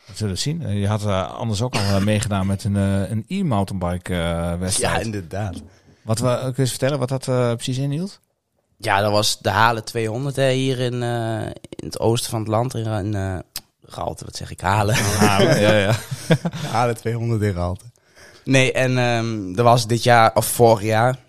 We 0.06 0.16
zullen 0.16 0.38
zien. 0.38 0.62
Eh, 0.62 0.80
Je 0.80 0.88
had 0.88 1.06
eh, 1.06 1.34
anders 1.34 1.62
ook 1.62 1.74
al 1.74 1.80
eh, 1.82 2.04
meegedaan 2.04 2.48
met 2.48 2.64
een, 2.64 2.76
een 2.76 3.26
e-mountainbike 3.28 4.14
eh, 4.14 4.20
Ja, 4.20 4.58
wedstrijd. 4.58 5.06
inderdaad. 5.06 5.62
Wat 6.04 6.20
we, 6.20 6.38
kun 6.42 6.54
je 6.56 6.62
eens 6.62 6.70
vertellen 6.70 7.00
wat 7.00 7.10
dat 7.10 7.28
eh, 7.28 7.54
precies 7.54 7.78
inhield? 7.78 8.20
Ja, 8.78 9.02
dat 9.02 9.12
was 9.12 9.40
de 9.40 9.50
Halen 9.50 9.84
200 9.84 10.36
hè, 10.36 10.52
hier 10.52 10.80
in, 10.80 11.04
eh, 11.04 11.46
in 11.70 11.86
het 11.86 12.00
oosten 12.00 12.30
van 12.30 12.40
het 12.40 12.48
land. 12.48 12.74
In, 12.74 12.86
in 12.86 13.16
eh, 13.16 13.40
Raalte, 13.82 14.26
wat 14.26 14.36
zeg 14.36 14.52
ik? 14.52 14.62
Halen. 14.62 14.96
ja, 14.96 15.78
ja. 15.78 15.96
Halen 16.72 16.98
200 16.98 17.42
in 17.42 17.54
Raalte. 17.54 17.86
Nee, 18.44 18.72
en 18.72 18.98
ehm, 18.98 19.58
er 19.58 19.64
was 19.64 19.88
dit 19.88 20.04
jaar, 20.04 20.36
of 20.36 20.46
vorig 20.46 20.84
jaar, 20.84 21.20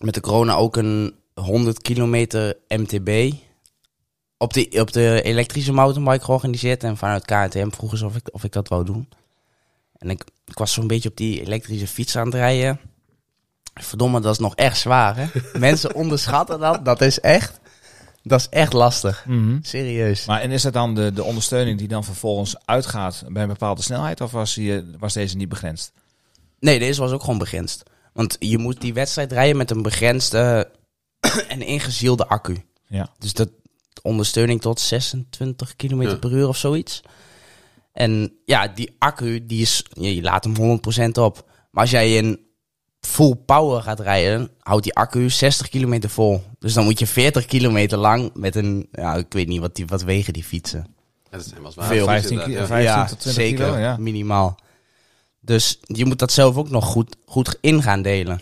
met 0.00 0.14
de 0.14 0.20
corona 0.20 0.54
ook 0.54 0.76
een 0.76 1.14
100 1.34 1.82
kilometer 1.82 2.56
MTB 2.68 3.32
op 4.38 4.52
de, 4.52 4.80
op 4.80 4.92
de 4.92 5.22
elektrische 5.22 5.72
mountainbike 5.72 6.24
georganiseerd. 6.24 6.84
En 6.84 6.96
vanuit 6.96 7.24
KNTM 7.24 7.70
vroegen 7.70 7.98
ze 7.98 8.06
of 8.06 8.16
ik, 8.16 8.28
of 8.32 8.44
ik 8.44 8.52
dat 8.52 8.68
wou 8.68 8.84
doen. 8.84 9.08
En 9.98 10.10
ik, 10.10 10.24
ik 10.46 10.58
was 10.58 10.72
zo'n 10.72 10.86
beetje 10.86 11.08
op 11.08 11.16
die 11.16 11.40
elektrische 11.40 11.86
fiets 11.86 12.16
aan 12.16 12.26
het 12.26 12.34
rijden. 12.34 12.80
Verdomme, 13.74 14.20
dat 14.20 14.32
is 14.32 14.38
nog 14.38 14.54
echt 14.54 14.78
zwaar, 14.78 15.16
hè? 15.16 15.26
Mensen 15.58 15.94
onderschatten 15.94 16.60
dat. 16.60 16.84
Dat 16.84 17.00
is 17.00 17.20
echt, 17.20 17.60
dat 18.22 18.40
is 18.40 18.48
echt 18.48 18.72
lastig. 18.72 19.24
Mhm. 19.26 19.58
Serieus. 19.62 20.24
Maar 20.26 20.40
en 20.40 20.50
is 20.50 20.62
dat 20.62 20.72
dan 20.72 20.94
de, 20.94 21.12
de 21.12 21.24
ondersteuning 21.24 21.78
die 21.78 21.88
dan 21.88 22.04
vervolgens 22.04 22.56
uitgaat 22.64 23.24
bij 23.28 23.42
een 23.42 23.48
bepaalde 23.48 23.82
snelheid? 23.82 24.20
Of 24.20 24.30
was, 24.32 24.54
die, 24.54 24.82
was 24.98 25.12
deze 25.12 25.36
niet 25.36 25.48
begrensd? 25.48 25.92
Nee, 26.60 26.78
deze 26.78 27.00
was 27.00 27.12
ook 27.12 27.20
gewoon 27.20 27.38
begrensd. 27.38 27.82
Want 28.12 28.36
je 28.38 28.58
moet 28.58 28.80
die 28.80 28.94
wedstrijd 28.94 29.32
rijden 29.32 29.56
met 29.56 29.70
een 29.70 29.82
begrensde 29.82 30.70
en 31.48 31.62
ingezielde 31.62 32.26
accu. 32.26 32.64
Ja. 32.86 33.08
Dus 33.18 33.32
dat 33.32 33.48
ondersteuning 34.02 34.60
tot 34.60 34.80
26 34.80 35.76
km 35.76 36.00
Ja. 36.02 36.16
per 36.16 36.32
uur 36.32 36.48
of 36.48 36.56
zoiets. 36.56 37.02
En 37.92 38.32
ja, 38.44 38.68
die 38.68 38.94
accu, 38.98 39.46
die 39.46 39.60
is, 39.62 39.84
je 39.92 40.22
laat 40.22 40.44
hem 40.44 40.80
100% 41.08 41.10
op. 41.12 41.50
Maar 41.70 41.82
als 41.82 41.90
jij 41.90 42.16
in 42.16 42.43
full 43.06 43.34
power 43.34 43.82
gaat 43.82 44.00
rijden, 44.00 44.50
houdt 44.58 44.82
die 44.82 44.94
accu 44.94 45.30
60 45.30 45.68
kilometer 45.68 46.10
vol. 46.10 46.42
Dus 46.58 46.72
dan 46.72 46.84
moet 46.84 46.98
je 46.98 47.06
40 47.06 47.46
kilometer 47.46 47.98
lang 47.98 48.30
met 48.34 48.56
een, 48.56 48.88
ja, 48.92 49.14
ik 49.14 49.32
weet 49.32 49.48
niet 49.48 49.60
wat, 49.60 49.76
die, 49.76 49.86
wat 49.86 50.02
wegen 50.02 50.32
die 50.32 50.44
fietsen. 50.44 50.86
Ja, 51.30 51.36
dat 51.36 51.46
zijn 51.46 51.62
wel 51.62 51.72
zwaar. 51.72 51.86
Veel. 51.86 52.04
15 52.04 52.30
inderdaad, 52.30 52.46
kilo, 52.48 52.60
ja. 52.60 52.66
15 52.66 53.00
ja, 53.00 53.06
tot 53.06 53.20
20 53.20 53.42
zeker, 53.42 53.64
kilo, 53.64 53.78
ja. 53.78 53.96
minimaal. 53.96 54.58
Dus 55.40 55.78
je 55.82 56.04
moet 56.04 56.18
dat 56.18 56.32
zelf 56.32 56.56
ook 56.56 56.70
nog 56.70 56.84
goed, 56.84 57.16
goed 57.26 57.58
in 57.60 57.82
gaan 57.82 58.02
delen. 58.02 58.40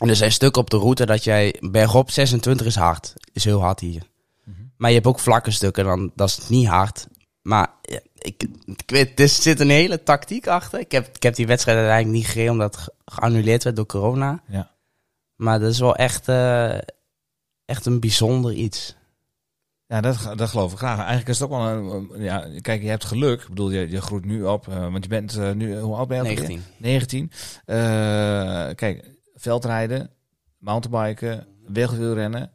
En 0.00 0.08
er 0.08 0.16
zijn 0.16 0.32
stukken 0.32 0.62
op 0.62 0.70
de 0.70 0.76
route 0.76 1.06
dat 1.06 1.24
jij 1.24 1.56
bergop 1.60 2.10
26 2.10 2.66
is 2.66 2.74
hard, 2.74 3.14
is 3.32 3.44
heel 3.44 3.60
hard 3.60 3.80
hier. 3.80 4.02
Mhm. 4.44 4.56
Maar 4.76 4.88
je 4.90 4.96
hebt 4.96 5.08
ook 5.08 5.18
vlakke 5.18 5.50
stukken, 5.50 5.84
dan 5.84 6.10
dat 6.14 6.28
is 6.28 6.48
niet 6.48 6.66
hard. 6.66 7.06
Maar 7.42 7.68
ik, 8.18 8.42
ik 8.64 8.82
weet, 8.90 9.20
er 9.20 9.28
zit 9.28 9.60
een 9.60 9.70
hele 9.70 10.02
tactiek 10.02 10.46
achter. 10.46 10.80
Ik 10.80 10.92
heb, 10.92 11.06
ik 11.16 11.22
heb 11.22 11.34
die 11.34 11.46
wedstrijd 11.46 11.78
uiteindelijk 11.78 12.16
niet 12.18 12.26
gereden 12.32 12.52
omdat 12.52 12.74
het 12.74 12.84
ge- 12.84 12.92
geannuleerd 13.04 13.64
werd 13.64 13.76
door 13.76 13.86
corona. 13.86 14.42
Ja. 14.46 14.70
Maar 15.36 15.58
dat 15.58 15.70
is 15.70 15.78
wel 15.78 15.96
echt, 15.96 16.28
eh, 16.28 16.78
echt 17.64 17.86
een 17.86 18.00
bijzonder 18.00 18.52
iets. 18.52 18.96
Ja, 19.86 20.00
dat, 20.00 20.32
dat 20.36 20.48
geloof 20.48 20.72
ik 20.72 20.78
graag. 20.78 20.96
Eigenlijk 20.98 21.28
is 21.28 21.38
het 21.38 21.50
ook 21.50 21.56
wel 21.58 21.66
een... 21.70 22.22
Ja, 22.22 22.46
kijk, 22.60 22.82
je 22.82 22.88
hebt 22.88 23.04
geluk. 23.04 23.42
Ik 23.42 23.48
bedoel, 23.48 23.70
je, 23.70 23.88
je 23.90 24.00
groeit 24.00 24.24
nu 24.24 24.44
op. 24.44 24.68
eh, 24.68 24.80
want 24.80 25.02
je 25.04 25.08
bent 25.10 25.36
eh, 25.36 25.50
nu... 25.52 25.78
Hoe 25.78 25.96
oud 25.96 26.08
ben 26.08 26.16
je? 26.16 26.22
ook 26.22 26.28
alweer? 26.38 26.48
19. 26.48 26.62
19. 26.76 27.30
Eh, 27.64 27.76
kijk, 28.74 29.10
veldrijden, 29.34 30.10
mountainbiken, 30.58 31.46
wegwielrennen. 31.66 32.52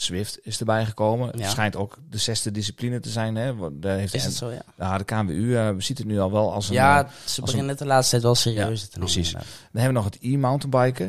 Swift 0.00 0.38
is 0.42 0.58
erbij 0.58 0.84
gekomen. 0.84 1.38
Ja. 1.38 1.48
Schijnt 1.48 1.76
ook 1.76 1.98
de 2.10 2.18
zesde 2.18 2.50
discipline 2.50 3.00
te 3.00 3.08
zijn. 3.10 3.36
Hè? 3.36 3.54
Daar 3.72 3.98
heeft 3.98 4.14
Is 4.14 4.22
de, 4.22 4.28
het 4.28 4.36
zo, 4.36 4.50
ja? 4.50 4.62
ja, 4.76 4.98
de 4.98 5.04
KNWU 5.04 5.32
uh, 5.32 5.68
ziet 5.78 5.98
het 5.98 6.06
nu 6.06 6.18
al 6.20 6.32
wel 6.32 6.52
als 6.52 6.68
een... 6.68 6.74
Ja, 6.74 7.04
eh, 7.04 7.10
ze 7.10 7.40
als 7.40 7.50
beginnen 7.50 7.68
het 7.68 7.78
de 7.78 7.84
laatste 7.84 8.10
tijd 8.10 8.22
wel 8.22 8.34
serieus 8.34 8.80
Ja, 8.80 8.86
te 8.86 8.98
nemen. 8.98 9.12
precies. 9.12 9.26
inderdaad. 9.32 9.52
dan 9.72 9.82
hebben 9.82 10.02
we 10.02 10.08
nog 10.08 10.14
het 10.14 10.32
e-mountainbiken. 10.32 11.06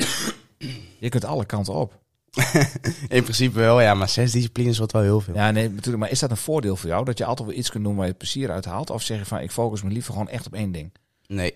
je 1.00 1.10
kunt 1.10 1.26
alle 1.26 1.46
kanten 1.46 1.74
op. 1.74 1.98
In 3.08 3.24
principe 3.24 3.60
wel, 3.60 3.82
ja, 3.82 3.94
maar 3.94 4.10
zes 4.10 4.32
disciplines 4.32 4.78
wordt 4.78 4.92
wel 4.94 5.02
heel 5.02 5.22
veel. 5.22 5.34
Ja, 5.34 5.52
nee, 5.52 5.70
natuurlijk. 5.70 5.98
Maar 5.98 6.12
is 6.12 6.20
dat 6.20 6.32
een 6.32 6.38
voordeel 6.38 6.76
voor 6.76 6.90
jou? 6.90 7.06
Dat 7.06 7.18
je 7.18 7.26
altijd 7.26 7.48
wel 7.48 7.58
iets 7.58 7.70
kunt 7.70 7.84
doen 7.84 7.96
waar 7.96 8.08
je 8.08 8.14
plezier 8.14 8.52
uit 8.52 8.66
haalt? 8.66 8.90
Of 8.90 9.02
zeg 9.02 9.18
je 9.20 9.26
van, 9.26 9.40
ik 9.40 9.52
focus 9.52 9.82
me 9.82 9.90
liever 9.92 10.12
gewoon 10.14 10.30
echt 10.30 10.46
op 10.46 10.54
één 10.54 10.72
ding? 10.72 10.92
Nee. 11.28 11.54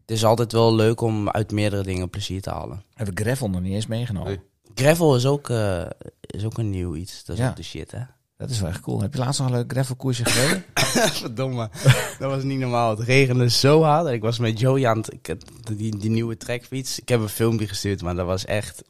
Het 0.00 0.10
is 0.18 0.24
altijd 0.24 0.52
wel 0.52 0.74
leuk 0.74 1.00
om 1.00 1.30
uit 1.30 1.52
meerdere 1.52 1.82
dingen 1.82 2.10
plezier 2.10 2.40
te 2.42 2.50
halen. 2.50 2.82
Heb 2.94 3.08
ik 3.10 3.20
gravel 3.20 3.50
nog 3.50 3.60
niet 3.60 3.72
eens 3.72 3.86
meegenomen. 3.86 4.28
Nee. 4.28 4.40
Gravel 4.74 5.16
is 5.16 5.26
ook, 5.26 5.50
eh, 5.50 5.82
is 6.20 6.44
ook 6.44 6.58
een 6.58 6.70
nieuw 6.70 6.94
iets. 6.94 7.24
Dat 7.24 7.36
is 7.36 7.42
Ja. 7.42 7.48
ook 7.50 7.56
de 7.56 7.62
shit, 7.62 7.90
hè? 7.90 8.00
Dat 8.36 8.50
is 8.50 8.60
wel 8.60 8.68
echt 8.70 8.80
cool. 8.80 9.00
Heb 9.00 9.12
je 9.14 9.18
laatst 9.18 9.40
nog 9.40 9.48
een 9.48 9.54
leuk 9.56 9.72
gravelkoersje 9.72 10.24
gereden? 10.24 10.64
Verdomme. 11.22 11.70
dat 12.18 12.30
was 12.30 12.42
niet 12.42 12.58
normaal. 12.58 12.90
Het 12.90 13.00
regende 13.06 13.50
zo 13.50 13.82
hard. 13.82 14.06
Ik 14.08 14.22
was 14.22 14.38
met 14.38 14.60
Joey 14.60 14.86
aan 14.86 14.98
het... 14.98 15.36
Die, 15.76 15.96
die 15.96 16.10
nieuwe 16.10 16.36
trekfiets. 16.36 16.98
Ik 17.00 17.08
heb 17.08 17.20
een 17.20 17.28
filmpje 17.28 17.68
gestuurd, 17.68 18.02
maar 18.02 18.14
dat 18.14 18.26
was 18.26 18.44
echt... 18.44 18.82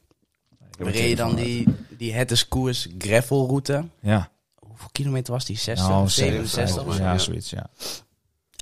We 0.78 0.90
reden 0.90 1.16
dan 1.16 1.34
die, 1.34 1.68
die 1.88 2.12
Het 2.12 2.30
is 2.30 2.48
Koers 2.48 2.88
gravelroute. 2.98 3.84
Ja. 4.00 4.30
Hoeveel 4.58 4.88
kilometer 4.92 5.32
was 5.32 5.44
die? 5.44 5.58
60? 5.58 5.88
Nou, 5.88 6.08
67? 6.08 6.84
of 6.84 6.94
zo? 6.94 7.02
Ja, 7.02 7.18
zoiets, 7.18 7.50
ja. 7.50 7.70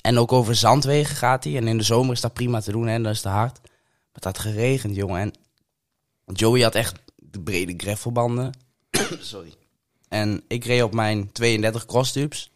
En 0.02 0.18
ook 0.18 0.32
over 0.32 0.54
zandwegen 0.54 1.16
gaat 1.16 1.44
hij. 1.44 1.56
En 1.56 1.68
in 1.68 1.78
de 1.78 1.84
zomer 1.84 2.12
is 2.12 2.20
dat 2.20 2.32
prima 2.32 2.60
te 2.60 2.72
doen, 2.72 2.86
hè. 2.86 3.02
Dan 3.02 3.12
is 3.12 3.22
het 3.22 3.32
hard. 3.32 3.58
Maar 3.62 3.70
het 4.12 4.24
had 4.24 4.38
geregend, 4.38 4.96
jongen. 4.96 5.20
En 5.20 5.32
Joey 6.34 6.60
had 6.60 6.74
echt 6.74 6.94
de 7.30 7.40
brede 7.40 7.74
gravelbanden. 7.76 8.52
Sorry. 9.20 9.52
En 10.08 10.42
ik 10.48 10.64
reed 10.64 10.82
op 10.82 10.94
mijn 10.94 11.32
32 11.32 11.84
crosstubes. 11.86 12.52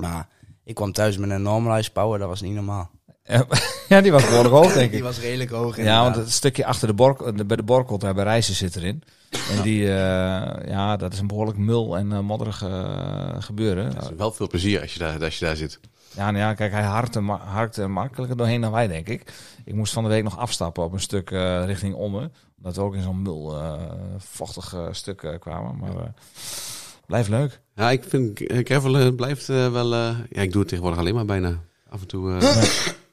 Maar 0.00 0.28
ik 0.64 0.74
kwam 0.74 0.92
thuis 0.92 1.16
met 1.16 1.30
een 1.30 1.42
normalized 1.42 1.92
power. 1.92 2.18
Dat 2.18 2.28
was 2.28 2.40
niet 2.40 2.54
normaal. 2.54 2.90
Ja, 3.88 4.00
die 4.02 4.12
was 4.12 4.22
behoorlijk 4.24 4.54
hoog, 4.54 4.72
denk 4.72 4.88
Die 4.90 4.98
ik. 4.98 5.04
was 5.04 5.18
redelijk 5.20 5.50
hoog, 5.50 5.72
Ja, 5.76 5.78
inderdaad. 5.78 6.04
want 6.04 6.16
het 6.16 6.30
stukje 6.34 6.66
achter 6.66 6.86
de 6.88 6.94
bork, 6.94 7.36
de- 7.36 7.44
bij 7.44 7.56
de 7.56 7.62
borkel, 7.62 7.98
daar 7.98 8.14
bij 8.14 8.24
Rijssen 8.24 8.54
zit 8.54 8.76
erin. 8.76 9.02
En 9.50 9.62
die, 9.62 9.82
eh, 9.84 10.68
ja, 10.68 10.96
dat 10.96 11.12
is 11.12 11.18
een 11.18 11.26
behoorlijk 11.26 11.58
mul 11.58 11.96
en 11.96 12.12
eh, 12.12 12.20
modderig 12.20 12.62
eh, 12.62 13.34
gebeuren. 13.38 13.86
Het 13.94 14.02
is 14.02 14.08
wel 14.16 14.32
veel 14.32 14.46
plezier 14.48 14.80
als 14.80 14.92
je 14.92 14.98
daar, 14.98 15.24
als 15.24 15.38
je 15.38 15.44
daar 15.44 15.56
zit. 15.56 15.80
Ja, 16.16 16.24
nou 16.30 16.36
ja, 16.44 16.54
kijk, 16.54 16.72
hij 16.72 16.82
harkte, 16.82 17.20
ma 17.20 17.36
harkte 17.38 17.86
makkelijker 17.86 18.36
doorheen 18.36 18.60
dan 18.60 18.72
wij, 18.72 18.86
denk 18.88 19.08
ik. 19.08 19.32
Ik 19.64 19.74
moest 19.74 19.92
van 19.92 20.02
de 20.02 20.08
week 20.08 20.22
nog 20.22 20.38
afstappen 20.38 20.84
op 20.84 20.92
een 20.92 21.00
stuk 21.00 21.30
eh, 21.30 21.64
richting 21.64 21.94
Ommen. 21.94 22.32
Omdat 22.56 22.76
we 22.76 22.82
ook 22.82 22.94
in 22.94 23.02
zo'n 23.02 23.22
mul, 23.22 23.56
eh, 23.62 23.80
vochtig 24.18 24.74
eh, 24.74 24.86
stuk 24.90 25.22
eh, 25.22 25.38
kwamen. 25.38 25.76
Maar 25.78 25.96
eh 25.96 26.08
blijft 27.06 27.28
leuk. 27.28 27.60
Ja, 27.74 27.90
ik 27.90 28.04
vind 28.04 28.40
gravel 28.46 28.98
eh, 28.98 29.14
blijft 29.14 29.46
wel... 29.46 29.94
eh, 29.94 30.16
ja, 30.30 30.40
ik 30.42 30.50
doe 30.52 30.60
het 30.60 30.68
tegenwoordig 30.68 31.00
alleen 31.00 31.14
maar 31.14 31.24
bijna. 31.24 31.58
Af 31.88 32.00
en 32.00 32.06
toe 32.06 32.32
eh 32.38 32.62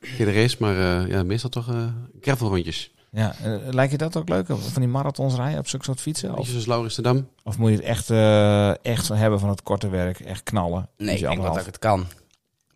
geen 0.01 0.33
race, 0.33 0.55
maar 0.59 0.77
eh, 0.77 1.07
ja, 1.07 1.23
meestal 1.23 1.49
toch 1.49 1.69
eh 1.69 1.83
gravel 2.21 2.49
rondjes. 2.49 2.93
Ja, 3.11 3.35
lijkt 3.69 3.91
je 3.91 3.97
dat 3.97 4.17
ook 4.17 4.29
leuk? 4.29 4.49
Of 4.49 4.71
Van 4.71 4.81
die 4.81 4.91
marathons 4.91 5.35
rijden 5.35 5.59
op 5.59 5.67
zulke 5.67 5.85
soort 5.85 6.01
fietsen? 6.01 6.37
Of, 6.37 6.47
zoals 6.47 6.65
Laurens 6.65 6.99
of 7.43 7.57
moet 7.57 7.69
je 7.69 7.75
het 7.75 7.85
echt, 7.85 8.09
eh, 8.09 8.85
echt 8.85 9.07
hebben 9.07 9.39
van 9.39 9.49
het 9.49 9.63
korte 9.63 9.89
werk? 9.89 10.19
Echt 10.19 10.43
knallen? 10.43 10.89
Nee, 10.97 11.15
ik 11.15 11.21
denk 11.21 11.41
dat 11.41 11.59
ik 11.59 11.65
het 11.65 11.79
kan. 11.79 12.05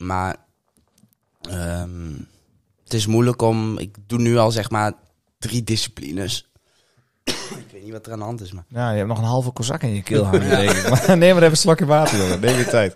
Maar 0.05 0.35
ehm, 1.41 2.13
het 2.83 2.93
is 2.93 3.05
moeilijk 3.05 3.41
om... 3.41 3.77
Ik 3.77 3.95
doe 4.07 4.19
nu 4.19 4.37
al 4.37 4.51
zeg 4.51 4.69
maar 4.69 4.93
drie 5.37 5.63
disciplines. 5.63 6.51
ik 7.63 7.67
weet 7.71 7.83
niet 7.83 7.91
wat 7.91 8.05
er 8.05 8.11
aan 8.11 8.19
de 8.19 8.25
hand 8.25 8.41
is, 8.41 8.51
maar... 8.51 8.65
Ja, 8.67 8.91
je 8.91 8.97
hebt 8.97 9.07
nog 9.07 9.17
een 9.17 9.23
halve 9.23 9.51
kozak 9.51 9.81
in 9.81 9.95
je 9.95 10.03
keel 10.03 10.23
hangen, 10.29 10.49
denk 10.49 10.71
ik. 10.71 10.89
Maar 10.89 11.17
neem 11.17 11.33
maar 11.33 11.41
even 11.41 11.51
een 11.51 11.57
slokje 11.57 11.85
water, 11.85 12.17
jongen. 12.17 12.39
Neem 12.39 12.57
je 12.57 12.65
tijd. 12.65 12.95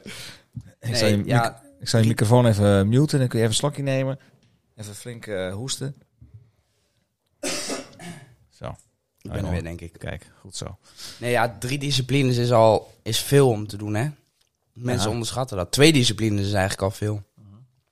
Ik, 0.80 0.96
zal 0.96 1.08
je, 1.08 1.26
ja, 1.26 1.62
ik 1.80 1.88
zal 1.88 2.00
je 2.00 2.08
microfoon 2.08 2.46
even 2.46 2.90
muten. 2.90 3.20
Dan 3.20 3.28
kun 3.28 3.40
je 3.40 3.46
even 3.46 3.56
een 3.56 3.62
slokje 3.62 3.84
nemen. 3.84 4.20
Even 4.76 4.96
flink 4.96 5.26
eh, 5.26 5.54
hoesten. 5.54 5.96
Zo, 8.50 8.76
ik 9.22 9.32
ben 9.32 9.46
er 9.46 9.52
weer, 9.52 9.64
denk 9.64 9.82
ik. 9.82 9.96
kijk, 9.98 10.32
goed 10.40 10.56
zo. 10.56 10.78
Nee, 11.20 11.32
ja, 11.32 11.56
drie 11.60 11.78
disciplines 11.78 12.38
is 12.38 12.52
al 12.52 12.94
is 13.02 13.20
veel 13.20 13.50
om 13.50 13.68
te 13.68 13.78
doen, 13.78 13.96
hè. 13.96 14.10
Mensen 14.78 15.06
Ja. 15.08 15.12
onderschatten 15.12 15.58
dat. 15.58 15.72
Twee 15.72 15.94
disciplines 15.94 16.42
is 16.48 16.54
eigenlijk 16.54 16.82
al 16.82 16.92
veel. 16.92 17.24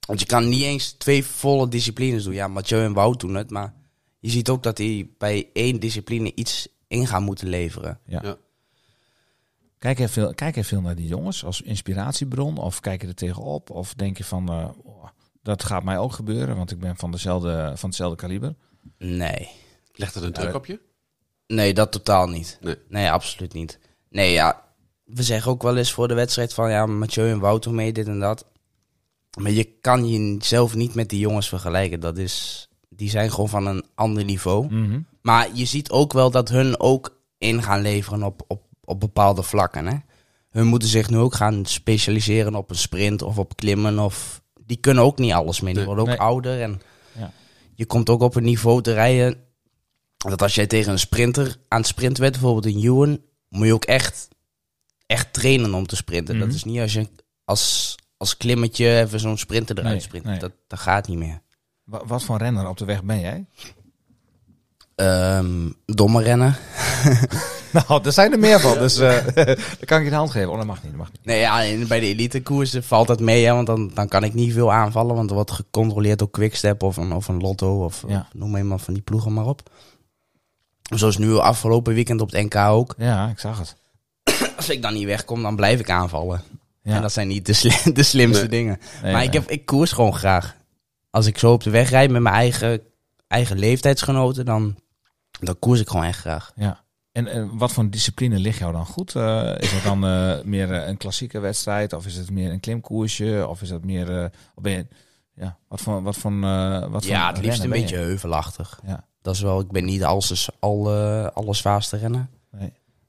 Want 0.08 0.20
je 0.20 0.26
kan 0.26 0.50
niet 0.50 0.62
eens 0.64 0.92
twee 0.92 1.26
volle 1.26 1.68
disciplines 1.68 2.24
doen. 2.24 2.34
Ja, 2.34 2.48
Mathieu 2.48 2.84
en 2.84 2.94
Wout 2.94 3.20
doen 3.20 3.36
het, 3.36 3.50
maar 3.50 3.74
je 4.20 4.30
ziet 4.30 4.50
ook 4.50 4.64
dat 4.64 4.78
die 4.78 5.16
bij 5.18 5.50
één 5.54 5.80
discipline 5.80 6.32
iets 6.36 6.68
in 6.88 7.08
gaan 7.08 7.24
moeten 7.24 7.48
leveren. 7.48 8.00
Ja. 8.06 8.20
Ja. 8.24 8.38
Kijk, 9.78 9.98
je 9.98 10.08
veel, 10.08 10.34
kijk 10.34 10.56
je 10.56 10.64
veel 10.64 10.82
naar 10.82 10.96
die 10.96 11.08
jongens 11.08 11.46
als 11.46 11.62
inspiratiebron? 11.62 12.58
Of 12.58 12.80
kijk 12.80 13.02
je 13.02 13.08
er 13.08 13.16
tegenop? 13.16 13.70
Of 13.70 13.94
denk 13.94 14.18
je 14.18 14.24
van, 14.24 14.50
eh, 14.50 14.70
oh, 14.84 15.04
dat 15.44 15.64
gaat 15.64 15.84
mij 15.84 15.98
ook 15.98 16.14
gebeuren, 16.14 16.56
want 16.56 16.72
ik 16.72 16.80
ben 16.80 16.96
van, 16.96 17.12
dezelfde, 17.12 17.72
van 17.76 17.90
hetzelfde 17.90 18.18
kaliber? 18.18 18.56
Nee. 18.98 19.50
Legt 19.94 20.14
het 20.14 20.24
een 20.24 20.34
druk 20.34 20.54
op 20.56 20.66
je? 20.66 20.80
Nee, 21.48 21.74
dat 21.74 21.92
totaal 21.92 22.28
niet. 22.28 22.58
Nee. 22.62 22.76
Nee, 22.90 23.12
absoluut 23.12 23.54
niet. 23.54 23.80
Nee, 24.10 24.32
ja, 24.32 24.64
we 25.06 25.24
zeggen 25.24 25.52
ook 25.52 25.64
wel 25.64 25.78
eens 25.78 25.92
voor 25.92 26.08
de 26.08 26.14
wedstrijd 26.14 26.54
van 26.54 26.70
ja, 26.72 26.86
Mathieu 26.86 27.30
en 27.32 27.40
Wout 27.40 27.64
doen 27.64 27.76
mee, 27.76 27.94
dit 27.94 28.08
en 28.08 28.20
dat. 28.20 28.46
Maar 29.40 29.52
je 29.52 29.64
kan 29.82 30.10
jezelf 30.10 30.76
niet 30.76 30.94
met 30.94 31.10
die 31.10 31.20
jongens 31.20 31.48
vergelijken. 31.50 32.00
Dat 32.00 32.18
is, 32.18 32.68
die 32.90 33.10
zijn 33.10 33.32
gewoon 33.32 33.50
van 33.50 33.66
een 33.68 33.84
ander 33.96 34.24
niveau. 34.24 34.74
Mhm. 34.74 35.00
Maar 35.22 35.50
je 35.54 35.66
ziet 35.66 35.90
ook 35.90 36.14
wel 36.14 36.32
dat 36.32 36.50
hun 36.50 36.80
ook 36.80 37.18
in 37.38 37.64
gaan 37.64 37.82
leveren 37.82 38.24
op, 38.24 38.42
op, 38.48 38.62
op 38.84 39.00
bepaalde 39.00 39.44
vlakken. 39.44 39.88
Hè? 39.88 39.96
hun 40.50 40.68
moeten 40.68 40.90
zich 40.90 41.10
nu 41.10 41.18
ook 41.18 41.34
gaan 41.36 41.66
specialiseren 41.66 42.56
op 42.56 42.70
een 42.70 42.76
sprint 42.76 43.22
of 43.22 43.38
op 43.38 43.56
klimmen. 43.56 44.00
Of, 44.00 44.42
die 44.66 44.78
kunnen 44.78 45.04
ook 45.04 45.18
niet 45.18 45.32
alles 45.32 45.62
meer. 45.62 45.74
Die 45.74 45.84
worden 45.86 46.04
ook 46.04 46.10
Nee. 46.10 46.20
ouder. 46.20 46.62
En 46.62 46.82
Ja. 47.18 47.32
je 47.74 47.86
komt 47.86 48.10
ook 48.10 48.22
op 48.22 48.36
een 48.36 48.44
niveau 48.44 48.82
te 48.82 48.94
rijden. 48.94 49.38
Dat 50.18 50.42
als 50.42 50.56
jij 50.56 50.68
tegen 50.68 50.92
een 50.92 51.00
sprinter 51.00 51.58
aan 51.68 51.80
het 51.80 51.88
sprinten 51.88 52.22
bent, 52.22 52.34
bijvoorbeeld 52.34 52.76
in 52.76 52.82
Ewan, 52.84 53.20
moet 53.50 53.66
je 53.68 53.74
ook 53.74 53.86
echt, 53.86 54.28
echt 55.06 55.34
trainen 55.34 55.74
om 55.74 55.88
te 55.88 55.96
sprinten. 55.96 56.36
Mhm. 56.36 56.46
Dat 56.46 56.56
is 56.56 56.64
niet 56.64 56.80
als 56.80 56.94
je 56.94 57.08
als, 57.46 57.96
als 58.18 58.38
klimmetje 58.38 59.00
even 59.00 59.20
zo'n 59.20 59.38
sprinter 59.38 59.78
eruit 59.78 59.94
Nee, 59.94 60.04
sprint. 60.04 60.26
nee. 60.26 60.40
Dat, 60.40 60.52
dat 60.68 60.80
gaat 60.80 61.08
niet 61.08 61.18
meer. 61.18 61.42
Wa- 61.84 62.06
Wat 62.06 62.24
voor 62.24 62.38
renner 62.38 62.68
op 62.68 62.78
de 62.78 62.86
weg 62.86 63.04
ben 63.04 63.20
jij? 63.20 63.46
Ehm, 64.96 65.70
domme 65.86 66.22
rennen. 66.24 66.56
Nou, 67.88 68.04
er 68.06 68.12
zijn 68.12 68.32
er 68.32 68.40
meer 68.40 68.60
van, 68.60 68.78
dus 68.78 68.98
eh 68.98 69.26
dan 69.46 69.86
kan 69.86 69.98
ik 69.98 70.04
je 70.04 70.10
de 70.10 70.16
hand 70.16 70.32
geven. 70.32 70.50
Oh, 70.52 70.58
dat 70.58 70.66
mag 70.66 70.82
niet, 70.84 70.92
dat 70.92 71.00
mag 71.00 71.12
niet. 71.12 71.26
Nee, 71.26 71.40
ja, 71.40 71.86
bij 71.88 72.00
de 72.00 72.06
elite 72.06 72.42
koersen 72.42 72.84
valt 72.84 73.08
dat 73.08 73.20
mee, 73.20 73.46
hè, 73.46 73.54
want 73.54 73.68
dan, 73.68 73.92
dan 73.94 74.08
kan 74.08 74.24
ik 74.24 74.34
niet 74.34 74.54
veel 74.54 74.72
aanvallen. 74.74 75.16
Want 75.16 75.30
er 75.30 75.36
wordt 75.36 75.52
gecontroleerd 75.52 76.20
door 76.20 76.30
Quickstep 76.30 76.84
of 76.84 76.98
een, 76.98 77.12
of 77.14 77.28
een 77.28 77.42
Lotto 77.42 77.84
of 77.84 78.04
Ja. 78.08 78.20
of 78.20 78.34
noem 78.34 78.68
maar 78.68 78.80
van 78.80 78.94
die 78.94 79.04
ploegen 79.04 79.34
maar 79.34 79.46
op. 79.46 79.70
Zoals 80.96 81.18
nu 81.18 81.34
afgelopen 81.38 81.94
weekend 81.94 82.22
op 82.22 82.32
het 82.32 82.44
NK 82.44 82.56
ook. 82.56 82.94
Ja, 82.98 83.30
ik 83.30 83.40
zag 83.40 83.58
het. 83.60 83.76
Als 84.56 84.70
ik 84.70 84.82
dan 84.82 84.94
niet 84.94 85.06
wegkom, 85.06 85.42
dan 85.42 85.56
blijf 85.56 85.80
ik 85.80 85.90
aanvallen. 85.90 86.42
Ja. 86.84 86.96
En 86.96 87.02
dat 87.02 87.12
zijn 87.12 87.28
niet 87.28 87.46
de, 87.46 87.54
sli- 87.54 87.92
de 87.94 88.04
slimste 88.04 88.40
Nee. 88.40 88.50
dingen. 88.50 88.80
Nee, 89.04 89.12
maar 89.14 89.24
ik, 89.24 89.34
heb, 89.34 89.50
ik 89.50 89.66
koers 89.66 89.92
gewoon 89.92 90.14
graag. 90.16 90.56
Als 91.10 91.26
ik 91.26 91.38
zo 91.38 91.52
op 91.54 91.64
de 91.64 91.70
weg 91.70 91.90
rijd 91.90 92.12
met 92.12 92.22
mijn 92.22 92.36
eigen, 92.36 92.82
eigen 93.28 93.58
leeftijdsgenoten, 93.60 94.46
dan, 94.46 94.76
dan 95.40 95.60
koers 95.60 95.80
ik 95.80 95.90
gewoon 95.90 96.06
echt 96.06 96.20
graag. 96.20 96.52
Ja. 96.56 96.84
En, 97.12 97.28
en 97.28 97.58
wat 97.58 97.72
voor 97.72 97.90
discipline 97.90 98.40
ligt 98.40 98.58
jou 98.60 98.72
dan 98.72 98.86
goed? 98.86 99.16
Eh, 99.16 99.52
is 99.58 99.72
het 99.72 99.84
dan 99.84 100.06
eh, 100.06 100.34
meer 100.44 100.72
eh, 100.74 100.88
een 100.88 100.98
klassieke 100.98 101.40
wedstrijd? 101.40 101.94
Of 101.94 102.06
is 102.06 102.16
het 102.16 102.30
meer 102.32 102.52
een 102.52 102.60
klimkoersje? 102.60 103.46
Of 103.50 103.62
is 103.62 103.70
het 103.70 103.86
meer... 103.86 104.18
eh, 104.20 104.26
of 104.56 104.64
ben 104.64 104.72
je, 104.72 104.88
ja, 105.36 105.58
wat 105.68 105.82
voor... 105.82 106.02
Wat 106.04 106.18
voor, 106.18 106.32
eh, 106.44 106.88
wat 106.88 107.06
Ja, 107.06 107.28
het 107.28 107.38
liefst 107.46 107.64
een 107.64 107.70
beetje 107.70 107.98
je? 107.98 108.02
heuvelachtig. 108.04 108.80
Ja. 108.86 109.06
Dat 109.22 109.36
is 109.36 109.42
wel, 109.42 109.60
ik 109.60 109.72
ben 109.72 109.86
niet 109.86 110.04
alles, 110.04 110.50
al, 110.60 110.92
eh, 110.96 111.26
allerzwaarste 111.34 111.98
renner. 111.98 112.28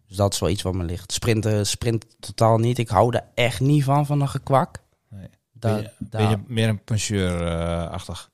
Dus 0.08 0.16
dat 0.16 0.32
is 0.32 0.38
wel 0.38 0.48
iets 0.48 0.62
wat 0.62 0.74
me 0.74 0.84
ligt. 0.84 1.12
Sprinten, 1.12 1.66
sprint 1.66 2.06
totaal 2.20 2.58
niet. 2.58 2.78
Ik 2.78 2.88
hou 2.88 3.14
er 3.16 3.24
echt 3.34 3.60
niet 3.60 3.84
van, 3.84 4.06
van 4.06 4.20
een 4.20 4.28
gekwak. 4.28 4.78
Nee. 5.08 5.28
Ben, 5.52 5.76
je, 5.76 5.90
daar- 5.98 6.20
ben 6.20 6.30
je 6.30 6.38
meer 6.46 6.68
een 6.68 6.84
puncheur-achtig? 6.84 8.30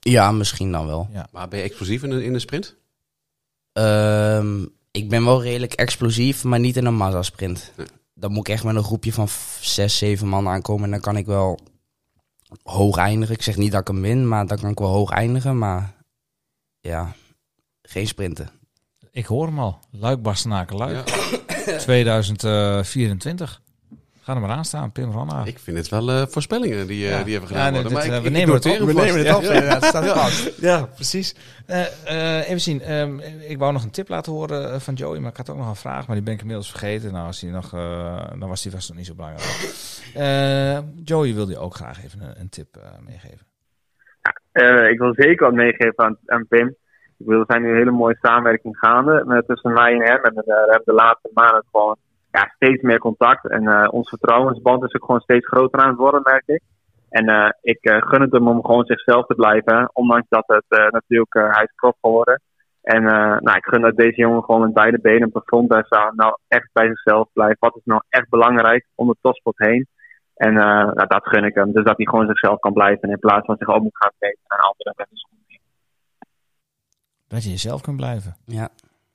Ja, 0.00 0.32
misschien 0.32 0.72
dan 0.72 0.86
wel. 0.86 1.08
Maar 1.30 1.48
ben 1.48 1.58
je 1.58 1.64
explosief 1.64 2.02
in 2.02 2.10
de, 2.10 2.24
in 2.24 2.32
de 2.32 2.38
sprint? 2.38 2.76
Ehm, 3.72 4.64
ik 4.90 5.08
ben 5.08 5.24
wel 5.24 5.42
redelijk 5.42 5.72
explosief, 5.72 6.44
maar 6.44 6.60
niet 6.60 6.76
in 6.76 6.86
een 6.86 6.94
massa-sprint. 6.94 7.72
Nee. 7.76 7.86
Dan 8.14 8.30
moet 8.32 8.48
ik 8.48 8.54
echt 8.54 8.64
met 8.64 8.76
een 8.76 8.82
groepje 8.84 9.12
van 9.12 9.28
zes, 9.60 9.98
zeven 9.98 10.28
man 10.28 10.48
aankomen. 10.48 10.84
En 10.84 10.90
dan 10.90 11.00
kan 11.00 11.16
ik 11.16 11.26
wel 11.26 11.58
hoog 12.62 12.96
eindigen. 12.96 13.34
Ik 13.34 13.42
zeg 13.42 13.56
niet 13.56 13.72
dat 13.72 13.80
ik 13.80 13.86
hem 13.86 14.00
win, 14.00 14.28
maar 14.28 14.46
dan 14.46 14.58
kan 14.58 14.70
ik 14.70 14.78
wel 14.78 14.88
hoog 14.92 15.10
eindigen. 15.10 15.58
Maar 15.58 15.94
ja, 16.80 17.14
geen 17.82 18.06
sprinten. 18.06 18.50
Ik 19.14 19.26
hoor 19.26 19.46
hem 19.46 19.58
al. 19.58 19.78
Luik, 19.90 20.22
Bastenaken, 20.22 20.76
Luik. 20.76 21.08
Ja. 21.66 21.78
2024. 21.78 23.62
Ga 24.20 24.34
er 24.34 24.40
maar 24.40 24.50
aan 24.50 24.64
staan, 24.64 24.92
Pim 24.92 25.10
Ranna. 25.10 25.44
Ik 25.44 25.58
vind 25.58 25.76
het 25.76 25.88
wel 25.88 26.10
eh, 26.10 26.22
voorspellingen 26.26 26.86
die, 26.86 27.04
eh, 27.04 27.10
Ja. 27.10 27.22
die 27.24 27.40
Ja, 27.40 27.46
gedaan 27.46 27.72
nee, 27.72 27.82
worden. 27.82 27.82
dit, 27.82 27.92
Maar 27.92 28.02
eh, 28.02 28.16
ik, 28.16 28.22
we 28.22 28.28
ik 28.28 28.34
nemen 28.34 28.54
het 28.54 28.66
op. 28.66 28.78
We 28.86 28.92
nemen 28.92 29.26
het 29.26 29.36
op. 29.36 29.42
Ja. 29.42 29.50
Het 29.52 29.84
staat 29.84 30.04
Ja. 30.04 30.14
vast. 30.14 30.60
Ja, 30.60 30.86
precies. 30.94 31.34
Eh, 31.66 32.38
eh, 32.38 32.48
even 32.48 32.60
zien. 32.60 32.80
Ehm, 32.82 33.18
ik 33.48 33.58
wou 33.58 33.72
nog 33.72 33.82
een 33.82 33.90
tip 33.90 34.08
laten 34.08 34.32
horen 34.32 34.72
eh, 34.72 34.80
van 34.80 34.94
Joey, 34.94 35.18
maar 35.20 35.30
ik 35.30 35.36
had 35.36 35.50
ook 35.50 35.56
nog 35.56 35.68
een 35.68 35.76
vraag, 35.76 36.06
maar 36.06 36.16
die 36.16 36.24
ben 36.24 36.34
ik 36.34 36.40
inmiddels 36.40 36.70
vergeten. 36.70 37.12
Nou, 37.12 37.26
als 37.26 37.40
die 37.40 37.50
nog, 37.50 37.72
eh, 37.74 38.24
dan 38.38 38.48
was 38.48 38.62
die 38.62 38.72
vast 38.72 38.88
nog 38.88 38.96
niet 38.96 39.06
zo 39.06 39.14
belangrijk. 39.14 39.74
Eh, 40.14 40.78
Joey 41.04 41.34
wilde 41.34 41.52
je 41.52 41.58
ook 41.58 41.74
graag 41.74 42.04
even 42.04 42.20
een, 42.22 42.40
een 42.40 42.48
tip 42.48 42.76
eh, 42.76 42.82
meegeven. 43.06 43.46
Eh, 44.52 44.90
ik 44.90 44.98
wil 44.98 45.14
zeker 45.16 45.46
wat 45.46 45.54
meegeven 45.54 46.04
aan, 46.04 46.16
aan 46.26 46.46
Pim. 46.48 46.76
Er 47.26 47.44
zijn 47.46 47.62
nu 47.62 47.68
een 47.68 47.76
hele 47.76 47.90
mooie 47.90 48.18
samenwerking 48.20 48.78
gaande 48.78 49.22
met, 49.26 49.46
tussen 49.46 49.72
mij 49.72 49.92
en 49.92 50.02
hem. 50.02 50.22
En 50.22 50.34
eh, 50.34 50.44
we 50.44 50.70
hebben 50.70 50.94
de 50.94 51.02
laatste 51.02 51.30
maanden 51.34 51.64
gewoon 51.70 51.96
ja, 52.30 52.52
steeds 52.54 52.82
meer 52.82 52.98
contact. 52.98 53.48
En 53.48 53.66
eh, 53.68 53.88
ons 53.90 54.08
vertrouwensband 54.08 54.84
is 54.84 54.94
ook 54.94 55.04
gewoon 55.04 55.20
steeds 55.20 55.46
groter 55.46 55.80
aan 55.80 55.88
het 55.88 55.98
worden, 55.98 56.20
merk 56.22 56.46
ik. 56.46 56.62
En 57.08 57.28
eh, 57.28 57.50
ik 57.60 57.78
eh, 57.80 58.02
gun 58.02 58.20
het 58.20 58.32
hem 58.32 58.48
om 58.48 58.64
gewoon 58.64 58.84
zichzelf 58.84 59.26
te 59.26 59.34
blijven. 59.34 59.90
Ondanks 59.92 60.28
dat 60.28 60.44
het 60.46 60.64
eh, 60.68 60.90
natuurlijk, 60.90 61.34
eh, 61.34 61.50
hij 61.50 61.62
is 61.62 61.72
prof 61.76 61.96
geworden. 62.00 62.40
En 62.82 63.06
eh, 63.06 63.38
nou, 63.40 63.56
ik 63.56 63.64
gun 63.64 63.80
dat 63.80 63.96
deze 63.96 64.20
jongen 64.20 64.44
gewoon 64.44 64.60
met 64.60 64.72
beide 64.72 65.00
benen 65.00 65.26
op 65.28 65.34
de 65.34 65.42
grond. 65.44 65.68
Nou, 65.68 66.36
echt 66.48 66.68
bij 66.72 66.86
zichzelf 66.86 67.28
blijft. 67.32 67.58
Wat 67.58 67.76
is 67.76 67.84
nou 67.84 68.02
echt 68.08 68.28
belangrijk 68.28 68.86
om 68.94 69.06
de 69.08 69.16
topspot 69.20 69.58
heen? 69.58 69.86
En 70.34 70.56
eh, 70.56 70.92
nou, 70.94 71.06
dat 71.06 71.28
gun 71.28 71.44
ik 71.44 71.54
hem. 71.54 71.72
Dus 71.72 71.84
dat 71.84 71.96
hij 71.96 72.06
gewoon 72.06 72.26
zichzelf 72.26 72.58
kan 72.58 72.72
blijven. 72.72 73.10
In 73.10 73.18
plaats 73.18 73.46
van 73.46 73.56
zich 73.58 73.68
ook 73.68 73.82
moet 73.82 73.96
gaan 73.96 74.12
meten 74.18 74.40
aan 74.46 74.74
de 74.96 75.06
schoen. 75.12 75.43
Dat 77.34 77.42
je 77.44 77.50
jezelf 77.50 77.80
kunt 77.80 77.96
blijven. 77.96 78.36
Ja, 78.44 78.70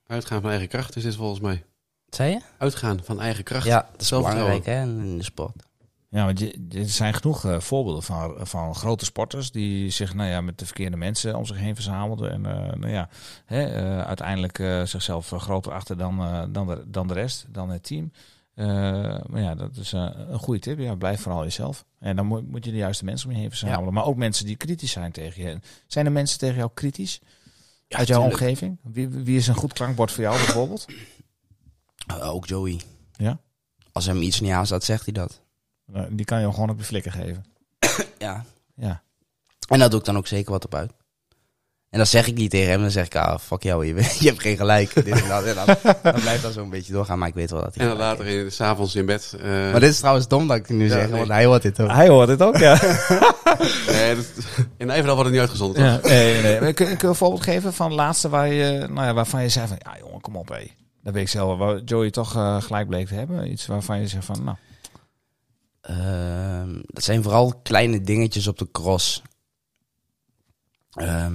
Uitgaan 0.07 0.41
van 0.41 0.49
eigen 0.49 0.67
kracht 0.67 0.95
is 0.95 1.03
dit 1.03 1.15
volgens 1.15 1.39
mij. 1.39 1.63
wat 2.05 2.15
zei 2.15 2.32
je? 2.32 2.39
Uitgaan 2.57 2.99
van 3.03 3.22
eigen 3.22 3.43
kracht. 3.43 3.65
Ja, 3.65 3.88
dat 3.91 4.01
is 4.01 4.09
belangrijk 4.09 4.65
hè, 4.65 4.82
in 4.82 5.17
de 5.17 5.24
sport. 5.24 5.67
Ja, 6.09 6.26
want 6.26 6.39
je, 6.39 6.67
er 6.72 6.89
zijn 6.89 7.13
genoeg 7.13 7.45
eh, 7.45 7.59
voorbeelden 7.59 8.03
van, 8.03 8.36
van 8.39 8.76
grote 8.76 9.05
sporters 9.05 9.51
die 9.51 9.89
zich 9.89 10.13
nou 10.13 10.30
ja, 10.30 10.41
met 10.41 10.59
de 10.59 10.65
verkeerde 10.65 10.97
mensen 10.97 11.36
om 11.36 11.45
zich 11.45 11.57
heen 11.57 11.74
verzamelden. 11.76 12.32
En 12.32 12.45
eh, 12.45 12.74
nou 12.76 12.89
ja, 12.91 13.09
hè, 13.45 13.63
eh, 13.63 14.01
uiteindelijk 14.01 14.59
eh, 14.59 14.84
zichzelf 14.84 15.30
groter 15.30 15.72
achter 15.72 15.97
dan, 15.97 16.20
eh, 16.20 16.43
dan, 16.49 16.67
de, 16.67 16.84
dan 16.88 17.07
de 17.07 17.13
rest, 17.13 17.45
dan 17.49 17.70
het 17.70 17.84
team. 17.84 18.11
Eh, 18.55 18.65
maar 19.28 19.41
ja, 19.41 19.55
dat 19.55 19.78
is 19.78 19.91
een 19.91 20.39
goede 20.39 20.59
tip. 20.59 20.80
Ja, 20.80 20.95
blijf 20.95 21.22
vooral 21.22 21.43
jezelf. 21.43 21.86
En 21.99 22.15
dan 22.15 22.26
moet, 22.26 22.49
moet 22.49 22.65
je 22.65 22.72
de 22.72 22.78
juiste 22.78 23.05
mensen 23.05 23.28
om 23.30 23.34
je 23.36 23.41
heen 23.41 23.49
verzamelen. 23.49 23.93
Maar 23.93 24.05
ook 24.05 24.15
mensen 24.17 24.45
die 24.45 24.55
kritisch 24.55 24.91
zijn 24.91 25.11
tegen 25.11 25.43
je. 25.43 25.59
Zijn 25.88 26.05
er 26.05 26.11
mensen 26.11 26.39
tegen 26.39 26.55
jou 26.55 26.70
kritisch? 26.74 27.20
Uit 27.89 28.07
jouw 28.07 28.19
tuurlijk. 28.21 28.41
omgeving? 28.41 28.77
Wie, 28.83 29.07
wie 29.09 29.37
is 29.37 29.47
een 29.47 29.55
goed 29.55 29.73
klankbord 29.73 30.11
voor 30.11 30.23
jou 30.23 30.35
bijvoorbeeld? 30.37 30.85
Uh, 32.11 32.33
ook 32.33 32.45
Joey. 32.47 32.79
Ja? 33.11 33.39
Als 33.91 34.05
hem 34.05 34.21
iets 34.21 34.39
niet 34.39 34.51
aanstaat, 34.51 34.83
zegt 34.83 35.03
hij 35.03 35.13
dat. 35.13 35.41
Eh, 35.93 36.03
Die 36.09 36.25
kan 36.25 36.41
je 36.41 36.53
gewoon 36.53 36.69
op 36.69 36.77
je 36.77 36.83
flikken 36.85 37.11
geven. 37.11 37.45
Ja. 38.17 38.45
Ja. 38.75 39.01
En 39.67 39.79
daar 39.79 39.89
doe 39.89 39.99
ik 39.99 40.05
dan 40.05 40.17
ook 40.17 40.27
zeker 40.27 40.51
wat 40.51 40.65
op 40.65 40.75
uit. 40.75 40.93
En 41.89 41.97
dat 41.99 42.07
zeg 42.07 42.27
ik 42.27 42.35
niet 42.35 42.51
tegen 42.51 42.69
hem. 42.69 42.81
Dan 42.81 42.91
zeg 42.91 43.05
ik, 43.05 43.15
ah, 43.15 43.39
fuck 43.39 43.63
jou, 43.63 43.85
je, 43.85 43.93
je 44.19 44.27
hebt 44.27 44.41
geen 44.41 44.57
gelijk. 44.57 44.93
Dit 44.93 45.07
en 45.21 45.27
dat. 45.27 45.43
En 45.43 45.55
dan, 45.55 45.65
dan 46.03 46.21
blijft 46.21 46.41
dat 46.41 46.53
zo'n 46.53 46.69
beetje 46.69 46.93
doorgaan. 46.93 47.19
Maar 47.19 47.27
ik 47.27 47.33
weet 47.33 47.49
wel 47.51 47.61
dat 47.61 47.75
hij 47.75 47.83
En 47.83 47.89
dan 47.89 47.99
later 47.99 48.25
in, 48.25 48.51
s'avonds 48.51 48.95
in 48.95 49.05
bed. 49.05 49.35
eh. 49.41 49.49
Maar 49.49 49.79
dit 49.79 49.89
is 49.89 49.97
trouwens 49.97 50.27
dom 50.27 50.47
dat 50.47 50.57
ik 50.57 50.67
het 50.67 50.77
nu 50.77 50.83
Ja, 50.85 50.91
zeg, 50.91 51.07
nee. 51.09 51.17
want 51.17 51.27
hij 51.31 51.45
hoort 51.45 51.61
dit 51.61 51.81
ook. 51.81 51.89
Hij 51.91 52.07
hoort 52.07 52.27
het 52.29 52.41
ook, 52.41 52.57
ja. 52.57 52.79
nee, 53.91 54.15
dat- 54.15 54.25
in 54.77 54.87
Nijverdal 54.87 55.15
wordt 55.15 55.29
het 55.29 55.31
niet 55.31 55.39
uitgezonden, 55.39 55.75
toch? 55.75 55.85
Ja, 56.11 56.15
nee, 56.15 56.41
nee, 56.41 56.59
nee. 56.59 56.73
Kun, 56.73 56.85
kun 56.87 56.97
je 56.99 57.07
een 57.07 57.15
voorbeeld 57.15 57.43
geven 57.43 57.73
van 57.73 57.85
het 57.87 57.95
laatste 57.95 58.29
waar 58.29 58.47
je, 58.47 58.87
nou 58.89 59.07
ja, 59.07 59.13
waarvan 59.13 59.41
je 59.41 59.49
zei 59.49 59.67
van, 59.67 59.77
ja 59.79 59.97
jongen, 59.99 60.21
kom 60.21 60.35
op 60.35 60.49
hé. 60.49 60.67
Dat 61.03 61.13
weet 61.13 61.23
ik 61.23 61.29
zelf 61.29 61.57
wel. 61.57 61.67
Waar 61.67 61.79
Joey 61.83 62.11
toch 62.11 62.35
eh, 62.35 62.61
gelijk 62.61 62.87
bleek 62.87 63.07
te 63.07 63.13
hebben. 63.13 63.51
Iets 63.51 63.65
waarvan 63.67 63.99
je 63.99 64.07
zegt 64.07 64.25
van, 64.25 64.43
nou, 64.43 64.57
Ehm, 65.81 66.79
dat 66.85 67.03
zijn 67.03 67.23
vooral 67.23 67.53
kleine 67.63 68.01
dingetjes 68.01 68.47
op 68.47 68.57
de 68.57 68.67
cross. 68.71 69.21
Ehm, 70.91 71.33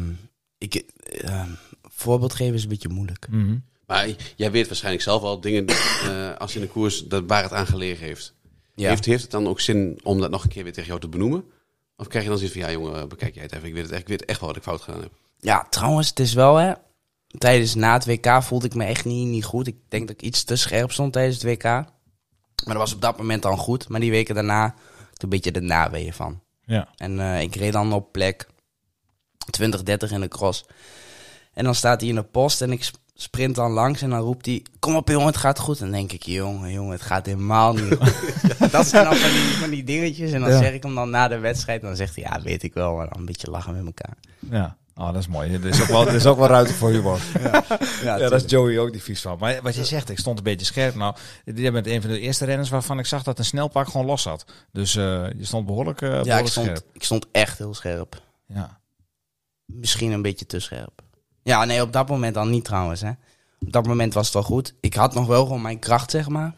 ik, 0.65 0.85
ehm, 1.03 1.51
voorbeeld 1.83 2.35
geven 2.35 2.55
is 2.55 2.63
een 2.63 2.69
beetje 2.69 2.89
moeilijk. 2.89 3.27
mhm. 3.31 3.57
Maar 3.87 4.09
jij 4.37 4.51
weet 4.51 4.67
waarschijnlijk 4.67 5.05
zelf 5.05 5.23
wel 5.23 5.41
dingen 5.41 5.67
eh, 5.67 6.37
als 6.39 6.53
je 6.53 6.59
in 6.59 6.65
de 6.65 6.71
koers 6.73 7.05
dat 7.05 7.25
waar 7.27 7.43
het 7.43 7.53
aan 7.53 7.67
gelegen 7.67 8.07
heeft. 8.07 8.35
Ja. 8.75 8.89
Heeft, 8.89 9.05
heeft 9.05 9.23
het 9.23 9.31
dan 9.31 9.49
ook 9.49 9.61
zin 9.61 10.01
om 10.03 10.21
dat 10.21 10.31
nog 10.31 10.43
een 10.43 10.49
keer 10.49 10.63
weer 10.63 10.73
tegen 10.73 10.89
jou 10.89 11.01
te 11.01 11.09
benoemen? 11.09 11.45
Of 11.97 12.07
krijg 12.07 12.25
je 12.25 12.31
dan 12.31 12.39
zoiets 12.39 12.59
van, 12.59 12.67
ja 12.67 12.73
jongen, 12.73 13.09
bekijk 13.09 13.35
jij 13.35 13.43
het 13.43 13.53
even. 13.53 13.69
Ik 13.69 13.75
weet, 13.75 13.83
het 13.83 13.93
echt, 13.93 14.01
ik 14.01 14.09
weet 14.09 14.25
echt 14.25 14.41
wel 14.41 14.49
wat 14.49 14.59
ik 14.59 14.63
fout 14.63 14.81
gedaan 14.81 15.01
heb. 15.01 15.13
Ja, 15.39 15.67
trouwens, 15.71 16.09
het 16.09 16.21
is 16.21 16.35
wel 16.35 16.57
hè. 16.57 16.73
Tijdens 17.39 17.75
na 17.75 17.93
het 17.93 18.07
WK 18.07 18.43
voelde 18.43 18.67
ik 18.67 18.75
me 18.75 18.85
echt 18.85 19.05
niet, 19.05 19.29
niet 19.29 19.45
goed. 19.45 19.67
Ik 19.67 19.77
denk 19.89 20.07
dat 20.07 20.17
ik 20.17 20.23
iets 20.23 20.45
te 20.45 20.57
scherp 20.57 20.93
stond 20.93 21.13
tijdens 21.13 21.43
het 21.43 21.45
WK. 21.45 21.63
Maar 21.63 21.85
dat 22.65 22.77
was 22.77 22.95
op 22.95 23.01
dat 23.01 23.19
moment 23.19 23.43
dan 23.43 23.57
goed. 23.57 23.89
Maar 23.89 24.01
die 24.01 24.11
weken 24.11 24.35
daarna 24.35 24.75
ik 25.15 25.23
een 25.23 25.29
beetje 25.29 25.53
de 25.53 25.61
naweeën 25.61 26.13
van. 26.13 26.41
ja. 26.65 26.89
En 26.97 27.21
eh, 27.21 27.41
ik 27.41 27.55
reed 27.55 27.73
dan 27.73 27.93
op 27.93 28.13
plek 28.13 28.47
20, 29.51 29.83
30 29.83 30.11
in 30.11 30.21
de 30.21 30.29
cross. 30.29 30.65
En 31.53 31.65
dan 31.65 31.75
staat 31.75 32.01
hij 32.01 32.09
in 32.11 32.15
de 32.15 32.23
post 32.23 32.63
en 32.63 32.73
ik 32.73 32.85
sp- 32.85 32.97
sprint 33.15 33.55
dan 33.55 33.71
langs 33.71 34.03
en 34.03 34.11
dan 34.11 34.21
roept 34.21 34.47
hij... 34.47 34.63
Kom 34.79 34.97
op 34.97 35.09
jongen, 35.09 35.27
het 35.27 35.37
gaat 35.37 35.59
goed. 35.59 35.79
En 35.81 35.85
dan 35.85 35.95
denk 35.95 36.13
ik, 36.13 36.23
jongen, 36.23 36.73
jongen, 36.73 36.93
het 36.93 37.03
gaat 37.03 37.27
helemaal 37.27 37.73
niet 37.75 37.95
goed. 37.95 38.13
dat 38.73 38.87
zijn 38.87 39.05
dan 39.05 39.17
van 39.17 39.31
die, 39.31 39.41
van 39.43 39.71
die 39.71 39.85
dingetjes. 39.85 40.33
En 40.33 40.41
dan 40.41 40.51
Ja. 40.51 40.59
zeg 40.59 40.73
ik 40.73 40.83
hem 40.83 40.95
dan 40.95 41.11
na 41.11 41.29
de 41.29 41.39
wedstrijd. 41.39 41.81
En 41.81 41.87
dan 41.87 41.97
zegt 41.97 42.15
hij, 42.15 42.25
ja, 42.31 42.43
weet 42.43 42.63
ik 42.63 42.75
wel. 42.75 42.95
Maar 42.95 43.09
dan 43.09 43.19
een 43.19 43.25
beetje 43.25 43.51
lachen 43.51 43.73
met 43.77 43.85
elkaar. 43.87 44.17
Ja. 44.51 44.77
Oh, 44.97 45.07
dat 45.07 45.17
is 45.17 45.27
mooi. 45.29 45.53
Er 45.55 45.65
is 45.67 45.81
ook 45.83 45.87
wel, 45.89 46.07
er 46.09 46.15
is 46.15 46.27
ook 46.27 46.39
wel 46.39 46.47
ruimte 46.49 46.73
voor 46.75 46.91
humor. 46.91 47.19
Ja, 47.43 47.65
Ja, 47.69 47.79
ja, 48.03 48.19
daar 48.19 48.33
is 48.33 48.45
Joey 48.51 48.79
ook 48.79 48.93
niet 48.93 49.03
vies 49.03 49.21
van. 49.21 49.37
Maar 49.39 49.59
wat 49.63 49.75
je 49.75 49.85
zegt, 49.85 50.11
ik 50.11 50.19
stond 50.19 50.39
een 50.39 50.45
beetje 50.45 50.67
scherp. 50.67 50.95
Nou, 50.95 51.15
jij 51.45 51.73
bent 51.73 51.87
een 51.87 52.01
van 52.01 52.11
de 52.11 52.21
eerste 52.21 52.45
renners 52.45 52.69
waarvan 52.69 52.99
ik 52.99 53.07
zag 53.07 53.23
dat 53.23 53.39
een 53.39 53.45
snelpak 53.45 53.89
gewoon 53.89 54.07
los 54.07 54.23
zat. 54.23 54.45
Dus 54.73 54.97
eh, 54.97 55.03
je 55.37 55.45
stond 55.45 55.67
behoorlijk, 55.67 56.03
eh, 56.03 56.23
Ja, 56.25 56.39
ik 56.39 56.47
stond, 56.47 56.67
scherp. 56.67 56.85
ik 56.93 57.03
stond 57.05 57.27
echt 57.33 57.59
heel 57.59 57.75
scherp. 57.75 58.23
Ja. 58.47 58.79
Misschien 59.65 60.13
een 60.13 60.23
beetje 60.23 60.47
te 60.47 60.61
scherp. 60.61 61.03
Ja, 61.43 61.65
nee, 61.65 61.83
op 61.83 61.93
dat 61.93 62.09
moment 62.09 62.35
dan 62.35 62.51
niet 62.51 62.65
trouwens. 62.65 63.01
Hè. 63.01 63.11
Op 63.59 63.73
dat 63.73 63.87
moment 63.87 64.15
was 64.15 64.25
het 64.25 64.35
wel 64.35 64.43
goed. 64.43 64.75
Ik 64.81 64.95
had 64.95 65.15
nog 65.15 65.27
wel 65.27 65.45
gewoon 65.45 65.63
mijn 65.63 65.79
kracht, 65.79 66.11
zeg 66.11 66.29
maar. 66.29 66.55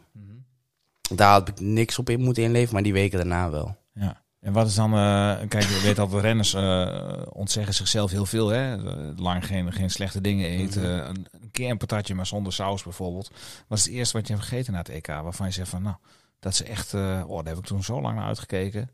Daar 1.13 1.31
had 1.31 1.47
ik 1.47 1.59
niks 1.59 1.99
op 1.99 2.09
in 2.09 2.21
moeten 2.21 2.43
inleveren, 2.43 2.73
maar 2.73 2.83
die 2.83 2.93
weken 2.93 3.17
daarna 3.17 3.49
wel. 3.49 3.77
Ja. 3.93 4.21
En 4.39 4.53
wat 4.53 4.67
is 4.67 4.75
dan, 4.75 4.93
eh, 4.93 5.47
kijk, 5.47 5.63
je 5.63 5.81
weet 5.83 5.95
dat 5.95 6.11
de 6.11 6.19
renners 6.19 6.53
eh, 6.53 7.21
ontzeggen 7.29 7.73
zichzelf 7.73 8.11
heel 8.11 8.25
veel, 8.25 8.47
hè? 8.47 8.75
Eh, 8.75 9.17
Lang 9.17 9.45
geen, 9.45 9.73
geen 9.73 9.89
slechte 9.89 10.21
dingen 10.21 10.49
eten. 10.49 11.09
een, 11.09 11.27
een 11.31 11.51
keer 11.51 11.69
een 11.69 11.77
patatje, 11.77 12.15
maar 12.15 12.25
zonder 12.25 12.53
saus 12.53 12.83
bijvoorbeeld. 12.83 13.31
Wat 13.67 13.77
is 13.77 13.85
het 13.85 13.93
eerste 13.93 14.17
wat 14.17 14.27
je 14.27 14.33
hebt 14.33 14.45
gegeten 14.45 14.73
na 14.73 14.79
het 14.79 14.89
EK? 14.89 15.07
Waarvan 15.07 15.47
je 15.47 15.53
zegt 15.53 15.69
van, 15.69 15.81
nou, 15.81 15.95
dat 16.39 16.53
is 16.53 16.63
echt, 16.63 16.93
oh, 16.93 17.35
daar 17.35 17.45
heb 17.45 17.57
ik 17.57 17.65
toen 17.65 17.83
zo 17.83 18.01
lang 18.01 18.15
naar 18.15 18.27
uitgekeken. 18.27 18.89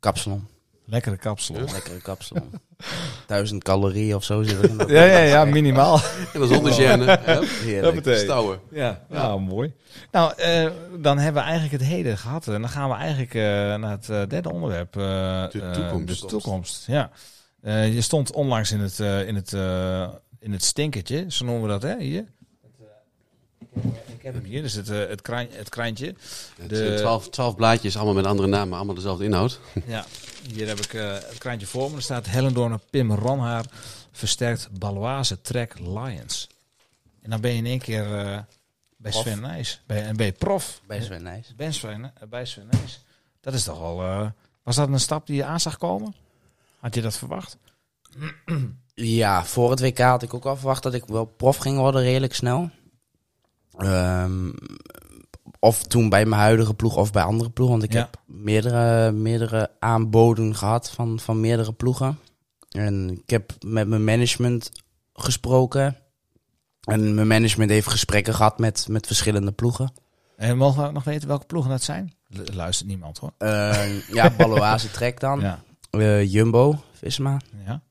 Kapsalon. 0.00 0.46
Lekkere 0.90 1.16
kapsel. 1.16 1.54
Lekkere 1.54 2.00
kapsalon. 2.02 2.50
Duizend 3.26 3.62
calorieën 3.64 4.14
of 4.14 4.24
zo 4.24 4.42
zit 4.42 4.62
er 4.62 4.70
in. 4.70 4.76
dat. 4.76 4.88
Ja, 4.90 5.02
ja, 5.04 5.18
ja, 5.18 5.44
minimaal. 5.44 6.00
En 6.32 6.40
dan 6.40 6.48
zonder 6.48 6.72
gêne. 6.72 7.04
hè? 7.20 7.40
Heerlijk. 7.44 8.16
Stouwen. 8.18 8.60
Ja, 8.70 9.04
nou 9.08 9.40
mooi. 9.40 9.74
Nou, 10.12 10.32
eh, 10.36 10.70
dan 10.98 11.18
hebben 11.18 11.42
we 11.42 11.48
eigenlijk 11.48 11.82
het 11.82 11.90
heden 11.90 12.18
gehad. 12.18 12.46
En 12.48 12.60
dan 12.60 12.70
gaan 12.70 12.88
we 12.88 12.94
eigenlijk 12.94 13.34
eh, 13.34 13.42
naar 13.76 13.90
het 13.90 14.08
eh, 14.08 14.22
derde 14.28 14.52
onderwerp. 14.52 14.96
eh, 14.96 15.02
De 15.50 15.70
toekomst. 15.72 16.20
de 16.20 16.26
toekomst, 16.26 16.86
ja. 16.86 17.10
Eh, 17.62 17.94
je 17.94 18.00
stond 18.00 18.32
onlangs 18.32 18.72
in 18.72 18.80
het, 18.80 19.00
eh, 19.00 19.26
in 19.26 19.34
het, 19.34 19.52
eh, 19.52 20.08
in 20.40 20.52
het 20.52 20.64
stinkertje, 20.64 21.24
zo 21.28 21.44
noemen 21.44 21.62
we 21.62 21.68
dat, 21.68 21.82
hè, 21.82 21.98
hier. 21.98 22.24
Ik 24.06 24.22
heb 24.22 24.34
hem 24.34 24.44
hier, 24.44 24.62
dus 24.62 24.72
het, 24.74 24.88
eh, 24.90 24.98
het, 25.08 25.22
kraan, 25.22 25.46
het 25.50 25.68
kraantje. 25.68 26.14
De- 26.68 26.76
zijn 26.76 26.96
twaalf, 26.96 27.28
twaalf 27.28 27.56
blaadjes, 27.56 27.96
allemaal 27.96 28.14
met 28.14 28.26
andere 28.26 28.48
namen, 28.48 28.76
allemaal 28.76 28.94
dezelfde 28.94 29.24
inhoud. 29.24 29.60
Ja, 29.86 30.04
hier 30.52 30.66
heb 30.66 30.78
ik 30.78 30.94
eh, 30.94 31.12
het 31.12 31.38
kraantje 31.38 31.66
voor 31.66 31.90
me. 31.90 31.96
Er 31.96 32.02
staat 32.02 32.26
Hellendoorn 32.26 32.80
Pim 32.90 33.12
Ronhaar 33.12 33.64
versterkt 34.12 34.68
Baloise 34.78 35.40
Trek 35.40 35.78
Lions. 35.78 36.48
En 37.22 37.30
dan 37.30 37.40
ben 37.40 37.50
je 37.50 37.56
in 37.56 37.66
één 37.66 37.78
keer 37.78 38.04
eh, 38.18 38.38
bij 38.96 39.10
Prof. 39.10 39.22
Sven 39.22 39.40
Nijs. 39.40 39.80
Bij, 39.86 40.02
en 40.04 40.16
ben 40.16 40.26
je 40.26 40.32
prof. 40.32 40.80
Bij 40.86 41.02
Sven 41.02 41.22
Nijs. 41.22 41.52
Ben 41.56 41.74
Sven, 41.74 42.04
eh, 42.04 42.28
bij 42.28 42.44
Sven 42.44 42.68
Nijs. 42.70 43.00
Dat 43.40 43.54
is 43.54 43.64
toch 43.64 43.80
al... 43.80 44.02
eh, 44.02 44.26
was 44.62 44.76
dat 44.76 44.88
een 44.88 45.00
stap 45.00 45.26
die 45.26 45.36
je 45.36 45.44
aan 45.44 45.60
zag 45.60 45.78
komen? 45.78 46.14
Had 46.78 46.94
je 46.94 47.00
dat 47.02 47.16
verwacht? 47.16 47.56
Ja, 48.94 49.44
voor 49.44 49.70
het 49.70 49.80
WK 49.80 49.98
had 49.98 50.22
ik 50.22 50.34
ook 50.34 50.44
al 50.44 50.56
verwacht 50.56 50.82
dat 50.82 50.94
ik 50.94 51.04
wel 51.06 51.24
prof 51.24 51.56
ging 51.56 51.76
worden, 51.78 52.02
redelijk 52.02 52.34
snel. 52.34 52.70
Ehm, 53.78 54.50
of 55.60 55.82
toen 55.82 56.08
bij 56.08 56.26
mijn 56.26 56.40
huidige 56.40 56.74
ploeg 56.74 56.96
of 56.96 57.12
bij 57.12 57.22
andere 57.22 57.50
ploegen. 57.50 57.78
Want 57.78 57.88
ik 57.88 57.96
Ja. 57.96 58.00
heb 58.00 58.22
meerdere, 58.26 59.12
meerdere 59.12 59.70
aanboden 59.78 60.54
gehad 60.56 60.90
van, 60.90 61.20
van 61.20 61.40
meerdere 61.40 61.72
ploegen. 61.72 62.18
En 62.68 63.10
ik 63.10 63.30
heb 63.30 63.52
met 63.66 63.88
mijn 63.88 64.04
management 64.04 64.70
gesproken. 65.12 65.96
En 66.80 67.14
mijn 67.14 67.26
management 67.26 67.70
heeft 67.70 67.88
gesprekken 67.88 68.34
gehad 68.34 68.58
met, 68.58 68.86
met 68.88 69.06
verschillende 69.06 69.52
ploegen. 69.52 69.92
En 70.36 70.56
mogen 70.56 70.80
we 70.82 70.86
ook 70.86 70.92
nog 70.94 71.04
weten 71.04 71.28
welke 71.28 71.46
ploegen 71.46 71.70
dat 71.70 71.82
zijn? 71.82 72.12
Luistert 72.54 72.88
niemand 72.88 73.18
hoor. 73.18 73.32
Eh, 73.38 74.08
ja, 74.08 74.30
Baloise 74.38 74.90
Trek 74.90 75.20
dan. 75.20 75.40
Ja. 75.40 75.62
Eh, 75.90 76.32
Jumbo, 76.32 76.82
Visma. 76.92 77.40
ja. 77.66 77.82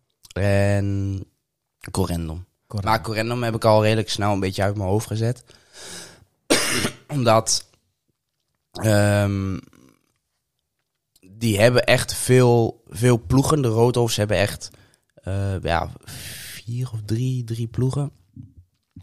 En 0.41 1.23
Corendon. 1.91 2.45
Correct. 2.67 2.87
Maar 2.89 3.01
Corendon 3.01 3.41
heb 3.43 3.55
ik 3.55 3.65
al 3.65 3.83
redelijk 3.83 4.09
snel 4.09 4.33
een 4.33 4.39
beetje 4.39 4.63
uit 4.63 4.77
mijn 4.77 4.89
hoofd 4.89 5.07
gezet. 5.07 5.43
Omdat 7.07 7.65
ehm, 8.71 9.57
die 11.29 11.59
hebben 11.59 11.83
echt 11.83 12.13
veel, 12.13 12.83
veel 12.87 13.21
ploegen. 13.27 13.61
De 13.61 13.67
Roodhoofs 13.67 14.15
hebben 14.15 14.37
echt 14.37 14.69
eh, 15.13 15.61
ja, 15.61 15.89
vier 16.05 16.89
of 16.93 16.99
drie, 17.05 17.43
drie 17.43 17.67
ploegen. 17.67 18.11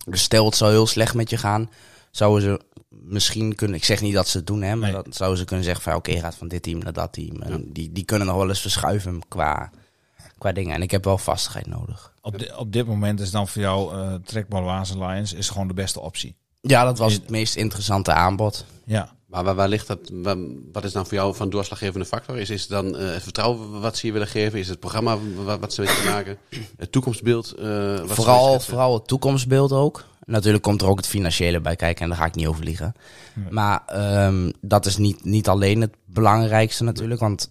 Dus 0.04 0.22
stel 0.22 0.44
het 0.44 0.56
zou 0.56 0.70
heel 0.70 0.86
slecht 0.86 1.14
met 1.14 1.30
je 1.30 1.36
gaan, 1.36 1.70
zouden 2.10 2.42
ze 2.42 2.60
misschien 2.88 3.54
kunnen... 3.54 3.76
Ik 3.76 3.84
zeg 3.84 4.00
niet 4.00 4.14
dat 4.14 4.28
ze 4.28 4.36
het 4.36 4.46
doen, 4.46 4.62
hè, 4.62 4.76
maar 4.76 4.92
Nee. 4.92 5.02
dat 5.02 5.16
zouden 5.16 5.38
ze 5.38 5.44
kunnen 5.44 5.64
zeggen 5.64 5.82
van... 5.84 5.94
Oké, 5.94 6.10
je 6.10 6.20
gaat 6.20 6.34
van 6.34 6.48
dit 6.48 6.62
team 6.62 6.78
naar 6.78 6.92
dat 6.92 7.12
team. 7.12 7.42
En 7.42 7.72
die, 7.72 7.92
die 7.92 8.04
kunnen 8.04 8.26
nog 8.26 8.36
wel 8.36 8.48
eens 8.48 8.60
verschuiven 8.60 9.28
qua, 9.28 9.70
qua 10.38 10.52
dingen. 10.52 10.74
En 10.74 10.82
ik 10.82 10.90
heb 10.90 11.04
wel 11.04 11.18
vastigheid 11.18 11.66
nodig. 11.66 12.12
Op, 12.20 12.54
op 12.56 12.72
dit 12.72 12.86
moment 12.86 13.20
is 13.20 13.30
dan 13.30 13.48
voor 13.48 13.62
jou 13.62 13.94
eh 13.94 14.14
Trek 14.14 14.48
Baloise 14.48 14.98
Lions 14.98 15.32
is 15.32 15.48
gewoon 15.48 15.68
de 15.68 15.74
beste 15.74 16.00
optie. 16.00 16.36
Ja, 16.66 16.84
dat 16.84 16.98
was 16.98 17.12
het 17.12 17.30
meest 17.30 17.56
interessante 17.56 18.12
aanbod. 18.12 18.64
Ja. 18.84 19.12
Maar 19.26 19.44
waar, 19.44 19.54
waar 19.54 19.68
ligt 19.68 19.86
dat? 19.86 19.98
waar- 20.12 20.36
wat 20.72 20.84
is 20.84 20.92
dan 20.92 21.04
voor 21.06 21.14
jou 21.14 21.34
van 21.34 21.50
doorslaggevende 21.50 22.06
factor? 22.06 22.38
Is, 22.38 22.50
is 22.50 22.60
het 22.60 22.70
dan 22.70 22.96
eh, 22.96 23.12
het 23.12 23.22
vertrouwen 23.22 23.80
wat 23.80 23.96
ze 23.96 24.06
je 24.06 24.12
willen 24.12 24.28
geven? 24.28 24.58
Is 24.58 24.68
het 24.68 24.80
programma 24.80 25.18
wat, 25.44 25.60
wat 25.60 25.72
ze 25.74 25.82
willen 25.82 26.04
maken? 26.04 26.36
Het 26.76 26.92
toekomstbeeld? 26.92 27.52
eh, 27.52 27.98
wat 27.98 28.10
Vooral, 28.10 28.60
vooral 28.60 28.94
het 28.94 29.06
toekomstbeeld 29.06 29.72
ook. 29.72 30.04
Natuurlijk 30.24 30.62
komt 30.62 30.82
er 30.82 30.88
ook 30.88 30.96
het 30.96 31.06
financiële 31.06 31.60
bij 31.60 31.76
kijken 31.76 32.02
en 32.02 32.08
daar 32.08 32.18
ga 32.18 32.24
ik 32.24 32.34
niet 32.34 32.46
over 32.46 32.64
liegen. 32.64 32.92
Maar 33.50 33.82
ehm, 33.86 34.50
dat 34.60 34.86
is 34.86 34.96
niet, 34.96 35.24
niet 35.24 35.48
alleen 35.48 35.80
het 35.80 35.94
belangrijkste 36.06 36.84
natuurlijk, 36.84 37.20
want 37.20 37.48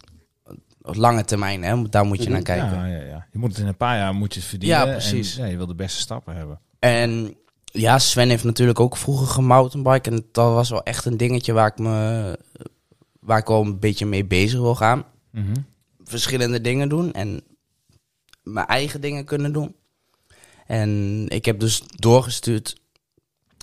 op 0.82 0.95
lange 0.95 1.26
termijn, 1.26 1.64
hè, 1.64 1.89
daar 1.89 2.05
moet 2.05 2.24
je 2.24 2.30
naar 2.30 2.41
kijken. 2.41 2.78
Ja, 2.80 2.86
ja, 2.86 3.01
ja. 3.01 3.26
Je 3.32 3.39
moet 3.39 3.49
het 3.49 3.59
in 3.59 3.68
een 3.68 3.78
paar 3.78 3.97
jaar 3.97 4.14
moet 4.14 4.34
je 4.34 4.39
het 4.39 4.49
verdienen. 4.49 4.78
Ja, 4.78 4.91
precies. 4.91 5.38
En, 5.38 5.43
ja, 5.43 5.49
je 5.51 5.57
wil 5.57 5.68
de 5.68 5.76
beste 5.76 5.99
stappen 5.99 6.36
hebben. 6.36 6.59
En 6.80 7.36
ja, 7.74 7.99
Sven 7.99 8.30
heeft 8.30 8.43
natuurlijk 8.43 8.80
ook 8.80 8.97
vroeger 8.97 9.28
gemountainbike 9.28 10.09
en 10.09 10.26
dat 10.32 10.53
was 10.53 10.69
wel 10.69 10.84
echt 10.84 11.05
een 11.05 11.17
dingetje 11.17 11.53
waar 11.53 11.67
ik 11.67 11.78
me 11.78 12.38
waar 13.19 13.38
ik 13.38 13.47
wel 13.47 13.61
een 13.61 13.80
beetje 13.80 14.05
mee 14.05 14.26
bezig 14.26 14.59
wil 14.59 14.76
gaan. 14.76 15.03
Mhm. 15.32 15.55
verschillende 16.03 16.61
dingen 16.61 16.89
doen 16.89 17.13
en 17.13 17.41
mijn 18.43 18.67
eigen 18.67 19.01
dingen 19.01 19.26
kunnen 19.26 19.53
doen. 19.53 19.76
En 20.65 21.26
ik 21.28 21.45
heb 21.45 21.59
dus 21.59 21.84
doorgestuurd. 21.95 22.76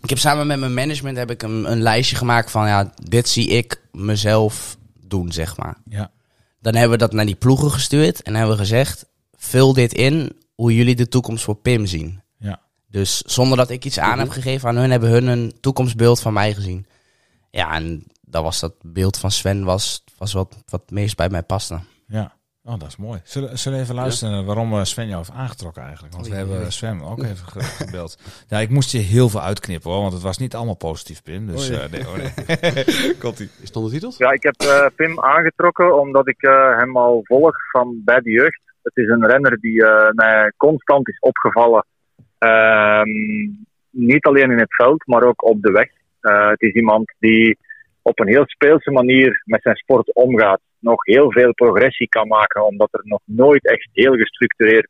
Ik 0.03 0.09
heb 0.09 0.19
samen 0.19 0.47
met 0.47 0.59
mijn 0.59 0.75
management 0.75 1.17
heb 1.17 1.31
ik 1.31 1.43
een, 1.43 1.71
een 1.71 1.83
lijstje 1.83 2.17
gemaakt 2.17 2.51
van 2.51 2.67
ja, 2.67 2.93
dit 3.05 3.29
zie 3.29 3.49
ik 3.49 3.83
mezelf 3.93 4.77
doen, 5.07 5.33
zeg 5.33 5.57
maar. 5.57 5.77
Ja. 5.85 6.11
Dan 6.61 6.75
hebben 6.75 6.99
we 6.99 7.05
dat 7.05 7.13
naar 7.13 7.27
die 7.27 7.35
ploegen 7.35 7.71
gestuurd 7.71 8.23
en 8.23 8.35
hebben 8.35 8.57
we 8.57 8.63
gezegd: 8.63 9.07
vul 9.35 9.73
dit 9.73 9.93
in 9.93 10.33
hoe 10.55 10.75
jullie 10.75 10.97
de 10.97 11.09
toekomst 11.09 11.45
voor 11.45 11.57
Pim 11.57 11.87
zien. 11.87 12.21
Ja. 12.91 12.99
Dus 12.99 13.19
zonder 13.19 13.57
dat 13.57 13.71
ik 13.71 13.85
iets 13.85 13.99
aan 13.99 14.19
heb 14.19 14.29
gegeven 14.29 14.69
aan 14.69 14.77
hun, 14.77 14.91
hebben 14.91 15.11
hun 15.11 15.27
een 15.27 15.53
toekomstbeeld 15.61 16.21
van 16.21 16.33
mij 16.33 16.55
gezien. 16.55 16.87
Ja, 17.51 17.73
en 17.75 18.05
dat 18.21 18.43
was 18.43 18.61
dat 18.61 18.75
beeld 18.83 19.19
van 19.19 19.31
Sven 19.31 19.65
was, 19.65 20.05
was 20.19 20.33
wat, 20.33 20.57
wat 20.69 20.81
het 20.81 20.91
meest 20.91 21.17
bij 21.17 21.29
mij 21.29 21.43
paste. 21.43 21.79
Ja. 22.07 22.39
Oh, 22.65 22.79
dat 22.79 22.89
is 22.89 22.97
mooi. 22.97 23.21
Zullen, 23.25 23.59
zullen 23.59 23.79
we 23.79 23.85
even 23.85 23.95
luisteren 23.97 24.45
waarom 24.45 24.73
eh, 24.73 24.85
Sven 24.85 25.07
jou 25.07 25.17
heeft 25.17 25.31
aangetrokken 25.31 25.83
eigenlijk? 25.83 26.15
Want 26.15 26.29
we 26.29 26.35
hebben. 26.35 26.73
Sven 26.73 27.03
ook 27.03 27.23
even 27.23 27.47
ge- 27.49 27.63
gebeld. 27.63 28.19
Ja, 28.49 28.59
ik 28.59 28.71
moest 28.71 28.91
je 28.93 28.99
heel 28.99 29.29
veel 29.29 29.41
uitknippen 29.41 29.91
hoor, 29.91 30.01
want 30.01 30.13
het 30.13 30.23
was 30.23 30.39
niet 30.39 30.55
allemaal 30.55 30.77
positief, 30.77 31.23
Pim. 31.23 31.47
Dus 31.47 31.71
Oei. 31.71 31.79
eh, 31.81 31.91
nee, 31.91 32.09
oh, 32.09 32.15
nee. 32.15 33.15
Komt-ie. 33.23 33.49
Is 33.61 33.67
het 33.69 33.77
ondertiteld? 33.77 34.17
Ja, 34.17 34.31
ik 34.31 34.43
heb 34.43 34.55
eh, 34.61 34.87
Pim 34.97 35.21
aangetrokken 35.21 36.01
omdat 36.01 36.29
ik 36.29 36.43
eh, 36.43 36.77
hem 36.79 36.97
al 36.97 37.21
volg 37.23 37.57
van 37.71 38.01
bij 38.05 38.21
de 38.21 38.31
jeugd. 38.31 38.61
Het 38.83 38.97
is 38.97 39.09
een 39.09 39.27
renner 39.27 39.61
die 39.61 39.85
eh, 39.87 40.11
mij 40.11 40.53
constant 40.57 41.09
is 41.09 41.19
opgevallen. 41.19 41.85
Ehm, 42.41 43.11
niet 43.91 44.25
alleen 44.25 44.51
in 44.51 44.59
het 44.59 44.75
veld, 44.75 45.07
maar 45.07 45.23
ook 45.23 45.45
op 45.45 45.63
de 45.63 45.71
weg. 45.71 45.89
Eh, 46.21 46.49
het 46.49 46.61
is 46.61 46.73
iemand 46.73 47.13
die 47.19 47.59
op 48.03 48.21
een 48.21 48.29
heel 48.29 48.47
speelse 48.47 48.91
manier 48.91 49.43
met 49.45 49.63
zijn 49.63 49.77
sport 49.77 50.15
omgaat. 50.15 50.61
Nog 50.79 51.05
heel 51.05 51.33
veel 51.33 51.55
progressie 51.55 52.09
kan 52.09 52.29
maken, 52.29 52.67
omdat 52.67 52.89
er 52.93 53.01
nog 53.03 53.21
nooit 53.25 53.67
echt 53.67 53.89
heel 53.93 54.15
gestructureerd 54.15 54.89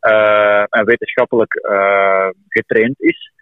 eh, 0.00 0.64
en 0.68 0.84
wetenschappelijk 0.84 1.54
eh, 1.54 2.28
getraind 2.48 3.00
is. 3.00 3.32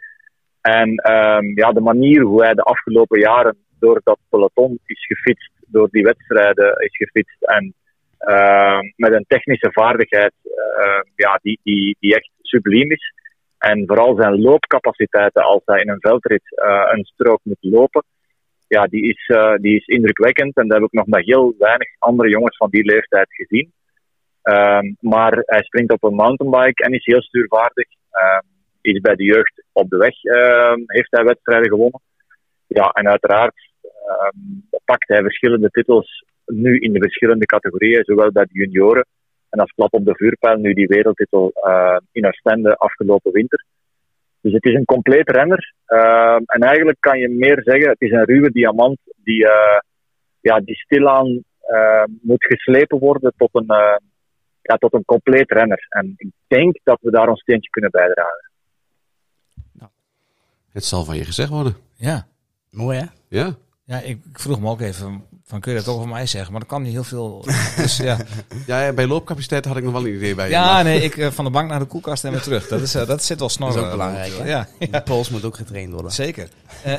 En 0.61 0.95
ehm, 0.95 1.45
ja, 1.55 1.73
de 1.73 1.81
manier 1.81 2.23
hoe 2.23 2.45
hij 2.45 2.55
de 2.55 2.63
afgelopen 2.63 3.21
jaren 3.21 3.57
door 3.79 4.01
dat 4.05 4.19
peloton 4.29 4.79
is 4.87 5.07
gefietst, 5.07 5.53
door 5.67 5.89
die 5.91 6.03
wedstrijden 6.03 6.77
is 6.79 6.97
gefietst 6.97 7.43
en 7.43 7.75
ehm, 8.19 8.81
met 8.97 9.13
een 9.13 9.25
technische 9.29 9.73
vaardigheid 9.73 10.33
ja, 11.15 11.39
die, 11.43 11.61
die, 11.63 11.97
die 12.01 12.15
echt 12.15 12.31
subliem 12.43 12.91
is. 12.91 13.15
En 13.59 13.87
vooral 13.87 14.17
zijn 14.17 14.41
loopcapaciteiten 14.41 15.43
als 15.43 15.63
hij 15.65 15.81
in 15.81 15.89
een 15.89 16.01
veldrit 16.01 16.59
eh, 16.59 16.91
een 16.93 17.05
strook 17.05 17.41
moet 17.43 17.57
lopen, 17.61 18.05
ja, 18.69 18.87
die 18.87 19.03
is, 19.03 19.27
eh, 19.27 19.55
die 19.55 19.77
is 19.77 19.87
indrukwekkend. 19.87 20.57
En 20.57 20.69
dat 20.69 20.79
heb 20.79 20.87
ik 20.87 20.93
nog 20.93 21.07
met 21.07 21.25
heel 21.25 21.55
weinig 21.59 21.89
andere 21.99 22.29
jongens 22.29 22.57
van 22.57 22.71
die 22.71 22.85
leeftijd 22.85 23.27
gezien. 23.29 23.73
Ehm, 24.43 24.93
maar 25.01 25.43
hij 25.47 25.63
springt 25.63 25.93
op 25.93 26.05
een 26.05 26.15
mountainbike 26.15 26.85
en 26.85 26.93
is 26.93 27.05
heel 27.05 27.23
stuurvaardig. 27.23 27.87
Ehm, 28.11 28.43
is 28.81 29.01
bij 29.01 29.15
de 29.15 29.25
jeugd 29.25 29.65
op 29.73 29.91
de 29.91 29.97
weg, 29.97 30.25
ehm, 30.25 30.81
heeft 30.87 31.11
hij 31.11 31.25
wedstrijden 31.25 31.69
gewonnen. 31.69 32.01
Ja, 32.67 32.89
en 32.89 33.09
uiteraard 33.09 33.65
pakt 34.85 35.09
hij 35.09 35.23
verschillende 35.23 35.71
titels 35.71 36.25
nu 36.47 36.79
in 36.79 36.93
de 36.93 37.01
verschillende 37.01 37.47
categorieën, 37.47 38.05
zowel 38.05 38.33
bij 38.33 38.45
de 38.45 38.59
junioren 38.59 39.07
en 39.57 39.63
als 39.63 39.73
klap 39.75 39.95
op 39.95 40.05
de 40.05 40.15
vuurpijl 40.15 40.57
nu 40.57 40.73
die 40.73 40.87
wereldtitel 40.87 41.51
eh, 41.51 41.97
in 42.13 42.27
Oostende 42.27 42.77
afgelopen 42.77 43.33
winter. 43.33 43.65
Dus 44.41 44.53
het 44.53 44.65
is 44.65 44.75
een 44.75 44.85
compleet 44.85 45.31
renner. 45.31 45.75
Ehm, 45.87 46.43
en 46.47 46.61
eigenlijk 46.61 46.97
kan 47.01 47.19
je 47.19 47.29
meer 47.29 47.61
zeggen, 47.63 47.89
het 47.89 48.01
is 48.01 48.11
een 48.11 48.25
ruwe 48.25 48.51
diamant 48.51 48.99
die, 49.17 49.49
eh, 49.49 49.81
ja, 50.41 50.61
die 50.61 50.75
stilaan 50.75 51.45
eh, 51.61 52.05
moet 52.21 52.45
geslepen 52.45 52.99
worden 52.99 53.33
tot 53.37 53.49
een, 53.53 53.69
eh, 53.69 53.97
ja, 54.63 54.77
tot 54.77 54.95
een 54.95 55.05
compleet 55.05 55.51
renner. 55.51 55.87
En 55.89 56.15
ik 56.17 56.31
denk 56.47 56.79
dat 56.85 56.99
we 57.01 57.11
daar 57.11 57.29
ons 57.29 57.41
steentje 57.41 57.71
kunnen 57.71 57.91
bijdragen. 57.91 58.51
Het 60.73 60.85
zal 60.85 61.05
van 61.05 61.17
je 61.17 61.25
gezegd 61.25 61.49
worden. 61.49 61.75
Ja. 61.95 62.27
Mooi 62.71 62.99
hè? 62.99 63.07
Ja. 63.29 63.55
Ja, 63.85 64.01
ik, 64.01 64.19
ik 64.25 64.39
vroeg 64.39 64.61
me 64.61 64.71
ook 64.71 64.81
even, 64.81 65.25
van 65.47 65.61
kun 65.61 65.71
je 65.73 65.77
dat 65.77 65.87
toch 65.87 65.97
over 65.97 66.09
mij 66.09 66.27
zeggen? 66.27 66.51
Maar 66.51 66.61
dat 66.61 66.69
kan 66.69 66.83
niet 66.83 66.93
heel 66.93 67.05
veel. 67.05 67.45
Dus, 67.77 67.97
ja, 67.97 68.17
Ja, 68.67 68.83
ja, 68.85 68.93
bij 68.93 69.07
loopcapaciteit 69.07 69.65
had 69.65 69.77
ik 69.77 69.83
nog 69.85 69.93
wel 69.93 70.07
een 70.07 70.15
idee 70.15 70.35
bij 70.35 70.45
je. 70.47 70.51
ja 70.53 70.83
nee, 70.83 71.03
ik 71.03 71.17
eh, 71.17 71.31
van 71.31 71.45
de 71.45 71.51
bank 71.51 71.69
naar 71.69 71.79
de 71.79 71.85
koelkast 71.85 72.25
en 72.25 72.31
weer 72.31 72.41
terug. 72.43 72.69
Dat, 72.69 72.81
is, 72.81 72.95
eh, 72.95 73.07
dat 73.07 73.25
zit 73.25 73.39
wel 73.39 73.49
snor. 73.49 73.69
Dat 73.69 73.77
is 73.77 73.83
ook 73.83 73.89
eh, 73.91 73.97
belangrijk, 73.97 74.33
hè? 74.39 74.45
Ja, 74.49 74.69
De 74.91 75.03
pols 75.03 75.31
moet 75.31 75.45
ook 75.45 75.57
getraind 75.57 75.93
worden. 75.93 76.13
zeker. 76.13 76.49
Eh, 76.83 76.95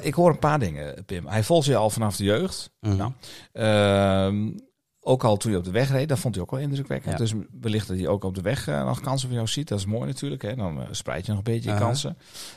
ik 0.00 0.14
hoor 0.14 0.30
een 0.30 0.38
paar 0.38 0.58
dingen, 0.58 1.04
Pim. 1.06 1.26
Hij 1.26 1.42
volgt 1.42 1.66
je 1.66 1.76
al 1.76 1.90
vanaf 1.90 2.16
de 2.16 2.24
jeugd. 2.24 2.70
Mhm. 2.80 2.96
Nou, 2.96 3.12
Ehm, 3.52 4.50
ook 5.02 5.24
al 5.24 5.36
toen 5.36 5.50
je 5.52 5.58
op 5.58 5.64
de 5.64 5.70
weg 5.70 5.90
reed, 5.90 6.08
dat 6.08 6.18
vond 6.18 6.34
hij 6.34 6.44
ook 6.44 6.50
wel 6.50 6.60
indrukwekkend. 6.60 7.12
Ja. 7.12 7.18
Dus 7.18 7.34
wellicht 7.60 7.88
dat 7.88 7.96
hij 7.96 8.08
ook 8.08 8.24
op 8.24 8.34
de 8.34 8.40
weg 8.40 8.68
eh, 8.68 8.84
nog 8.84 9.00
kansen 9.00 9.28
van 9.28 9.36
jou 9.36 9.48
ziet. 9.48 9.68
Dat 9.68 9.78
is 9.78 9.86
mooi 9.86 10.06
natuurlijk. 10.06 10.42
Hè? 10.42 10.54
Dan 10.54 10.80
eh, 10.80 10.86
spreid 10.90 11.26
je 11.26 11.32
nog 11.32 11.38
een 11.38 11.52
beetje 11.52 11.70
je 11.70 11.78
kansen. 11.78 12.16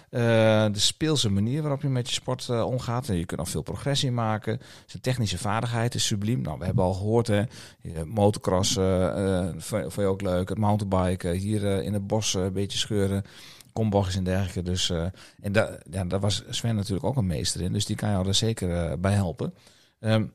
Eh, 0.09 0.21
de 0.71 0.79
speelse 0.79 1.29
manier 1.29 1.61
waarop 1.61 1.81
je 1.81 1.89
met 1.89 2.07
je 2.07 2.13
sport 2.13 2.49
omgaat. 2.49 3.09
En 3.09 3.15
je 3.15 3.25
kunt 3.25 3.39
nog 3.39 3.49
veel 3.49 3.61
progressie 3.61 4.11
maken. 4.11 4.59
Zijn 4.85 5.01
technische 5.01 5.37
vaardigheid 5.37 5.95
is 5.95 6.05
subliem. 6.05 6.41
Nou, 6.41 6.59
we 6.59 6.65
hebben 6.65 6.83
al 6.83 6.93
gehoord, 6.93 7.27
hè. 7.27 7.43
Motocross 8.05 8.73
vond 9.57 9.93
je 9.95 10.05
ook 10.05 10.21
leuk. 10.21 10.49
Het 10.49 10.57
mountainbiken. 10.57 11.33
Hier 11.33 11.83
in 11.83 11.93
het 11.93 12.07
bos 12.07 12.33
een 12.33 12.53
beetje 12.53 12.77
scheuren. 12.77 13.23
Kombochtjes 13.73 14.15
en 14.15 14.23
dergelijke. 14.23 14.61
Dus, 14.61 14.89
en 15.41 15.51
da, 15.51 15.77
ja, 15.89 16.03
daar 16.03 16.19
was 16.19 16.43
Sven 16.49 16.75
natuurlijk 16.75 17.05
ook 17.05 17.17
een 17.17 17.25
meester 17.25 17.61
in. 17.61 17.73
Dus 17.73 17.85
die 17.85 17.95
kan 17.95 18.09
jou 18.09 18.27
er 18.27 18.35
zeker 18.35 18.99
bij 18.99 19.13
helpen. 19.13 19.53
Ehm, 19.99 20.25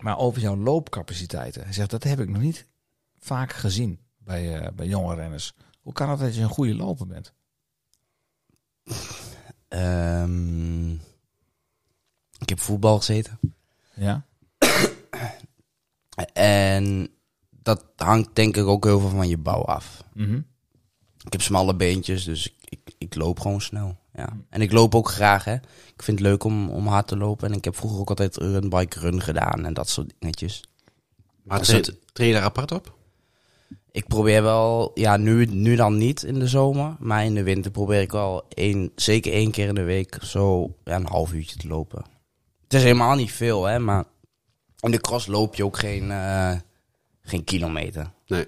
maar 0.00 0.18
over 0.18 0.40
jouw 0.40 0.56
loopcapaciteiten. 0.56 1.62
Hij 1.62 1.72
zegt, 1.72 1.90
dat 1.90 2.02
heb 2.02 2.20
ik 2.20 2.28
nog 2.28 2.42
niet 2.42 2.66
vaak 3.18 3.52
gezien 3.52 3.98
bij, 4.18 4.60
eh, 4.60 4.72
bij 4.72 4.86
jonge 4.86 5.14
renners. 5.14 5.54
Hoe 5.80 5.92
kan 5.92 6.10
het 6.10 6.18
dat 6.18 6.34
je 6.34 6.42
een 6.42 6.48
goede 6.48 6.74
loper 6.74 7.06
bent? 7.06 7.32
Ehm, 9.68 10.92
ik 12.38 12.48
heb 12.48 12.60
voetbal 12.60 12.98
gezeten. 12.98 13.38
Ja? 13.94 14.24
En 16.32 17.08
dat 17.50 17.84
hangt 17.96 18.34
denk 18.34 18.56
ik 18.56 18.66
ook 18.66 18.84
heel 18.84 19.00
veel 19.00 19.08
van 19.08 19.28
je 19.28 19.38
bouw 19.38 19.62
af. 19.62 20.04
Mhm. 20.12 20.40
Ik 21.24 21.32
heb 21.32 21.40
smalle 21.40 21.74
beentjes, 21.74 22.24
dus 22.24 22.46
ik, 22.46 22.54
ik, 22.64 22.94
ik 22.98 23.14
loop 23.14 23.40
gewoon 23.40 23.60
snel. 23.60 23.98
Ja. 24.14 24.28
En 24.48 24.60
ik 24.60 24.72
loop 24.72 24.94
ook 24.94 25.08
graag, 25.08 25.44
hè. 25.44 25.54
Ik 25.94 26.02
vind 26.02 26.18
het 26.18 26.28
leuk 26.28 26.44
om, 26.44 26.70
om 26.70 26.86
hard 26.86 27.06
te 27.06 27.16
lopen. 27.16 27.50
En 27.50 27.56
ik 27.56 27.64
heb 27.64 27.76
vroeger 27.76 28.00
ook 28.00 28.08
altijd 28.08 28.40
een 28.40 28.68
bike 28.68 28.98
run 28.98 29.22
gedaan 29.22 29.64
en 29.64 29.74
dat 29.74 29.88
soort 29.88 30.12
dingetjes. 30.18 30.62
Maar 31.42 31.58
Dus 31.58 31.90
je 32.12 32.32
daar 32.32 32.42
apart 32.42 32.72
op? 32.72 32.94
Ik 33.90 34.06
probeer 34.06 34.42
wel, 34.42 34.90
ja, 34.94 35.16
nu, 35.16 35.44
nu 35.44 35.76
dan 35.76 35.96
niet 35.96 36.22
in 36.22 36.38
de 36.38 36.46
zomer. 36.46 36.96
Maar 36.98 37.24
in 37.24 37.34
de 37.34 37.42
winter 37.42 37.70
probeer 37.70 38.00
ik 38.00 38.12
wel 38.12 38.44
één, 38.48 38.92
zeker 38.96 39.32
één 39.32 39.50
keer 39.50 39.68
in 39.68 39.74
de 39.74 39.82
week 39.82 40.18
zo 40.22 40.74
ja, 40.84 40.96
een 40.96 41.06
half 41.06 41.32
uurtje 41.32 41.56
te 41.56 41.68
lopen. 41.68 42.04
Het 42.62 42.74
is 42.74 42.82
helemaal 42.82 43.14
niet 43.14 43.32
veel, 43.32 43.64
hè. 43.64 43.78
Maar 43.78 44.04
in 44.80 44.90
de 44.90 45.00
cross 45.00 45.26
loop 45.26 45.54
je 45.54 45.64
ook 45.64 45.78
geen, 45.78 46.10
eh, 46.10 46.52
geen 47.20 47.44
kilometer. 47.44 48.10
Nee. 48.26 48.46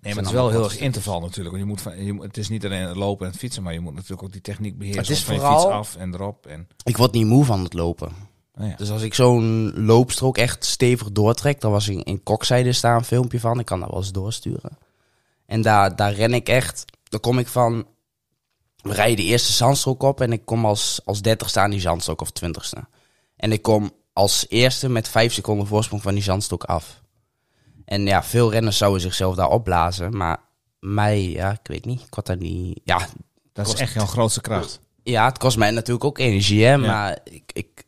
Nee, 0.00 0.14
maar 0.14 0.22
het 0.22 0.32
is 0.32 0.38
wel 0.38 0.50
heel 0.50 0.64
erg 0.64 0.78
interval 0.78 1.20
natuurlijk. 1.20 1.48
Want 1.48 1.58
je 1.58 1.64
moet 1.64 1.80
van, 1.80 2.04
je, 2.04 2.22
het 2.22 2.36
is 2.36 2.48
niet 2.48 2.64
alleen 2.64 2.82
het 2.82 2.96
lopen 2.96 3.26
en 3.26 3.30
het 3.30 3.40
fietsen, 3.40 3.62
maar 3.62 3.72
je 3.72 3.80
moet 3.80 3.94
natuurlijk 3.94 4.22
ook 4.22 4.32
die 4.32 4.40
techniek 4.40 4.78
beheersen. 4.78 5.02
Het 5.02 5.10
is 5.10 5.24
van 5.24 5.34
je 5.34 5.40
fiets 5.40 5.64
af 5.64 5.96
en 5.96 6.14
erop. 6.14 6.46
En, 6.46 6.68
Ik 6.84 6.96
word 6.96 7.12
niet 7.12 7.26
moe 7.26 7.44
van 7.44 7.62
het 7.64 7.72
lopen. 7.72 8.08
oh 8.54 8.66
ja. 8.66 8.74
Dus 8.76 8.90
als 8.90 9.02
ik 9.02 9.14
zo'n 9.14 9.72
loopstrook 9.84 10.38
echt 10.38 10.64
stevig 10.64 11.12
doortrek, 11.12 11.60
dan 11.60 11.70
was 11.70 11.88
in, 11.88 12.02
in 12.02 12.22
Kokzijde 12.22 12.72
staan 12.72 12.96
een 12.96 13.04
filmpje 13.04 13.40
van. 13.40 13.58
Ik 13.58 13.66
kan 13.66 13.80
dat 13.80 13.88
wel 13.90 13.98
eens 13.98 14.12
doorsturen. 14.12 14.78
En 15.46 15.62
daar, 15.62 15.96
daar 15.96 16.12
ren 16.12 16.34
ik 16.34 16.48
echt. 16.48 16.84
Dan 17.08 17.20
kom 17.20 17.38
ik 17.38 17.48
van. 17.48 17.86
We 18.76 18.92
rijden 18.92 19.16
de 19.16 19.22
eerste 19.22 19.52
zandstrook 19.52 20.02
op 20.02 20.20
en 20.20 20.32
ik 20.32 20.44
kom 20.44 20.66
als, 20.66 21.00
als 21.04 21.22
30 21.22 21.48
staan 21.48 21.70
die 21.70 21.80
zandstrook 21.80 22.20
of 22.20 22.30
20ste. 22.44 22.80
En 23.36 23.52
ik 23.52 23.62
kom 23.62 23.90
als 24.12 24.46
eerste 24.48 24.88
met 24.88 25.08
5 25.08 25.32
seconden 25.32 25.66
voorsprong 25.66 26.02
van 26.02 26.14
die 26.14 26.22
zandstrook 26.22 26.64
af. 26.64 27.00
En 27.90 28.06
ja, 28.06 28.22
veel 28.22 28.50
renners 28.50 28.76
zouden 28.76 29.00
zichzelf 29.00 29.34
daar 29.34 29.48
opblazen. 29.48 30.16
Maar 30.16 30.38
mij, 30.80 31.30
ja, 31.30 31.50
ik 31.50 31.60
weet 31.62 31.84
niet. 31.84 32.00
Ik 32.00 32.14
had 32.14 32.26
daar 32.26 32.36
niet. 32.36 32.80
Ja, 32.84 33.06
Dat 33.52 33.66
is 33.66 33.74
echt 33.74 33.92
jouw 33.92 34.06
grootste 34.06 34.40
kracht. 34.40 34.80
ja, 35.02 35.24
het 35.26 35.38
kost 35.38 35.56
mij 35.56 35.70
natuurlijk 35.70 36.04
ook 36.04 36.18
energie, 36.18 36.64
hè. 36.64 36.76
Maar 36.76 37.18
ik, 37.24 37.50
ik, 37.52 37.84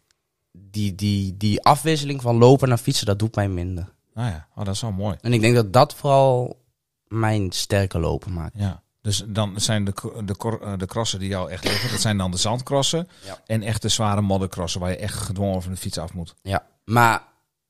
die, 0.53 0.95
die, 0.95 1.37
die 1.37 1.63
afwisseling 1.63 2.23
van 2.23 2.37
lopen 2.37 2.69
naar 2.69 2.79
fietsen, 2.79 3.07
dat 3.07 3.19
doet 3.19 3.35
mij 3.35 3.49
minder. 3.49 3.89
Nou 4.15 4.29
ja, 4.31 4.47
oh, 4.55 4.65
dat 4.65 4.75
is 4.75 4.81
wel 4.81 4.93
mooi. 4.93 5.17
En 5.21 5.33
ik 5.33 5.41
denk 5.41 5.55
dat 5.55 5.73
dat 5.73 5.95
vooral 5.95 6.63
mijn 7.07 7.53
sterke 7.53 7.99
lopen 7.99 8.33
maakt. 8.33 8.55
Ja. 8.59 8.83
Dus 9.01 9.25
dan 9.27 9.61
zijn 9.61 9.85
de, 9.85 9.93
de, 10.25 10.59
eh, 10.63 10.73
de 10.77 10.87
crossen 10.87 11.19
die 11.19 11.29
jou 11.29 11.51
echt 11.51 11.65
liggen, 11.65 11.91
dat 11.91 12.01
zijn 12.01 12.19
dan 12.19 12.31
de 12.31 12.37
zandcrossen. 12.37 13.09
Ja. 13.25 13.39
En 13.47 13.63
echt 13.63 13.83
de 13.83 13.89
zware 13.89 14.21
moddercrossen 14.21 14.81
waar 14.81 14.91
je 14.91 14.97
echt 14.97 15.17
gedwongen 15.19 15.63
van 15.63 15.73
de 15.73 15.79
fiets 15.79 15.99
af 15.99 16.13
moet. 16.15 16.35
Ja, 16.43 16.67
maar 16.85 17.23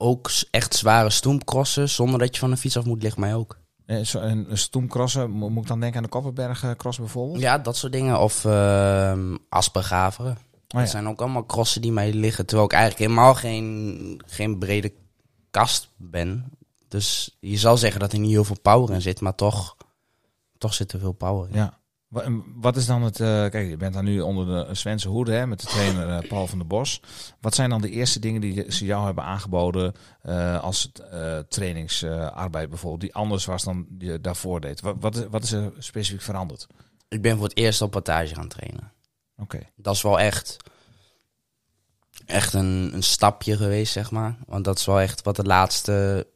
ook 0.02 0.30
echt 0.50 0.74
zware 0.74 1.10
stoemcrossen 1.10 1.88
zonder 1.88 2.18
dat 2.18 2.34
je 2.34 2.40
van 2.40 2.50
de 2.50 2.56
fiets 2.56 2.76
af 2.76 2.84
moet, 2.84 3.02
ligt 3.02 3.16
mij 3.16 3.34
ook. 3.34 3.58
Eh, 3.86 4.00
zo- 4.00 4.18
En 4.20 4.46
stoemcrossen, 4.58 5.30
mo- 5.30 5.48
moet 5.50 5.62
ik 5.62 5.68
dan 5.68 5.80
denken 5.80 5.96
aan 5.98 6.02
de 6.02 6.08
Koppenberg 6.08 6.62
eh, 6.62 6.70
cross 6.70 6.98
bijvoorbeeld? 6.98 7.40
Ja, 7.40 7.58
dat 7.58 7.76
soort 7.76 7.92
dingen. 7.92 8.20
Of 8.20 8.44
ehm 8.44 9.36
aspergaveren. 9.48 10.32
Oh 10.32 10.38
ja. 10.68 10.78
Dat 10.80 10.88
zijn 10.90 11.08
ook 11.08 11.20
allemaal 11.20 11.46
crossen 11.46 11.80
die 11.82 11.92
mij 11.92 12.12
liggen. 12.12 12.46
Terwijl 12.46 12.68
ik 12.68 12.74
eigenlijk 12.74 13.02
helemaal 13.10 13.34
geen, 13.34 14.20
geen 14.26 14.58
brede 14.58 14.92
kast 15.50 15.88
ben. 15.96 16.44
Dus 16.88 17.36
je 17.40 17.56
zal 17.56 17.76
zeggen 17.76 18.00
dat 18.00 18.12
er 18.12 18.18
niet 18.18 18.30
heel 18.30 18.44
veel 18.44 18.60
power 18.62 18.94
in 18.94 19.02
zit, 19.02 19.20
maar 19.20 19.34
toch, 19.34 19.76
toch 20.58 20.74
zit 20.74 20.92
er 20.92 20.98
veel 21.00 21.12
power 21.12 21.48
in. 21.50 21.56
Ja. 21.56 21.78
Wat 22.54 22.76
is 22.76 22.86
dan 22.86 23.02
het... 23.02 23.20
eh, 23.20 23.26
kijk, 23.26 23.68
je 23.68 23.76
bent 23.76 23.94
dan 23.94 24.04
nu 24.04 24.20
onder 24.20 24.46
de 24.46 24.74
Svense 24.74 25.08
hoede 25.08 25.32
hè, 25.32 25.46
met 25.46 25.60
de 25.60 25.66
trainer 25.66 26.08
eh, 26.08 26.28
Paul 26.28 26.46
van 26.46 26.58
der 26.58 26.66
Bos. 26.66 27.00
Wat 27.40 27.54
zijn 27.54 27.70
dan 27.70 27.80
de 27.80 27.90
eerste 27.90 28.18
dingen 28.18 28.40
die 28.40 28.72
ze 28.72 28.84
jou 28.84 29.04
hebben 29.04 29.24
aangeboden 29.24 29.94
eh, 30.22 30.62
als 30.62 30.92
trainingsarbeid 31.48 32.68
bijvoorbeeld, 32.68 33.00
die 33.00 33.14
anders 33.14 33.44
was 33.44 33.62
dan 33.62 33.86
je 33.98 34.20
daarvoor 34.20 34.60
deed? 34.60 34.80
Wat, 34.80 34.96
wat, 35.00 35.16
is, 35.16 35.24
wat 35.30 35.42
is 35.42 35.52
er 35.52 35.72
specifiek 35.78 36.22
veranderd? 36.22 36.66
Ik 37.08 37.22
ben 37.22 37.36
voor 37.36 37.44
het 37.44 37.56
eerst 37.56 37.82
op 37.82 37.94
wattage 37.94 38.34
gaan 38.34 38.48
trainen. 38.48 38.92
Oké. 39.36 39.58
Dat 39.76 39.94
is 39.94 40.02
wel 40.02 40.20
echt, 40.20 40.56
echt 42.26 42.52
een, 42.52 42.90
een 42.94 43.02
stapje 43.02 43.56
geweest, 43.56 43.92
zeg 43.92 44.10
maar. 44.10 44.36
Want 44.46 44.64
dat 44.64 44.78
is 44.78 44.84
wel 44.84 45.00
echt 45.00 45.22
wat 45.22 45.36
de 45.36 45.44
laatste 45.44 46.26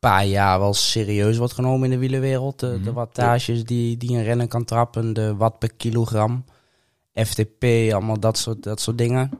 paar 0.00 0.26
jaar 0.26 0.58
wel 0.58 0.74
serieus 0.74 1.36
wordt 1.36 1.52
genomen 1.52 1.84
in 1.84 1.90
de 1.90 1.98
wielerwereld. 1.98 2.58
De, 2.58 2.70
de 2.70 2.78
Mhm. 2.78 2.92
wattages 2.92 3.64
die, 3.64 3.96
die 3.96 4.10
een 4.16 4.22
renner 4.22 4.48
kan 4.48 4.64
trappen, 4.64 5.12
de 5.12 5.36
watt 5.36 5.58
per 5.58 5.72
kilogram, 5.74 6.44
FTP, 7.14 7.64
allemaal 7.64 8.20
dat 8.20 8.38
soort, 8.38 8.62
dat 8.62 8.80
soort 8.80 8.98
dingen. 8.98 9.30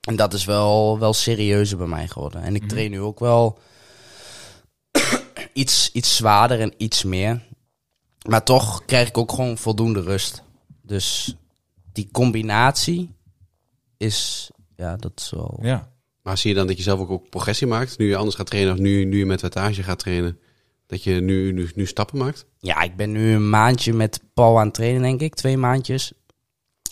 En 0.00 0.16
dat 0.16 0.32
is 0.34 0.44
wel, 0.44 0.98
wel 0.98 1.12
serieuzer 1.12 1.78
bij 1.78 1.86
mij 1.86 2.08
geworden. 2.08 2.42
En 2.42 2.54
ik 2.54 2.60
Mhm. 2.60 2.70
train 2.70 2.90
nu 2.90 3.00
ook 3.00 3.18
wel 3.20 3.58
iets, 5.52 5.90
iets 5.92 6.16
zwaarder 6.16 6.60
en 6.60 6.72
iets 6.76 7.04
meer. 7.04 7.46
Maar 8.28 8.44
toch 8.44 8.84
krijg 8.84 9.08
ik 9.08 9.18
ook 9.18 9.32
gewoon 9.32 9.58
voldoende 9.58 10.00
rust. 10.00 10.42
Dus 10.82 11.36
die 11.92 12.08
combinatie 12.12 13.14
is, 13.96 14.50
ja, 14.76 14.96
dat 14.96 15.12
is 15.16 15.30
wel... 15.30 15.58
Ja. 15.62 15.88
Maar 16.28 16.38
zie 16.38 16.50
je 16.50 16.56
dan 16.56 16.66
dat 16.66 16.76
je 16.76 16.82
zelf 16.82 17.00
ook, 17.00 17.10
ook 17.10 17.28
progressie 17.30 17.66
maakt? 17.66 17.98
Nu 17.98 18.08
je 18.08 18.16
anders 18.16 18.36
gaat 18.36 18.46
trainen 18.46 18.72
of 18.72 18.78
nu, 18.78 19.04
nu 19.04 19.18
je 19.18 19.26
met 19.26 19.40
wattage 19.40 19.82
gaat 19.82 19.98
trainen? 19.98 20.38
Dat 20.86 21.02
je 21.02 21.20
nu, 21.20 21.52
nu, 21.52 21.70
nu 21.74 21.86
stappen 21.86 22.18
maakt? 22.18 22.46
Ja, 22.58 22.80
ik 22.82 22.96
ben 22.96 23.12
nu 23.12 23.32
een 23.32 23.48
maandje 23.48 23.92
met 23.92 24.20
Paul 24.34 24.58
aan 24.58 24.64
het 24.64 24.74
trainen, 24.74 25.02
denk 25.02 25.20
ik. 25.20 25.34
Twee 25.34 25.56
maandjes. 25.56 26.12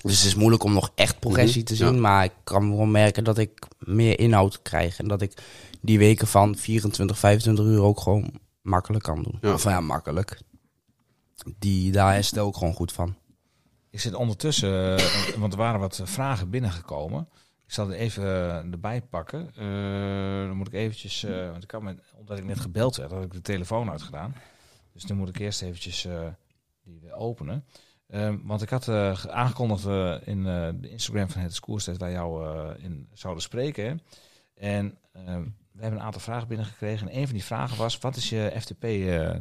Dus 0.03 0.16
het 0.18 0.26
is 0.26 0.34
moeilijk 0.34 0.62
om 0.64 0.72
nog 0.72 0.93
echt 0.95 1.18
progressie 1.20 1.57
Mhm, 1.62 1.66
te 1.66 1.74
zien. 1.74 1.95
ja. 1.95 2.01
Maar 2.01 2.24
ik 2.24 2.32
kan 2.45 2.76
wel 2.76 2.87
merken 2.87 3.24
dat 3.24 3.39
ik 3.39 3.66
meer 3.78 4.18
inhoud 4.18 4.62
krijg. 4.62 4.99
En 4.99 5.09
dat 5.09 5.22
ik 5.22 5.32
die 5.80 5.99
weken 5.99 6.26
van 6.26 6.57
24, 6.57 7.18
25 7.18 7.64
uur 7.64 7.82
ook 7.82 8.01
gewoon 8.01 8.30
makkelijk 8.62 9.05
kan 9.05 9.22
doen. 9.22 9.39
Ja. 9.41 9.53
Of 9.53 9.64
ja, 9.64 9.80
makkelijk. 9.80 10.41
Die, 11.59 11.93
daar 11.93 12.12
herstel 12.12 12.49
ik 12.49 12.55
gewoon 12.55 12.74
goed 12.74 12.93
van. 12.93 13.14
Ik 13.91 14.01
zit 14.01 14.14
ondertussen, 14.14 14.97
eh, 14.99 15.05
want 15.39 15.53
er 15.53 15.59
waren 15.59 15.80
wat 15.80 16.01
vragen 16.05 16.51
binnengekomen. 16.51 17.28
Ik 17.66 17.72
zal 17.72 17.90
er 17.90 17.96
even 17.96 18.22
eh, 18.24 18.56
erbij 18.56 19.02
pakken. 19.02 19.50
Eh, 19.56 20.46
dan 20.46 20.56
moet 20.56 20.66
ik 20.66 20.72
eventjes, 20.72 21.24
eh, 21.24 21.50
want 21.50 21.62
ik 21.62 21.80
me, 21.80 21.96
omdat 22.16 22.38
ik 22.38 22.44
net 22.44 22.60
gebeld 22.60 22.96
werd, 22.96 23.10
had 23.10 23.24
ik 23.24 23.32
de 23.32 23.40
telefoon 23.40 23.90
uitgedaan. 23.90 24.34
Dus 24.92 25.04
nu 25.04 25.14
moet 25.14 25.28
ik 25.28 25.38
eerst 25.38 25.62
eventjes 25.62 26.08
die 26.84 27.00
weer 27.00 27.12
openen. 27.12 27.64
Ehm, 28.08 28.36
want 28.42 28.62
ik 28.62 28.68
had 28.70 28.84
ge- 28.84 29.30
aangekondigd 29.30 29.84
in 30.26 30.42
de 30.44 30.88
Instagram 30.90 31.28
van 31.30 31.40
het 31.42 31.54
Skoers 31.54 31.84
dat 31.84 31.96
wij 31.96 32.12
jou 32.12 32.46
in 32.78 33.08
zouden 33.12 33.42
spreken. 33.42 34.00
En 34.54 34.98
ehm, 35.12 35.42
we 35.72 35.82
hebben 35.82 36.00
een 36.00 36.06
aantal 36.06 36.20
vragen 36.20 36.48
binnengekregen. 36.48 37.08
En 37.08 37.16
een 37.16 37.24
van 37.24 37.34
die 37.34 37.44
vragen 37.44 37.76
was, 37.76 37.98
wat 37.98 38.16
is 38.16 38.28
je 38.28 38.52
FTP 38.60 38.82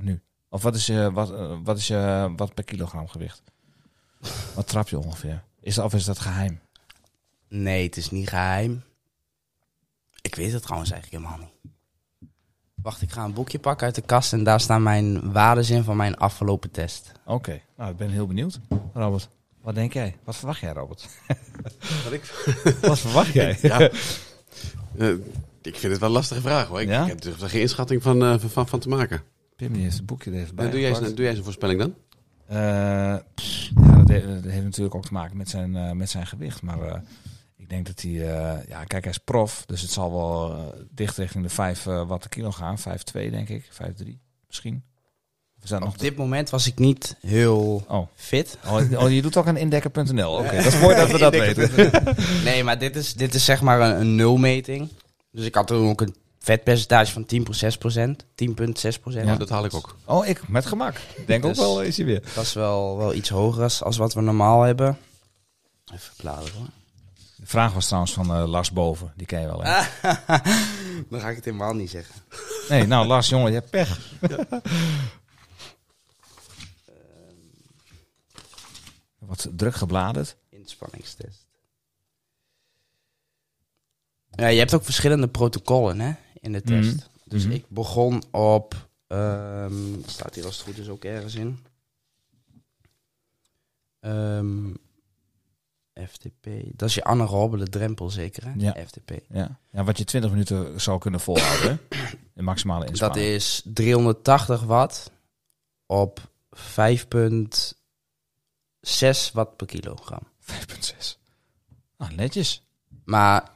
nu? 0.01 0.21
Of 0.49 0.61
wat 0.63 0.76
is 0.76 0.86
je, 0.86 1.11
wat, 1.11 1.59
wat 1.63 1.78
is 1.78 1.88
je 1.88 2.34
wat 2.36 2.53
per 2.53 2.63
kilogram 2.63 3.07
gewicht? 3.07 3.41
Wat 4.55 4.67
trap 4.67 4.89
je 4.89 4.97
ongeveer? 4.99 5.43
Is 5.59 5.78
of 5.78 5.93
is 5.93 6.05
dat 6.05 6.19
geheim? 6.19 6.59
Nee, 7.62 7.84
het 7.86 7.97
is 7.97 8.12
niet 8.12 8.30
geheim. 8.30 8.84
Ik 10.22 10.36
weet 10.36 10.51
het 10.53 10.62
trouwens 10.64 10.91
eigenlijk 10.91 11.24
helemaal 11.24 11.45
niet. 11.47 11.72
Wacht, 12.76 13.01
ik 13.01 13.12
ga 13.12 13.24
een 13.24 13.34
boekje 13.34 13.60
pakken 13.60 13.86
uit 13.86 13.95
de 13.95 14.01
kast 14.01 14.34
en 14.34 14.43
daar 14.43 14.60
staan 14.60 14.84
mijn 14.84 15.32
waardes 15.32 15.70
in 15.70 15.84
van 15.84 15.97
mijn 15.97 16.18
afgelopen 16.18 16.72
test. 16.72 17.12
Oké, 17.26 17.62
nou 17.78 17.91
ik 17.91 17.97
ben 17.97 18.10
heel 18.10 18.28
benieuwd, 18.28 18.60
Robert. 18.93 19.30
Wat 19.62 19.76
denk 19.76 19.93
jij? 19.93 20.16
Wat 20.24 20.36
verwacht 20.36 20.60
jij, 20.60 20.74
Robert? 20.74 21.08
Wat 22.03 22.14
ik, 22.14 22.24
Wat 22.82 22.99
verwacht 22.99 23.34
jij? 23.34 23.58
ja, 23.62 23.80
Eh, 24.97 25.10
ik 25.62 25.76
vind 25.76 25.91
het 25.91 25.97
wel 25.99 26.10
een 26.10 26.16
lastige 26.16 26.41
vraag 26.41 26.68
hoor. 26.68 26.82
Ik, 26.82 26.88
Ja? 26.88 27.03
ik 27.03 27.24
heb 27.24 27.24
er 27.41 27.49
geen 27.49 27.62
inschatting 27.62 28.01
van, 28.03 28.24
eh, 28.24 28.39
van, 28.39 28.49
van, 28.49 28.68
van 28.68 28.80
te 28.80 28.89
maken. 28.89 29.22
Pim 29.56 29.74
die 29.74 29.82
heeft 29.84 29.97
het 29.97 30.06
boekje 30.06 30.32
er 30.32 30.38
even 30.38 30.56
bij. 30.56 30.66
Eh, 30.66 30.72
doe, 30.72 30.80
jij 30.80 30.89
eens, 30.89 30.99
doe 30.99 31.16
jij 31.16 31.28
eens 31.30 31.38
een 31.38 31.43
voorspelling 31.43 31.80
dan? 31.80 31.95
Eh, 32.47 33.16
pff, 33.36 33.70
ja, 33.76 33.95
dat, 33.95 34.08
he- 34.08 34.41
dat 34.41 34.51
heeft 34.51 34.64
natuurlijk 34.64 34.95
ook 34.95 35.06
te 35.06 35.14
maken 35.14 35.38
met 35.38 35.49
zijn, 35.49 35.76
eh, 35.76 35.91
met 35.91 36.10
zijn 36.10 36.28
gewicht. 36.28 36.62
Maar 36.62 36.82
eh, 36.82 36.99
ik 37.66 37.72
denk 37.72 37.86
dat 37.86 38.01
hij... 38.01 38.11
eh, 38.11 38.68
ja, 38.68 38.84
kijk, 38.84 39.03
hij 39.03 39.11
is 39.13 39.18
prof. 39.18 39.63
Dus 39.66 39.82
het 39.82 39.91
zal 39.91 40.11
wel 40.13 40.51
eh, 40.55 40.80
dicht 40.91 41.18
richting 41.18 41.43
de 41.43 41.49
5 41.49 41.86
eh 41.88 42.07
watt 42.07 42.30
kilo 42.30 42.51
gaan. 42.51 42.78
5,2 42.80 42.84
denk 43.13 43.49
ik. 43.49 43.70
5,3 44.03 44.07
misschien. 44.47 44.84
Of 45.57 45.63
is 45.63 45.70
dat 45.70 45.80
nog 45.80 45.89
Op 45.89 45.99
dit 45.99 46.16
moment 46.18 46.49
was 46.49 46.68
ik 46.68 46.80
niet 46.80 47.16
heel 47.22 47.84
Oh. 47.88 48.07
fit. 48.16 48.57
Oh, 48.66 49.01
oh, 49.03 49.11
je 49.11 49.22
doet 49.22 49.38
ook 49.38 49.47
aan 49.47 49.57
indekker.nl. 49.57 50.32
Oké, 50.39 50.55
dat 50.55 50.66
is 50.66 50.80
mooi 50.80 50.95
dat 50.95 51.11
we 51.11 51.18
dat 51.18 51.32
weten. 51.36 51.91
Nee, 52.43 52.63
maar 52.63 52.80
dit 52.80 52.95
is, 52.95 53.13
dit 53.13 53.34
is 53.34 53.45
zeg 53.45 53.61
maar 53.61 53.82
een, 53.82 53.99
een 53.99 54.16
nulmeting. 54.16 54.89
Dus 55.32 55.45
ik 55.45 55.55
had 55.55 55.68
toen 55.68 55.89
ook 55.89 56.01
een 56.01 56.16
vetpercentage 56.39 57.11
van 57.11 57.26
10,6 57.72 57.78
procent. 57.80 58.24
10,6 58.24 58.28
procent. 59.01 59.26
Ja, 59.28 59.36
dat 59.36 59.49
haal 59.49 59.66
ik 59.66 59.74
ook. 59.74 59.95
Oh, 60.05 60.28
ik 60.28 60.47
met 60.47 60.66
gemak. 60.66 60.95
Ik 61.16 61.28
Denk 61.28 61.43
ook 61.45 61.49
Dus- 61.49 61.59
wel, 61.59 61.82
is 61.82 61.97
hij 61.97 62.05
weer. 62.05 62.22
Dat 62.36 62.43
is 62.43 62.53
wel, 62.53 62.97
wel 62.97 63.13
iets 63.13 63.30
hoger 63.30 63.63
als, 63.63 63.84
als 63.84 63.97
wat 63.97 64.13
we 64.13 64.22
normaal 64.22 64.61
hebben. 64.61 64.97
Even 65.93 66.13
bladeren 66.18 66.53
hoor. 66.57 66.68
De 67.46 67.52
vraag 67.52 67.74
was 67.74 67.86
trouwens 67.86 68.14
van 68.14 68.34
eh, 68.36 68.48
Lars 68.48 68.72
Boven. 68.72 69.14
Die 69.16 69.26
ken 69.26 69.39
je 69.41 69.46
wel, 69.48 69.64
hè? 69.64 69.70
Dan 71.10 71.20
ga 71.20 71.30
ik 71.30 71.36
het 71.36 71.46
helemaal 71.46 71.74
niet 71.74 71.89
zeggen. 71.89 72.16
Nee, 72.70 72.86
nou 72.86 73.08
Lars, 73.08 73.30
jongen, 73.30 73.48
je 73.52 73.58
hebt 73.58 73.70
pech. 73.70 74.00
Wat 79.20 79.48
druk 79.52 79.76
gebladerd. 79.76 80.38
Inspanningstest. 80.50 81.46
Ja, 84.30 84.48
je 84.48 84.60
hebt 84.60 84.74
ook 84.74 84.84
verschillende 84.84 85.28
protocollen 85.28 86.00
hè, 86.00 86.14
in 86.34 86.52
de 86.52 86.62
test. 86.62 86.96
Mhm. 86.96 87.06
Dus 87.24 87.43
Mhm. 87.43 87.54
ik 87.54 87.66
begon 87.70 88.24
op... 88.32 88.89
ehm, 89.08 90.02
staat 90.06 90.36
hier 90.36 90.46
als 90.46 90.56
het 90.58 90.66
goed 90.66 90.78
is 90.78 90.89
ook 90.89 91.04
ergens 91.04 91.36
in. 91.36 91.66
Ehm, 94.00 94.74
FTP. 96.10 96.48
Dat 96.74 96.89
is 96.89 96.96
je 96.96 97.04
anaerobele 97.04 97.68
drempel 97.68 98.10
zeker, 98.10 98.43
hè? 98.46 98.52
Ja. 98.58 98.76
FTP. 98.88 99.12
Ja. 99.30 99.60
ja, 99.72 99.84
wat 99.84 99.98
je 99.98 100.04
20 100.04 100.32
minuten 100.32 100.82
zou 100.82 101.00
kunnen 101.00 101.20
volhouden. 101.20 101.80
De 102.34 102.41
maximale 102.41 102.80
Dat 102.80 102.89
inspanning. 102.89 103.26
is 103.26 103.62
380 103.66 104.62
watt 104.62 105.12
op 105.86 106.20
5,6 106.58 106.64
watt 109.34 109.56
per 109.56 109.68
kilogram. 109.68 110.20
5,6. 110.52 110.56
Ah, 111.98 112.10
netjes. 112.10 112.64
Maar 113.06 113.50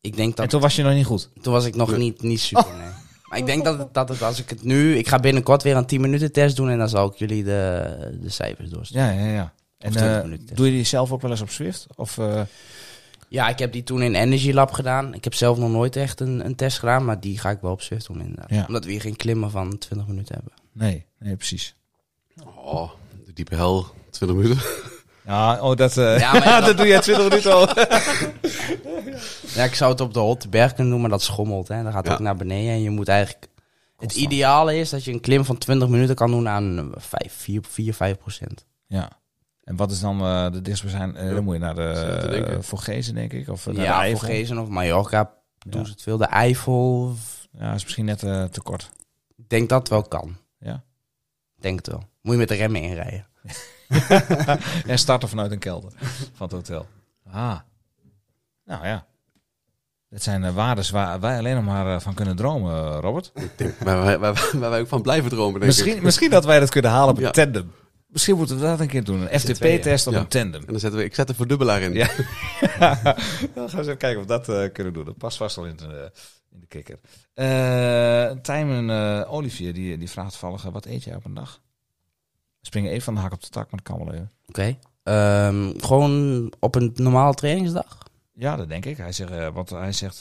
ik 0.00 0.16
denk 0.16 0.30
En 0.30 0.36
dat... 0.42 0.50
toen 0.50 0.60
was 0.60 0.76
je 0.76 0.82
nog 0.82 0.94
niet 0.94 1.06
goed. 1.06 1.30
Toen 1.42 1.52
was 1.52 1.64
ik 1.64 1.74
nog 1.74 1.96
niet, 1.96 2.22
niet 2.22 2.40
super, 2.50 2.74
nee. 2.78 2.88
Maar 3.24 3.38
ik 3.38 3.46
denk 3.46 3.64
dat 3.64 3.78
het, 3.78 3.94
dat 3.94 4.08
het, 4.08 4.22
als 4.22 4.40
ik 4.40 4.50
het 4.50 4.62
nu... 4.62 4.96
Ik 4.96 5.08
ga 5.08 5.18
binnenkort 5.18 5.62
weer 5.62 5.76
een 5.76 5.86
10 5.86 6.00
minuten 6.00 6.32
test 6.32 6.56
doen 6.56 6.68
en 6.70 6.78
dan 6.78 6.88
zal 6.88 7.08
ik 7.10 7.14
jullie 7.14 7.44
de, 7.44 8.18
de 8.20 8.28
cijfers 8.28 8.70
doorsturen. 8.70 9.14
Ja, 9.14 9.20
ja, 9.24 9.32
ja. 9.32 9.52
En 9.78 9.90
20 9.92 10.48
eh, 10.50 10.56
doe 10.56 10.66
je 10.66 10.72
die 10.72 10.84
zelf 10.84 11.12
ook 11.12 11.22
wel 11.22 11.30
eens 11.30 11.40
op 11.40 11.50
Swift? 11.50 11.86
Of, 11.96 12.18
eh, 12.18 12.42
Ja, 13.28 13.48
ik 13.48 13.58
heb 13.58 13.72
die 13.72 13.82
toen 13.82 14.02
in 14.02 14.14
Energy 14.14 14.52
Lab 14.52 14.72
gedaan. 14.72 15.14
Ik 15.14 15.24
heb 15.24 15.34
zelf 15.34 15.58
nog 15.58 15.70
nooit 15.70 15.96
echt 15.96 16.20
een, 16.20 16.44
een 16.44 16.54
test 16.54 16.78
gedaan, 16.78 17.04
maar 17.04 17.20
die 17.20 17.38
ga 17.38 17.50
ik 17.50 17.58
wel 17.60 17.72
op 17.72 17.80
Swift 17.82 18.06
doen 18.06 18.20
inderdaad. 18.20 18.50
Ja. 18.50 18.64
Omdat 18.66 18.84
we 18.84 18.90
hier 18.90 19.00
geen 19.00 19.16
klimmen 19.16 19.50
van 19.50 19.78
20 19.78 20.06
minuten 20.08 20.34
hebben. 20.34 20.52
nee, 20.72 21.06
nee, 21.18 21.36
precies. 21.36 21.74
Oh, 22.56 22.90
de 23.26 23.32
diepe 23.32 23.54
hel, 23.54 23.86
20 24.10 24.36
minuten. 24.36 24.62
Ja, 25.26 25.60
oh, 25.60 25.76
dat, 25.76 25.96
eh, 25.96 26.18
Ja, 26.18 26.32
maar 26.32 26.60
dat 26.66 26.76
doe 26.76 26.86
jij 26.86 27.00
20 27.00 27.28
minuten 27.28 27.52
al. 27.54 27.68
Ja, 29.54 29.64
ik 29.64 29.74
zou 29.74 29.90
het 29.92 30.00
op 30.00 30.14
de 30.14 30.20
Hotte 30.20 30.48
Berg 30.48 30.72
kunnen 30.74 30.92
doen, 30.92 31.00
maar 31.00 31.10
dat 31.10 31.22
schommelt. 31.22 31.68
Hè. 31.68 31.82
Dan 31.82 31.92
gaat 31.92 31.96
het 32.02 32.06
Ja. 32.06 32.12
ook 32.12 32.18
naar 32.20 32.36
beneden 32.36 32.72
en 32.72 32.82
je 32.82 32.90
moet 32.90 33.08
eigenlijk... 33.08 33.48
Het 33.98 34.14
ideale 34.14 34.76
is 34.76 34.90
dat 34.90 35.04
je 35.04 35.12
een 35.12 35.20
klim 35.20 35.44
van 35.44 35.58
20 35.58 35.88
minuten 35.88 36.14
kan 36.14 36.30
doen 36.30 36.48
aan 36.48 36.92
5, 36.96 37.32
4, 37.32 37.60
4 37.68 37.94
5 37.94 38.18
procent. 38.18 38.64
Ja. 38.86 39.10
En 39.64 39.76
wat 39.76 39.90
is 39.90 40.00
dan 40.00 40.20
eh, 40.20 40.52
de 40.52 40.62
dichtstbijzijn? 40.62 41.16
eh 41.16 41.28
Ja, 41.28 41.34
dan 41.34 41.44
moet 41.44 41.54
je 41.54 41.60
naar 41.60 41.74
de 41.74 42.46
uh, 42.50 42.60
Vorgezen, 42.60 43.14
denk 43.14 43.32
ik. 43.32 43.48
Of 43.48 43.60
eh, 43.66 43.72
naar 43.74 43.82
de 43.84 43.90
Ja, 43.90 43.98
Eifel. 44.00 44.18
voor 44.18 44.28
Gezen 44.28 44.58
of 44.58 44.68
Mallorca 44.68 45.32
doen 45.58 45.80
Ja. 45.80 45.86
ze 45.86 45.92
het 45.92 46.02
veel. 46.02 46.16
De 46.16 46.24
Eifel, 46.26 47.14
Ja, 47.58 47.74
is 47.74 47.82
misschien 47.82 48.04
net 48.04 48.22
eh, 48.22 48.44
te 48.44 48.60
kort. 48.60 48.90
ik 49.36 49.48
denk 49.48 49.68
dat 49.68 49.78
het 49.78 49.88
wel 49.88 50.02
kan. 50.02 50.36
Ja. 50.58 50.82
Denk 51.60 51.76
het 51.78 51.86
wel. 51.86 52.02
Moet 52.20 52.32
je 52.32 52.38
met 52.38 52.48
de 52.48 52.54
remmen 52.54 52.82
inrijden. 52.82 53.26
en 54.86 54.98
starten 54.98 55.28
vanuit 55.28 55.50
een 55.50 55.58
kelder 55.58 55.92
van 56.34 56.46
het 56.46 56.52
hotel. 56.52 56.86
Ah. 57.30 57.58
Nou 58.64 58.86
ja. 58.86 59.06
Dit 60.08 60.22
zijn 60.22 60.42
uh, 60.42 60.54
waardes 60.54 60.90
waar 60.90 61.20
wij 61.20 61.38
alleen 61.38 61.54
nog 61.54 61.64
maar 61.64 61.86
uh, 61.86 62.00
van 62.00 62.14
kunnen 62.14 62.36
dromen, 62.36 62.74
uh, 62.92 62.98
Robert. 63.00 63.32
waar, 63.80 64.02
wij, 64.04 64.18
waar, 64.18 64.50
waar 64.52 64.70
wij 64.70 64.80
ook 64.80 64.88
van 64.88 65.02
blijven 65.02 65.30
dromen, 65.30 65.52
denk 65.60 65.64
misschien, 65.64 65.96
ik. 65.96 66.02
misschien 66.02 66.30
dat 66.30 66.44
wij 66.44 66.60
dat 66.60 66.70
kunnen 66.70 66.90
halen 66.90 67.10
op 67.10 67.16
een 67.16 67.22
Ja. 67.22 67.30
tandem. 67.30 67.72
Misschien 68.14 68.36
moeten 68.36 68.56
we 68.56 68.62
dat 68.62 68.80
een 68.80 68.88
keer 68.88 69.04
doen. 69.04 69.20
Een 69.32 69.40
FTP-test 69.40 70.06
op 70.06 70.12
Ja. 70.12 70.18
een 70.18 70.28
tandem. 70.28 70.60
En 70.60 70.66
dan 70.66 70.78
zetten 70.80 71.00
we, 71.00 71.04
ik 71.06 71.14
zet 71.14 71.28
een 71.28 71.34
verdubbelaar 71.34 71.82
in. 71.82 71.92
Ja. 71.92 72.06
dan 73.54 73.68
gaan 73.70 73.80
we 73.84 73.88
eens 73.88 73.96
kijken 73.96 74.16
of 74.16 74.20
we 74.20 74.26
dat 74.26 74.48
eh, 74.48 74.72
kunnen 74.72 74.92
doen. 74.92 75.04
Dat 75.04 75.16
past 75.16 75.36
vast 75.36 75.56
wel 75.56 75.66
in 75.66 75.76
de, 75.76 76.12
in 76.52 76.60
de 76.60 76.66
kikker. 76.66 76.98
Uh, 77.34 78.30
Tijmen 78.40 78.90
eh, 78.90 79.32
Olivier, 79.32 79.72
die, 79.74 79.98
die 79.98 80.10
vraagt 80.10 80.30
toevallig, 80.30 80.64
eh, 80.64 80.72
wat 80.72 80.86
eet 80.86 81.04
jij 81.04 81.14
op 81.14 81.24
een 81.24 81.34
dag? 81.34 81.60
We 82.60 82.66
springen 82.66 82.90
even 82.90 83.02
van 83.02 83.14
de 83.14 83.20
hak 83.20 83.32
op 83.32 83.42
de 83.42 83.48
tak, 83.48 83.70
maar 83.70 83.80
dat 83.82 83.94
kan 83.96 84.04
wel 84.04 84.14
even. 84.14 84.32
Oké. 84.46 84.76
Ehm, 85.02 85.72
gewoon 85.78 86.52
op 86.58 86.74
een 86.74 86.92
normale 86.94 87.34
trainingsdag? 87.34 87.98
Ja, 88.34 88.56
dat 88.56 88.68
denk 88.68 88.84
ik. 88.84 88.96
Hij 88.96 89.12
zegt, 89.12 89.52
wat 89.52 89.70
hij 89.70 89.92
zegt, 89.92 90.20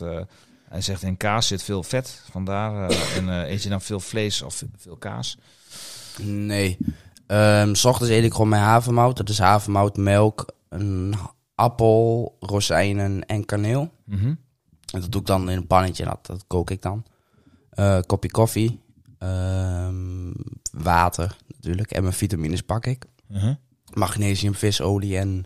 hij 0.70 0.82
zegt 0.82 1.04
in 1.04 1.18
kaas 1.18 1.48
zit 1.48 1.64
veel 1.64 1.84
vet. 1.84 2.22
Vandaar. 2.32 2.90
en 3.18 3.28
eet 3.28 3.64
je 3.64 3.70
dan 3.70 3.82
veel 3.82 4.00
vlees 4.00 4.42
of 4.42 4.64
veel 4.78 4.98
kaas? 4.98 5.38
Nee. 6.22 6.78
Ehm, 7.34 7.74
s 7.74 7.86
ochtends 7.86 8.14
eet 8.14 8.24
ik 8.24 8.32
gewoon 8.32 8.50
mijn 8.50 8.62
havermout. 8.62 9.18
Dat 9.18 9.30
is 9.30 9.40
havermout, 9.40 9.98
melk, 9.98 10.46
een 10.70 11.14
appel, 11.56 12.36
rozijnen 12.40 13.26
en 13.26 13.46
kaneel. 13.46 13.92
Mhm. 14.06 14.28
En 14.94 15.02
dat 15.02 15.12
doe 15.12 15.22
ik 15.22 15.28
dan 15.28 15.50
in 15.50 15.58
een 15.58 15.68
pannetje. 15.68 16.06
Dat, 16.06 16.26
dat 16.26 16.44
kook 16.48 16.70
ik 16.70 16.82
dan. 16.82 17.06
Eh, 17.70 18.00
kopje 18.06 18.32
koffie. 18.32 18.82
ehm, 19.18 20.32
water 20.72 21.38
natuurlijk. 21.48 21.92
En 21.92 22.02
mijn 22.02 22.14
vitamines 22.14 22.62
pak 22.62 22.86
ik. 22.86 23.06
Mhm. 23.28 23.54
Magnesium, 23.94 24.56
visolie 24.56 25.18
en... 25.18 25.46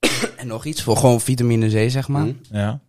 en 0.36 0.46
nog 0.46 0.64
iets 0.64 0.82
voor 0.82 0.96
gewoon 0.96 1.20
vitamine 1.20 1.66
C, 1.66 1.90
zeg 1.90 2.08
maar. 2.08 2.24
Mhm. 2.24 2.34
Ja. 2.50 2.80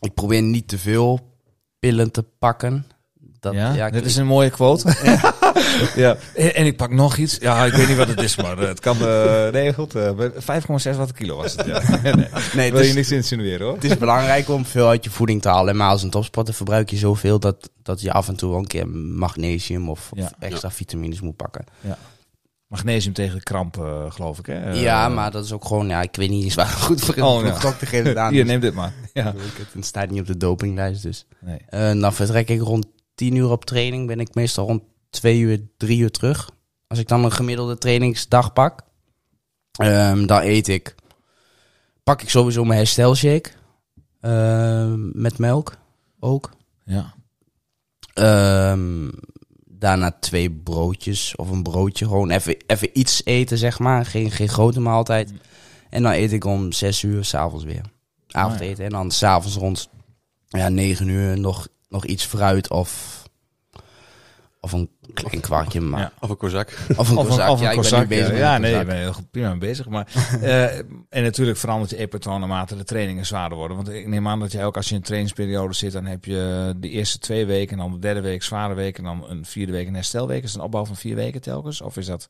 Ik 0.00 0.14
probeer 0.14 0.42
niet 0.42 0.68
te 0.68 0.78
veel 0.78 1.36
pillen 1.78 2.10
te 2.10 2.22
pakken. 2.22 2.86
Dat, 3.40 3.54
ja, 3.54 3.90
dit 3.90 4.04
is 4.04 4.16
een 4.16 4.26
mooie 4.26 4.50
quote. 4.50 4.96
ja. 5.02 5.34
En, 6.34 6.54
en 6.54 6.66
ik 6.66 6.76
pak 6.76 6.90
nog 6.90 7.16
iets. 7.16 7.36
Ja, 7.40 7.64
ik 7.64 7.72
weet 7.72 7.88
niet 7.88 7.96
wat 7.96 8.08
het 8.08 8.20
is, 8.22 8.36
maar 8.36 8.58
eh, 8.58 8.68
het 8.68 8.80
kan... 8.80 8.96
eh, 9.00 9.48
nee, 9.48 9.74
goed. 9.74 9.94
eh, 9.94 10.10
5,6 10.92 10.96
watt 10.96 11.12
kilo 11.12 11.36
was 11.36 11.52
het. 11.56 11.66
Ja. 11.66 11.82
nee, 12.02 12.26
Nee, 12.54 12.70
wil 12.70 12.80
het 12.80 12.88
je 12.88 12.94
niks 12.94 13.10
insinueren, 13.10 13.66
hoor. 13.66 13.74
het 13.74 13.84
is 13.84 13.98
belangrijk 13.98 14.48
om 14.48 14.64
veel 14.64 14.88
uit 14.88 15.04
je 15.04 15.10
voeding 15.10 15.42
te 15.42 15.48
halen. 15.48 15.76
Maar 15.76 15.88
als 15.90 16.02
een 16.02 16.10
topsporter 16.10 16.54
verbruik 16.54 16.90
je 16.90 16.96
zoveel 16.96 17.38
dat, 17.38 17.70
dat 17.82 18.00
je 18.00 18.12
af 18.12 18.28
en 18.28 18.36
toe 18.36 18.50
wel 18.50 18.58
een 18.58 18.66
keer 18.66 18.88
magnesium 18.88 19.88
of, 19.88 20.08
of 20.12 20.18
Ja. 20.18 20.32
extra 20.38 20.70
vitamines 20.70 21.20
moet 21.20 21.36
pakken. 21.36 21.64
Magnesium 22.68 23.12
tegen 23.12 23.36
de 23.36 23.42
kramp, 23.42 23.76
eh, 23.78 24.10
geloof 24.12 24.38
ik, 24.38 24.46
hè? 24.46 24.72
Ja, 24.72 25.08
maar 25.08 25.30
dat 25.30 25.44
is 25.44 25.52
ook 25.52 25.64
gewoon, 25.64 25.88
ja, 25.88 26.02
ik 26.02 26.16
weet 26.16 26.30
niet 26.30 26.44
eens 26.44 26.54
waar 26.54 26.66
het 26.70 26.80
goed 26.80 27.00
voor 27.00 27.16
is. 27.16 27.22
Oh, 27.22 27.44
ja. 27.44 27.72
te 27.72 27.86
geven 27.86 28.18
aan. 28.20 28.32
Hier, 28.32 28.40
Dus 28.42 28.50
neem 28.50 28.60
dit 28.60 28.74
maar. 28.74 28.92
Ja. 29.12 29.34
Het 29.74 29.84
staat 29.86 30.10
niet 30.10 30.20
op 30.20 30.26
de 30.26 30.36
dopinglijst, 30.36 31.02
dus. 31.02 31.26
Nee. 31.40 31.58
Eh, 31.68 32.00
dan 32.00 32.12
vertrek 32.12 32.48
ik 32.48 32.60
rond 32.60 32.86
10 33.14 33.34
uur 33.34 33.50
op 33.50 33.64
training. 33.64 34.06
Ben 34.06 34.20
ik 34.20 34.34
meestal 34.34 34.66
rond 34.66 34.82
2 35.14 35.38
uur, 35.40 35.60
3 35.76 35.98
uur 35.98 36.10
terug. 36.10 36.50
Als 36.86 36.98
ik 36.98 37.08
dan 37.08 37.24
een 37.24 37.32
gemiddelde 37.32 37.78
trainingsdag 37.78 38.52
pak, 38.52 38.82
ehm, 39.72 40.26
dan 40.26 40.40
eet 40.40 40.68
ik. 40.68 40.94
Pak 42.02 42.22
ik 42.22 42.30
sowieso 42.30 42.64
mijn 42.64 42.78
herstelshake. 42.78 43.50
ehm, 44.20 45.20
met 45.20 45.38
melk 45.38 45.76
ook. 46.20 46.50
Ja. 46.84 47.14
Ehm, 48.14 49.08
daarna 49.64 50.16
twee 50.20 50.50
broodjes 50.50 51.36
of 51.36 51.50
een 51.50 51.62
broodje. 51.62 52.04
Gewoon 52.04 52.30
even, 52.30 52.56
even 52.66 52.88
iets 52.92 53.24
eten, 53.24 53.58
zeg 53.58 53.78
maar. 53.78 54.06
Geen, 54.06 54.30
geen 54.30 54.48
grote 54.48 54.80
maaltijd. 54.80 55.32
En 55.90 56.02
dan 56.02 56.12
eet 56.12 56.32
ik 56.32 56.44
om 56.44 56.72
6 56.72 57.02
uur 57.02 57.24
s'avonds 57.24 57.64
weer. 57.64 57.82
Avondeten. 58.30 58.84
En 58.84 58.90
dan 58.90 59.10
s'avonds 59.10 59.56
rond 59.56 59.88
ja, 60.48 60.68
9 60.68 61.08
uur 61.08 61.38
nog, 61.38 61.68
nog 61.88 62.04
iets 62.04 62.24
fruit 62.24 62.70
of, 62.70 63.22
of 64.64 64.72
een 64.72 64.88
klein 65.14 65.40
kwarkje. 65.40 65.80
Maar, 65.80 66.00
Ja. 66.00 66.12
Of 66.20 66.30
een 66.30 66.36
kozak. 66.36 66.68
Of 66.68 66.88
een 66.88 66.98
Of 66.98 67.08
een, 67.08 67.16
kozak. 67.16 67.48
of 67.50 67.58
een 67.58 67.64
ja, 67.64 67.70
ik 67.72 67.80
ben 67.80 68.00
nu 68.00 68.06
bezig 68.06 68.28
nee, 68.38 68.38
je 68.38 68.60
kozak. 68.60 68.86
bent 68.86 68.98
heel 68.98 69.12
goed, 69.12 69.30
prima 69.30 69.48
mee 69.48 69.58
bezig. 69.58 69.88
Maar, 69.88 70.06
eh, 70.42 70.78
en 71.08 71.22
natuurlijk 71.22 71.58
verandert 71.58 71.90
je 71.90 71.96
eetpatroon 71.96 72.40
naarmate 72.40 72.76
de 72.76 72.84
trainingen 72.84 73.26
zwaarder 73.26 73.58
worden. 73.58 73.76
Want 73.76 73.88
ik 73.88 74.06
neem 74.06 74.28
aan 74.28 74.40
dat 74.40 74.52
jij 74.52 74.64
ook 74.64 74.76
als 74.76 74.84
je 74.84 74.90
in 74.90 74.96
een 74.96 75.02
trainingsperiode 75.06 75.74
zit, 75.74 75.92
dan 75.92 76.04
heb 76.06 76.24
je 76.24 76.72
de 76.76 76.88
eerste 76.88 77.18
twee 77.18 77.46
weken 77.46 77.72
en 77.72 77.78
dan 77.78 77.92
de 77.92 77.98
derde 77.98 78.20
week 78.20 78.42
zware 78.42 78.74
week 78.74 78.98
en 78.98 79.04
dan 79.04 79.24
een 79.28 79.44
vierde 79.44 79.72
week 79.72 79.86
een 79.86 79.94
herstelweek. 79.94 80.42
Is 80.42 80.48
het 80.50 80.58
een 80.58 80.64
opbouw 80.64 80.84
van 80.84 80.96
vier 80.96 81.14
weken 81.14 81.40
telkens? 81.40 81.80
Of 81.80 81.96
is 81.96 82.06
dat 82.06 82.28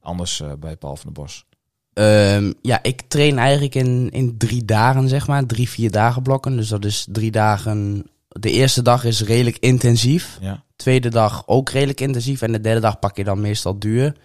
anders 0.00 0.40
eh, 0.40 0.52
bij 0.58 0.76
Paul 0.76 0.96
van 0.96 1.12
der 1.12 1.22
Bos? 1.22 1.44
Ehm, 1.92 2.52
ja, 2.62 2.82
ik 2.82 3.02
train 3.08 3.38
eigenlijk 3.38 3.74
in, 3.74 4.10
in 4.10 4.34
drie 4.38 4.64
dagen, 4.64 5.08
zeg 5.08 5.26
maar. 5.26 5.46
Drie, 5.46 5.68
vier 5.68 5.90
dagen 5.90 6.22
blokken. 6.22 6.56
Dus 6.56 6.68
dat 6.68 6.84
is 6.84 7.06
drie 7.10 7.30
dagen. 7.30 8.06
De 8.40 8.50
eerste 8.50 8.82
dag 8.82 9.04
is 9.04 9.22
redelijk 9.22 9.58
intensief. 9.58 10.38
Ja. 10.40 10.64
Tweede 10.76 11.08
dag 11.08 11.42
ook 11.46 11.70
redelijk 11.70 12.00
intensief. 12.00 12.42
En 12.42 12.52
de 12.52 12.60
derde 12.60 12.80
dag 12.80 12.98
pak 12.98 13.16
je 13.16 13.24
dan 13.24 13.40
meestal 13.40 13.78
duur. 13.78 14.16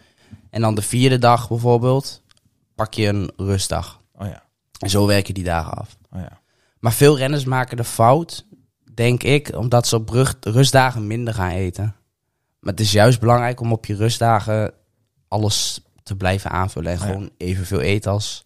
En 0.50 0.62
dan 0.62 0.76
de 0.76 0.82
vierde 0.82 1.18
dag 1.18 1.48
bijvoorbeeld 1.50 2.22
pak 2.76 2.94
je 2.94 3.08
een 3.08 3.32
rustdag. 3.38 4.02
Oh 4.14 4.28
ja. 4.28 4.44
En 4.80 4.90
zo 4.90 5.06
werk 5.08 5.28
je 5.28 5.34
die 5.34 5.44
dagen 5.44 5.74
af. 5.74 5.98
Oh 6.12 6.20
ja. 6.20 6.40
Maar 6.80 6.94
veel 6.94 7.18
renners 7.18 7.46
maken 7.46 7.78
de 7.78 7.84
fout, 7.84 8.46
denk 8.94 9.24
ik, 9.24 9.56
omdat 9.56 9.88
ze 9.88 9.96
op 9.96 10.10
rustdagen 10.42 11.08
minder 11.08 11.34
gaan 11.34 11.50
eten. 11.52 11.96
Maar 12.60 12.72
het 12.72 12.82
is 12.82 12.92
juist 12.92 13.20
belangrijk 13.20 13.60
om 13.60 13.72
op 13.72 13.86
je 13.86 13.96
rustdagen 13.96 14.74
alles 15.28 15.82
te 16.04 16.16
blijven 16.16 16.52
aanvullen. 16.52 16.92
En 16.92 16.98
Ja. 17.00 17.06
gewoon 17.06 17.30
evenveel 17.38 17.80
eten 17.80 18.12
als, 18.12 18.46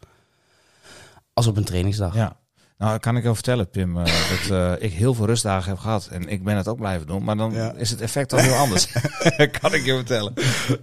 als 1.34 1.48
op 1.48 1.58
een 1.58 1.64
trainingsdag. 1.64 2.16
Ja. 2.16 2.38
Nou, 2.78 3.00
kan 3.00 3.18
ik 3.18 3.24
wel 3.24 3.34
vertellen, 3.36 3.70
Pim, 3.70 3.98
eh, 3.98 4.04
dat 4.50 4.50
eh, 4.80 4.84
ik 4.86 4.94
heel 4.94 5.14
veel 5.14 5.26
rustdagen 5.26 5.70
heb 5.70 5.80
gehad. 5.80 6.08
En 6.12 6.30
ik 6.30 6.44
ben 6.44 6.56
het 6.58 6.68
ook 6.68 6.78
blijven 6.78 7.08
doen. 7.08 7.24
Maar 7.24 7.38
dan 7.38 7.56
is 7.78 7.90
het 7.90 8.02
effect 8.02 8.34
al 8.34 8.40
heel 8.40 8.54
anders. 8.54 8.88
kan 9.62 9.74
ik 9.74 9.86
je 9.86 9.94
vertellen. 9.96 10.34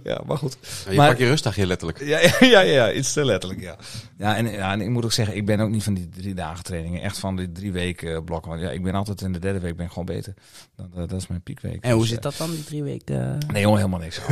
Ja, 0.03 0.21
maar 0.25 0.37
goed. 0.37 0.57
Ja, 0.85 0.91
je 0.91 0.97
Maar- 0.97 1.07
pakt 1.07 1.19
je 1.19 1.27
rustdag 1.27 1.55
heel 1.55 1.65
letterlijk. 1.65 1.99
Ja, 2.03 2.19
ja, 2.19 2.31
ja, 2.39 2.59
ja, 2.61 2.91
iets 2.91 3.13
te 3.13 3.25
letterlijk, 3.25 3.61
ja. 3.61 3.75
Ja 4.17 4.35
en, 4.35 4.51
ja, 4.51 4.71
en 4.71 4.81
ik 4.81 4.89
moet 4.89 5.03
ook 5.05 5.11
zeggen, 5.11 5.35
ik 5.35 5.45
ben 5.45 5.59
ook 5.59 5.69
niet 5.69 5.83
van 5.83 5.93
die 5.93 6.09
drie 6.09 6.33
dagen 6.33 6.63
trainingen. 6.63 7.01
Echt 7.01 7.17
van 7.19 7.35
die 7.35 7.51
drie 7.51 7.71
weken 7.71 8.15
eh, 8.15 8.21
blokken. 8.25 8.49
Want 8.51 8.61
ja, 8.63 8.69
ik 8.69 8.83
ben 8.83 8.95
altijd 8.95 9.21
in 9.21 9.33
de 9.33 9.39
derde 9.39 9.59
week 9.59 9.75
ben 9.75 9.85
ik 9.85 9.91
gewoon 9.91 10.05
beter. 10.05 10.33
Dat, 10.75 11.09
dat 11.09 11.21
is 11.21 11.27
mijn 11.27 11.41
piekweek. 11.41 11.83
En 11.83 11.91
hoe 11.91 12.01
Dus, 12.01 12.09
zit 12.09 12.21
dat 12.21 12.35
dan, 12.37 12.51
die 12.51 12.63
drie 12.63 12.83
weken? 12.83 13.37
Nee, 13.51 13.61
jongen, 13.61 13.77
helemaal 13.77 13.99
niks. 13.99 14.17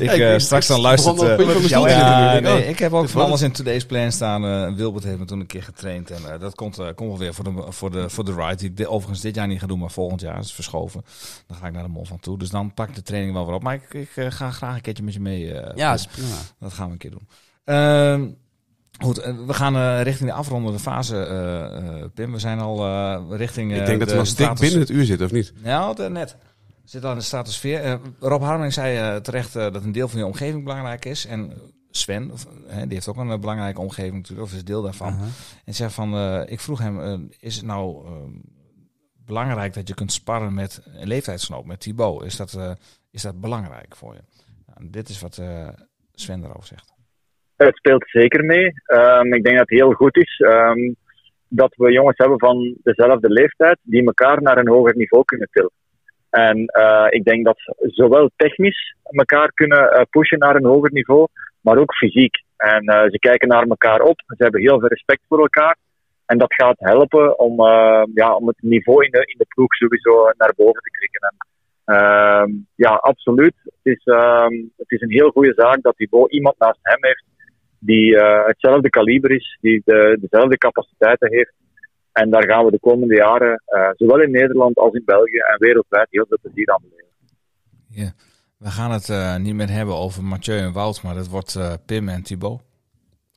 ik, 0.00 0.10
eh, 0.10 0.38
straks 0.38 0.66
dan 0.66 0.80
luistert... 0.80 1.22
eh, 1.22 1.68
ja, 1.68 2.40
nee, 2.40 2.66
ik 2.66 2.78
heb 2.78 2.92
ook 2.92 3.08
van 3.08 3.22
alles 3.22 3.42
in 3.42 3.52
Today's 3.52 3.84
Plan 3.84 4.12
staan. 4.12 4.76
Wilbert 4.76 5.04
heeft 5.04 5.18
me 5.18 5.24
toen 5.24 5.40
een 5.40 5.46
keer 5.46 5.63
getraind. 5.64 6.10
En 6.10 6.32
eh, 6.32 6.40
dat 6.40 6.54
komt, 6.54 6.78
eh, 6.78 6.86
komt 6.94 7.08
wel 7.08 7.18
weer 7.18 7.34
voor 7.34 7.44
de, 7.44 7.64
voor, 7.72 7.90
de, 7.90 8.10
voor 8.10 8.24
de 8.24 8.34
ride. 8.34 8.56
Die 8.56 8.70
ik 8.86 8.90
overigens 8.90 9.20
dit 9.20 9.34
jaar 9.34 9.46
niet 9.46 9.60
ga 9.60 9.66
doen, 9.66 9.78
maar 9.78 9.90
volgend 9.90 10.20
jaar. 10.20 10.34
Dat 10.36 10.44
is 10.44 10.52
verschoven. 10.52 11.04
Dan 11.46 11.56
ga 11.56 11.66
ik 11.66 11.72
naar 11.72 11.82
de 11.82 11.88
mol 11.88 12.04
van 12.04 12.20
toe. 12.20 12.38
Dus 12.38 12.50
dan 12.50 12.74
pak 12.74 12.88
ik 12.88 12.94
de 12.94 13.02
training 13.02 13.32
wel 13.34 13.46
weer 13.46 13.54
op. 13.54 13.62
Maar 13.62 13.74
ik, 13.74 13.94
ik 13.94 14.10
eh, 14.16 14.26
ga 14.30 14.50
graag 14.50 14.74
een 14.74 14.80
keertje 14.80 15.02
met 15.02 15.14
je 15.14 15.20
mee. 15.20 15.54
ja, 15.74 15.92
is 15.94 16.06
prima. 16.06 16.34
dat 16.58 16.72
gaan 16.72 16.86
we 16.86 16.92
een 16.92 16.98
keer 16.98 17.10
doen. 17.10 17.28
Ehm, 17.64 18.28
goed, 19.00 19.16
we 19.46 19.54
gaan 19.54 19.76
eh, 19.76 20.02
richting 20.02 20.28
de 20.30 20.34
afrondende 20.36 20.78
fase, 20.78 21.16
eh, 21.16 21.76
eh, 22.00 22.04
Pim. 22.14 22.32
We 22.32 22.38
zijn 22.38 22.60
al 22.60 22.84
eh, 22.86 23.22
richting. 23.30 23.76
Ik 23.76 23.86
denk 23.86 23.98
dat 23.98 24.08
we 24.08 24.14
de 24.14 24.20
nog 24.20 24.24
dik 24.28 24.34
status- 24.36 24.60
binnen 24.60 24.80
het 24.80 24.90
uur 24.90 25.04
zitten, 25.04 25.26
of 25.26 25.32
niet? 25.32 25.52
Ja, 25.62 25.92
dat, 25.92 26.10
net. 26.10 26.36
We 26.82 26.90
zitten 26.90 27.10
aan 27.10 27.16
de 27.16 27.22
stratosfeer. 27.22 27.80
Eh, 27.82 27.94
Rob 28.20 28.42
Harming 28.42 28.72
zei 28.72 28.96
eh, 28.96 29.16
terecht 29.20 29.52
dat 29.52 29.74
een 29.84 29.92
deel 29.92 30.08
van 30.08 30.18
je 30.18 30.26
omgeving 30.26 30.62
belangrijk 30.64 31.04
is. 31.04 31.26
En 31.26 31.52
Sven, 31.96 32.30
of, 32.30 32.46
eh, 32.68 32.76
die 32.76 32.92
heeft 32.92 33.08
ook 33.08 33.16
een 33.16 33.30
eh, 33.30 33.38
belangrijke 33.38 33.80
omgeving 33.80 34.14
natuurlijk, 34.14 34.48
of 34.48 34.54
is 34.54 34.64
deel 34.64 34.82
daarvan. 34.82 35.18
En 35.64 35.74
zei 35.74 35.90
van, 35.90 36.14
eh, 36.14 36.42
ik 36.46 36.60
vroeg 36.60 36.78
hem, 36.78 37.00
eh, 37.00 37.18
is 37.40 37.56
het 37.56 37.64
nou 37.64 38.06
eh, 38.06 38.12
belangrijk 39.26 39.74
dat 39.74 39.88
je 39.88 39.94
kunt 39.94 40.12
sparren 40.12 40.54
met 40.54 40.82
een 40.94 41.08
leeftijdsgenoot, 41.08 41.64
met 41.64 41.80
Thibaut? 41.80 42.24
Is 42.24 42.36
dat, 42.36 42.54
eh, 42.54 42.72
is 43.10 43.22
dat 43.22 43.40
belangrijk 43.40 43.96
voor 43.96 44.14
je? 44.14 44.20
Nou, 44.66 44.90
dit 44.90 45.08
is 45.08 45.20
wat 45.20 45.38
eh, 45.38 45.68
Sven 46.14 46.40
daarover 46.40 46.66
zegt. 46.66 46.92
Het 47.56 47.76
speelt 47.76 48.08
zeker 48.08 48.44
mee. 48.44 48.72
Ehm, 48.84 49.32
ik 49.32 49.44
denk 49.44 49.56
dat 49.56 49.68
het 49.68 49.78
heel 49.78 49.92
goed 49.92 50.16
is 50.16 50.38
ehm, 50.38 50.92
dat 51.48 51.74
we 51.76 51.92
jongens 51.92 52.16
hebben 52.16 52.38
van 52.38 52.76
dezelfde 52.82 53.28
leeftijd 53.28 53.78
die 53.82 54.04
elkaar 54.04 54.42
naar 54.42 54.58
een 54.58 54.68
hoger 54.68 54.96
niveau 54.96 55.24
kunnen 55.24 55.48
tillen. 55.50 55.72
En 56.30 56.66
eh, 56.66 57.06
ik 57.10 57.24
denk 57.24 57.44
dat 57.44 57.58
ze 57.58 57.74
zowel 57.78 58.30
technisch 58.36 58.96
elkaar 59.02 59.52
kunnen 59.52 59.90
eh, 59.90 60.02
pushen 60.10 60.38
naar 60.38 60.56
een 60.56 60.64
hoger 60.64 60.92
niveau, 60.92 61.26
maar 61.64 61.78
ook 61.78 61.94
fysiek. 61.94 62.34
En 62.56 62.82
eh, 62.84 63.10
ze 63.10 63.18
kijken 63.18 63.48
naar 63.48 63.66
elkaar 63.66 64.00
op, 64.00 64.22
ze 64.26 64.42
hebben 64.42 64.60
heel 64.60 64.78
veel 64.78 64.88
respect 64.88 65.22
voor 65.28 65.40
elkaar. 65.40 65.76
En 66.26 66.38
dat 66.38 66.54
gaat 66.54 66.76
helpen 66.78 67.38
om, 67.38 67.60
eh, 67.60 68.02
ja, 68.14 68.34
om 68.34 68.46
het 68.46 68.56
niveau 68.60 69.04
in 69.04 69.10
de, 69.10 69.18
in 69.18 69.38
de 69.38 69.46
ploeg 69.48 69.74
sowieso 69.74 70.30
naar 70.36 70.52
boven 70.56 70.82
te 70.82 70.90
krikken. 70.90 71.20
En, 71.28 71.36
ehm, 71.94 72.50
ja, 72.74 72.94
absoluut. 72.94 73.54
Het 73.64 73.94
is, 73.96 74.04
ehm, 74.04 74.54
het 74.76 74.90
is 74.90 75.00
een 75.00 75.10
heel 75.10 75.30
goede 75.30 75.52
zaak 75.56 75.82
dat 75.82 75.96
Thibaut 75.96 76.32
iemand 76.32 76.58
naast 76.58 76.78
hem 76.82 76.98
heeft 77.00 77.24
die 77.78 78.16
eh, 78.16 78.46
hetzelfde 78.46 78.90
kaliber 78.90 79.30
is, 79.30 79.58
die 79.60 79.82
de, 79.84 80.18
dezelfde 80.20 80.58
capaciteiten 80.58 81.32
heeft. 81.32 81.52
En 82.12 82.30
daar 82.30 82.44
gaan 82.44 82.64
we 82.64 82.70
de 82.70 82.80
komende 82.80 83.14
jaren, 83.14 83.62
zowel 83.96 84.20
in 84.20 84.30
Nederland 84.30 84.76
als 84.76 84.94
in 84.94 85.02
België 85.04 85.38
en 85.38 85.58
wereldwijd, 85.58 86.06
heel 86.10 86.26
veel 86.28 86.38
plezier 86.42 86.70
aan 86.70 86.82
beleven. 86.82 87.12
We 88.64 88.70
gaan 88.70 88.90
het 88.90 89.08
eh, 89.08 89.36
niet 89.36 89.54
meer 89.54 89.70
hebben 89.70 89.94
over 89.94 90.24
Mathieu 90.24 90.58
en 90.58 90.72
Wout, 90.72 91.02
maar 91.02 91.16
het 91.16 91.28
wordt 91.28 91.54
eh, 91.54 91.72
Pim 91.86 92.08
en 92.08 92.22
Thibaut. 92.22 92.62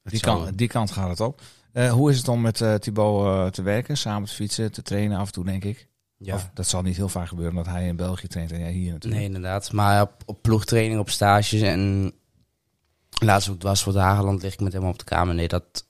Die, 0.04 0.20
zou- 0.20 0.44
kant, 0.44 0.58
die 0.58 0.68
kant 0.68 0.92
gaat 0.92 1.10
het 1.10 1.20
op. 1.20 1.42
Eh, 1.72 1.92
hoe 1.92 2.10
is 2.12 2.18
het 2.18 2.28
om 2.28 2.42
met 2.42 2.64
Thibaut 2.80 3.54
te 3.54 3.62
werken, 3.62 3.98
samen 3.98 4.28
te 4.28 4.34
fietsen, 4.34 4.72
te 4.72 4.82
trainen 4.82 5.18
af 5.18 5.28
en 5.28 5.34
toe, 5.34 5.46
denk 5.46 5.64
ik? 5.64 5.88
Ja. 6.18 6.36
Of, 6.36 6.50
dat 6.54 6.68
zal 6.68 6.82
niet 6.82 6.96
heel 6.96 7.10
vaak 7.10 7.28
gebeuren, 7.28 7.58
omdat 7.58 7.74
hij 7.74 7.88
in 7.88 7.96
België 7.96 8.28
traint 8.28 8.52
en 8.52 8.60
jij 8.60 8.72
hier 8.72 8.92
natuurlijk. 8.92 9.22
Nee, 9.22 9.26
inderdaad. 9.26 9.72
Maar 9.72 10.02
op, 10.02 10.12
op 10.26 10.42
ploegtraining, 10.42 11.00
op 11.00 11.10
stages 11.10 11.62
en 11.62 12.14
laatst 13.24 13.50
ook 13.50 13.62
was 13.62 13.84
voor 13.84 13.94
de 13.94 14.00
Hageland 14.00 14.42
lig 14.42 14.54
ik 14.54 14.60
met 14.60 14.74
hem 14.74 14.86
op 14.86 15.00
de 15.00 15.06
kamer. 15.06 15.36
Nee, 15.36 15.48
dat, 15.48 15.87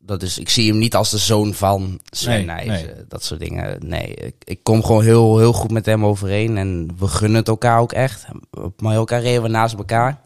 dat 0.00 0.22
is, 0.22 0.38
ik 0.38 0.48
zie 0.48 0.68
hem 0.70 0.78
niet 0.78 0.94
als 0.94 1.10
de 1.10 1.18
zoon 1.18 1.54
van 1.54 2.00
Sven 2.10 2.46
Nee, 2.46 2.70
eh, 2.70 3.02
dat 3.08 3.24
soort 3.24 3.40
dingen. 3.40 3.88
Nee, 3.88 4.14
ik, 4.14 4.34
ik 4.44 4.62
kom 4.62 4.84
gewoon 4.84 5.02
heel, 5.02 5.38
heel 5.38 5.52
goed 5.52 5.70
met 5.70 5.86
hem 5.86 6.04
overeen 6.04 6.56
en 6.56 6.90
we 6.98 7.08
gunnen 7.08 7.38
het 7.38 7.48
elkaar 7.48 7.80
ook 7.80 7.92
echt. 7.92 8.24
Op 8.50 8.80
Mallorca 8.80 9.16
reden 9.16 9.42
we 9.42 9.48
naast 9.48 9.74
elkaar. 9.74 10.20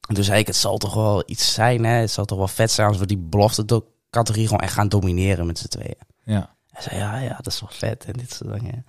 Dus 0.00 0.16
eigenlijk, 0.16 0.46
het 0.46 0.56
zal 0.56 0.78
toch 0.78 0.94
wel 0.94 1.22
iets 1.26 1.52
zijn, 1.54 1.84
hè? 1.84 1.94
Het 1.94 2.10
zal 2.10 2.24
toch 2.24 2.38
wel 2.38 2.48
vet 2.48 2.70
zijn 2.70 2.88
als 2.88 2.98
we 2.98 3.06
die 3.06 3.18
belofte 3.18 3.84
categorie 4.10 4.46
gewoon 4.46 4.62
echt 4.62 4.72
gaan 4.72 4.88
domineren 4.88 5.46
met 5.46 5.58
z'n 5.58 5.68
tweeën. 5.68 5.96
Ja. 6.24 6.54
Hij 6.70 6.82
zei, 6.82 6.96
ja, 6.96 7.18
ja, 7.18 7.36
dat 7.42 7.52
is 7.52 7.60
wel 7.60 7.70
vet 7.72 8.04
en 8.04 8.12
dit 8.12 8.32
soort 8.32 8.52
dingen. 8.60 8.86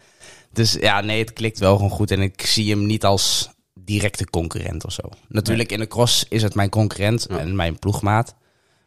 Dus 0.52 0.74
ja, 0.74 1.02
nee, 1.02 1.20
het 1.20 1.34
klikt 1.34 1.60
wel 1.60 1.76
gewoon 1.76 1.92
goed. 1.92 2.12
En 2.12 2.22
ik 2.22 2.46
zie 2.46 2.70
hem 2.70 2.86
niet 2.86 3.06
als 3.06 3.50
directe 3.74 4.30
concurrent 4.30 4.86
of 4.86 4.92
zo. 4.92 5.02
Natuurlijk, 5.28 5.72
in 5.72 5.80
de 5.80 5.88
cross 5.88 6.26
is 6.30 6.42
het 6.42 6.56
mijn 6.56 6.70
concurrent 6.70 7.26
Ja. 7.30 7.38
en 7.38 7.56
mijn 7.56 7.80
ploegmaat. 7.80 8.36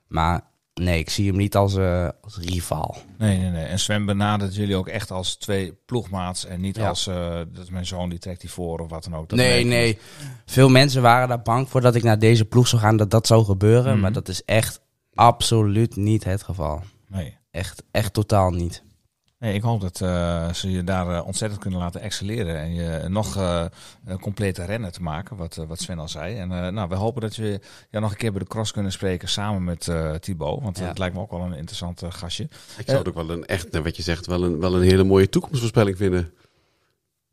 Maar 0.07 0.45
nee, 0.81 0.99
ik 0.99 1.11
zie 1.11 1.27
hem 1.29 1.37
niet 1.37 1.57
als, 1.57 1.75
eh, 1.77 2.09
als 2.21 2.39
rivaal. 2.39 2.97
Nee, 3.19 3.39
nee, 3.39 3.51
nee. 3.51 3.65
En 3.65 3.79
Sven 3.79 4.05
benadert 4.07 4.55
jullie 4.55 4.77
ook 4.77 4.89
echt 4.89 5.11
als 5.11 5.37
twee 5.37 5.73
ploegmaats 5.87 6.45
en 6.45 6.61
niet 6.61 6.77
Ja. 6.77 6.89
als, 6.89 7.07
eh, 7.07 7.35
dat 7.53 7.63
is 7.63 7.71
mijn 7.71 7.87
zoon, 7.87 8.09
die 8.09 8.19
trekt 8.19 8.41
die 8.41 8.51
voor 8.51 8.79
of 8.81 8.91
wat 8.91 9.05
dan 9.05 9.15
ook. 9.17 9.29
Dat 9.29 9.39
nee, 9.39 9.65
nee. 9.65 9.99
Veel 10.47 10.69
mensen 10.69 11.03
waren 11.03 11.29
daar 11.29 11.43
bang 11.43 11.69
voor 11.69 11.81
dat 11.81 11.95
ik 11.95 12.03
naar 12.03 12.19
deze 12.19 12.45
ploeg 12.45 12.69
zou 12.69 12.83
gaan, 12.83 12.97
dat 12.97 13.11
dat 13.11 13.27
zou 13.27 13.45
gebeuren. 13.45 13.93
Mhm. 13.93 14.01
Maar 14.01 14.13
dat 14.13 14.29
is 14.29 14.45
echt 14.45 14.81
absoluut 15.15 15.97
niet 15.97 16.25
het 16.25 16.43
geval. 16.43 16.83
Nee. 17.09 17.37
Echt, 17.51 17.83
echt 17.91 18.13
totaal 18.13 18.51
niet. 18.51 18.83
Ik 19.55 19.63
hoop 19.63 19.81
dat 19.81 20.01
eh, 20.01 20.53
ze 20.53 20.71
je 20.71 20.85
daar 20.85 21.15
eh, 21.17 21.27
ontzettend 21.27 21.61
kunnen 21.61 21.79
laten 21.81 22.01
excelleren 22.01 22.57
en 22.57 22.75
je 22.75 23.05
nog 23.09 23.37
eh, 23.37 23.65
een 24.05 24.21
complete 24.21 24.65
rennen 24.65 24.93
te 24.93 25.03
maken, 25.03 25.37
wat, 25.37 25.57
eh, 25.57 25.65
wat 25.67 25.81
Sven 25.81 25.99
al 25.99 26.09
zei. 26.09 26.37
En 26.37 26.53
eh, 26.53 26.69
nou, 26.73 26.89
we 26.89 26.95
hopen 26.95 27.21
dat 27.21 27.37
we 27.37 27.61
ja, 27.91 28.01
nog 28.01 28.11
een 28.11 28.17
keer 28.17 28.31
bij 28.33 28.41
de 28.41 28.47
cross 28.47 28.73
kunnen 28.73 28.93
spreken 28.93 29.29
samen 29.29 29.65
met 29.65 29.89
eh 29.89 30.15
Thibaut, 30.15 30.63
want 30.63 30.79
Ja. 30.79 30.85
het 30.87 30.99
lijkt 30.99 31.15
me 31.15 31.21
ook 31.21 31.31
wel 31.31 31.41
een 31.41 31.53
interessant 31.57 32.03
eh, 32.03 32.11
gastje. 32.13 32.45
Ik 32.79 32.85
zou 32.87 32.99
het 32.99 33.09
ook 33.09 33.15
wel 33.15 33.31
een 33.31 33.47
echt, 33.47 33.71
nou, 33.71 33.85
wat 33.85 33.97
je 33.97 34.03
zegt, 34.03 34.27
wel 34.27 34.43
een, 34.45 34.61
wel 34.61 34.75
een 34.75 34.83
hele 34.83 35.05
mooie 35.05 35.29
toekomstvoorspelling 35.29 35.97
vinden. 35.97 36.33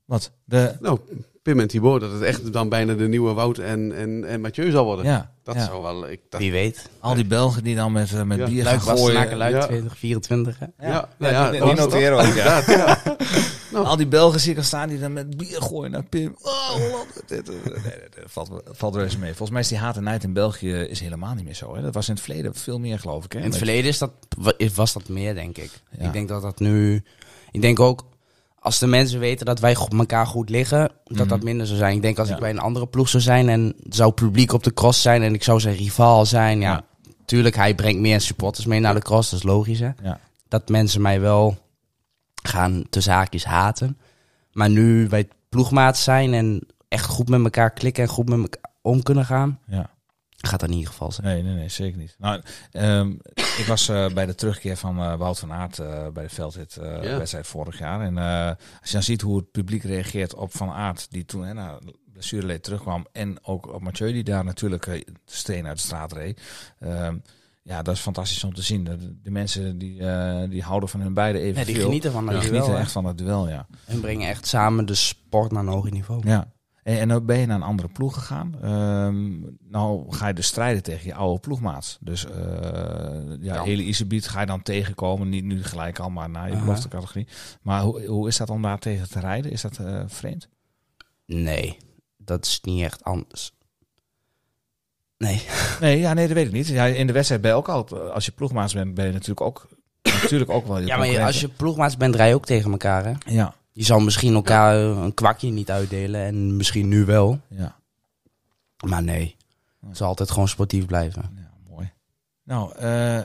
Wat? 0.06 0.32
De, 0.46 0.76
Nou, 0.80 1.00
Pim 1.44 1.60
en 1.60 1.68
Thibaut, 1.68 2.02
dat 2.02 2.12
het 2.12 2.22
echt 2.22 2.54
dan 2.54 2.70
bijna 2.70 2.94
de 2.94 3.08
nieuwe 3.08 3.34
Wout 3.34 3.58
en, 3.58 3.96
en, 3.96 4.26
en 4.26 4.42
Mathieu 4.42 4.72
zal 4.72 4.86
worden. 4.86 5.06
ja, 5.06 5.32
Dat 5.44 5.56
ja. 5.56 5.66
zou 5.66 5.82
wel... 5.82 6.10
Ik, 6.10 6.20
dat, 6.30 6.40
Wie 6.40 6.52
weet. 6.52 6.90
al 7.00 7.16
die 7.16 7.26
Belgen 7.26 7.64
die 7.64 7.76
dan 7.76 7.92
met, 7.92 8.14
eh, 8.14 8.22
met 8.22 8.38
Ja. 8.38 8.46
bier 8.46 8.66
gaan 8.66 8.82
gooien. 8.82 9.38
Luik 9.38 9.54
Ja. 9.54 9.60
2024. 9.66 10.60
hè? 10.60 10.88
ja, 10.90 11.10
nou 11.18 11.34
ja, 11.34 11.52
die- 11.52 11.60
noteren 11.74 12.28
ook, 12.28 12.34
ja. 12.36 12.62
Ja. 13.72 13.80
Al 13.80 13.98
die 13.98 14.08
Belgen 14.08 14.40
zie 14.40 14.52
ik 14.52 14.58
al 14.58 14.64
staan 14.64 14.90
die 14.90 15.00
dan 15.00 15.14
met 15.14 15.38
bier 15.38 15.62
gooien 15.62 15.92
naar 15.92 16.04
Pim. 16.04 16.36
Oh, 16.42 16.70
Holland. 16.70 17.24
Dit, 17.28 17.50
eh, 17.50 17.56
nee, 17.66 17.74
nee, 17.84 17.94
dat 18.16 18.24
valt, 18.32 18.62
valt 18.66 18.96
reuze 18.96 19.18
mee. 19.20 19.30
Volgens 19.30 19.50
mij 19.50 19.62
is 19.62 19.68
die 19.68 19.78
haat 19.78 19.98
en 19.98 20.04
nijd 20.04 20.24
in 20.24 20.34
België 20.34 20.74
is 20.74 21.00
helemaal 21.00 21.34
niet 21.34 21.46
meer 21.46 21.54
zo. 21.56 21.76
Hè? 21.76 21.82
Dat 21.82 21.94
was 21.94 22.08
in 22.08 22.14
het 22.14 22.24
verleden 22.24 22.56
veel 22.56 22.80
meer, 22.80 23.00
geloof 23.00 23.26
ik. 23.26 23.32
Hè? 23.32 23.40
In 23.40 23.46
het 23.46 23.58
verleden 23.58 23.90
is 23.90 23.98
dat, 23.98 24.12
was 24.76 24.94
dat 24.94 25.10
meer, 25.10 25.34
denk 25.34 25.58
ik. 25.58 25.72
Ja. 25.98 26.06
Ik 26.06 26.14
denk 26.14 26.28
dat 26.28 26.42
dat 26.42 26.60
nu... 26.60 27.04
Ik 27.52 27.62
denk 27.62 27.80
ook, 27.80 28.06
als 28.64 28.80
de 28.80 28.88
mensen 28.88 29.20
weten 29.20 29.46
dat 29.46 29.60
wij 29.60 29.76
go- 29.76 29.98
elkaar 29.98 30.28
goed 30.28 30.50
liggen, 30.50 30.92
dat 31.04 31.30
dat 31.30 31.44
minder 31.44 31.66
zou 31.68 31.78
zijn. 31.78 31.96
Ik 31.96 32.02
denk 32.02 32.20
als 32.20 32.28
Ja. 32.28 32.34
ik 32.34 32.40
bij 32.40 32.50
een 32.50 32.60
andere 32.60 32.88
ploeg 32.88 33.10
zou 33.10 33.24
zijn 33.24 33.50
en 33.50 33.74
zou 33.90 34.12
publiek 34.12 34.54
op 34.54 34.64
de 34.64 34.74
cross 34.74 35.02
zijn 35.02 35.22
en 35.22 35.34
ik 35.34 35.44
zou 35.44 35.60
zijn 35.60 35.76
rivaal 35.76 36.26
zijn, 36.26 36.60
ja, 36.60 36.72
Ja. 36.72 36.84
tuurlijk, 37.26 37.56
hij 37.56 37.76
brengt 37.76 38.00
meer 38.02 38.22
supporters 38.22 38.66
mee 38.66 38.80
naar 38.80 38.94
de 38.94 39.02
cross, 39.02 39.30
dat 39.30 39.40
is 39.40 39.46
logisch 39.46 39.80
hè. 39.80 39.90
Ja. 40.04 40.20
Dat 40.48 40.70
mensen 40.70 41.02
mij 41.02 41.20
wel 41.22 41.58
gaan 42.44 42.84
te 42.90 43.02
zaakjes 43.02 43.46
haten. 43.46 43.98
Maar 44.52 44.70
nu 44.70 45.08
wij 45.10 45.28
ploegmaat 45.50 45.98
zijn 45.98 46.34
en 46.34 46.68
echt 46.88 47.06
goed 47.06 47.30
met 47.30 47.44
elkaar 47.44 47.72
klikken 47.72 48.04
en 48.04 48.10
goed 48.10 48.30
met 48.30 48.40
elkaar 48.40 48.72
om 48.82 49.04
kunnen 49.04 49.26
gaan, 49.26 49.60
Ja. 49.68 49.90
Gaat 50.48 50.60
dat 50.60 50.70
in 50.70 50.76
ieder 50.76 50.92
geval 50.92 51.12
zijn. 51.12 51.28
Nee, 51.28 51.44
nee, 51.44 51.54
nee, 51.54 51.70
zeker 51.70 51.98
niet. 51.98 52.16
Nou, 52.20 52.42
ehm, 52.72 53.10
ik 53.34 53.66
was 53.68 53.90
eh, 53.90 54.08
bij 54.14 54.26
de 54.26 54.36
terugkeer 54.36 54.78
van 54.78 55.00
eh, 55.00 55.16
Wout 55.16 55.40
van 55.40 55.52
Aert 55.52 55.80
eh, 55.80 56.08
bij 56.14 56.24
de 56.28 56.30
eh, 56.78 57.04
Ja. 57.04 57.18
wedstrijd 57.18 57.48
vorig 57.48 57.80
jaar. 57.80 58.02
En 58.02 58.18
eh, 58.18 58.48
als 58.80 58.88
je 58.90 58.94
dan 58.94 59.04
ziet 59.04 59.22
hoe 59.22 59.38
het 59.38 59.52
publiek 59.52 59.84
reageert 59.84 60.36
op 60.36 60.56
Van 60.56 60.70
Aert, 60.70 61.08
die 61.12 61.26
toen 61.26 61.46
hè, 61.46 61.54
na 61.54 61.78
blessure 62.14 62.46
blessure 62.46 62.60
terugkwam. 62.60 63.08
En 63.12 63.46
ook 63.46 63.80
Mathieu 63.82 64.12
die 64.14 64.24
daar 64.24 64.44
natuurlijk 64.44 64.86
uh, 64.86 65.02
steen 65.26 65.66
uit 65.68 65.76
de 65.78 65.84
straat 65.84 66.12
reed. 66.12 66.42
Ehm, 66.80 67.18
ja, 67.64 67.82
dat 67.82 67.96
is 67.96 68.02
fantastisch 68.02 68.44
om 68.44 68.54
te 68.54 68.62
zien. 68.62 68.84
De, 68.84 69.22
de 69.22 69.32
mensen 69.32 69.78
die, 69.78 70.00
eh, 70.08 70.50
die 70.50 70.62
houden 70.64 70.90
van 70.90 71.00
hun 71.02 71.14
beide 71.14 71.40
even 71.40 71.60
Ja, 71.60 71.66
die 71.66 71.76
genieten 71.76 72.12
van 72.12 72.28
het 72.28 72.42
Die 72.42 72.50
duel. 72.50 72.62
genieten 72.62 72.82
echt 72.82 72.92
van 72.92 73.06
het 73.06 73.18
duel, 73.18 73.50
ja. 73.50 73.66
En 73.86 74.00
brengen 74.00 74.30
echt 74.30 74.48
samen 74.48 74.86
de 74.86 74.96
sport 74.96 75.52
naar 75.52 75.62
een 75.64 75.70
hoger 75.70 75.92
niveau. 75.92 76.22
ja. 76.28 76.52
En, 76.84 77.00
en 77.00 77.08
dan 77.08 77.26
ben 77.26 77.40
je 77.40 77.46
naar 77.46 77.56
een 77.56 77.64
andere 77.64 77.88
ploeg 77.88 78.14
gegaan. 78.14 78.56
Ehm, 78.62 79.40
nou 79.70 80.12
ga 80.14 80.28
je 80.28 80.34
dus 80.34 80.48
strijden 80.48 80.84
tegen 80.84 81.08
je 81.08 81.14
oude 81.14 81.40
ploegmaats. 81.40 81.98
Dus 82.02 82.26
eh 82.26 82.34
ja, 83.40 83.54
Ja. 83.54 83.64
Eli 83.64 83.84
Isebiet 83.84 84.28
ga 84.28 84.40
je 84.40 84.46
dan 84.46 84.62
tegenkomen. 84.62 85.30
Niet 85.30 85.44
nu 85.44 85.64
gelijk 85.64 86.00
al, 86.00 86.10
maar 86.10 86.30
naar 86.30 86.50
je 86.50 86.58
belofte 86.58 86.88
categorie. 86.88 87.28
Maar 87.62 87.82
hoe, 87.82 88.06
hoe 88.06 88.28
is 88.28 88.38
dat 88.38 88.50
om 88.50 88.62
daar 88.62 88.80
tegen 88.80 89.10
te 89.10 89.20
rijden? 89.20 89.52
Is 89.52 89.62
dat 89.62 89.78
eh, 89.78 90.02
vreemd? 90.08 90.48
Nee, 91.26 91.78
dat 92.18 92.46
is 92.46 92.60
niet 92.62 92.84
echt 92.84 93.04
anders. 93.04 93.52
Nee. 95.18 95.42
Nee, 95.80 96.00
ja, 96.00 96.14
nee, 96.14 96.28
dat 96.28 96.36
weet 96.36 96.48
ik 96.48 96.52
niet. 96.52 96.68
Ja, 96.68 96.86
in 96.86 97.08
de 97.08 97.14
wedstrijd 97.14 97.42
ben 97.42 97.52
je 97.52 97.58
ook 97.58 97.70
al, 97.70 98.12
als 98.12 98.26
je 98.26 98.32
ploegmaats 98.32 98.74
bent, 98.74 98.94
ben 98.94 99.06
je 99.06 99.12
natuurlijk 99.12 99.42
ook, 99.42 99.68
natuurlijk 100.02 100.52
ook 100.52 100.68
wel 100.68 100.80
je 100.80 100.86
Ja, 100.86 100.98
maar 100.98 101.24
als 101.24 101.40
je 101.40 101.50
ploegmaats 101.50 101.98
bent, 101.98 102.16
rij 102.16 102.28
je 102.28 102.36
ook 102.36 102.46
tegen 102.46 102.72
elkaar. 102.72 103.06
Hè? 103.06 103.14
Ja, 103.26 103.56
Je 103.74 103.84
zal 103.84 104.00
misschien 104.00 104.34
elkaar 104.34 104.76
eh, 104.76 105.04
een 105.04 105.14
kwakje 105.14 105.50
niet 105.50 105.72
uitdelen. 105.72 106.22
En 106.22 106.56
misschien 106.56 106.88
nu 106.88 107.06
wel. 107.06 107.40
ja, 107.48 107.76
Maar 108.88 109.04
nee. 109.04 109.36
Het 109.88 109.98
zal 109.98 110.08
altijd 110.08 110.32
gewoon 110.32 110.48
sportief 110.48 110.86
blijven. 110.86 111.22
ja, 111.36 111.52
mooi. 111.70 111.92
Nou, 112.44 112.76
eh, 112.76 113.20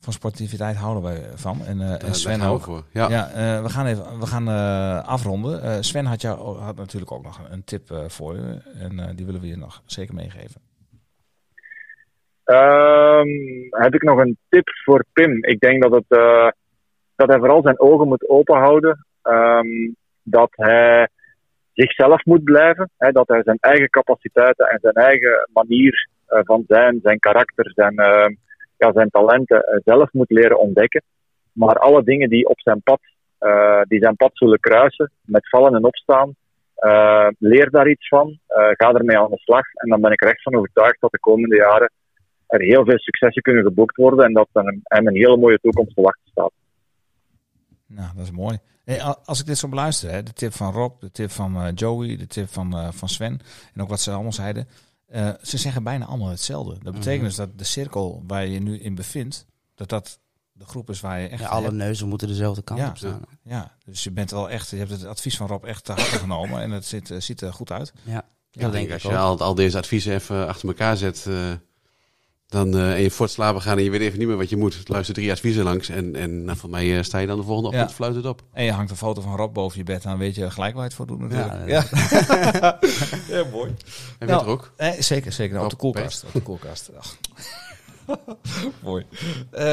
van 0.00 0.12
sportiviteit 0.12 0.76
houden 0.76 1.02
wij 1.02 1.22
van. 1.34 1.64
En, 1.64 1.80
eh, 1.80 2.08
en 2.08 2.14
Sven 2.14 2.40
ook. 2.42 2.62
voor. 2.62 2.84
Ja. 2.92 3.08
Ja, 3.08 3.28
eh, 3.30 3.62
we 3.62 3.68
gaan 3.68 3.86
even 3.86 4.18
we 4.18 4.26
gaan, 4.26 4.48
eh, 4.48 5.08
afronden. 5.08 5.62
Eh, 5.62 5.76
Sven 5.80 6.04
had, 6.04 6.20
jou, 6.20 6.58
had 6.58 6.76
natuurlijk 6.76 7.12
ook 7.12 7.22
nog 7.22 7.40
een 7.50 7.64
tip 7.64 8.04
voor 8.06 8.34
je. 8.36 8.60
En 8.78 9.00
eh, 9.00 9.16
die 9.16 9.26
willen 9.26 9.40
we 9.40 9.46
je 9.46 9.56
nog 9.56 9.82
zeker 9.86 10.14
meegeven. 10.14 10.60
Ehm, 12.44 13.28
heb 13.70 13.94
ik 13.94 14.02
nog 14.02 14.18
een 14.18 14.38
tip 14.48 14.68
voor 14.84 15.04
Pim? 15.12 15.44
Ik 15.44 15.60
denk 15.60 15.82
dat, 15.82 15.92
het, 15.92 16.04
eh, 16.08 16.48
dat 17.16 17.28
hij 17.28 17.38
vooral 17.38 17.62
zijn 17.62 17.80
ogen 17.80 18.08
moet 18.08 18.28
openhouden. 18.28 19.06
Ehm, 19.24 19.92
dat 20.22 20.50
hij 20.50 21.08
zichzelf 21.72 22.24
moet 22.24 22.44
blijven. 22.44 22.90
Hè, 22.96 23.12
dat 23.12 23.28
hij 23.28 23.42
zijn 23.42 23.58
eigen 23.60 23.90
capaciteiten 23.90 24.66
en 24.66 24.78
zijn 24.80 24.94
eigen 24.94 25.48
manier 25.52 26.08
eh, 26.26 26.40
van 26.42 26.64
zijn, 26.68 27.00
zijn 27.02 27.18
karakter, 27.18 27.72
zijn, 27.74 27.96
ehm, 27.96 28.34
ja, 28.76 28.92
zijn 28.92 29.10
talenten 29.10 29.62
eh, 29.62 29.80
zelf 29.84 30.12
moet 30.12 30.30
leren 30.30 30.58
ontdekken. 30.58 31.02
Maar 31.52 31.78
alle 31.78 32.04
dingen 32.04 32.28
die 32.28 32.48
op 32.48 32.60
zijn 32.60 32.82
pad, 32.82 33.00
eh, 33.38 33.82
die 33.82 34.00
zijn 34.00 34.16
pad 34.16 34.30
zullen 34.32 34.60
kruisen, 34.60 35.10
met 35.22 35.48
vallen 35.48 35.74
en 35.74 35.84
opstaan, 35.84 36.34
leer 37.38 37.70
daar 37.70 37.88
iets 37.88 38.08
van. 38.08 38.38
ga 38.76 38.92
ermee 38.92 39.18
aan 39.18 39.30
de 39.30 39.38
slag. 39.38 39.72
En 39.74 39.88
dan 39.88 40.00
ben 40.00 40.12
ik 40.12 40.22
er 40.22 40.28
echt 40.28 40.42
van 40.42 40.54
overtuigd 40.54 41.00
dat 41.00 41.10
de 41.10 41.18
komende 41.18 41.56
jaren 41.56 41.90
er 42.46 42.60
heel 42.60 42.84
veel 42.84 42.98
successen 42.98 43.42
kunnen 43.42 43.64
geboekt 43.64 43.96
worden 43.96 44.24
en 44.24 44.32
dat 44.32 44.48
hem 44.52 44.82
een 45.06 45.14
hele 45.14 45.36
mooie 45.36 45.58
toekomst 45.58 45.94
te 45.94 46.02
wachten 46.02 46.30
staat. 46.30 46.52
Nou, 47.86 48.08
dat 48.16 48.24
is 48.24 48.30
mooi. 48.30 48.58
Hey, 48.84 49.02
als 49.02 49.40
ik 49.40 49.46
dit 49.46 49.58
zo 49.58 49.68
beluister, 49.68 50.10
hè, 50.10 50.22
de 50.22 50.32
tip 50.32 50.54
van 50.54 50.72
Rob, 50.72 51.00
de 51.00 51.10
tip 51.10 51.30
van 51.30 51.56
eh, 51.56 51.72
Joey, 51.74 52.16
de 52.16 52.26
tip 52.26 52.52
van, 52.52 52.76
eh, 52.76 52.88
van 52.92 53.08
Sven 53.08 53.40
en 53.74 53.82
ook 53.82 53.88
wat 53.88 54.00
ze 54.00 54.10
allemaal 54.10 54.32
zeiden. 54.32 54.68
eh, 55.06 55.30
ze 55.42 55.58
zeggen 55.58 55.82
bijna 55.82 56.04
allemaal 56.04 56.28
hetzelfde. 56.28 56.72
Dat 56.82 56.92
betekent 56.92 57.16
Mhm. 57.16 57.24
dus 57.24 57.34
dat 57.36 57.58
de 57.58 57.64
cirkel 57.64 58.22
waar 58.26 58.44
je 58.44 58.52
je 58.52 58.60
nu 58.60 58.78
in 58.78 58.94
bevindt, 58.94 59.46
dat 59.74 59.88
dat 59.88 60.18
de 60.52 60.64
groep 60.64 60.90
is 60.90 61.00
waar 61.00 61.20
je 61.20 61.28
echt... 61.28 61.40
Ja, 61.42 61.48
alle 61.48 61.62
hebt- 61.64 61.74
neuzen 61.76 62.08
moeten 62.08 62.28
dezelfde 62.28 62.62
kant 62.62 62.80
Ja. 62.80 62.88
op 62.88 62.96
staan. 62.96 63.22
ja, 63.42 63.72
dus 63.84 64.04
je 64.04 64.10
bent 64.10 64.30
wel 64.30 64.50
echt, 64.50 64.70
je 64.70 64.76
hebt 64.76 64.90
het 64.90 65.04
advies 65.04 65.36
van 65.36 65.46
Rob 65.46 65.64
echt 65.64 65.84
te 65.84 65.92
harte 65.92 66.18
genomen 66.18 66.60
en 66.60 66.70
het 66.70 66.84
ziet, 66.86 67.10
eh, 67.10 67.20
ziet 67.20 67.40
er 67.40 67.52
goed 67.52 67.70
uit. 67.72 67.92
Ja, 68.02 68.18
Ik 68.18 68.60
dat 68.60 68.72
denk 68.72 68.72
denk 68.72 68.92
als 68.92 69.04
ik 69.04 69.10
je 69.10 69.16
al, 69.16 69.38
al 69.40 69.54
deze 69.54 69.78
adviezen 69.78 70.14
even 70.14 70.48
achter 70.48 70.68
elkaar 70.68 70.96
zet, 70.96 71.26
eh, 71.26 71.52
dan 72.46 72.74
eh 72.76 72.92
en 72.92 73.00
je 73.02 73.10
voor 73.10 73.24
het 73.26 73.34
slapen 73.34 73.62
gaan 73.62 73.78
en 73.78 73.84
je 73.84 73.90
weet 73.90 74.00
even 74.00 74.18
niet 74.18 74.28
meer 74.28 74.36
wat 74.36 74.48
je 74.48 74.56
moet. 74.56 74.88
Luister 74.88 75.14
drie 75.14 75.30
adviezen 75.30 75.64
langs 75.64 75.88
en, 75.88 76.16
en 76.16 76.44
nou, 76.44 76.58
voor 76.58 76.70
mij 76.70 76.96
eh, 76.96 77.02
sta 77.02 77.18
je 77.18 77.26
dan 77.26 77.36
de 77.36 77.42
volgende 77.44 77.70
Ja. 77.70 77.76
ochtend 77.82 77.96
fluit 77.96 78.14
het 78.14 78.26
op. 78.26 78.42
En 78.52 78.64
je 78.64 78.72
hangt 78.72 78.90
een 78.90 78.96
foto 78.96 79.20
van 79.20 79.36
Rob 79.36 79.54
boven 79.54 79.78
je 79.78 79.84
bed, 79.84 80.02
dan 80.02 80.18
weet 80.18 80.34
je 80.34 80.50
gelijk 80.50 80.74
waar 80.74 80.82
je 80.82 80.88
het 80.88 80.96
voor 80.96 81.06
doet 81.06 81.18
natuurlijk. 81.20 81.68
Ja, 81.68 81.84
Ja, 81.90 82.78
ja. 83.28 83.46
mooi. 83.52 83.74
En 84.18 84.26
Nou, 84.26 84.38
weet 84.38 84.40
er 84.40 84.46
ook. 84.46 84.72
Eh, 84.76 84.90
zeker, 84.98 85.32
zeker. 85.32 85.52
Nou, 85.52 85.64
op 85.64 85.70
de 85.70 85.76
koelkast. 85.76 86.24
Op 86.24 86.32
de 86.32 86.40
koelkast. 86.42 86.90
Ach. 86.98 87.16
Mooi. 88.82 89.04
Eh, 89.50 89.64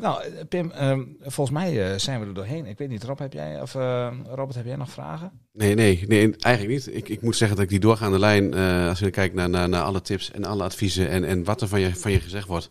nou, 0.00 0.22
Pim, 0.48 0.70
ehm, 0.70 1.04
volgens 1.20 1.56
mij 1.58 1.92
eh, 1.92 1.98
zijn 1.98 2.20
we 2.20 2.26
er 2.26 2.34
doorheen. 2.34 2.66
Ik 2.66 2.78
weet 2.78 2.88
niet, 2.88 3.04
Rob, 3.04 3.18
heb 3.18 3.32
jij, 3.32 3.62
of 3.62 3.74
eh, 3.74 4.14
Robert, 4.26 4.54
heb 4.54 4.66
jij 4.66 4.76
nog 4.76 4.90
vragen? 4.90 5.32
Nee, 5.52 5.74
nee, 5.74 6.04
nee, 6.08 6.36
eigenlijk 6.36 6.74
niet. 6.74 6.96
Ik, 6.96 7.08
ik 7.08 7.22
moet 7.22 7.36
zeggen 7.36 7.56
dat 7.56 7.64
ik 7.64 7.70
die 7.70 7.80
doorgaande 7.80 8.18
lijn, 8.18 8.54
als 8.88 8.98
je 8.98 9.10
kijkt 9.10 9.34
naar, 9.34 9.68
naar, 9.68 9.82
alle 9.82 10.00
tips 10.00 10.30
en 10.30 10.44
alle 10.44 10.62
adviezen 10.62 11.08
en, 11.08 11.24
en 11.24 11.44
wat 11.44 11.60
er 11.60 11.68
van 11.68 11.80
je, 11.80 11.94
van 11.94 12.12
je 12.12 12.20
gezegd 12.20 12.46
wordt. 12.46 12.70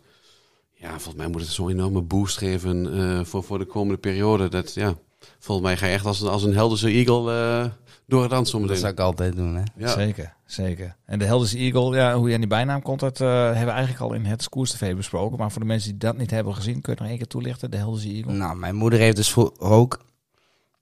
Ja, 0.74 0.88
volgens 0.88 1.14
mij 1.14 1.28
moet 1.28 1.40
het 1.40 1.50
zo'n 1.50 1.70
enorme 1.70 2.02
boost 2.02 2.38
geven 2.38 3.26
voor, 3.26 3.42
voor 3.42 3.58
de 3.58 3.64
komende 3.64 4.00
periode. 4.00 4.48
Dat, 4.48 4.74
ja, 4.74 4.94
volgens 5.38 5.66
mij 5.66 5.76
ga 5.76 5.86
je 5.86 5.92
echt 5.92 6.06
als, 6.06 6.22
als 6.22 6.42
een 6.42 6.54
helderse 6.54 6.88
eagle 6.88 7.32
eh, 7.32 7.70
door 8.06 8.22
het 8.22 8.30
land 8.30 8.48
zometeen. 8.48 8.72
Dat 8.72 8.80
zou 8.80 8.92
ik 8.92 9.00
altijd 9.00 9.36
doen, 9.36 9.54
hè. 9.54 9.62
Ja. 9.76 9.88
Zeker, 9.88 10.34
zeker. 10.46 10.96
En 11.04 11.18
de 11.18 11.24
Helderse 11.24 11.58
Eagle, 11.58 11.96
ja, 11.96 12.16
hoe 12.16 12.28
je 12.28 12.34
aan 12.34 12.40
die 12.40 12.48
bijnaam 12.48 12.82
komt, 12.82 13.00
dat 13.00 13.20
eh, 13.20 13.28
hebben 13.28 13.64
we 13.64 13.70
eigenlijk 13.70 14.00
al 14.00 14.12
in 14.12 14.24
het 14.24 14.42
Scoers 14.42 14.70
TV 14.70 14.96
besproken. 14.96 15.38
Maar 15.38 15.50
voor 15.50 15.60
de 15.60 15.66
mensen 15.66 15.90
die 15.90 15.98
dat 15.98 16.16
niet 16.16 16.30
hebben 16.30 16.54
gezien, 16.54 16.80
kun 16.80 16.82
je 16.82 16.90
het 16.90 16.98
nog 16.98 17.08
één 17.08 17.18
keer 17.18 17.26
toelichten, 17.26 17.70
de 17.70 17.76
Helderse 17.76 18.08
Eagle? 18.08 18.32
Nou, 18.32 18.56
mijn 18.56 18.74
moeder 18.74 18.98
heeft 18.98 19.16
dus 19.16 19.36
ook 19.58 20.04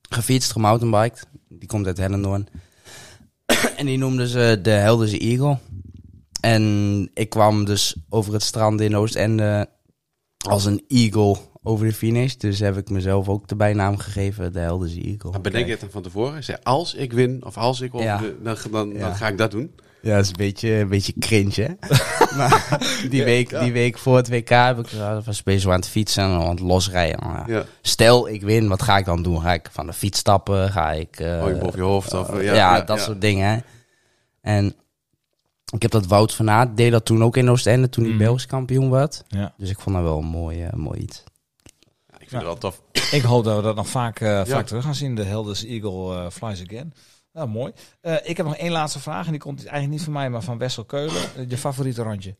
gefietst, 0.08 0.52
gemountainbiked. 0.52 1.26
Die 1.48 1.68
komt 1.68 1.86
uit 1.86 1.96
Hellendoorn. 1.96 2.48
en 3.76 3.86
die 3.86 3.98
noemde 3.98 4.28
ze 4.28 4.58
de 4.62 4.70
Helderse 4.70 5.18
Eagle. 5.18 5.58
En 6.40 7.10
ik 7.14 7.30
kwam 7.30 7.64
dus 7.64 7.96
over 8.08 8.32
het 8.32 8.42
strand 8.42 8.80
in 8.80 8.96
Oostende 8.96 9.68
als 10.48 10.64
een 10.64 10.84
eagle 10.88 11.36
over 11.66 11.86
de 11.86 11.92
finish. 11.92 12.34
Dus 12.34 12.58
heb 12.58 12.76
ik 12.76 12.90
mezelf 12.90 13.28
ook 13.28 13.48
de 13.48 13.56
bijnaam 13.56 13.96
gegeven, 13.96 14.52
de 14.52 14.58
Helderse 14.58 15.00
Eagle. 15.02 15.30
Maar 15.30 15.40
bedenk 15.40 15.64
je 15.64 15.70
het 15.70 15.80
dan 15.80 15.90
van 15.90 16.02
tevoren? 16.02 16.44
Zeg, 16.44 16.58
als 16.62 16.94
ik 16.94 17.12
win 17.12 17.44
of 17.44 17.56
als 17.56 17.80
ik 17.80 17.94
over 17.94 18.06
Ja. 18.06 18.18
de, 18.18 18.36
dan, 18.42 18.56
dan, 18.70 18.92
Ja. 18.92 18.98
dan 18.98 19.14
ga 19.16 19.28
ik 19.28 19.38
dat 19.38 19.50
doen. 19.50 19.70
Ja, 20.02 20.14
dat 20.14 20.22
is 20.24 20.28
een 20.30 20.36
beetje, 20.36 20.70
een 20.72 20.88
beetje 20.88 21.12
cringe, 21.18 21.52
hè? 21.54 21.68
maar 22.36 22.78
die, 23.10 23.24
week, 23.24 23.60
die 23.60 23.72
week 23.72 23.98
voor 23.98 24.16
het 24.16 24.28
WK 24.28 24.48
heb 24.48 24.78
ik, 24.78 24.92
uh, 24.92 25.18
was 25.24 25.42
bezig 25.42 25.70
aan 25.70 25.76
het 25.78 25.88
fietsen 25.88 26.22
en 26.24 26.30
aan 26.30 26.48
het 26.50 26.60
losrijden. 26.60 27.66
Stel, 27.82 28.28
ik 28.28 28.42
win, 28.42 28.68
wat 28.68 28.82
ga 28.82 28.98
ik 28.98 29.04
dan 29.04 29.22
doen? 29.22 29.40
Ga 29.40 29.52
ik 29.52 29.68
van 29.72 29.86
de 29.86 29.92
fiets 29.92 30.18
stappen? 30.18 30.70
Ga 30.70 30.92
ik... 30.92 31.20
eh, 31.20 31.42
Oh, 31.42 31.48
je 31.48 31.54
boven 31.56 31.78
je 31.78 31.84
hoofd. 31.84 32.14
Of, 32.14 32.28
eh, 32.30 32.44
ja, 32.44 32.54
ja, 32.54 32.80
dat 32.80 32.98
ja. 32.98 33.02
soort 33.04 33.20
dingen. 33.20 33.48
hè. 33.50 33.58
En 34.40 34.74
ik 35.74 35.82
heb 35.82 35.90
dat 35.90 36.06
Wout 36.06 36.34
van 36.34 36.50
Aert 36.50 36.76
deed 36.76 36.92
dat 36.92 37.04
toen 37.04 37.24
ook 37.24 37.36
in 37.36 37.50
Oostende, 37.50 37.88
toen 37.88 38.04
hij 38.04 38.12
Mhm. 38.12 38.22
Belgisch 38.22 38.46
kampioen 38.46 38.90
werd. 38.90 39.24
Ja. 39.28 39.54
Dus 39.56 39.70
ik 39.70 39.80
vond 39.80 39.96
dat 39.96 40.04
wel 40.04 40.18
een 40.18 40.24
mooi, 40.26 40.68
mooi 40.74 40.98
iets. 41.00 41.24
Vind 42.26 42.42
het 42.42 42.42
wel 42.42 42.58
tof. 42.58 42.82
Ik 43.12 43.22
hoop 43.22 43.44
dat 43.44 43.56
we 43.56 43.62
dat 43.62 43.76
nog 43.76 43.88
vaak, 43.88 44.20
eh, 44.20 44.44
vaak 44.44 44.66
terug 44.66 44.84
gaan 44.84 44.94
zien, 44.94 45.14
de 45.14 45.22
Helderse 45.22 45.66
Eagle 45.66 46.14
eh, 46.14 46.30
flies 46.30 46.62
again. 46.62 46.94
Nou, 47.32 47.48
mooi. 47.48 47.72
Eh, 48.00 48.16
ik 48.22 48.36
heb 48.36 48.46
nog 48.46 48.56
één 48.56 48.72
laatste 48.72 49.00
vraag 49.00 49.24
en 49.24 49.30
die 49.30 49.40
komt 49.40 49.58
eigenlijk 49.58 49.90
niet 49.90 50.02
van 50.02 50.12
mij, 50.12 50.30
maar 50.30 50.42
van 50.42 50.58
Wessel 50.58 50.84
Keulen. 50.84 51.48
Je 51.48 51.58
favoriete 51.58 52.02
rondje? 52.02 52.36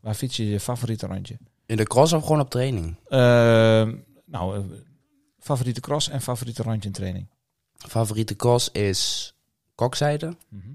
Waar 0.00 0.14
fiets 0.14 0.36
je 0.36 0.48
je 0.48 0.60
favoriete 0.60 1.06
rondje? 1.06 1.38
In 1.66 1.76
de 1.76 1.84
cross 1.84 2.12
of 2.12 2.22
gewoon 2.22 2.40
op 2.40 2.50
training? 2.50 2.96
Eh, 3.08 3.88
nou, 4.24 4.64
favoriete 5.38 5.80
cross 5.80 6.08
en 6.08 6.20
favoriete 6.20 6.62
rondje 6.62 6.88
in 6.88 6.94
training? 6.94 7.28
Favoriete 7.76 8.36
cross 8.36 8.70
is 8.70 9.34
kokzijde. 9.74 10.36
Mhm. 10.48 10.68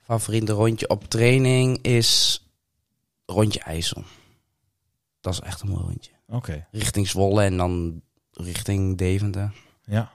Favoriete 0.00 0.52
rondje 0.52 0.88
op 0.88 1.04
training 1.04 1.78
is 1.82 2.42
rondje 3.26 3.60
IJssel. 3.60 4.04
Dat 5.20 5.32
is 5.32 5.40
echt 5.40 5.60
een 5.60 5.68
mooi 5.68 5.82
rondje. 5.82 6.10
Oké, 6.30 6.66
Richting 6.70 7.08
Zwolle 7.08 7.42
en 7.44 7.56
dan 7.56 8.02
richting 8.32 8.98
Deventer, 8.98 9.52
ja, 9.84 10.12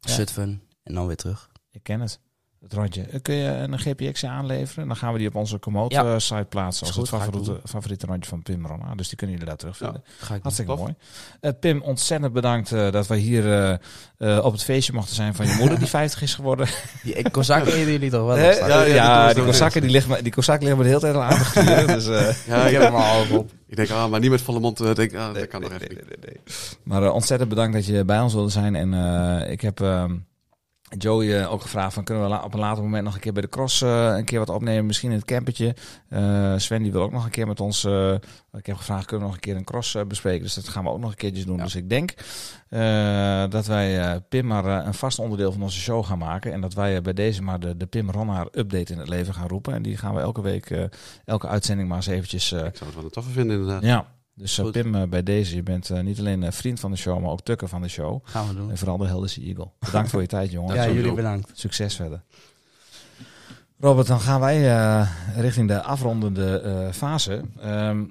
Ja. 0.00 0.12
Zutphen 0.12 0.62
en 0.82 0.94
dan 0.94 1.06
weer 1.06 1.16
terug. 1.16 1.50
ik 1.70 1.82
ken 1.82 2.00
het. 2.00 2.20
Het 2.62 2.72
rondje. 2.72 3.02
Eh, 3.02 3.18
Kun 3.22 3.34
je 3.34 3.48
een 3.48 3.78
GPX 3.78 4.24
aanleveren? 4.24 4.86
Dan 4.86 4.96
gaan 4.96 5.12
we 5.12 5.18
die 5.18 5.28
op 5.28 5.34
onze 5.34 5.52
Ja. 5.52 5.58
Komoot-site 5.58 6.46
plaatsen 6.48 6.86
als 6.86 6.96
goed, 6.96 7.10
het 7.10 7.14
ik 7.20 7.26
favoriete, 7.26 7.60
favoriete 7.68 8.06
rondje 8.06 8.28
van 8.30 8.42
Pim 8.42 8.66
Ronna. 8.66 8.94
Dus 8.94 9.08
die 9.08 9.16
kunnen 9.16 9.36
jullie 9.36 9.50
daar 9.50 9.58
terugvinden. 9.60 10.02
Ga 10.18 10.34
ik. 10.34 10.42
Hartstikke 10.42 10.74
mooi. 10.76 10.94
Eh, 11.40 11.50
Pim, 11.60 11.82
ontzettend 11.82 12.32
bedankt 12.32 12.72
eh, 12.72 12.90
dat 12.90 13.06
wij 13.06 13.18
hier 13.18 13.52
eh, 13.52 14.36
eh, 14.36 14.44
op 14.44 14.52
het 14.52 14.62
feestje 14.62 14.92
mochten 14.92 15.14
zijn 15.14 15.34
van 15.34 15.46
je 15.46 15.54
moeder 15.58 15.78
die 15.78 15.88
50 15.98 16.22
is 16.22 16.34
geworden. 16.34 16.68
Die 17.02 17.30
Kozakken 17.30 17.72
eten 17.78 17.92
jullie 17.92 18.10
toch 18.10 18.26
wel? 18.26 18.38
Ja, 18.38 18.82
ja, 18.84 19.28
we 19.28 19.34
die 19.34 19.44
Kozakken 19.44 19.80
die, 19.80 19.90
ligt 19.90 20.08
me- 20.08 20.22
die 20.22 20.32
Kozakken 20.32 20.66
liggen 20.68 20.84
me 20.84 20.90
de 20.90 20.98
hele 20.98 21.12
tijd 21.12 21.14
al 21.24 21.30
aan 21.32 21.38
te 21.38 21.44
gluren. 21.60 21.86
dus, 21.86 22.06
eh, 22.08 22.46
Ja, 22.46 22.60
Ik 22.62 22.66
ik, 22.66 22.72
heb 22.72 22.82
hem 22.82 22.94
al 22.94 23.24
op. 23.38 23.50
ik 23.66 23.76
denk, 23.76 23.90
ah, 23.90 24.10
maar 24.10 24.20
niet 24.20 24.30
met 24.30 24.40
volle 24.42 24.60
mond. 24.60 24.80
eh, 24.80 24.94
denk, 24.94 25.14
ah, 25.14 25.34
dat 25.34 25.48
kan 25.48 25.60
nog 25.60 25.72
even 25.72 25.88
niet. 26.20 26.38
Maar 26.82 27.02
eh, 27.02 27.14
ontzettend 27.14 27.48
bedankt 27.50 27.72
dat 27.72 27.86
je 27.86 28.04
bij 28.04 28.20
ons 28.20 28.34
wilde 28.34 28.50
zijn. 28.50 28.74
En 28.74 28.94
eh, 28.94 29.50
ik 29.52 29.60
heb 29.60 29.80
ehm, 29.80 30.16
Joey 30.98 31.40
eh, 31.40 31.52
ook 31.52 31.62
gevraagd 31.62 31.94
van 31.94 32.04
kunnen 32.04 32.30
we 32.30 32.42
op 32.42 32.54
een 32.54 32.60
later 32.60 32.82
moment 32.82 33.04
nog 33.04 33.14
een 33.14 33.20
keer 33.20 33.32
bij 33.32 33.42
de 33.42 33.48
cross 33.48 33.82
eh, 33.82 34.14
een 34.16 34.24
keer 34.24 34.38
wat 34.38 34.48
opnemen, 34.48 34.86
misschien 34.86 35.10
in 35.10 35.16
het 35.16 35.26
campertje. 35.26 35.74
Eh, 36.08 36.54
Sven 36.56 36.82
die 36.82 36.92
wil 36.92 37.02
ook 37.02 37.12
nog 37.12 37.24
een 37.24 37.30
keer 37.30 37.46
met 37.46 37.60
ons. 37.60 37.84
ik 38.52 38.66
heb 38.66 38.76
gevraagd 38.76 39.06
kunnen 39.06 39.26
we 39.26 39.32
nog 39.32 39.34
een 39.34 39.40
keer 39.40 39.56
een 39.56 39.64
cross 39.64 39.96
bespreken, 40.08 40.42
dus 40.42 40.54
dat 40.54 40.68
gaan 40.68 40.84
we 40.84 40.90
ook 40.90 41.00
nog 41.00 41.10
een 41.10 41.16
keertje 41.16 41.44
doen. 41.44 41.56
Ja. 41.56 41.62
Dus 41.62 41.74
ik 41.74 41.88
denk 41.88 42.14
dat 43.52 43.66
wij 43.66 44.20
Pim 44.28 44.46
maar 44.46 44.64
een 44.86 44.94
vast 44.94 45.18
onderdeel 45.18 45.52
van 45.52 45.62
onze 45.62 45.78
show 45.78 46.04
gaan 46.04 46.18
maken 46.18 46.52
en 46.52 46.60
dat 46.60 46.74
wij 46.74 47.02
bij 47.02 47.12
deze 47.12 47.42
maar 47.42 47.60
de, 47.60 47.76
de 47.76 47.86
Pim 47.86 48.10
Ronnaar 48.10 48.46
update 48.52 48.92
in 48.92 48.98
het 48.98 49.08
leven 49.08 49.34
gaan 49.34 49.48
roepen 49.48 49.74
en 49.74 49.82
die 49.82 49.96
gaan 49.96 50.14
we 50.14 50.20
elke 50.20 50.42
week, 50.42 50.88
elke 51.24 51.48
uitzending 51.48 51.88
maar 51.88 51.96
eens 51.96 52.06
eventjes. 52.06 52.52
Ik 52.52 52.58
zou 52.58 52.70
het 52.70 52.94
wel 52.94 53.04
een 53.04 53.10
toffe 53.10 53.30
vinden 53.30 53.58
inderdaad. 53.58 53.82
ja. 53.82 54.06
Dus 54.40 54.58
Goed. 54.58 54.72
Pim, 54.72 54.94
eh, 54.94 55.02
bij 55.08 55.22
deze, 55.22 55.54
je 55.56 55.62
bent 55.62 55.90
eh, 55.90 56.00
niet 56.00 56.18
alleen 56.18 56.42
eh, 56.42 56.52
vriend 56.52 56.80
van 56.80 56.90
de 56.90 56.96
show, 56.96 57.20
maar 57.20 57.30
ook 57.30 57.40
tukker 57.42 57.68
van 57.68 57.82
de 57.82 57.88
show. 57.88 58.20
Gaan 58.22 58.48
we 58.48 58.54
doen. 58.54 58.70
En 58.70 58.78
vooral 58.78 58.96
de 58.98 59.06
Helders 59.06 59.38
Eagle. 59.38 59.68
Bedankt 59.78 60.10
voor 60.10 60.20
je 60.20 60.26
tijd, 60.26 60.50
jongen. 60.50 60.74
Ja, 60.80 60.88
jullie 60.90 61.12
bedankt. 61.14 61.50
Succes 61.54 61.94
verder. 61.96 62.22
Robert, 63.80 64.06
dan 64.06 64.20
gaan 64.20 64.40
wij 64.40 64.70
eh, 64.76 65.10
richting 65.36 65.68
de 65.68 65.82
afrondende 65.82 66.60
eh, 66.60 66.92
fase. 66.92 67.42
Ehm, 67.60 68.04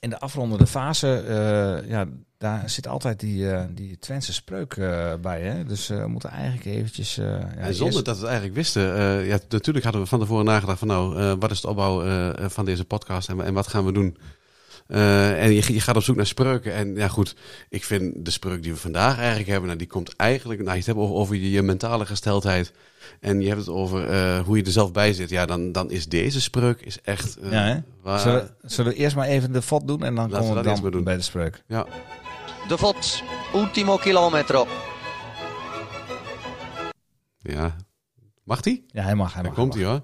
in 0.00 0.10
de 0.10 0.18
afrondende 0.20 0.66
fase, 0.66 1.16
eh, 1.20 1.90
ja, 1.90 2.06
daar 2.38 2.70
zit 2.70 2.86
altijd 2.88 3.20
die, 3.20 3.50
eh 3.50 3.64
die 3.70 3.98
Twentse 3.98 4.32
spreuk 4.32 4.72
eh, 4.76 5.12
bij. 5.20 5.40
Hè? 5.42 5.64
Dus 5.64 5.90
eh, 5.90 6.00
we 6.00 6.06
moeten 6.08 6.30
eigenlijk 6.30 6.64
eventjes... 6.66 7.18
eh, 7.18 7.26
ja, 7.26 7.40
en 7.56 7.74
zonder 7.74 7.94
eerst- 7.94 8.04
dat 8.04 8.14
we 8.16 8.20
het 8.20 8.24
eigenlijk 8.30 8.54
wisten. 8.54 8.94
eh, 8.96 9.26
ja, 9.28 9.38
natuurlijk 9.48 9.84
hadden 9.84 10.02
we 10.02 10.08
van 10.08 10.18
tevoren 10.20 10.44
nagedacht 10.44 10.78
van 10.78 10.88
nou, 10.88 11.16
eh, 11.18 11.32
wat 11.38 11.50
is 11.50 11.60
de 11.60 11.68
opbouw 11.68 12.04
eh, 12.04 12.48
van 12.48 12.64
deze 12.64 12.84
podcast 12.84 13.28
en, 13.28 13.40
en 13.44 13.54
wat 13.54 13.68
gaan 13.68 13.84
we 13.84 13.92
doen? 13.92 14.16
Eh, 14.88 15.42
en 15.42 15.52
je, 15.52 15.72
je 15.72 15.80
gaat 15.80 15.96
op 15.96 16.02
zoek 16.02 16.16
naar 16.16 16.26
spreuken. 16.26 16.72
En 16.74 16.94
ja 16.94 17.08
goed, 17.08 17.34
ik 17.68 17.84
vind 17.84 18.24
de 18.24 18.30
spreuk 18.30 18.62
die 18.62 18.72
we 18.72 18.78
vandaag 18.78 19.16
eigenlijk 19.18 19.48
hebben, 19.48 19.66
nou, 19.66 19.78
die 19.78 19.88
komt 19.88 20.16
eigenlijk, 20.16 20.60
nou 20.60 20.70
je 20.72 20.76
het 20.78 20.86
hebt 20.86 20.98
over, 20.98 21.14
over 21.14 21.34
je, 21.36 21.50
je 21.50 21.62
mentale 21.62 22.06
gesteldheid. 22.06 22.72
En 23.20 23.40
je 23.40 23.46
hebt 23.48 23.60
het 23.60 23.68
over 23.68 24.08
eh, 24.08 24.40
hoe 24.40 24.56
je 24.56 24.62
er 24.64 24.70
zelf 24.70 24.92
bij 24.92 25.12
zit. 25.12 25.30
Ja, 25.30 25.46
dan, 25.46 25.72
dan 25.72 25.90
is 25.90 26.08
deze 26.08 26.40
spreuk 26.40 26.80
is 26.80 27.00
echt... 27.00 27.36
eh, 27.36 27.52
Ja, 27.52 27.62
hè? 27.64 27.76
waar- 28.02 28.20
Zullen, 28.20 28.54
we- 28.60 28.68
zullen 28.68 28.92
we 28.92 28.98
eerst 28.98 29.16
maar 29.16 29.26
even 29.28 29.52
de 29.52 29.62
fot 29.62 29.86
doen 29.86 30.02
en 30.04 30.14
dan 30.14 30.30
Laten 30.30 30.46
komen 30.48 30.62
we 30.64 30.68
dan 30.80 30.90
doen. 30.90 31.04
bij 31.04 31.16
de 31.16 31.22
spreuk. 31.22 31.62
ja. 31.66 31.86
De 32.68 32.78
Vot, 32.78 33.22
ultimo 33.54 33.96
chilometro. 33.96 34.66
ja. 37.38 37.76
Mag 38.44 38.60
die? 38.60 38.84
Ja, 38.86 39.02
hij 39.02 39.14
mag, 39.14 39.32
hij 39.34 39.42
Daar 39.42 39.50
mag. 39.52 39.60
komt 39.60 39.74
hij 39.74 39.84
hoor. 39.84 40.00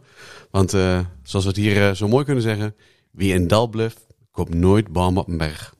Want 0.50 0.74
eh, 0.74 1.00
zoals 1.22 1.44
we 1.44 1.50
het 1.50 1.60
hier 1.60 1.94
zo 1.94 2.08
mooi 2.08 2.24
kunnen 2.24 2.42
zeggen, 2.42 2.74
wie 3.10 3.32
in 3.34 3.48
dal 3.48 3.66
bluft, 3.68 4.03
komt 4.34 4.54
nooit 4.54 4.88
boom 4.92 5.18
op 5.18 5.28
een 5.28 5.38
berg. 5.38 5.74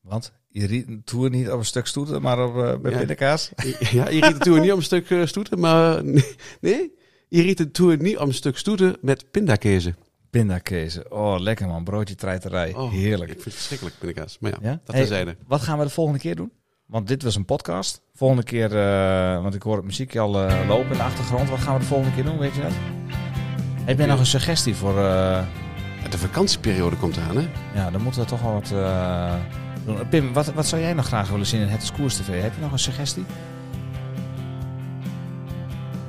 Want 0.00 0.32
je 0.48 0.66
riet 0.66 0.88
een 0.88 1.04
toer 1.04 1.30
niet 1.30 1.50
op 1.50 1.58
een 1.58 1.64
stuk 1.64 1.86
stoeten, 1.86 2.22
maar 2.22 2.44
op, 2.44 2.56
eh, 2.56 2.76
bij 2.78 2.90
Ja. 2.92 2.98
pindakaas. 2.98 3.50
Ja, 3.90 4.08
je 4.08 4.20
riet 4.20 4.32
de 4.38 4.38
toer 4.44 4.60
niet 4.60 4.70
om 4.72 4.76
een 4.78 4.84
stuk 4.84 5.10
eh, 5.10 5.26
stoeten, 5.26 5.60
maar 5.60 6.04
nee, 6.04 6.34
nee, 6.60 6.92
je 7.28 7.42
riet 7.42 7.58
de 7.58 7.70
toer 7.70 7.96
niet 8.02 8.18
om 8.18 8.28
een 8.28 8.34
stuk 8.34 8.58
stoeten 8.58 8.96
met 9.00 9.30
pindakezen. 9.30 9.96
Pindakezen. 10.30 11.12
Oh, 11.12 11.38
lekker 11.40 11.66
man. 11.66 11.84
Broodje 11.84 12.14
treiterij. 12.14 12.74
Oh, 12.74 12.90
Heerlijk. 12.90 13.22
Ik 13.30 13.32
vind 13.40 13.44
het 13.44 13.54
verschrikkelijk, 13.54 13.98
pindakaas. 13.98 14.38
Maar 14.38 14.50
ja, 14.50 14.58
Ja? 14.62 14.70
dat 14.84 14.94
Hey, 14.94 15.04
terzijde. 15.04 15.36
Wat 15.46 15.60
gaan 15.60 15.78
we 15.78 15.84
de 15.84 15.90
volgende 15.90 16.18
keer 16.20 16.36
doen? 16.36 16.52
Want 16.86 17.08
dit 17.08 17.22
was 17.22 17.36
een 17.36 17.44
podcast. 17.44 18.02
Volgende 18.14 18.42
keer, 18.42 18.76
eh, 18.76 19.42
want 19.42 19.54
ik 19.54 19.62
hoor 19.62 19.76
het 19.76 19.84
muziekje 19.84 20.20
al 20.20 20.40
eh, 20.48 20.68
lopen 20.68 20.90
in 20.90 20.96
de 20.96 21.02
achtergrond. 21.02 21.48
Wat 21.48 21.58
gaan 21.58 21.74
we 21.74 21.80
de 21.80 21.86
volgende 21.86 22.14
keer 22.14 22.24
doen, 22.24 22.38
weet 22.38 22.54
je 22.54 22.60
dat? 22.62 22.72
Heb 23.84 23.98
je 23.98 24.06
nog 24.06 24.18
een 24.18 24.26
suggestie 24.26 24.74
voor... 24.74 24.98
De 26.10 26.18
vakantieperiode 26.18 26.96
komt 26.96 27.16
eraan, 27.16 27.36
hè? 27.36 27.48
ja, 27.74 27.90
dan 27.90 28.02
moeten 28.02 28.20
we 28.20 28.26
toch 28.26 28.42
wel 28.42 28.52
wat 28.52 28.70
eh, 28.70 29.34
doen. 29.84 30.08
Pim, 30.08 30.32
wat, 30.32 30.52
wat 30.52 30.66
zou 30.66 30.82
jij 30.82 30.92
nog 30.92 31.06
graag 31.06 31.28
willen 31.28 31.46
zien 31.46 31.60
in 31.60 31.68
Het 31.68 31.82
is 31.82 31.92
Koers 31.92 32.16
TV? 32.16 32.42
Heb 32.42 32.54
je 32.54 32.60
nog 32.60 32.72
een 32.72 32.78
suggestie? 32.78 33.24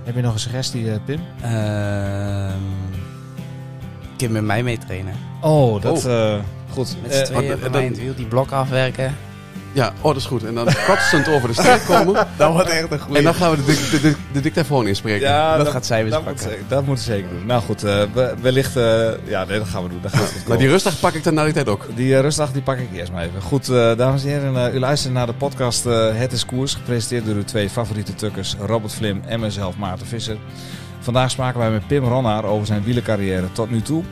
Heb 0.04 0.16
je 0.16 0.22
nog 0.22 0.34
een 0.34 0.40
suggestie, 0.40 0.92
eh, 0.92 0.98
Pim? 1.06 1.20
Ehm 1.42 2.92
kun 4.24 4.28
je 4.28 4.42
met 4.42 4.44
mij 4.44 4.64
mee 4.64 4.78
trainen? 4.78 5.14
Oh, 5.42 5.82
dat... 5.82 6.06
eh, 6.06 6.40
goed. 6.70 6.96
Met 7.02 7.14
z'n 7.14 7.24
tweeën 7.24 7.60
bij 7.60 7.70
mij 7.70 7.86
in 7.86 7.92
het 7.92 8.00
wiel 8.00 8.16
die 8.16 8.26
blok 8.26 8.52
afwerken. 8.52 9.16
Ja, 9.74 9.94
oh, 9.98 10.04
dat 10.04 10.16
is 10.16 10.26
goed. 10.26 10.44
En 10.44 10.54
dan 10.56 10.68
kotsend 10.88 11.28
over 11.28 11.48
de 11.48 11.54
streep 11.54 11.82
komen. 11.88 12.28
dat 12.38 12.52
wordt 12.52 12.70
echt 12.70 12.92
een 12.92 13.00
goede. 13.00 13.18
En 13.18 13.24
dan 13.24 13.34
gaan 13.36 13.52
we 13.52 13.58
de, 13.66 14.00
de, 14.02 14.16
de, 14.32 14.40
dictafoon 14.42 14.88
inspreken. 14.88 15.28
Ja, 15.28 15.58
dat 15.58 15.68
gaat 15.68 15.86
zij 15.86 16.02
weer 16.02 16.12
dat 16.12 16.24
moet, 16.26 16.34
pakken. 16.34 16.52
ze- 16.52 16.60
dat 16.68 16.86
moet 16.86 17.00
ze 17.00 17.04
zeker 17.06 17.30
doen. 17.30 17.46
Nou 17.46 17.62
goed, 17.62 17.84
eh, 17.84 18.02
we- 18.14 18.34
wellicht... 18.42 18.76
eh, 18.78 19.10
ja, 19.24 19.44
nee, 19.46 19.58
dat 19.58 19.68
gaan 19.68 19.84
we 19.84 19.90
doen. 19.90 20.00
Dat 20.02 20.14
gaat 20.16 20.34
Maar 20.48 20.58
die 20.58 20.68
rustdag 20.70 21.00
pak 21.00 21.14
ik 21.14 21.24
dan 21.24 21.34
na 21.34 21.44
die 21.44 21.54
tijd 21.54 21.68
ook. 21.70 21.88
Die 21.96 22.16
eh, 22.16 22.22
rustdag 22.22 22.52
die 22.52 22.62
pak 22.62 22.78
ik 22.78 22.88
eerst 22.94 23.12
maar 23.12 23.24
even. 23.24 23.42
Goed, 23.42 23.66
dames 23.98 24.24
en 24.24 24.30
heren, 24.30 24.76
u 24.76 24.80
luistert 24.80 25.14
naar 25.14 25.26
de 25.26 25.34
podcast 25.34 25.84
Het 26.14 26.32
is 26.32 26.46
Koers. 26.46 26.74
Gepresenteerd 26.74 27.26
door 27.26 27.36
uw 27.36 27.44
twee 27.44 27.70
favoriete 27.70 28.16
tukkers, 28.16 28.56
Robert 28.66 28.94
Vlim 28.94 29.22
en 29.26 29.40
mezelf, 29.40 29.76
Maarten 29.78 30.08
Visser. 30.08 30.38
Vandaag 31.00 31.32
spraken 31.32 31.60
wij 31.60 31.70
met 31.72 31.88
Pim 31.88 32.04
Ronnaar 32.04 32.44
over 32.46 32.66
zijn 32.68 32.84
wielercarrière 32.84 33.52
tot 33.52 33.70
nu 33.72 33.82
toe. 33.82 34.04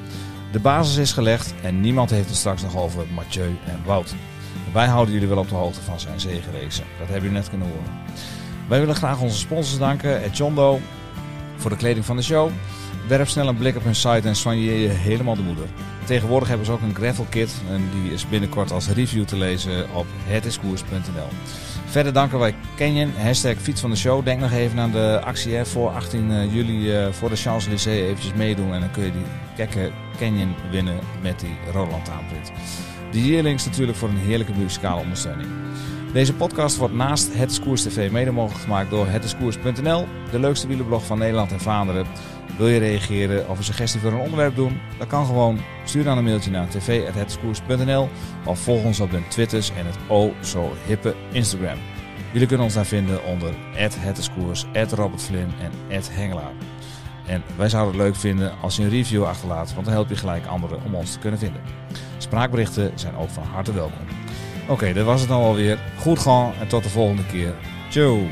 De 0.52 0.60
basis 0.60 0.98
is 0.98 1.12
gelegd 1.12 1.54
en 1.64 1.82
niemand 1.82 2.10
heeft 2.10 2.28
het 2.28 2.38
straks 2.38 2.62
nog 2.62 2.78
over 2.78 3.04
Mathieu 3.14 3.58
en 3.68 3.80
Wout. 3.86 4.14
Wij 4.74 4.88
houden 4.88 5.14
jullie 5.14 5.28
wel 5.28 5.38
op 5.38 5.50
de 5.50 5.56
hoogte 5.56 5.82
van 5.82 6.00
zijn 6.00 6.20
zegenracen. 6.20 6.84
Dat 7.00 7.08
hebben 7.08 7.22
jullie 7.22 7.38
net 7.38 7.50
kunnen 7.50 7.68
horen. 7.68 7.94
Wij 8.68 8.80
willen 8.80 8.96
graag 8.96 9.20
onze 9.20 9.38
sponsors 9.38 9.80
danken, 9.80 10.22
het 10.22 10.38
Jondo, 10.38 10.80
voor 11.56 11.70
de 11.70 11.76
kleding 11.76 12.06
van 12.06 12.16
de 12.16 12.22
show. 12.22 12.50
Werp 13.08 13.28
snel 13.28 13.48
een 13.48 13.58
blik 13.58 13.76
op 13.76 13.84
hun 13.84 13.96
site 13.96 14.28
en 14.28 14.36
soigneer 14.36 14.80
je 14.80 14.88
helemaal 14.88 15.36
de 15.36 15.42
moeder. 15.42 15.66
Tegenwoordig 16.06 16.48
hebben 16.48 16.66
ze 16.66 16.72
ook 16.72 16.82
een 16.82 16.96
gravel 16.96 17.26
kit 17.30 17.54
en 17.70 17.90
die 17.94 18.14
is 18.14 18.30
binnenkort 18.30 18.72
als 18.72 18.90
review 18.90 19.26
te 19.26 19.38
lezen 19.38 19.94
op 19.94 20.06
hetiskoers.nl. 20.24 21.28
Verder 21.86 22.14
danken 22.14 22.40
wij 22.40 22.56
Canyon, 22.76 23.14
hashtag 23.18 23.56
fiets 23.58 23.82
van 23.82 23.90
de 23.90 23.96
show. 23.96 24.26
Denk 24.26 24.40
nog 24.40 24.52
even 24.52 24.80
aan 24.80 24.92
de 24.92 25.22
actie 25.24 25.56
hè, 25.56 25.66
voor 25.66 25.90
18 25.90 26.50
juli 26.54 26.96
eh, 26.96 27.12
voor 27.12 27.30
de 27.30 27.36
Champs-Élysées 27.36 28.02
eventjes 28.02 28.34
meedoen. 28.34 28.74
En 28.74 28.80
dan 28.80 28.92
kun 28.92 29.04
je 29.04 29.12
die 29.12 29.26
gekke 29.56 29.92
Canyon 30.18 30.56
winnen 30.70 31.00
met 31.22 31.40
die 31.40 31.58
Roland 31.72 32.10
aanprint. 32.10 32.52
De 33.12 33.28
Yearlings 33.28 33.66
natuurlijk 33.66 33.98
voor 33.98 34.10
een 34.10 34.18
heerlijke 34.18 34.54
muzikale 34.58 35.02
ondersteuning. 35.02 35.50
Deze 36.14 36.34
podcast 36.34 36.78
wordt 36.78 36.94
naast 36.94 37.34
Het 37.34 37.52
is 37.52 37.60
Koers 37.60 37.84
TV 37.84 38.12
mede 38.12 38.32
mogelijk 38.32 38.64
gemaakt 38.64 38.90
door 38.90 39.08
hetiskoers.nl, 39.08 40.08
de 40.32 40.40
leukste 40.40 40.68
wielerblog 40.68 41.06
van 41.06 41.18
Nederland 41.18 41.52
en 41.52 41.60
Vlaanderen. 41.60 42.06
Wil 42.58 42.68
je 42.68 42.80
reageren 42.80 43.50
of 43.50 43.58
een 43.58 43.64
suggestie 43.64 44.00
voor 44.00 44.12
een 44.12 44.20
onderwerp 44.20 44.56
doen? 44.56 44.80
Dat 44.98 45.08
kan 45.08 45.26
gewoon. 45.26 45.60
Stuur 45.86 46.04
dan 46.04 46.18
een 46.18 46.24
mailtje 46.24 46.52
naar 46.52 46.70
tv.hetiskoers.nl 46.70 48.10
of 48.46 48.60
volg 48.60 48.84
ons 48.84 49.00
op 49.00 49.12
de 49.12 49.28
Twitters 49.28 49.72
en 49.72 49.86
het 49.86 49.98
o 50.08 50.34
zo 50.44 50.74
hippe 50.86 51.16
Instagram. 51.32 51.78
Jullie 52.32 52.48
kunnen 52.48 52.66
ons 52.66 52.76
daar 52.76 52.86
vinden 52.86 53.24
onder 53.24 53.54
@hetiskoers, 53.74 54.66
@robertvlim 54.74 55.50
en 55.60 56.02
@hengelaar. 56.12 56.54
En 57.26 57.44
wij 57.56 57.70
zouden 57.70 57.94
het 57.94 58.04
leuk 58.04 58.16
vinden 58.16 58.52
als 58.62 58.76
je 58.76 58.84
een 58.84 58.90
review 58.90 59.24
achterlaat, 59.24 59.74
want 59.74 59.86
dan 59.86 59.94
help 59.94 60.10
je 60.10 60.16
gelijk 60.16 60.46
anderen 60.46 60.80
om 60.86 60.96
ons 60.96 61.12
te 61.12 61.20
kunnen 61.20 61.40
vinden. 61.40 61.62
Spraakberichten 62.18 62.92
zijn 62.96 63.16
ook 63.16 63.30
van 63.30 63.44
harte 63.44 63.74
welkom. 63.74 64.06
Oké, 64.68 64.94
dat 64.94 65.06
was 65.06 65.20
het 65.20 65.30
dan 65.30 65.42
alweer. 65.42 65.80
Goed 65.98 66.20
gaan 66.20 66.54
en 66.60 66.68
tot 66.68 66.84
de 66.84 66.90
volgende 66.90 67.26
keer. 67.26 67.54
Ciao! 67.90 68.28